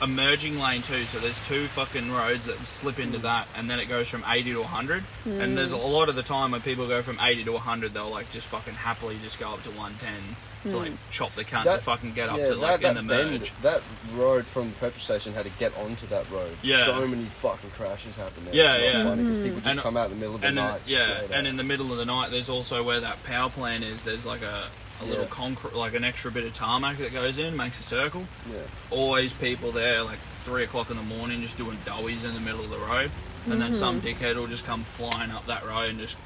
a 0.00 0.06
merging 0.06 0.58
lane 0.58 0.82
too. 0.82 1.04
So 1.06 1.18
there's 1.18 1.38
two 1.48 1.66
fucking 1.68 2.10
roads 2.10 2.46
that 2.46 2.58
slip 2.66 2.96
Mm. 2.96 3.04
into 3.04 3.18
hmm. 3.18 3.24
that, 3.24 3.48
and 3.56 3.68
then 3.70 3.80
it 3.80 3.86
goes 3.86 4.08
from 4.08 4.24
80 4.26 4.52
to 4.52 4.60
100. 4.60 5.04
And 5.24 5.56
there's 5.56 5.70
hmm. 5.70 5.76
a 5.76 5.86
lot 5.86 6.08
of 6.08 6.14
the 6.14 6.22
time 6.22 6.52
when 6.52 6.60
people 6.60 6.86
go 6.86 7.02
from 7.02 7.18
80 7.20 7.44
to 7.44 7.52
100, 7.52 7.94
they'll 7.94 8.10
like 8.10 8.30
just 8.32 8.46
fucking 8.46 8.74
happily 8.74 9.18
just 9.22 9.38
go 9.38 9.52
up 9.52 9.62
to 9.64 9.70
110 9.70 10.36
to 10.64 10.76
like 10.76 10.88
hmm. 10.88 10.96
chop 11.10 11.34
the 11.34 11.44
cunt 11.44 11.62
to 11.62 11.68
That- 11.68 11.82
fucking 11.82 12.14
get 12.14 12.28
up 12.28 12.38
yeah, 12.38 12.46
to 12.46 12.54
like 12.56 12.80
that, 12.80 12.96
in 12.96 13.06
the 13.06 13.14
that 13.14 13.26
merge. 13.30 13.40
bend, 13.40 13.50
that 13.62 13.82
road 14.14 14.46
from 14.46 14.68
the 14.68 14.74
petrol 14.74 15.00
station 15.00 15.32
had 15.32 15.44
to 15.44 15.52
get 15.58 15.76
onto 15.78 16.06
that 16.08 16.28
road. 16.30 16.56
Yeah. 16.62 16.84
So 16.84 17.06
many 17.06 17.24
fucking 17.24 17.70
crashes 17.70 18.16
happen 18.16 18.44
there. 18.44 18.54
Yeah, 18.54 18.74
it's 18.74 18.94
not 18.94 18.98
yeah. 18.98 19.04
funny 19.10 19.24
'cause 19.24 19.42
people 19.42 19.60
just 19.60 19.66
And- 19.66 19.80
come 19.80 19.96
out 19.96 20.10
in 20.10 20.10
the 20.10 20.16
middle 20.16 20.34
of 20.34 20.40
the 20.40 20.46
and 20.48 20.58
in, 20.58 20.64
night. 20.64 20.80
yeah, 20.86 21.20
and 21.22 21.34
out. 21.34 21.46
in 21.46 21.56
the 21.56 21.64
middle 21.64 21.92
of 21.92 21.98
the 21.98 22.04
night, 22.04 22.30
there's 22.30 22.48
also 22.48 22.82
where 22.82 23.00
that 23.00 23.22
power 23.24 23.50
plant 23.50 23.84
is. 23.84 24.04
There's 24.04 24.26
like 24.26 24.42
a, 24.42 24.68
a 25.00 25.04
little 25.04 25.26
concrete, 25.26 25.74
like 25.74 25.94
an 25.94 26.04
extra 26.04 26.30
bit 26.30 26.44
of 26.44 26.54
tarmac 26.54 26.98
that 26.98 27.12
goes 27.12 27.38
in, 27.38 27.56
makes 27.56 27.78
a 27.80 27.82
circle. 27.82 28.26
yeah. 28.50 28.58
Always 28.90 29.32
people 29.32 29.70
there, 29.72 30.02
like 30.02 30.18
three 30.44 30.64
o'clock 30.64 30.90
in 30.90 30.96
the 30.96 31.02
morning, 31.02 31.40
just 31.42 31.56
doing 31.56 31.78
doughies 31.84 32.24
in 32.24 32.34
the 32.34 32.40
middle 32.40 32.62
of 32.64 32.70
the 32.70 32.78
road, 32.78 33.10
and 33.46 33.60
then 33.60 33.74
some 33.74 34.00
dickhead 34.00 34.34
will 34.36 34.46
just 34.46 34.64
come 34.66 34.82
flying 34.84 35.30
up 35.30 35.46
that 35.46 35.64
road 35.66 35.90
and 35.90 35.98
just 35.98 36.16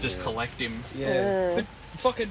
just 0.00 0.16
Yeah. 0.18 0.22
collect 0.22 0.58
him. 0.60 0.84
Yeah, 0.96 1.54
but 1.56 1.66
fucking 1.98 2.30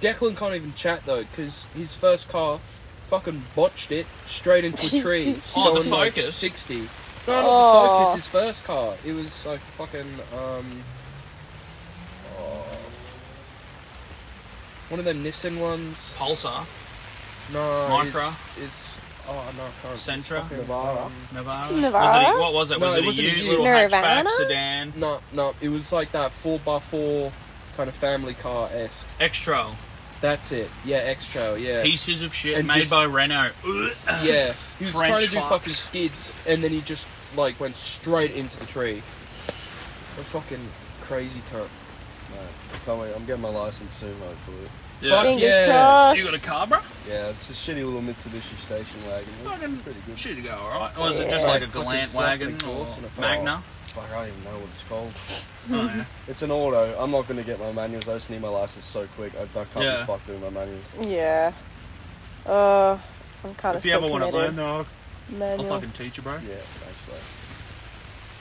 Declan 0.00 0.36
can't 0.36 0.54
even 0.54 0.74
chat 0.74 1.02
though, 1.06 1.22
because 1.24 1.64
his 1.74 1.94
first 1.94 2.28
car 2.28 2.60
fucking 3.08 3.42
botched 3.56 3.90
it 3.92 4.06
straight 4.26 4.64
into 4.64 4.98
a 4.98 5.00
tree. 5.00 5.40
Oh, 5.56 5.74
the 5.74 5.80
going, 5.80 5.90
like, 5.90 6.14
Focus? 6.14 6.34
sixty. 6.36 6.88
No, 7.26 7.34
not 7.34 7.44
Oh. 7.46 7.82
the 7.82 7.88
Focus. 8.06 8.14
His 8.14 8.26
first 8.28 8.64
car. 8.64 8.94
It 9.04 9.12
was 9.12 9.44
like 9.46 9.60
fucking 9.76 10.18
um. 10.36 10.82
One 14.88 14.98
of 15.00 15.04
them 15.04 15.22
Nissan 15.24 15.58
ones. 15.60 16.14
Pulsar, 16.16 16.64
No, 17.52 17.58
Micra? 17.90 18.34
It's, 18.56 18.64
it's 18.64 18.98
oh 19.28 19.32
no, 19.56 19.64
I 19.64 19.70
can't. 19.82 19.94
It's 19.94 20.06
Sentra? 20.06 20.42
fucking, 20.42 20.58
Navara? 20.64 21.04
um, 21.06 21.12
Navara. 21.34 21.68
Navara? 21.68 21.92
Was 21.92 22.16
it, 22.36 22.40
what 22.40 22.52
was 22.54 22.70
it? 22.70 22.78
No, 22.80 22.86
Was 22.86 22.96
it 22.96 23.02
it, 23.02 23.06
wasn't 23.06 23.28
a 23.28 23.30
a 23.30 23.34
U, 23.34 23.42
U. 23.44 23.50
little 23.50 23.64
Nirvana? 23.66 24.30
hatchback 24.30 24.36
sedan? 24.36 24.92
No, 24.96 25.20
no, 25.32 25.54
it 25.60 25.68
was 25.68 25.92
like 25.92 26.12
that 26.12 26.32
four 26.32 26.60
x 26.66 26.86
four 26.86 27.32
kind 27.76 27.88
of 27.88 27.94
family 27.96 28.34
car 28.34 28.68
esque. 28.72 29.06
X-Trail. 29.20 29.76
That's 30.20 30.50
it. 30.50 30.68
Yeah, 30.84 30.96
X 30.96 31.28
Trail. 31.28 31.56
Yeah. 31.56 31.82
Pieces 31.84 32.22
of 32.24 32.34
shit 32.34 32.56
And 32.58 32.66
made 32.66 32.78
just- 32.80 32.90
by 32.90 33.04
Renault. 33.04 33.52
Yeah, 34.22 34.52
he 34.78 34.86
was 34.86 34.94
French 34.94 34.94
trying 34.94 35.20
to 35.20 35.26
do 35.28 35.36
Fox. 35.36 35.48
fucking 35.50 35.72
skids, 35.74 36.32
and 36.46 36.64
then 36.64 36.70
he 36.72 36.80
just 36.80 37.06
like 37.36 37.60
went 37.60 37.76
straight 37.76 38.32
into 38.32 38.58
the 38.58 38.66
tree. 38.66 39.02
A 40.18 40.22
fucking 40.24 40.66
crazy 41.02 41.40
cunt. 41.52 41.68
No, 42.68 42.74
I 42.74 42.78
can't 42.86 43.00
wait. 43.00 43.12
I'm 43.16 43.24
getting 43.26 43.42
my 43.42 43.48
license 43.50 43.94
soon, 43.94 44.14
hopefully. 44.20 44.56
Yeah. 45.00 45.10
Fuck 45.10 45.24
Fingers 45.26 45.42
yeah. 45.44 45.66
crossed. 45.66 46.18
You 46.18 46.24
got 46.24 46.34
a 46.36 46.46
car, 46.46 46.66
bro? 46.66 46.78
Yeah, 47.08 47.28
it's 47.28 47.50
a 47.50 47.52
shitty 47.52 47.84
little 47.84 48.02
Mitsubishi 48.02 48.56
station 48.58 49.00
wagon. 49.06 49.28
It's 49.42 49.50
Fucking 49.50 49.76
pretty 49.78 50.00
good. 50.06 50.18
Should 50.18 50.42
go 50.42 50.50
alright. 50.50 50.98
Or 50.98 51.08
is 51.10 51.20
it 51.20 51.24
Yeah. 51.26 51.30
just 51.30 51.46
like 51.46 51.62
a 51.62 51.66
Fucking 51.66 51.82
Galant 51.82 52.08
slap 52.10 52.26
wagon 52.26 52.48
exhaust 52.54 52.98
or 52.98 53.04
and 53.04 53.10
a- 53.16 53.20
Magna? 53.20 53.62
Fuck, 53.86 54.10
I 54.12 54.18
don't 54.18 54.28
even 54.28 54.44
know 54.44 54.58
what 54.58 54.68
it's 54.70 54.82
called. 54.88 55.14
Oh, 55.72 55.84
yeah. 55.84 56.04
It's 56.28 56.42
an 56.42 56.50
auto. 56.50 56.96
I'm 56.98 57.10
not 57.12 57.26
going 57.28 57.38
to 57.38 57.44
get 57.44 57.58
my 57.60 57.70
manuals. 57.72 58.08
I 58.08 58.14
just 58.14 58.28
need 58.28 58.40
my 58.40 58.48
license 58.48 58.84
so 58.84 59.06
quick. 59.16 59.32
I, 59.36 59.42
I 59.42 59.64
can't 59.64 59.84
Yeah. 59.84 60.00
be 60.00 60.04
fucked 60.06 60.26
doing 60.26 60.40
my 60.40 60.50
manuals. 60.50 60.84
Yeah. 61.00 61.52
Uh, 62.44 62.98
I'm 63.44 63.54
kind 63.54 63.76
of 63.76 63.82
If 63.82 63.86
you 63.86 63.92
still 63.92 64.04
ever 64.04 64.10
want 64.12 64.24
to 64.24 64.30
learn, 64.30 64.54
committed. 64.54 64.56
though, 64.56 64.66
I'll 64.76 64.86
Manual. 65.38 65.68
fucking 65.70 65.92
teach 65.92 66.16
you, 66.16 66.22
bro. 66.22 66.34
Yeah, 66.34 66.54
actually. 66.54 67.18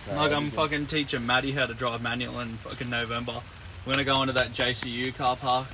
No, 0.07 0.13
Like 0.13 0.21
that'd 0.29 0.33
I'm 0.37 0.43
be 0.45 0.49
good. 0.51 0.55
fucking 0.55 0.85
teaching 0.87 1.25
Maddie 1.25 1.51
how 1.51 1.65
to 1.65 1.73
drive 1.73 2.01
manual 2.01 2.39
in 2.39 2.57
fucking 2.57 2.89
November. 2.89 3.41
We're 3.87 3.93
gonna 3.93 4.03
go 4.03 4.21
into 4.21 4.33
that 4.33 4.51
JCU 4.51 5.15
car 5.15 5.37
park 5.37 5.67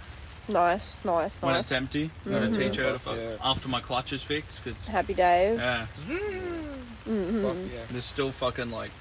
Nice, 0.48 0.96
nice, 1.04 1.36
when 1.38 1.54
nice. 1.54 1.62
it's 1.62 1.72
empty. 1.72 2.12
I'm 2.28 2.32
gonna 2.32 2.48
Mhm. 2.50 2.58
teach 2.58 2.76
her 2.76 2.92
to 2.94 3.00
Fuck 3.00 3.16
fuck 3.16 3.18
yeah. 3.18 3.36
after 3.42 3.68
my 3.70 3.80
clutch 3.82 4.14
is 4.14 4.22
fixed 4.22 4.64
because 4.64 4.86
Happy 4.86 5.16
days. 5.16 5.60
yeah, 5.60 5.86
hmm 6.06 7.44
Fuck 7.44 7.56
yeah. 7.74 7.80
there's 7.90 8.06
still 8.06 8.32
fucking 8.32 8.70
like 8.70 8.92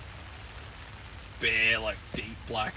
bare 1.40 1.78
like 1.78 1.98
deep 2.14 2.36
black 2.48 2.74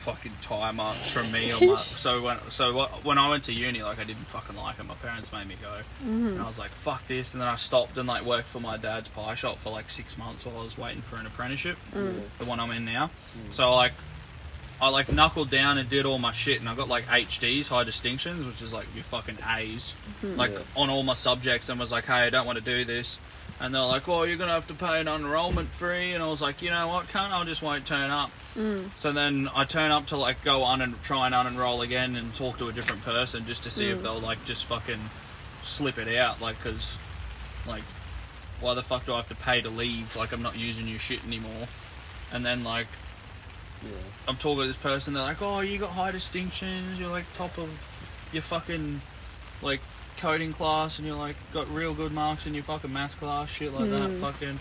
fucking 0.00 0.32
tire 0.40 0.72
marks 0.72 1.10
from 1.10 1.30
me 1.30 1.52
on 1.52 1.66
my. 1.66 1.74
So 1.76 2.22
when 2.22 2.38
so 2.50 2.72
wh- 2.72 3.04
when 3.06 3.18
I 3.18 3.28
went 3.28 3.44
to 3.44 3.52
uni, 3.52 3.82
like 3.82 3.98
I 4.00 4.04
didn't 4.04 4.26
fucking 4.28 4.56
like 4.56 4.78
it. 4.80 4.84
My 4.84 4.94
parents 4.94 5.30
made 5.32 5.46
me 5.46 5.56
go, 5.60 5.82
and 6.02 6.40
I 6.40 6.48
was 6.48 6.58
like, 6.58 6.70
"Fuck 6.70 7.06
this!" 7.08 7.34
And 7.34 7.40
then 7.42 7.48
I 7.48 7.56
stopped 7.56 7.98
and 7.98 8.08
like 8.08 8.24
worked 8.24 8.48
for 8.48 8.58
my 8.60 8.76
dad's 8.78 9.08
pie 9.08 9.34
shop 9.36 9.58
for 9.60 9.70
like 9.70 9.90
six 9.90 10.16
months 10.16 10.44
while 10.46 10.58
I 10.60 10.64
was 10.64 10.76
waiting 10.78 11.02
for 11.02 11.16
an 11.16 11.26
apprenticeship, 11.26 11.76
the 11.92 12.44
one 12.46 12.58
I'm 12.58 12.70
in 12.72 12.84
now. 12.84 13.10
So 13.50 13.72
like. 13.76 13.92
I 14.80 14.90
like 14.90 15.10
knuckled 15.10 15.50
down 15.50 15.76
and 15.78 15.90
did 15.90 16.06
all 16.06 16.18
my 16.18 16.32
shit, 16.32 16.60
and 16.60 16.68
I 16.68 16.74
got 16.74 16.88
like 16.88 17.06
HDs, 17.06 17.66
high 17.68 17.84
distinctions, 17.84 18.46
which 18.46 18.62
is 18.62 18.72
like 18.72 18.86
your 18.94 19.04
fucking 19.04 19.38
A's, 19.44 19.94
mm-hmm. 20.22 20.36
like 20.36 20.52
Yeah. 20.52 20.60
on 20.76 20.88
all 20.88 21.02
my 21.02 21.14
subjects, 21.14 21.68
and 21.68 21.80
was 21.80 21.90
like, 21.90 22.04
"Hey, 22.06 22.20
I 22.26 22.30
don't 22.30 22.46
want 22.46 22.58
to 22.58 22.64
do 22.64 22.84
this," 22.84 23.18
and 23.58 23.74
they're 23.74 23.82
like, 23.82 24.06
"Well, 24.06 24.24
you're 24.24 24.36
gonna 24.36 24.52
have 24.52 24.68
to 24.68 24.74
pay 24.74 25.00
an 25.00 25.08
enrollment 25.08 25.70
fee," 25.72 26.12
and 26.12 26.22
I 26.22 26.28
was 26.28 26.40
like, 26.40 26.62
"You 26.62 26.70
know 26.70 26.86
what? 26.86 27.08
Can't 27.08 27.32
I 27.32 27.42
just 27.44 27.60
won't 27.60 27.86
turn 27.86 28.10
up?" 28.10 28.30
Mm. 28.56 28.90
So 28.96 29.10
then 29.12 29.50
I 29.54 29.64
turn 29.64 29.90
up 29.90 30.06
to 30.08 30.16
like 30.16 30.44
go 30.44 30.62
on 30.62 30.80
and 30.80 31.02
try 31.02 31.26
and 31.26 31.34
unenroll 31.34 31.82
again 31.82 32.14
and 32.14 32.32
talk 32.34 32.58
to 32.58 32.68
a 32.68 32.72
different 32.72 33.04
person 33.04 33.46
just 33.46 33.64
to 33.64 33.70
see 33.72 33.88
if 33.88 33.98
mm. 33.98 34.02
they'll 34.02 34.20
like 34.20 34.44
just 34.44 34.64
fucking 34.66 35.10
slip 35.64 35.98
it 35.98 36.16
out, 36.16 36.40
like 36.40 36.56
because 36.62 36.96
like 37.66 37.82
why 38.60 38.74
the 38.74 38.82
fuck 38.82 39.06
do 39.06 39.12
I 39.12 39.16
have 39.16 39.28
to 39.28 39.34
pay 39.34 39.60
to 39.60 39.70
leave? 39.70 40.14
Like 40.14 40.30
I'm 40.30 40.42
not 40.42 40.56
using 40.56 40.86
your 40.86 41.00
shit 41.00 41.24
anymore, 41.26 41.66
and 42.30 42.46
then 42.46 42.62
like. 42.62 42.86
Yeah. 43.82 43.90
I'm 44.26 44.36
talking 44.36 44.62
to 44.62 44.66
this 44.66 44.76
person. 44.76 45.14
They're 45.14 45.22
like, 45.22 45.42
"Oh, 45.42 45.60
you 45.60 45.78
got 45.78 45.90
high 45.90 46.10
distinctions. 46.10 46.98
You're 46.98 47.10
like 47.10 47.24
top 47.36 47.56
of 47.58 47.70
your 48.32 48.42
fucking 48.42 49.00
like 49.62 49.80
coding 50.18 50.52
class, 50.52 50.98
and 50.98 51.06
you're 51.06 51.16
like 51.16 51.36
got 51.52 51.72
real 51.72 51.94
good 51.94 52.12
marks 52.12 52.46
in 52.46 52.54
your 52.54 52.64
fucking 52.64 52.92
maths 52.92 53.14
class, 53.14 53.48
shit 53.48 53.72
like 53.72 53.90
that, 53.90 54.08
hmm. 54.08 54.20
fucking." 54.20 54.60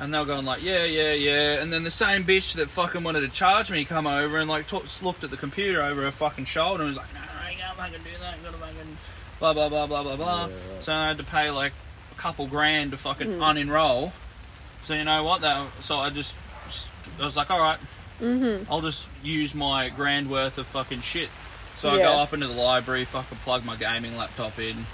And 0.00 0.12
they're 0.12 0.24
going 0.24 0.44
like, 0.44 0.62
"Yeah, 0.62 0.84
yeah, 0.84 1.12
yeah." 1.12 1.62
And 1.62 1.72
then 1.72 1.84
the 1.84 1.90
same 1.90 2.24
bitch 2.24 2.54
that 2.54 2.70
fucking 2.70 3.02
wanted 3.02 3.20
to 3.20 3.28
charge 3.28 3.70
me 3.70 3.84
come 3.84 4.06
over 4.06 4.38
and 4.38 4.48
like 4.48 4.66
talk, 4.66 4.84
looked 5.02 5.24
at 5.24 5.30
the 5.30 5.36
computer 5.36 5.82
over 5.82 6.02
her 6.02 6.10
fucking 6.10 6.46
shoulder 6.46 6.82
and 6.82 6.90
was 6.90 6.98
like, 6.98 7.12
"No, 7.14 7.20
no, 7.20 7.50
you 7.50 7.56
can't 7.58 7.76
fucking 7.76 8.02
do 8.02 8.18
that. 8.20 8.38
You 8.38 8.44
gotta 8.44 8.58
fucking 8.58 8.98
blah 9.38 9.52
blah 9.52 9.68
blah 9.68 9.86
blah 9.86 10.02
blah 10.02 10.16
blah." 10.16 10.46
Yeah, 10.46 10.74
right. 10.74 10.84
So 10.84 10.92
I 10.92 11.08
had 11.08 11.18
to 11.18 11.24
pay 11.24 11.50
like 11.50 11.72
a 12.10 12.14
couple 12.14 12.46
grand 12.46 12.92
to 12.92 12.96
fucking 12.96 13.34
hmm. 13.34 13.42
unenroll. 13.42 14.12
So 14.84 14.94
you 14.94 15.04
know 15.04 15.22
what? 15.22 15.42
That 15.42 15.68
so 15.80 15.98
I 15.98 16.10
just 16.10 16.34
I 17.20 17.24
was 17.24 17.36
like, 17.36 17.50
all 17.50 17.60
right, 17.60 17.78
Mm-hmm. 18.22 18.72
I'll 18.72 18.80
just 18.80 19.06
use 19.22 19.52
my 19.54 19.88
grand 19.88 20.30
worth 20.30 20.56
of 20.56 20.68
fucking 20.68 21.00
shit. 21.00 21.28
So 21.78 21.90
I 21.90 21.98
go 21.98 22.12
up 22.12 22.32
into 22.32 22.46
the 22.46 22.54
library, 22.54 23.04
fucking 23.04 23.38
plug 23.38 23.64
my 23.64 23.74
gaming 23.74 24.16
laptop 24.16 24.56
in, 24.60 24.86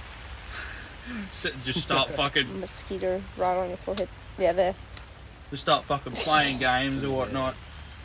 sit, 1.32 1.52
just 1.66 1.82
start 1.82 2.08
fucking, 2.08 2.60
Mosquito 2.60 3.20
right 3.36 3.56
on 3.58 3.68
your 3.68 3.76
forehead. 3.76 4.08
Yeah, 4.38 4.52
there. 4.54 4.74
just 5.50 5.62
start 5.62 5.84
fucking 5.84 6.14
playing 6.14 6.58
games 6.60 7.04
or 7.04 7.14
whatnot. 7.14 7.54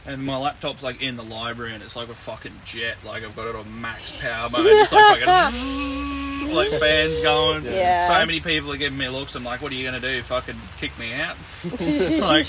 And 0.05 0.25
my 0.25 0.35
laptop's 0.35 0.83
like 0.83 1.01
in 1.01 1.15
the 1.15 1.23
library, 1.23 1.73
and 1.73 1.81
it's 1.81 1.95
like 1.95 2.09
a 2.09 2.13
fucking 2.13 2.59
jet. 2.65 2.97
Like 3.05 3.23
I've 3.23 3.33
got 3.37 3.47
it 3.47 3.55
on 3.55 3.79
max 3.79 4.11
power 4.19 4.49
mode, 4.49 4.65
just 4.65 4.91
like 4.91 5.19
fucking 5.19 6.53
like 6.53 6.69
fans 6.71 7.21
going. 7.21 7.63
Yeah. 7.63 8.09
So 8.09 8.25
many 8.25 8.41
people 8.41 8.73
are 8.73 8.77
giving 8.77 8.97
me 8.97 9.07
looks. 9.07 9.33
I'm 9.35 9.45
like, 9.45 9.61
what 9.61 9.71
are 9.71 9.75
you 9.75 9.85
gonna 9.85 10.01
do? 10.01 10.21
Fucking 10.23 10.59
kick 10.77 10.99
me 10.99 11.13
out? 11.13 11.37
like, 12.19 12.47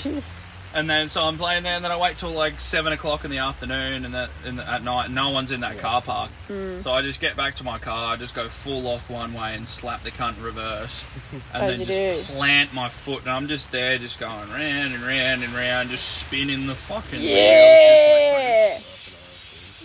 and 0.75 0.89
then 0.89 1.09
so 1.09 1.23
I'm 1.23 1.37
playing 1.37 1.63
there, 1.63 1.73
and 1.73 1.83
then 1.83 1.91
I 1.91 1.97
wait 1.97 2.17
till 2.17 2.31
like 2.31 2.59
seven 2.59 2.93
o'clock 2.93 3.23
in 3.23 3.31
the 3.31 3.39
afternoon, 3.39 4.05
and 4.05 4.13
that 4.13 4.29
in 4.45 4.57
the, 4.57 4.69
at 4.69 4.83
night, 4.83 5.09
no 5.09 5.29
one's 5.31 5.51
in 5.51 5.61
that 5.61 5.79
car 5.79 6.01
park. 6.01 6.29
Hmm. 6.47 6.81
So 6.81 6.91
I 6.91 7.01
just 7.01 7.19
get 7.19 7.35
back 7.35 7.55
to 7.55 7.63
my 7.63 7.79
car, 7.79 8.13
I 8.13 8.17
just 8.17 8.35
go 8.35 8.47
full 8.47 8.81
lock 8.81 9.09
one 9.09 9.33
way 9.33 9.55
and 9.55 9.67
slap 9.67 10.03
the 10.03 10.11
cunt 10.11 10.43
reverse, 10.43 11.03
and 11.53 11.63
As 11.63 11.77
then 11.77 11.79
you 11.79 11.85
just 11.93 12.27
do. 12.27 12.33
plant 12.35 12.73
my 12.73 12.89
foot, 12.89 13.21
and 13.21 13.29
I'm 13.31 13.47
just 13.47 13.71
there, 13.71 13.97
just 13.97 14.19
going 14.19 14.49
round 14.49 14.93
and 14.93 15.01
round 15.01 15.43
and 15.43 15.53
round, 15.53 15.89
just 15.89 16.19
spinning 16.19 16.67
the 16.67 16.75
fucking 16.75 17.21
yeah. 17.21 18.77
wheel, 18.77 18.81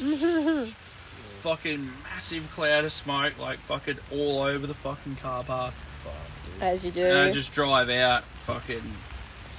just 0.00 0.66
like 0.66 0.74
fucking 1.42 1.90
massive 2.02 2.50
cloud 2.54 2.84
of 2.84 2.92
smoke, 2.92 3.38
like 3.38 3.58
fucking 3.60 3.98
all 4.12 4.40
over 4.40 4.66
the 4.66 4.74
fucking 4.74 5.16
car 5.16 5.44
park. 5.44 5.74
As 6.60 6.84
you 6.84 6.90
do. 6.90 7.06
And 7.06 7.18
I 7.18 7.32
just 7.32 7.52
drive 7.52 7.88
out, 7.88 8.24
fucking, 8.44 8.82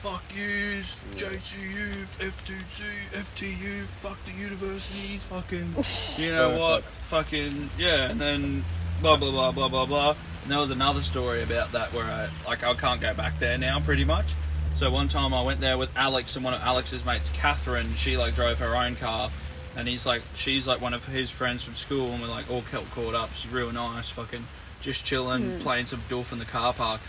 fuck 0.01 0.23
yous, 0.35 0.97
JCU, 1.15 2.05
F2C, 2.19 2.83
FTU, 3.13 3.83
fuck 4.01 4.17
the 4.25 4.31
universities, 4.31 5.23
fucking, 5.23 5.59
you 5.59 5.75
know 5.75 5.75
So 5.75 6.59
what, 6.59 6.83
fucking, 6.83 7.69
yeah, 7.77 8.09
and 8.09 8.19
then 8.19 8.63
blah, 8.99 9.15
blah, 9.17 9.29
blah, 9.29 9.51
blah, 9.51 9.67
blah, 9.67 9.85
blah. 9.85 10.15
And 10.41 10.51
there 10.51 10.57
was 10.57 10.71
another 10.71 11.03
story 11.03 11.43
about 11.43 11.71
that 11.73 11.93
where 11.93 12.05
I, 12.05 12.29
like, 12.47 12.63
I 12.63 12.73
can't 12.73 12.99
go 12.99 13.13
back 13.13 13.37
there 13.39 13.59
now, 13.59 13.79
pretty 13.79 14.03
much. 14.03 14.33
So 14.73 14.89
one 14.89 15.07
time 15.07 15.35
I 15.35 15.43
went 15.43 15.61
there 15.61 15.77
with 15.77 15.95
Alex 15.95 16.35
and 16.35 16.43
one 16.43 16.55
of 16.55 16.61
Alex's 16.61 17.05
mates, 17.05 17.29
Catherine, 17.33 17.93
she, 17.95 18.17
like, 18.17 18.33
drove 18.33 18.57
her 18.57 18.75
own 18.75 18.95
car. 18.95 19.29
And 19.75 19.87
he's 19.87 20.05
like, 20.05 20.21
she's 20.35 20.67
like 20.67 20.81
one 20.81 20.93
of 20.93 21.05
his 21.05 21.29
friends 21.29 21.63
from 21.63 21.75
school, 21.75 22.11
and 22.11 22.21
we're 22.21 22.27
like 22.27 22.51
all 22.51 22.61
kept 22.63 22.91
caught 22.91 23.15
up. 23.15 23.33
She's 23.33 23.49
real 23.49 23.71
nice, 23.71 24.09
fucking 24.09 24.45
just 24.81 25.05
chilling, 25.05 25.43
hmm. 25.43 25.61
playing 25.61 25.85
some 25.85 26.01
doof 26.09 26.33
in 26.33 26.39
the 26.39 26.45
car 26.45 26.73
park. 26.73 26.99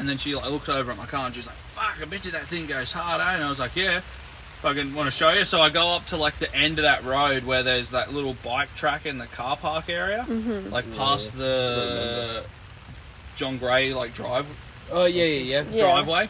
And 0.00 0.08
then 0.08 0.18
she 0.18 0.34
like 0.34 0.50
looked 0.50 0.68
over 0.68 0.90
at 0.90 0.96
my 0.96 1.06
car 1.06 1.26
and 1.26 1.34
she's 1.34 1.46
like, 1.46 1.54
"Fuck, 1.56 1.98
I 2.00 2.04
bet 2.06 2.24
you 2.24 2.30
that 2.32 2.46
thing 2.46 2.66
goes 2.66 2.90
hard." 2.90 3.20
Eh? 3.20 3.34
And 3.34 3.44
I 3.44 3.48
was 3.50 3.58
like, 3.60 3.76
"Yeah." 3.76 4.00
Fucking 4.62 4.94
want 4.94 5.06
to 5.06 5.10
show 5.10 5.30
you. 5.30 5.44
So 5.46 5.60
I 5.62 5.70
go 5.70 5.94
up 5.94 6.06
to 6.08 6.16
like 6.18 6.38
the 6.38 6.52
end 6.54 6.78
of 6.78 6.82
that 6.82 7.02
road 7.04 7.44
where 7.44 7.62
there's 7.62 7.92
that 7.92 8.12
little 8.12 8.34
bike 8.44 8.74
track 8.74 9.06
in 9.06 9.16
the 9.18 9.26
car 9.26 9.56
park 9.56 9.88
area, 9.88 10.26
like 10.70 10.84
past 10.96 11.36
the 11.36 12.44
John 13.36 13.56
Gray 13.58 13.94
like 13.94 14.12
drive 14.12 14.46
Oh 14.92 15.04
yeah, 15.06 15.24
yeah, 15.24 15.62
yeah. 15.62 15.70
Yeah. 15.70 15.80
driveway. 15.82 16.28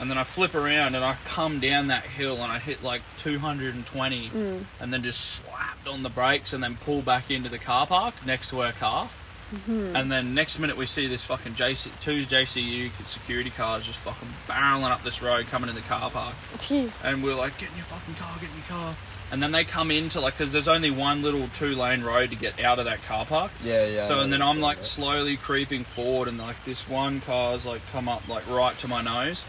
And 0.00 0.10
then 0.10 0.18
I 0.18 0.24
flip 0.24 0.54
around 0.54 0.96
and 0.96 1.04
I 1.04 1.16
come 1.26 1.60
down 1.60 1.86
that 1.86 2.02
hill 2.04 2.42
and 2.42 2.50
I 2.52 2.58
hit 2.58 2.82
like 2.82 3.02
220 3.18 4.28
Mm. 4.30 4.64
and 4.80 4.92
then 4.92 5.02
just 5.02 5.20
slapped 5.20 5.86
on 5.88 6.02
the 6.02 6.08
brakes 6.10 6.52
and 6.52 6.62
then 6.62 6.76
pull 6.76 7.00
back 7.02 7.30
into 7.30 7.48
the 7.48 7.58
car 7.58 7.86
park 7.86 8.14
next 8.26 8.50
to 8.50 8.60
her 8.60 8.72
car. 8.72 9.08
Mm-hmm. 9.52 9.94
And 9.96 10.10
then 10.10 10.34
next 10.34 10.58
minute 10.58 10.76
we 10.76 10.86
see 10.86 11.06
this 11.06 11.24
fucking 11.24 11.54
JC, 11.54 11.90
two 12.00 12.24
JCU 12.24 12.90
security 13.06 13.50
cars 13.50 13.84
just 13.84 13.98
fucking 13.98 14.28
barreling 14.48 14.90
up 14.90 15.02
this 15.04 15.20
road 15.22 15.46
coming 15.46 15.68
in 15.68 15.74
the 15.74 15.82
car 15.82 16.10
park. 16.10 16.34
And 17.04 17.22
we're 17.22 17.34
like, 17.34 17.58
get 17.58 17.70
in 17.70 17.76
your 17.76 17.84
fucking 17.84 18.14
car, 18.14 18.34
get 18.40 18.48
in 18.50 18.56
your 18.56 18.66
car. 18.66 18.94
And 19.30 19.42
then 19.42 19.52
they 19.52 19.64
come 19.64 19.90
into 19.90 20.20
like, 20.20 20.36
because 20.36 20.52
there's 20.52 20.68
only 20.68 20.90
one 20.90 21.22
little 21.22 21.48
two 21.54 21.74
lane 21.74 22.02
road 22.02 22.30
to 22.30 22.36
get 22.36 22.60
out 22.62 22.78
of 22.78 22.84
that 22.86 23.02
car 23.04 23.24
park. 23.24 23.50
Yeah, 23.64 23.86
yeah. 23.86 24.04
So 24.04 24.18
I 24.18 24.22
and 24.22 24.30
know 24.30 24.38
then 24.38 24.42
I'm 24.46 24.56
what 24.60 24.66
like 24.68 24.76
you're 24.78 24.86
slowly 24.86 25.36
creeping 25.36 25.84
forward, 25.84 26.28
and 26.28 26.38
like 26.38 26.62
this 26.64 26.88
one 26.88 27.20
car's 27.20 27.64
like 27.64 27.80
come 27.92 28.08
up 28.08 28.28
like 28.28 28.48
right 28.50 28.76
to 28.78 28.88
my 28.88 29.00
nose, 29.02 29.44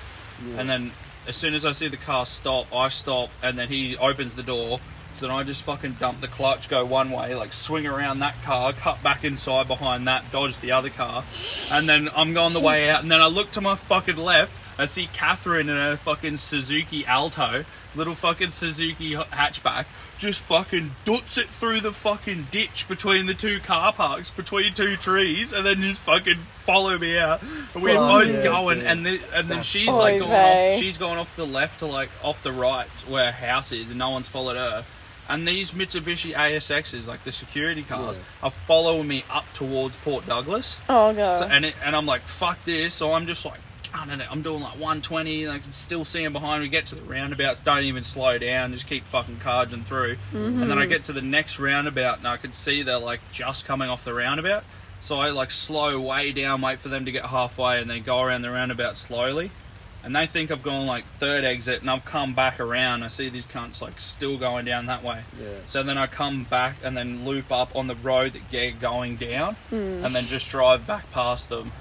Yeah. 0.47 0.59
and 0.61 0.69
then 0.69 0.91
as 1.27 1.35
soon 1.37 1.53
as 1.53 1.65
I 1.65 1.71
see 1.73 1.87
the 1.89 1.97
car 1.97 2.25
stop, 2.25 2.73
I 2.73 2.89
stop, 2.89 3.29
and 3.41 3.57
then 3.57 3.67
he 3.69 3.95
opens 3.97 4.35
the 4.35 4.43
door. 4.43 4.79
So 5.16 5.28
then 5.28 5.36
I 5.36 5.43
just 5.43 5.64
fucking 5.64 5.93
dump 5.93 6.22
the 6.22 6.28
clutch, 6.28 6.70
go 6.70 6.84
one 6.86 7.11
way, 7.11 7.36
like 7.36 7.53
swing 7.53 7.86
around 7.86 8.20
that 8.20 8.41
car, 8.43 8.74
cut 8.74 9.01
back 9.03 9.24
inside 9.24 9.68
behind 9.68 10.07
that, 10.07 10.32
dodge 10.32 10.59
the 10.59 10.72
other 10.72 10.89
car, 10.89 11.24
and 11.72 11.88
then 11.88 12.09
I'm 12.16 12.34
going 12.34 12.53
the 12.53 12.59
way 12.59 12.89
out, 12.89 13.03
and 13.03 13.11
then 13.11 13.22
I 13.22 13.28
look 13.28 13.51
to 13.51 13.61
my 13.61 13.76
fucking 13.76 14.18
left, 14.18 14.53
I 14.78 14.86
see 14.86 15.07
Catherine 15.14 15.70
in 15.70 15.78
her 15.78 15.95
fucking 15.95 16.38
Suzuki 16.38 17.05
Alto, 17.05 17.64
little 17.95 18.16
fucking 18.16 18.51
Suzuki 18.51 19.14
hatchback, 19.14 19.86
just 20.18 20.39
fucking 20.41 20.91
doots 21.05 21.38
it 21.38 21.47
through 21.47 21.82
the 21.82 21.91
fucking 21.91 22.47
ditch 22.49 22.88
between 22.88 23.26
the 23.28 23.34
two 23.34 23.59
car 23.59 23.93
parks, 23.93 24.30
between 24.32 24.74
two 24.74 24.95
trees, 24.95 25.53
and 25.53 25.66
then 25.66 25.82
just 25.82 25.99
fucking 25.99 26.39
follow 26.66 26.97
me 26.97 27.18
out. 27.18 27.41
And 27.74 27.84
we're 27.84 27.95
both 27.95 28.28
yeah, 28.28 28.43
going, 28.43 28.80
dude. 28.80 28.88
and 28.88 29.05
then 29.05 29.20
and 29.34 29.49
then 29.49 29.57
That's 29.57 29.68
she's 29.68 29.88
like 29.88 30.20
going 30.20 30.32
off. 30.32 30.80
She's 30.80 30.97
gone 30.97 31.18
off 31.18 31.36
the 31.36 31.45
left 31.45 31.80
to 31.80 31.86
like 31.86 32.09
off 32.24 32.41
the 32.41 32.51
right 32.51 32.88
where 33.07 33.32
her 33.32 33.47
house 33.47 33.72
is, 33.72 33.89
and 33.89 33.99
no 33.99 34.09
one's 34.11 34.28
followed 34.28 34.55
her. 34.55 34.86
And 35.30 35.47
these 35.47 35.71
Mitsubishi 35.71 36.34
ASXs, 36.36 37.07
like 37.07 37.24
the 37.24 37.32
security 37.32 37.84
cars, 37.84 38.17
Yeah. 38.17 38.47
are 38.47 38.51
following 38.51 39.07
me 39.07 39.24
up 39.30 39.45
towards 39.53 39.95
Port 39.97 40.28
Douglas. 40.28 40.76
Oh 40.89 41.13
god. 41.13 41.39
So, 41.39 41.45
and 41.45 41.65
it, 41.65 41.76
and 41.84 41.95
I'm 41.95 42.05
like, 42.05 42.21
fuck 42.24 42.63
this. 42.65 42.93
So 42.93 43.13
I'm 43.13 43.26
just 43.26 43.45
like, 43.45 43.59
I 43.93 44.05
don't 44.05 44.17
know. 44.17 44.26
I'm 44.30 44.41
doing 44.41 44.61
like 44.61 44.74
120, 44.74 45.43
and 45.43 45.53
I 45.53 45.59
can 45.59 45.71
still 45.71 46.03
see 46.03 46.24
him 46.24 46.34
behind 46.34 46.63
me. 46.63 46.67
Get 46.69 46.88
to 46.88 46.95
the 46.95 47.03
roundabouts, 47.03 47.61
don't 47.61 47.84
even 47.84 48.03
slow 48.03 48.38
down, 48.38 48.74
just 48.74 48.88
keep 48.88 49.05
fucking 49.05 49.39
charging 49.43 49.84
through. 49.84 50.15
Mm-hmm. 50.34 50.61
And 50.61 50.69
then 50.71 50.80
I 50.80 50.88
get 50.88 51.05
to 51.05 51.13
the 51.13 51.21
next 51.21 51.59
roundabout, 51.59 52.17
and 52.17 52.28
I 52.28 52.38
can 52.38 52.53
see 52.53 52.82
they're 52.84 52.97
like 52.97 53.19
just 53.32 53.65
coming 53.65 53.89
off 53.89 54.03
the 54.03 54.13
roundabout. 54.13 54.63
So 55.01 55.19
I 55.19 55.30
like 55.30 55.51
slow 55.51 55.99
way 55.99 56.32
down, 56.32 56.61
wait 56.61 56.80
for 56.80 56.89
them 56.89 57.05
to 57.05 57.11
get 57.11 57.26
halfway, 57.26 57.80
and 57.82 57.89
then 57.89 58.03
go 58.03 58.21
around 58.21 58.41
the 58.41 58.51
roundabout 58.51 58.97
slowly. 58.97 59.51
And 60.03 60.13
they 60.13 60.27
think 60.27 60.51
I've 60.51 60.63
gone 60.63 60.85
like 60.85 61.05
third 61.19 61.45
exit, 61.45 61.79
and 61.81 61.89
I've 61.89 62.03
come 62.03 62.33
back 62.33 62.59
around. 62.59 63.03
I 63.03 63.07
see 63.07 63.29
these 63.29 63.45
cunts 63.45 63.81
like 63.81 64.01
still 64.01 64.37
going 64.37 64.65
down 64.65 64.87
that 64.87 65.01
way. 65.03 65.23
Yeah. 65.41 65.47
So 65.65 65.81
then 65.81 65.97
I 65.97 66.07
come 66.07 66.43
back 66.43 66.75
and 66.83 66.97
then 66.97 67.23
loop 67.23 67.51
up 67.53 67.73
on 67.75 67.87
the 67.87 67.95
road 67.95 68.33
that 68.33 68.41
they're 68.51 68.71
going 68.71 69.15
down, 69.15 69.55
and 69.71 70.13
then 70.13 70.25
just 70.27 70.49
drive 70.49 70.85
back 70.85 71.09
past 71.11 71.47
them. 71.49 71.71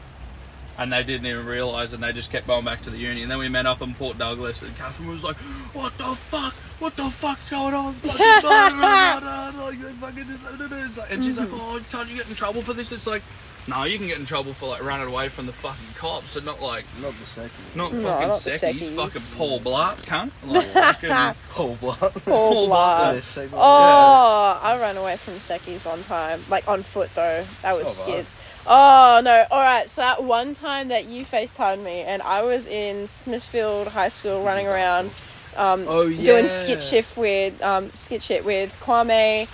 And 0.79 0.91
they 0.93 1.03
didn't 1.03 1.27
even 1.27 1.45
realise, 1.45 1.93
and 1.93 2.03
they 2.03 2.13
just 2.13 2.31
kept 2.31 2.47
going 2.47 2.65
back 2.65 2.81
to 2.83 2.91
the 2.91 2.97
uni. 2.97 3.23
And 3.23 3.31
then 3.31 3.39
we 3.39 3.49
met 3.49 3.67
up 3.67 3.83
in 3.83 3.93
Port 3.95 4.17
Douglas, 4.19 4.63
and 4.63 4.75
Catherine 4.79 5.09
was 5.11 5.23
like, 5.23 5.37
"What 5.75 5.99
the 5.99 6.15
fuck? 6.15 6.55
What 6.79 6.97
the 6.97 7.11
fuck's 7.11 7.51
going 7.51 7.75
on?" 7.75 7.93
Fucking 7.95 8.17
blah, 8.19 8.71
blah, 8.71 9.21
blah, 9.21 9.51
blah, 9.53 9.65
like, 9.67 9.79
fucking 9.79 10.27
this, 10.29 10.41
blah, 10.41 10.57
blah, 10.57 10.69
blah." 10.69 10.79
It's 10.79 10.97
like- 10.97 11.11
And 11.13 11.23
she's 11.25 11.39
like, 11.39 11.51
"Oh, 11.53 11.79
can't 11.91 12.09
you 12.09 12.17
get 12.17 12.29
in 12.29 12.35
trouble 12.35 12.63
for 12.63 12.73
this?" 12.73 12.91
It's 12.91 13.07
like, 13.07 13.23
no, 13.69 13.85
you 13.85 13.97
can 13.99 14.09
get 14.09 14.19
in 14.19 14.27
trouble 14.27 14.53
for 14.55 14.69
like 14.69 14.83
running 14.83 15.07
away 15.09 15.29
from 15.29 15.47
the 15.47 15.53
fucking 15.53 15.95
cops, 15.97 16.35
and 16.37 16.45
not 16.45 16.61
like 16.61 16.85
Not 17.01 17.13
the 17.19 17.27
second. 17.27 17.51
not 17.75 17.93
No, 17.93 18.03
fucking 18.03 18.29
not 18.29 18.41
the 18.41 18.51
seckies, 18.51 18.75
seckies. 18.91 18.97
fucking 18.97 19.23
Paul 19.39 19.61
Blart, 19.61 19.97
cunt. 20.03 20.31
Like, 20.47 20.67
fucking, 20.69 21.11
Whole 21.51 21.77
blood. 21.77 21.99
Paul 22.25 22.69
That 22.69 23.15
Blart. 23.15 23.17
is 23.19 23.25
so 23.37 23.43
good. 23.47 23.55
Oh, 23.57 24.61
I 24.63 24.79
ran 24.81 24.97
away 24.97 25.17
from 25.17 25.35
Secki's 25.39 25.85
one 25.85 26.03
time, 26.03 26.43
like 26.49 26.67
on 26.69 26.83
foot 26.83 27.11
though. 27.15 27.45
That 27.63 27.77
was 27.77 28.01
Oh, 28.01 28.03
wow. 28.03 28.09
skids. 28.13 28.37
Oh 28.67 29.21
no! 29.25 29.45
All 29.51 29.61
right, 29.61 29.89
so 29.89 30.03
that 30.03 30.23
one 30.25 30.55
time 30.55 30.89
that 30.89 31.07
you 31.09 31.25
FaceTimed 31.25 31.83
me, 31.83 32.01
and 32.03 32.23
I 32.23 32.43
was 32.43 32.67
in 32.67 33.09
Smithfield 33.09 33.89
High 33.89 34.09
School 34.09 34.45
running 34.45 34.67
around, 34.69 35.11
um, 35.57 35.85
Oh 35.89 36.03
yeah. 36.07 36.25
doing 36.25 36.49
skit 36.49 36.81
shift 36.83 37.17
with 37.17 37.61
um, 37.63 37.93
skit 37.93 38.23
shit 38.23 38.45
with 38.45 38.73
Kwame, 38.81 39.49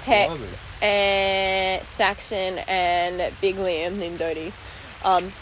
Tex, 0.00 0.54
and 0.82 1.84
Saxon, 1.84 2.58
and 2.68 3.32
Big 3.40 3.56
Liam 3.56 3.98
Nimdodi. 3.98 4.52
Um, 5.04 5.32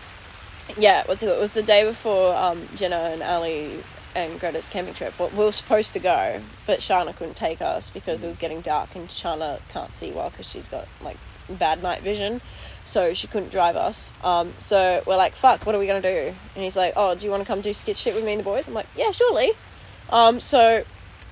yeah, 0.76 1.04
what's 1.06 1.22
it? 1.22 1.28
It 1.28 1.40
was 1.40 1.52
the 1.52 1.62
day 1.62 1.84
before 1.84 2.34
um, 2.34 2.68
Jenna 2.74 2.96
and 2.96 3.22
Ali's 3.22 3.96
and 4.14 4.38
Greta's 4.38 4.68
camping 4.68 4.94
trip. 4.94 5.18
Well, 5.18 5.30
we 5.30 5.44
were 5.44 5.52
supposed 5.52 5.92
to 5.94 5.98
go, 5.98 6.40
but 6.66 6.80
Shana 6.80 7.16
couldn't 7.16 7.36
take 7.36 7.62
us 7.62 7.90
because 7.90 8.22
it 8.24 8.28
was 8.28 8.38
getting 8.38 8.60
dark, 8.60 8.94
and 8.94 9.08
Shana 9.08 9.60
can't 9.68 9.94
see 9.94 10.12
well 10.12 10.30
because 10.30 10.48
she's 10.48 10.68
got 10.68 10.86
like 11.00 11.16
bad 11.48 11.82
night 11.82 12.02
vision, 12.02 12.40
so 12.84 13.14
she 13.14 13.26
couldn't 13.26 13.50
drive 13.50 13.76
us. 13.76 14.12
Um, 14.22 14.52
so 14.58 15.02
we're 15.06 15.16
like, 15.16 15.34
"Fuck, 15.34 15.64
what 15.64 15.74
are 15.74 15.78
we 15.78 15.86
gonna 15.86 16.02
do?" 16.02 16.34
And 16.54 16.64
he's 16.64 16.76
like, 16.76 16.92
"Oh, 16.96 17.14
do 17.14 17.24
you 17.24 17.30
want 17.30 17.42
to 17.42 17.46
come 17.46 17.60
do 17.60 17.72
skit 17.72 17.96
shit 17.96 18.14
with 18.14 18.24
me 18.24 18.32
and 18.32 18.40
the 18.40 18.44
boys?" 18.44 18.68
I'm 18.68 18.74
like, 18.74 18.88
"Yeah, 18.96 19.10
surely." 19.10 19.52
Um, 20.10 20.40
so 20.40 20.84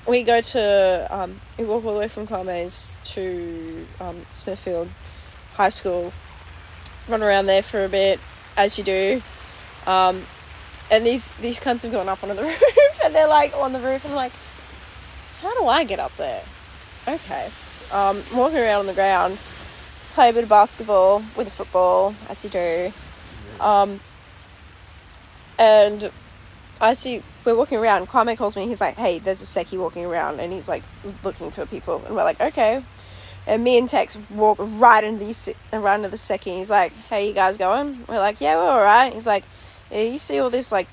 we 0.06 0.22
go 0.22 0.40
to 0.40 1.06
um, 1.10 1.40
we 1.58 1.64
walk 1.64 1.84
all 1.84 1.92
the 1.92 1.98
way 1.98 2.08
from 2.08 2.26
Kwame's 2.26 2.98
to 3.04 3.86
um, 4.00 4.24
Smithfield 4.32 4.88
High 5.54 5.68
School, 5.70 6.12
run 7.08 7.22
around 7.22 7.46
there 7.46 7.62
for 7.62 7.84
a 7.84 7.88
bit, 7.88 8.20
as 8.56 8.78
you 8.78 8.84
do. 8.84 9.22
Um, 9.86 10.22
and 10.90 11.04
these 11.04 11.30
these 11.40 11.58
cunts 11.58 11.82
have 11.82 11.92
gone 11.92 12.08
up 12.08 12.22
onto 12.22 12.34
the 12.34 12.42
roof, 12.44 13.00
and 13.04 13.14
they're 13.14 13.28
like 13.28 13.54
on 13.56 13.72
the 13.72 13.80
roof, 13.80 14.04
and 14.04 14.12
I'm 14.12 14.16
like, 14.16 14.32
how 15.40 15.58
do 15.60 15.66
I 15.66 15.84
get 15.84 15.98
up 15.98 16.16
there? 16.16 16.42
Okay, 17.08 17.50
um, 17.92 18.22
walking 18.34 18.58
around 18.58 18.80
on 18.80 18.86
the 18.86 18.94
ground, 18.94 19.38
play 20.14 20.30
a 20.30 20.32
bit 20.32 20.44
of 20.44 20.48
basketball 20.48 21.22
with 21.36 21.48
a 21.48 21.50
football, 21.50 22.14
as 22.28 22.42
you 22.44 22.50
do. 22.50 22.92
Um, 23.60 24.00
and 25.58 26.10
I 26.80 26.92
see 26.94 27.22
we're 27.44 27.54
walking 27.54 27.78
around. 27.78 28.06
Kwame 28.08 28.36
calls 28.36 28.56
me. 28.56 28.66
He's 28.66 28.80
like, 28.80 28.96
"Hey, 28.96 29.18
there's 29.18 29.40
a 29.40 29.46
Seki 29.46 29.78
walking 29.78 30.04
around," 30.04 30.40
and 30.40 30.52
he's 30.52 30.68
like 30.68 30.82
looking 31.24 31.50
for 31.50 31.64
people. 31.66 32.02
And 32.06 32.14
we're 32.14 32.24
like, 32.24 32.40
"Okay." 32.40 32.84
And 33.46 33.62
me 33.62 33.78
and 33.78 33.88
Tex 33.88 34.18
walk 34.30 34.58
right 34.60 35.04
into 35.04 35.24
the 35.24 35.54
into 35.72 36.08
the 36.08 36.18
Seki. 36.18 36.56
He's 36.56 36.70
like, 36.70 36.92
"Hey, 37.08 37.28
you 37.28 37.34
guys 37.34 37.56
going?" 37.56 38.04
We're 38.08 38.18
like, 38.18 38.40
"Yeah, 38.40 38.56
we're 38.56 38.70
all 38.70 38.82
right." 38.82 39.12
He's 39.12 39.26
like, 39.26 39.44
yeah, 39.90 40.02
"You 40.02 40.18
see 40.18 40.38
all 40.40 40.50
this 40.50 40.72
like 40.72 40.88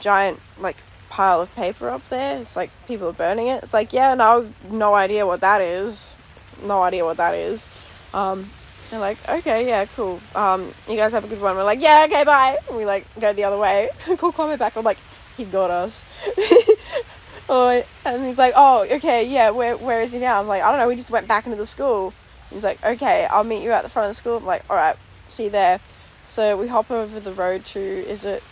giant 0.00 0.40
like 0.58 0.76
pile 1.10 1.40
of 1.42 1.54
paper 1.54 1.90
up 1.90 2.08
there? 2.08 2.38
It's 2.40 2.56
like 2.56 2.70
people 2.86 3.08
are 3.08 3.12
burning 3.12 3.48
it." 3.48 3.62
It's 3.62 3.74
like, 3.74 3.92
"Yeah, 3.92 4.14
no, 4.14 4.48
no 4.70 4.94
idea 4.94 5.26
what 5.26 5.40
that 5.42 5.60
is. 5.60 6.16
No 6.62 6.82
idea 6.82 7.04
what 7.04 7.18
that 7.18 7.34
is." 7.34 7.68
Um, 8.14 8.48
they're 8.90 9.00
like, 9.00 9.18
okay, 9.28 9.66
yeah, 9.66 9.84
cool. 9.96 10.20
Um, 10.34 10.72
you 10.88 10.96
guys 10.96 11.12
have 11.12 11.24
a 11.24 11.28
good 11.28 11.40
one. 11.40 11.56
We're 11.56 11.64
like, 11.64 11.82
yeah, 11.82 12.06
okay, 12.08 12.24
bye. 12.24 12.56
And 12.68 12.76
we 12.76 12.84
like 12.84 13.04
go 13.18 13.32
the 13.32 13.44
other 13.44 13.58
way. 13.58 13.90
Call 14.16 14.32
Kwame 14.32 14.58
back. 14.58 14.76
I'm 14.76 14.84
like, 14.84 14.98
he 15.36 15.44
got 15.44 15.70
us. 15.70 16.06
oh, 17.48 17.82
and 18.04 18.24
he's 18.24 18.38
like, 18.38 18.54
oh, 18.56 18.86
okay, 18.90 19.26
yeah. 19.26 19.50
Where 19.50 19.76
where 19.76 20.00
is 20.00 20.12
he 20.12 20.18
now? 20.18 20.40
I'm 20.40 20.48
like, 20.48 20.62
I 20.62 20.70
don't 20.70 20.78
know. 20.78 20.88
We 20.88 20.96
just 20.96 21.10
went 21.10 21.28
back 21.28 21.46
into 21.46 21.56
the 21.56 21.66
school. 21.66 22.12
He's 22.50 22.64
like, 22.64 22.84
okay, 22.84 23.26
I'll 23.30 23.44
meet 23.44 23.62
you 23.62 23.72
at 23.72 23.82
the 23.82 23.88
front 23.88 24.06
of 24.06 24.10
the 24.10 24.14
school. 24.14 24.38
I'm 24.38 24.46
like, 24.46 24.64
all 24.70 24.76
right, 24.76 24.96
see 25.28 25.44
you 25.44 25.50
there. 25.50 25.80
So 26.24 26.56
we 26.56 26.68
hop 26.68 26.90
over 26.90 27.20
the 27.20 27.32
road 27.32 27.64
to 27.66 27.80
is 27.80 28.24
it 28.24 28.42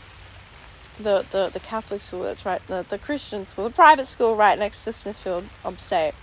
the 0.98 1.24
the, 1.30 1.50
the 1.52 1.60
Catholic 1.60 2.02
school 2.02 2.22
that's 2.22 2.46
right 2.46 2.64
the, 2.68 2.86
the 2.88 2.98
Christian 2.98 3.44
school 3.46 3.64
the 3.64 3.70
private 3.70 4.06
school 4.06 4.36
right 4.36 4.56
next 4.56 4.84
to 4.84 4.92
Smithfield 4.92 5.44
upstate. 5.64 6.14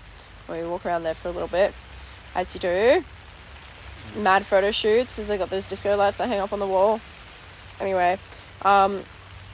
We 0.49 0.64
walk 0.64 0.86
around 0.86 1.03
there 1.03 1.14
for 1.14 1.30
a 1.30 1.32
little 1.32 1.47
bit, 1.47 1.74
as 2.36 2.53
you 2.53 2.59
do 2.59 3.03
mad 4.16 4.45
photo 4.45 4.72
shoots 4.72 5.14
because 5.14 5.28
they 5.28 5.38
got 5.38 5.49
those 5.49 5.68
disco 5.68 5.95
lights 5.95 6.18
that 6.18 6.28
hang 6.28 6.39
up 6.39 6.51
on 6.53 6.59
the 6.59 6.68
wall. 6.68 6.99
Anyway, 7.80 8.18
um, 8.64 9.03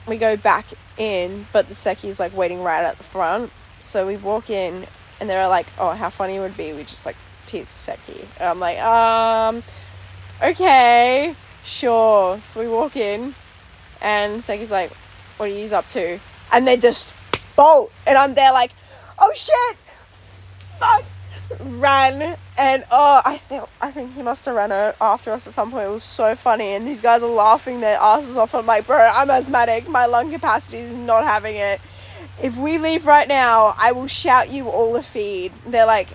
we 0.08 0.16
go 0.16 0.36
back 0.36 0.66
in, 0.96 1.46
but 1.52 1.68
the 1.68 1.74
Seki's 1.74 2.20
like 2.20 2.36
waiting 2.36 2.62
right 2.62 2.84
at 2.84 2.98
the 2.98 3.04
front. 3.04 3.52
So 3.82 4.06
we 4.06 4.16
walk 4.16 4.50
in, 4.50 4.86
and 5.20 5.28
they're 5.28 5.48
like, 5.48 5.66
"Oh, 5.78 5.90
how 5.90 6.10
funny 6.10 6.36
it 6.36 6.40
would 6.40 6.56
be." 6.56 6.72
We 6.72 6.84
just 6.84 7.06
like 7.06 7.16
tease 7.46 7.72
the 7.72 7.78
Seki. 7.78 8.28
And 8.38 8.48
I'm 8.48 8.60
like, 8.60 8.78
um, 8.78 9.62
okay, 10.42 11.34
sure. 11.64 12.40
So 12.48 12.60
we 12.60 12.68
walk 12.68 12.96
in, 12.96 13.34
and 14.00 14.42
Seki's 14.42 14.70
like, 14.70 14.92
"What 15.36 15.50
are 15.50 15.52
you 15.52 15.74
up 15.74 15.88
to?" 15.90 16.18
And 16.52 16.66
they 16.66 16.76
just 16.76 17.14
bolt, 17.56 17.92
and 18.06 18.16
I'm 18.18 18.34
there 18.34 18.52
like, 18.52 18.72
"Oh 19.18 19.32
shit, 19.34 19.76
fuck." 20.78 21.04
Ran 21.60 22.36
and 22.58 22.84
oh 22.90 23.22
I 23.24 23.38
think 23.38 23.64
I 23.80 23.90
think 23.90 24.12
he 24.12 24.22
must 24.22 24.44
have 24.44 24.54
ran 24.54 24.70
after 25.00 25.32
us 25.32 25.46
at 25.46 25.52
some 25.52 25.70
point. 25.70 25.86
It 25.86 25.90
was 25.90 26.04
so 26.04 26.36
funny 26.36 26.68
and 26.74 26.86
these 26.86 27.00
guys 27.00 27.22
are 27.22 27.30
laughing 27.30 27.80
their 27.80 27.98
asses 27.98 28.36
off. 28.36 28.54
I'm 28.54 28.66
like, 28.66 28.86
bro, 28.86 28.98
I'm 28.98 29.30
asthmatic. 29.30 29.88
My 29.88 30.06
lung 30.06 30.30
capacity 30.30 30.78
is 30.78 30.94
not 30.94 31.24
having 31.24 31.56
it. 31.56 31.80
If 32.42 32.56
we 32.56 32.78
leave 32.78 33.06
right 33.06 33.26
now, 33.26 33.74
I 33.76 33.92
will 33.92 34.06
shout 34.06 34.52
you 34.52 34.68
all 34.68 34.94
a 34.96 35.02
feed. 35.02 35.52
They're 35.66 35.86
like, 35.86 36.08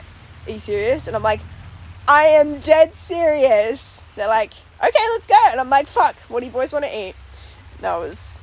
Are 0.48 0.52
you 0.52 0.60
serious? 0.60 1.08
And 1.08 1.16
I'm 1.16 1.24
like, 1.24 1.42
I 2.08 2.24
am 2.24 2.60
dead 2.60 2.96
serious. 2.96 4.06
They're 4.16 4.28
like, 4.28 4.54
Okay, 4.84 5.04
let's 5.14 5.28
go. 5.28 5.40
And 5.48 5.60
I'm 5.60 5.70
like, 5.70 5.88
fuck, 5.88 6.16
what 6.28 6.42
do 6.42 6.46
you 6.46 6.52
boys 6.52 6.74
want 6.74 6.86
to 6.86 6.98
eat? 6.98 7.16
That 7.82 7.98
was 7.98 8.42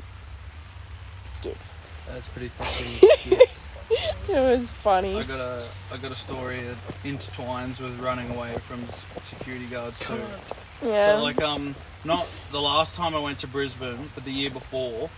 skits. 1.29 1.75
That's 2.09 2.29
pretty 2.29 2.49
fucking. 2.49 3.31
good. 3.39 3.49
It 4.29 4.39
was 4.41 4.71
funny. 4.71 5.19
I 5.19 5.25
got 5.25 5.41
a 5.41 5.65
I 5.93 5.97
got 5.97 6.13
a 6.13 6.17
story 6.17 6.61
that 6.63 6.77
intertwines 7.05 7.81
with 7.81 7.99
running 7.99 8.31
away 8.31 8.55
from 8.69 8.85
s- 8.85 9.05
security 9.25 9.67
guards 9.67 9.99
too. 9.99 10.21
Yeah. 10.83 11.17
So 11.17 11.23
like 11.23 11.43
um 11.43 11.75
not 12.05 12.27
the 12.53 12.61
last 12.61 12.95
time 12.95 13.15
I 13.17 13.19
went 13.19 13.41
to 13.41 13.47
Brisbane, 13.49 14.11
but 14.15 14.25
the 14.25 14.31
year 14.33 14.51
before. 14.51 15.11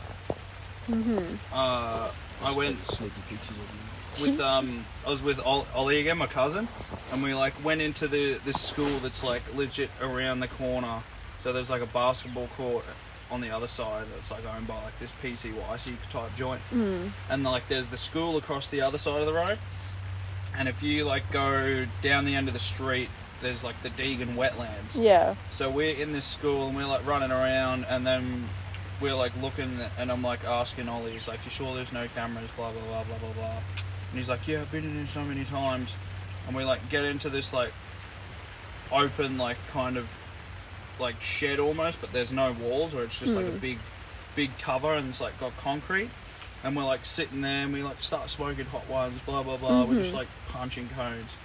Mm-hmm. 0.91 1.37
Uh, 1.53 2.11
I 2.43 2.53
went 2.57 2.85
Sneaky 2.87 3.12
pictures 3.29 3.51
of 3.51 4.20
you. 4.27 4.31
with 4.33 4.41
um 4.41 4.85
I 5.07 5.11
was 5.11 5.23
with 5.23 5.45
Ol- 5.45 5.66
Ollie 5.75 6.01
again, 6.01 6.16
my 6.18 6.27
cousin, 6.27 6.66
and 7.12 7.23
we 7.23 7.35
like 7.35 7.53
went 7.64 7.83
into 7.83 8.09
the 8.09 8.39
this 8.45 8.61
school 8.61 8.99
that's 9.01 9.23
like 9.23 9.43
legit 9.55 9.91
around 10.01 10.41
the 10.41 10.49
corner. 10.49 11.03
So 11.41 11.53
there's 11.53 11.70
like 11.70 11.83
a 11.83 11.87
basketball 11.87 12.49
court 12.57 12.85
on 13.33 13.41
the 13.41 13.51
other 13.51 13.66
side 13.66 14.05
that's 14.14 14.30
like 14.30 14.45
owned 14.47 14.66
by 14.66 14.80
like 14.85 14.99
this 14.99 15.12
PCY, 15.22 15.80
so 15.80 15.91
type 16.11 16.37
joint. 16.37 16.61
Mm. 16.72 17.11
And 17.30 17.43
like 17.43 17.66
there's 17.68 17.89
the 17.89 17.97
school 17.97 18.37
across 18.37 18.68
the 18.68 18.83
other 18.83 18.99
side 18.99 19.20
of 19.20 19.26
the 19.26 19.33
road. 19.33 19.59
And 20.57 20.68
if 20.68 20.83
you 20.83 21.05
like 21.05 21.33
go 21.33 21.87
down 22.03 22.26
the 22.26 22.37
end 22.37 22.49
of 22.49 22.55
the 22.55 22.61
street, 22.61 23.09
there's 23.41 23.64
like 23.64 23.83
the 23.83 23.89
Deagon 23.89 24.35
wetlands. 24.37 24.95
Yeah. 24.95 25.35
So 25.51 25.70
we're 25.70 25.97
in 25.97 26.12
this 26.12 26.26
school 26.26 26.68
and 26.68 26.76
we're 26.76 26.87
like 26.87 27.07
running 27.07 27.33
around, 27.33 27.87
and 27.89 28.07
then 28.07 28.49
we're 29.01 29.14
like 29.14 29.33
looking, 29.41 29.78
and 29.99 30.12
I'm 30.12 30.22
like 30.22 30.45
asking 30.45 30.89
Ollie, 30.89 31.12
he's 31.12 31.26
like, 31.26 31.41
"You 31.45 31.51
sure 31.51 31.74
there's 31.74 31.93
no 31.93 32.07
cameras?" 32.09 32.51
Blah 32.55 32.70
blah 32.70 32.83
blah 32.83 33.05
blah 33.05 33.18
blah 33.18 33.33
blah. 33.33 33.57
And 34.11 34.18
he's 34.18 34.28
like, 34.28 34.47
"Yeah, 34.47 34.61
I've 34.61 34.70
been 34.70 34.85
in 34.85 34.95
here 34.95 35.07
so 35.07 35.24
many 35.24 35.45
times." 35.45 35.95
And 36.47 36.55
we 36.55 36.64
like 36.64 36.87
get 36.91 37.05
into 37.05 37.30
this 37.30 37.53
like 37.53 37.72
open, 38.93 39.39
like 39.39 39.57
kind 39.70 39.97
of 39.97 40.07
like 40.99 41.20
shed 41.22 41.59
almost, 41.61 42.01
but 42.01 42.12
there's 42.12 42.32
no 42.32 42.53
walls, 42.53 42.95
or 42.95 43.03
it's 43.05 43.18
just 43.18 43.34
like 43.34 43.47
a 43.47 43.51
Hmm. 43.51 43.59
big, 43.59 43.78
big 44.36 44.57
cover, 44.59 44.95
and 44.95 45.09
it's 45.09 45.20
like 45.20 45.38
got 45.40 45.57
concrete. 45.59 46.11
And 46.64 46.76
we're 46.76 46.84
like 46.84 47.05
sitting 47.05 47.40
there, 47.40 47.64
and 47.64 47.72
we 47.72 47.82
like 47.82 48.03
start 48.03 48.30
smoking 48.30 48.66
hot 48.66 48.88
ones, 48.88 49.20
blah 49.22 49.43
blah 49.43 49.57
blah. 49.57 49.84
We're 49.84 50.01
just 50.03 50.12
Mhm. 50.12 50.18
like 50.18 50.28
punching 50.49 50.88
cones. 50.90 51.36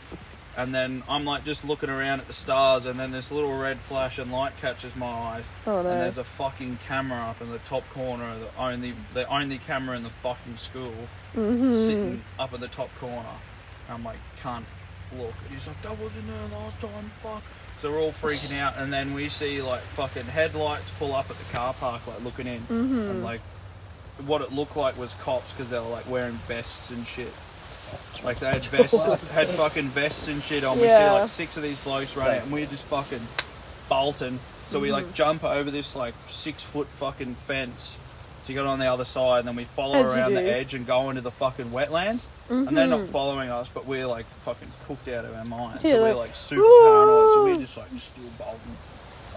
And 0.56 0.74
then 0.74 1.04
I'm 1.08 1.24
like 1.24 1.46
just 1.46 1.64
looking 1.66 1.90
around 1.90 2.20
at 2.20 2.28
the 2.28 2.34
stars, 2.34 2.86
and 2.88 3.00
then 3.00 3.12
this 3.12 3.32
little 3.32 3.56
red 3.58 3.80
flash 3.80 4.18
and 4.18 4.32
light 4.32 4.54
catches 4.60 4.96
my 4.96 5.06
eye, 5.08 5.44
Oh 5.68 5.82
no. 5.84 5.90
and 5.90 6.02
there's 6.02 6.18
a 6.18 6.24
fucking 6.24 6.80
camera 6.88 7.20
up 7.30 7.42
in 7.42 7.52
the 7.52 7.60
top 7.60 7.88
corner, 7.94 8.36
the 8.40 8.50
only 8.62 8.94
the 9.14 9.28
only 9.28 9.60
camera 9.60 9.96
in 9.96 10.04
the 10.04 10.10
fucking 10.10 10.58
school, 10.58 10.94
mm-hmm. 11.36 11.76
sitting 11.76 12.24
up 12.40 12.54
in 12.54 12.62
the 12.62 12.68
top 12.70 12.90
corner. 13.00 13.36
And 13.88 13.98
I'm 13.98 14.04
like, 14.04 14.18
can't 14.42 14.66
look. 15.18 15.34
And 15.46 15.54
he's 15.54 15.68
like, 15.68 15.82
that 15.84 15.98
wasn't 15.98 16.28
there 16.28 16.60
last 16.60 16.80
time, 16.82 17.12
fuck. 17.20 17.44
So 17.82 17.92
we're 17.92 18.00
all 18.02 18.12
freaking 18.12 18.58
out, 18.60 18.74
and 18.78 18.92
then 18.92 19.14
we 19.14 19.30
see 19.30 19.62
like 19.62 19.82
fucking 19.96 20.24
headlights 20.26 20.90
pull 20.92 21.14
up 21.16 21.30
at 21.30 21.38
the 21.38 21.54
car 21.56 21.74
park, 21.76 22.06
like 22.08 22.24
looking 22.24 22.48
in, 22.48 22.62
Mm-hmm. 22.62 23.00
and 23.12 23.24
like 23.24 23.42
what 24.26 24.42
it 24.42 24.52
looked 24.52 24.76
like 24.76 24.98
was 24.98 25.14
cops 25.22 25.54
because 25.54 25.70
they 25.70 25.78
were 25.78 25.86
like 25.86 26.10
wearing 26.10 26.34
vests 26.48 26.90
and 26.90 27.06
shit. 27.06 27.32
Like 28.24 28.40
they 28.40 28.48
had 28.48 28.64
vests, 28.64 29.30
had 29.32 29.48
fucking 29.50 29.90
vests 29.90 30.28
and 30.28 30.42
shit 30.42 30.64
on. 30.64 30.78
We 30.80 30.88
see 30.90 31.10
like 31.10 31.30
six 31.30 31.56
of 31.56 31.64
these 31.64 31.82
blokes 31.84 32.18
running, 32.18 32.42
and 32.42 32.52
we're 32.52 32.66
just 32.66 32.86
fucking 32.88 33.22
bolting. 33.90 34.40
So 34.68 34.80
we 34.80 34.88
Mm-hmm. 34.88 34.94
like 35.06 35.14
jump 35.14 35.44
over 35.44 35.70
this 35.70 35.96
like 35.96 36.16
six 36.28 36.64
foot 36.64 36.88
fucking 36.98 37.36
fence 37.46 37.98
to 38.46 38.54
get 38.54 38.66
on 38.66 38.80
the 38.80 38.88
other 38.92 39.06
side, 39.06 39.40
and 39.40 39.48
then 39.48 39.56
we 39.56 39.66
follow 39.66 40.00
As 40.04 40.16
around 40.16 40.34
the 40.34 40.42
edge 40.44 40.74
and 40.74 40.88
go 40.88 41.10
into 41.10 41.22
the 41.22 41.32
fucking 41.32 41.70
wetlands. 41.70 42.26
And 42.50 42.78
they're 42.78 42.88
not 42.88 43.02
Mhm. 43.02 43.10
following 43.10 43.50
us, 43.50 43.70
but 43.74 43.86
we're 43.86 44.08
like 44.08 44.26
fucking 44.44 44.72
cooked 44.88 45.08
out 45.10 45.26
of 45.26 45.36
our 45.36 45.44
minds. 45.46 45.84
Yeah, 45.84 45.94
so 45.94 46.04
we're 46.04 46.14
like, 46.16 46.36
super 46.36 46.62
"Woo!" 46.62 46.84
paranoid. 46.84 47.30
So 47.34 47.44
we're 47.44 47.60
just 47.60 47.78
like 47.78 47.88
still 47.98 48.24
bolting. 48.38 48.78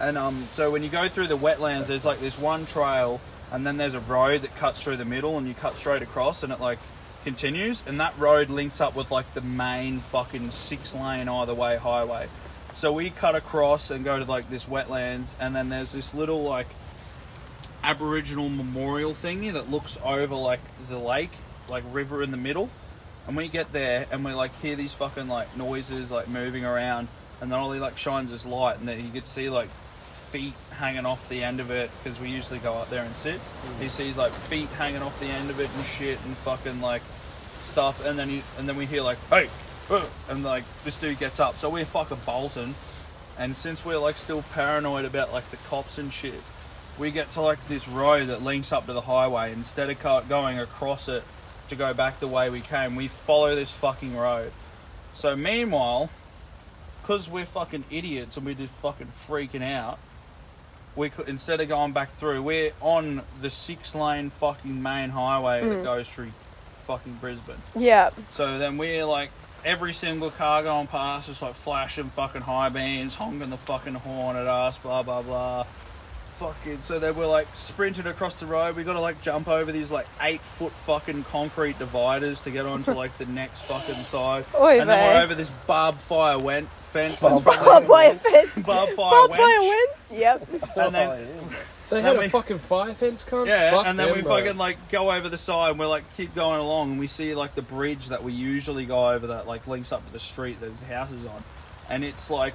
And 0.00 0.16
um, 0.16 0.46
so 0.52 0.70
when 0.70 0.82
you 0.82 0.88
go 0.88 1.08
through 1.08 1.26
the 1.26 1.36
wetlands, 1.36 1.86
there's 1.86 2.04
like 2.04 2.20
this 2.20 2.38
one 2.38 2.66
trail, 2.66 3.20
and 3.52 3.66
then 3.66 3.76
there's 3.78 3.94
a 3.94 4.00
road 4.00 4.42
that 4.42 4.54
cuts 4.56 4.80
through 4.82 4.96
the 4.96 5.04
middle, 5.04 5.36
and 5.38 5.46
you 5.48 5.54
cut 5.54 5.76
straight 5.76 6.02
across, 6.02 6.42
and 6.42 6.52
it 6.52 6.60
like 6.60 6.78
continues, 7.24 7.82
and 7.86 8.00
that 8.00 8.14
road 8.18 8.48
links 8.48 8.80
up 8.80 8.94
with 8.94 9.10
like 9.10 9.34
the 9.34 9.40
main 9.42 10.00
fucking 10.00 10.50
six 10.52 10.94
lane 10.94 11.28
either 11.28 11.52
way 11.52 11.76
highway. 11.76 12.28
So 12.72 12.92
we 12.92 13.10
cut 13.10 13.34
across 13.34 13.90
and 13.90 14.04
go 14.04 14.18
to 14.20 14.24
like 14.24 14.48
this 14.48 14.66
wetlands, 14.66 15.34
and 15.40 15.54
then 15.54 15.68
there's 15.68 15.92
this 15.92 16.14
little 16.14 16.42
like 16.44 16.68
Aboriginal 17.82 18.48
memorial 18.48 19.12
thingy 19.12 19.52
that 19.52 19.70
looks 19.70 19.98
over 20.04 20.34
like 20.34 20.60
the 20.88 20.98
lake, 20.98 21.32
like 21.68 21.82
river 21.92 22.22
in 22.22 22.30
the 22.30 22.36
middle. 22.36 22.70
And 23.26 23.36
we 23.36 23.48
get 23.48 23.72
there 23.72 24.06
and 24.10 24.24
we 24.24 24.32
like 24.32 24.58
hear 24.60 24.76
these 24.76 24.94
fucking 24.94 25.28
like 25.28 25.56
noises 25.56 26.10
like 26.10 26.28
moving 26.28 26.64
around, 26.64 27.08
and 27.40 27.50
then 27.50 27.58
Ollie 27.58 27.78
like 27.78 27.96
shines 27.96 28.30
this 28.30 28.44
light, 28.44 28.78
and 28.78 28.88
then 28.88 29.04
you 29.04 29.10
could 29.12 29.26
see 29.26 29.48
like 29.50 29.68
feet 30.30 30.54
hanging 30.72 31.06
off 31.06 31.28
the 31.28 31.42
end 31.42 31.60
of 31.60 31.70
it 31.70 31.90
because 32.02 32.18
we 32.20 32.28
usually 32.28 32.58
go 32.60 32.74
up 32.74 32.90
there 32.90 33.04
and 33.04 33.14
sit. 33.14 33.40
He 33.80 33.88
sees 33.88 34.16
like 34.16 34.32
feet 34.32 34.68
hanging 34.70 35.02
off 35.02 35.18
the 35.20 35.26
end 35.26 35.50
of 35.50 35.60
it 35.60 35.68
and 35.74 35.84
shit 35.84 36.18
and 36.24 36.36
fucking 36.38 36.80
like 36.80 37.02
stuff, 37.62 38.04
and 38.04 38.18
then 38.18 38.28
he, 38.28 38.42
and 38.58 38.68
then 38.68 38.76
we 38.76 38.86
hear 38.86 39.02
like 39.02 39.18
hey, 39.28 39.48
uh," 39.90 40.06
and 40.28 40.42
like 40.42 40.64
this 40.84 40.96
dude 40.96 41.18
gets 41.18 41.40
up, 41.40 41.58
so 41.58 41.70
we're 41.70 41.84
fucking 41.84 42.20
bolting, 42.26 42.74
and 43.38 43.56
since 43.56 43.84
we're 43.84 43.98
like 43.98 44.18
still 44.18 44.42
paranoid 44.54 45.04
about 45.04 45.32
like 45.32 45.48
the 45.50 45.56
cops 45.68 45.98
and 45.98 46.12
shit, 46.12 46.42
we 46.98 47.10
get 47.10 47.30
to 47.32 47.40
like 47.40 47.68
this 47.68 47.86
road 47.86 48.28
that 48.28 48.42
links 48.42 48.72
up 48.72 48.86
to 48.86 48.92
the 48.92 49.02
highway. 49.02 49.52
Instead 49.52 49.90
of 49.90 50.28
going 50.28 50.58
across 50.58 51.08
it 51.08 51.22
to 51.70 51.76
go 51.76 51.94
back 51.94 52.20
the 52.20 52.28
way 52.28 52.50
we 52.50 52.60
came, 52.60 52.94
we 52.94 53.08
follow 53.08 53.54
this 53.54 53.72
fucking 53.72 54.16
road. 54.16 54.52
So 55.14 55.34
meanwhile, 55.34 56.10
because 57.02 57.28
we're 57.28 57.46
fucking 57.46 57.84
idiots 57.90 58.36
and 58.36 58.46
we're 58.46 58.54
just 58.54 58.74
fucking 58.74 59.12
freaking 59.26 59.62
out, 59.62 59.98
we 60.96 61.10
could, 61.10 61.28
instead 61.28 61.60
of 61.60 61.68
going 61.68 61.92
back 61.92 62.12
through, 62.12 62.42
we're 62.42 62.72
on 62.80 63.22
the 63.40 63.50
six 63.50 63.94
lane 63.94 64.30
fucking 64.30 64.82
main 64.82 65.10
highway 65.10 65.60
that 65.62 65.78
mm. 65.78 65.84
goes 65.84 66.08
through 66.08 66.32
fucking 66.82 67.14
Brisbane. 67.20 67.56
Yeah. 67.76 68.10
So 68.32 68.58
then 68.58 68.76
we're 68.76 69.04
like 69.04 69.30
every 69.64 69.92
single 69.92 70.30
car 70.30 70.62
going 70.62 70.86
past, 70.88 71.28
just 71.28 71.42
like 71.42 71.54
flashing 71.54 72.10
fucking 72.10 72.42
high 72.42 72.68
beams, 72.68 73.14
honking 73.14 73.50
the 73.50 73.56
fucking 73.56 73.94
horn 73.94 74.36
at 74.36 74.46
us, 74.46 74.78
blah 74.78 75.02
blah 75.02 75.22
blah. 75.22 75.66
Fucking 76.40 76.80
so 76.80 76.98
then 76.98 77.14
we're 77.16 77.26
like 77.26 77.48
sprinting 77.54 78.06
across 78.06 78.36
the 78.36 78.46
road. 78.46 78.74
We 78.74 78.82
got 78.82 78.94
to 78.94 79.00
like 79.00 79.20
jump 79.20 79.46
over 79.46 79.70
these 79.72 79.90
like 79.92 80.06
eight 80.22 80.40
foot 80.40 80.72
fucking 80.72 81.24
concrete 81.24 81.78
dividers 81.78 82.40
to 82.42 82.50
get 82.50 82.64
onto 82.64 82.92
like 82.92 83.16
the 83.18 83.26
next 83.26 83.60
fucking 83.62 84.02
side. 84.04 84.46
Oy 84.58 84.80
and 84.80 84.88
then 84.88 85.14
we're 85.16 85.22
over 85.22 85.34
this 85.34 85.50
barbed 85.66 86.00
fire 86.00 86.38
went 86.38 86.68
fence. 86.92 87.20
That's 87.20 87.42
Barbed 87.42 87.64
Barbed 87.64 87.88
wire 87.88 88.14
fence. 88.14 88.50
barbed 88.64 88.92
fire 88.94 89.10
Barbed 89.28 89.30
wire 89.32 89.58
wench. 89.60 89.68
wins. 90.10 90.20
Yep. 90.20 90.48
And 90.76 90.94
then 90.94 91.28
They 91.90 92.00
had 92.00 92.10
And 92.12 92.18
a 92.18 92.22
we- 92.22 92.28
fucking 92.30 92.58
fire 92.58 92.94
fence, 92.94 93.24
cunt. 93.28 93.46
Yeah, 93.46 93.72
Fuck 93.72 93.86
and 93.86 93.98
then 93.98 94.06
them, 94.08 94.16
we 94.16 94.22
bro. 94.22 94.38
fucking 94.42 94.56
like 94.56 94.90
go 94.90 95.12
over 95.12 95.28
the 95.28 95.36
side 95.38 95.70
and 95.72 95.78
we're 95.78 95.88
like 95.88 96.04
keep 96.16 96.34
going 96.34 96.58
along 96.60 96.92
and 96.92 96.98
we 97.00 97.06
see 97.06 97.34
like 97.34 97.54
the 97.54 97.62
bridge 97.62 98.08
that 98.08 98.22
we 98.24 98.32
usually 98.32 98.86
go 98.86 99.10
over 99.10 99.26
that 99.26 99.46
like 99.46 99.66
links 99.66 99.92
up 99.92 100.06
to 100.06 100.12
the 100.12 100.18
street 100.20 100.58
that 100.60 100.66
there's 100.68 100.82
houses 100.90 101.26
on. 101.26 101.44
And 101.90 102.02
it's 102.02 102.30
like 102.30 102.54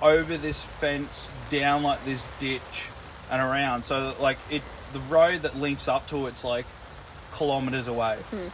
over 0.00 0.36
this 0.36 0.62
fence, 0.62 1.28
down 1.50 1.82
like 1.82 2.04
this 2.04 2.24
ditch 2.38 2.86
and 3.30 3.40
around. 3.40 3.84
So 3.84 4.14
like 4.20 4.38
it 4.50 4.62
the 4.92 5.00
road 5.00 5.42
that 5.42 5.56
links 5.56 5.88
up 5.88 6.08
to 6.08 6.26
it's 6.26 6.44
like 6.44 6.66
kilometres 7.34 7.88
away. 7.88 8.16
Hmm. 8.30 8.48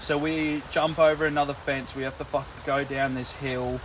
So 0.00 0.16
we 0.16 0.62
jump 0.70 0.98
over 0.98 1.26
another 1.26 1.54
fence, 1.54 1.94
we 1.94 2.04
have 2.04 2.16
to 2.18 2.24
fuck 2.24 2.46
go 2.64 2.84
down 2.84 3.14
this 3.14 3.32
hill 3.32 3.80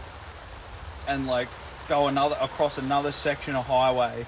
and 1.07 1.27
like 1.27 1.47
go 1.89 2.07
another 2.07 2.37
across 2.39 2.77
another 2.77 3.11
section 3.11 3.55
of 3.55 3.65
highway 3.65 4.25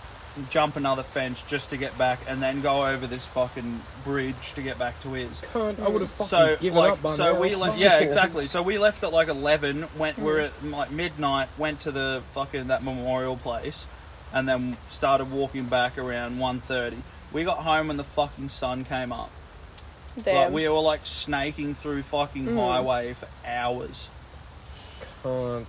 jump 0.49 0.75
another 0.75 1.03
fence 1.03 1.41
just 1.43 1.69
to 1.69 1.77
get 1.77 1.97
back 1.97 2.19
and 2.27 2.41
then 2.41 2.61
go 2.61 2.85
over 2.85 3.07
this 3.07 3.25
fucking 3.25 3.81
bridge 4.03 4.53
to 4.55 4.61
get 4.61 4.77
back 4.77 4.99
to 5.01 5.13
his. 5.13 5.41
Cunt, 5.41 5.79
I 5.79 5.87
would 5.87 6.01
have 6.01 6.11
fucking 6.11 6.27
so 6.27 6.57
given 6.57 6.77
like 6.77 6.93
up 6.93 7.01
by 7.01 7.15
so 7.15 7.33
now. 7.33 7.39
we 7.39 7.55
left 7.55 7.77
yeah 7.77 7.99
exactly. 7.99 8.47
So 8.47 8.61
we 8.61 8.77
left 8.77 9.03
at 9.03 9.13
like 9.13 9.27
11 9.27 9.87
went 9.97 10.19
we're 10.19 10.49
hmm. 10.49 10.73
at 10.73 10.77
like 10.77 10.91
midnight 10.91 11.49
went 11.57 11.81
to 11.81 11.91
the 11.91 12.23
fucking 12.33 12.67
that 12.67 12.83
memorial 12.83 13.37
place 13.37 13.85
and 14.35 14.47
then 14.47 14.77
started 14.89 15.31
walking 15.31 15.65
back 15.65 15.97
around 15.97 16.37
1.30 16.37 16.97
we 17.33 17.43
got 17.43 17.57
home 17.59 17.87
when 17.87 17.97
the 17.97 18.03
fucking 18.03 18.49
sun 18.49 18.85
came 18.85 19.11
up 19.11 19.31
Damn. 20.21 20.35
like 20.35 20.51
we 20.51 20.69
were 20.69 20.79
like 20.79 21.01
snaking 21.05 21.73
through 21.73 22.03
fucking 22.03 22.45
Mm. 22.45 22.57
highway 22.67 23.13
for 23.13 23.27
hours 23.47 24.07
Cunt. 25.23 25.65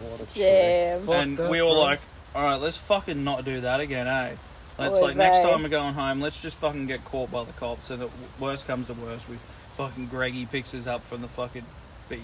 What 0.00 0.20
a 0.20 0.26
shit. 0.34 1.06
Damn. 1.06 1.38
And 1.38 1.48
we 1.50 1.62
were 1.62 1.70
like, 1.70 2.00
all 2.34 2.42
right, 2.44 2.60
let's 2.60 2.76
fucking 2.76 3.24
not 3.24 3.44
do 3.44 3.60
that 3.62 3.80
again, 3.80 4.06
eh? 4.06 4.34
Let's 4.78 4.96
Oy 4.98 5.02
like 5.02 5.16
next 5.16 5.38
time 5.38 5.62
we're 5.62 5.68
going 5.70 5.94
home, 5.94 6.20
let's 6.20 6.40
just 6.40 6.56
fucking 6.56 6.86
get 6.86 7.04
caught 7.04 7.30
by 7.30 7.44
the 7.44 7.52
cops. 7.52 7.90
And 7.90 8.02
if 8.02 8.10
worst 8.40 8.66
comes 8.66 8.88
to 8.88 8.92
worst, 8.94 9.28
we 9.28 9.36
fucking 9.76 10.08
Greggy 10.08 10.44
picks 10.46 10.74
us 10.74 10.86
up 10.86 11.02
from 11.02 11.22
the 11.22 11.28
fucking 11.28 11.64
beat. 12.08 12.20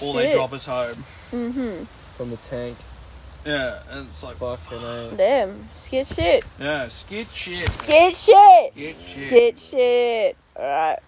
or 0.00 0.14
they 0.14 0.32
drop 0.32 0.52
us 0.52 0.64
home. 0.64 1.04
Mm-hmm. 1.32 1.84
From 2.16 2.30
the 2.30 2.36
tank. 2.38 2.78
Yeah, 3.44 3.82
and 3.90 4.06
it's 4.08 4.22
like 4.22 4.36
Fucking 4.36 4.78
A. 4.78 5.12
Damn. 5.16 5.68
Skit 5.72 6.06
shit. 6.06 6.44
yeah, 6.58 6.88
skid 6.88 7.26
shit. 7.28 7.72
Skit 7.72 8.16
shit. 8.16 8.72
Skid 8.72 8.96
shit. 9.00 9.16
Skit 9.16 9.58
shit. 9.58 10.36
Alright. 10.56 11.00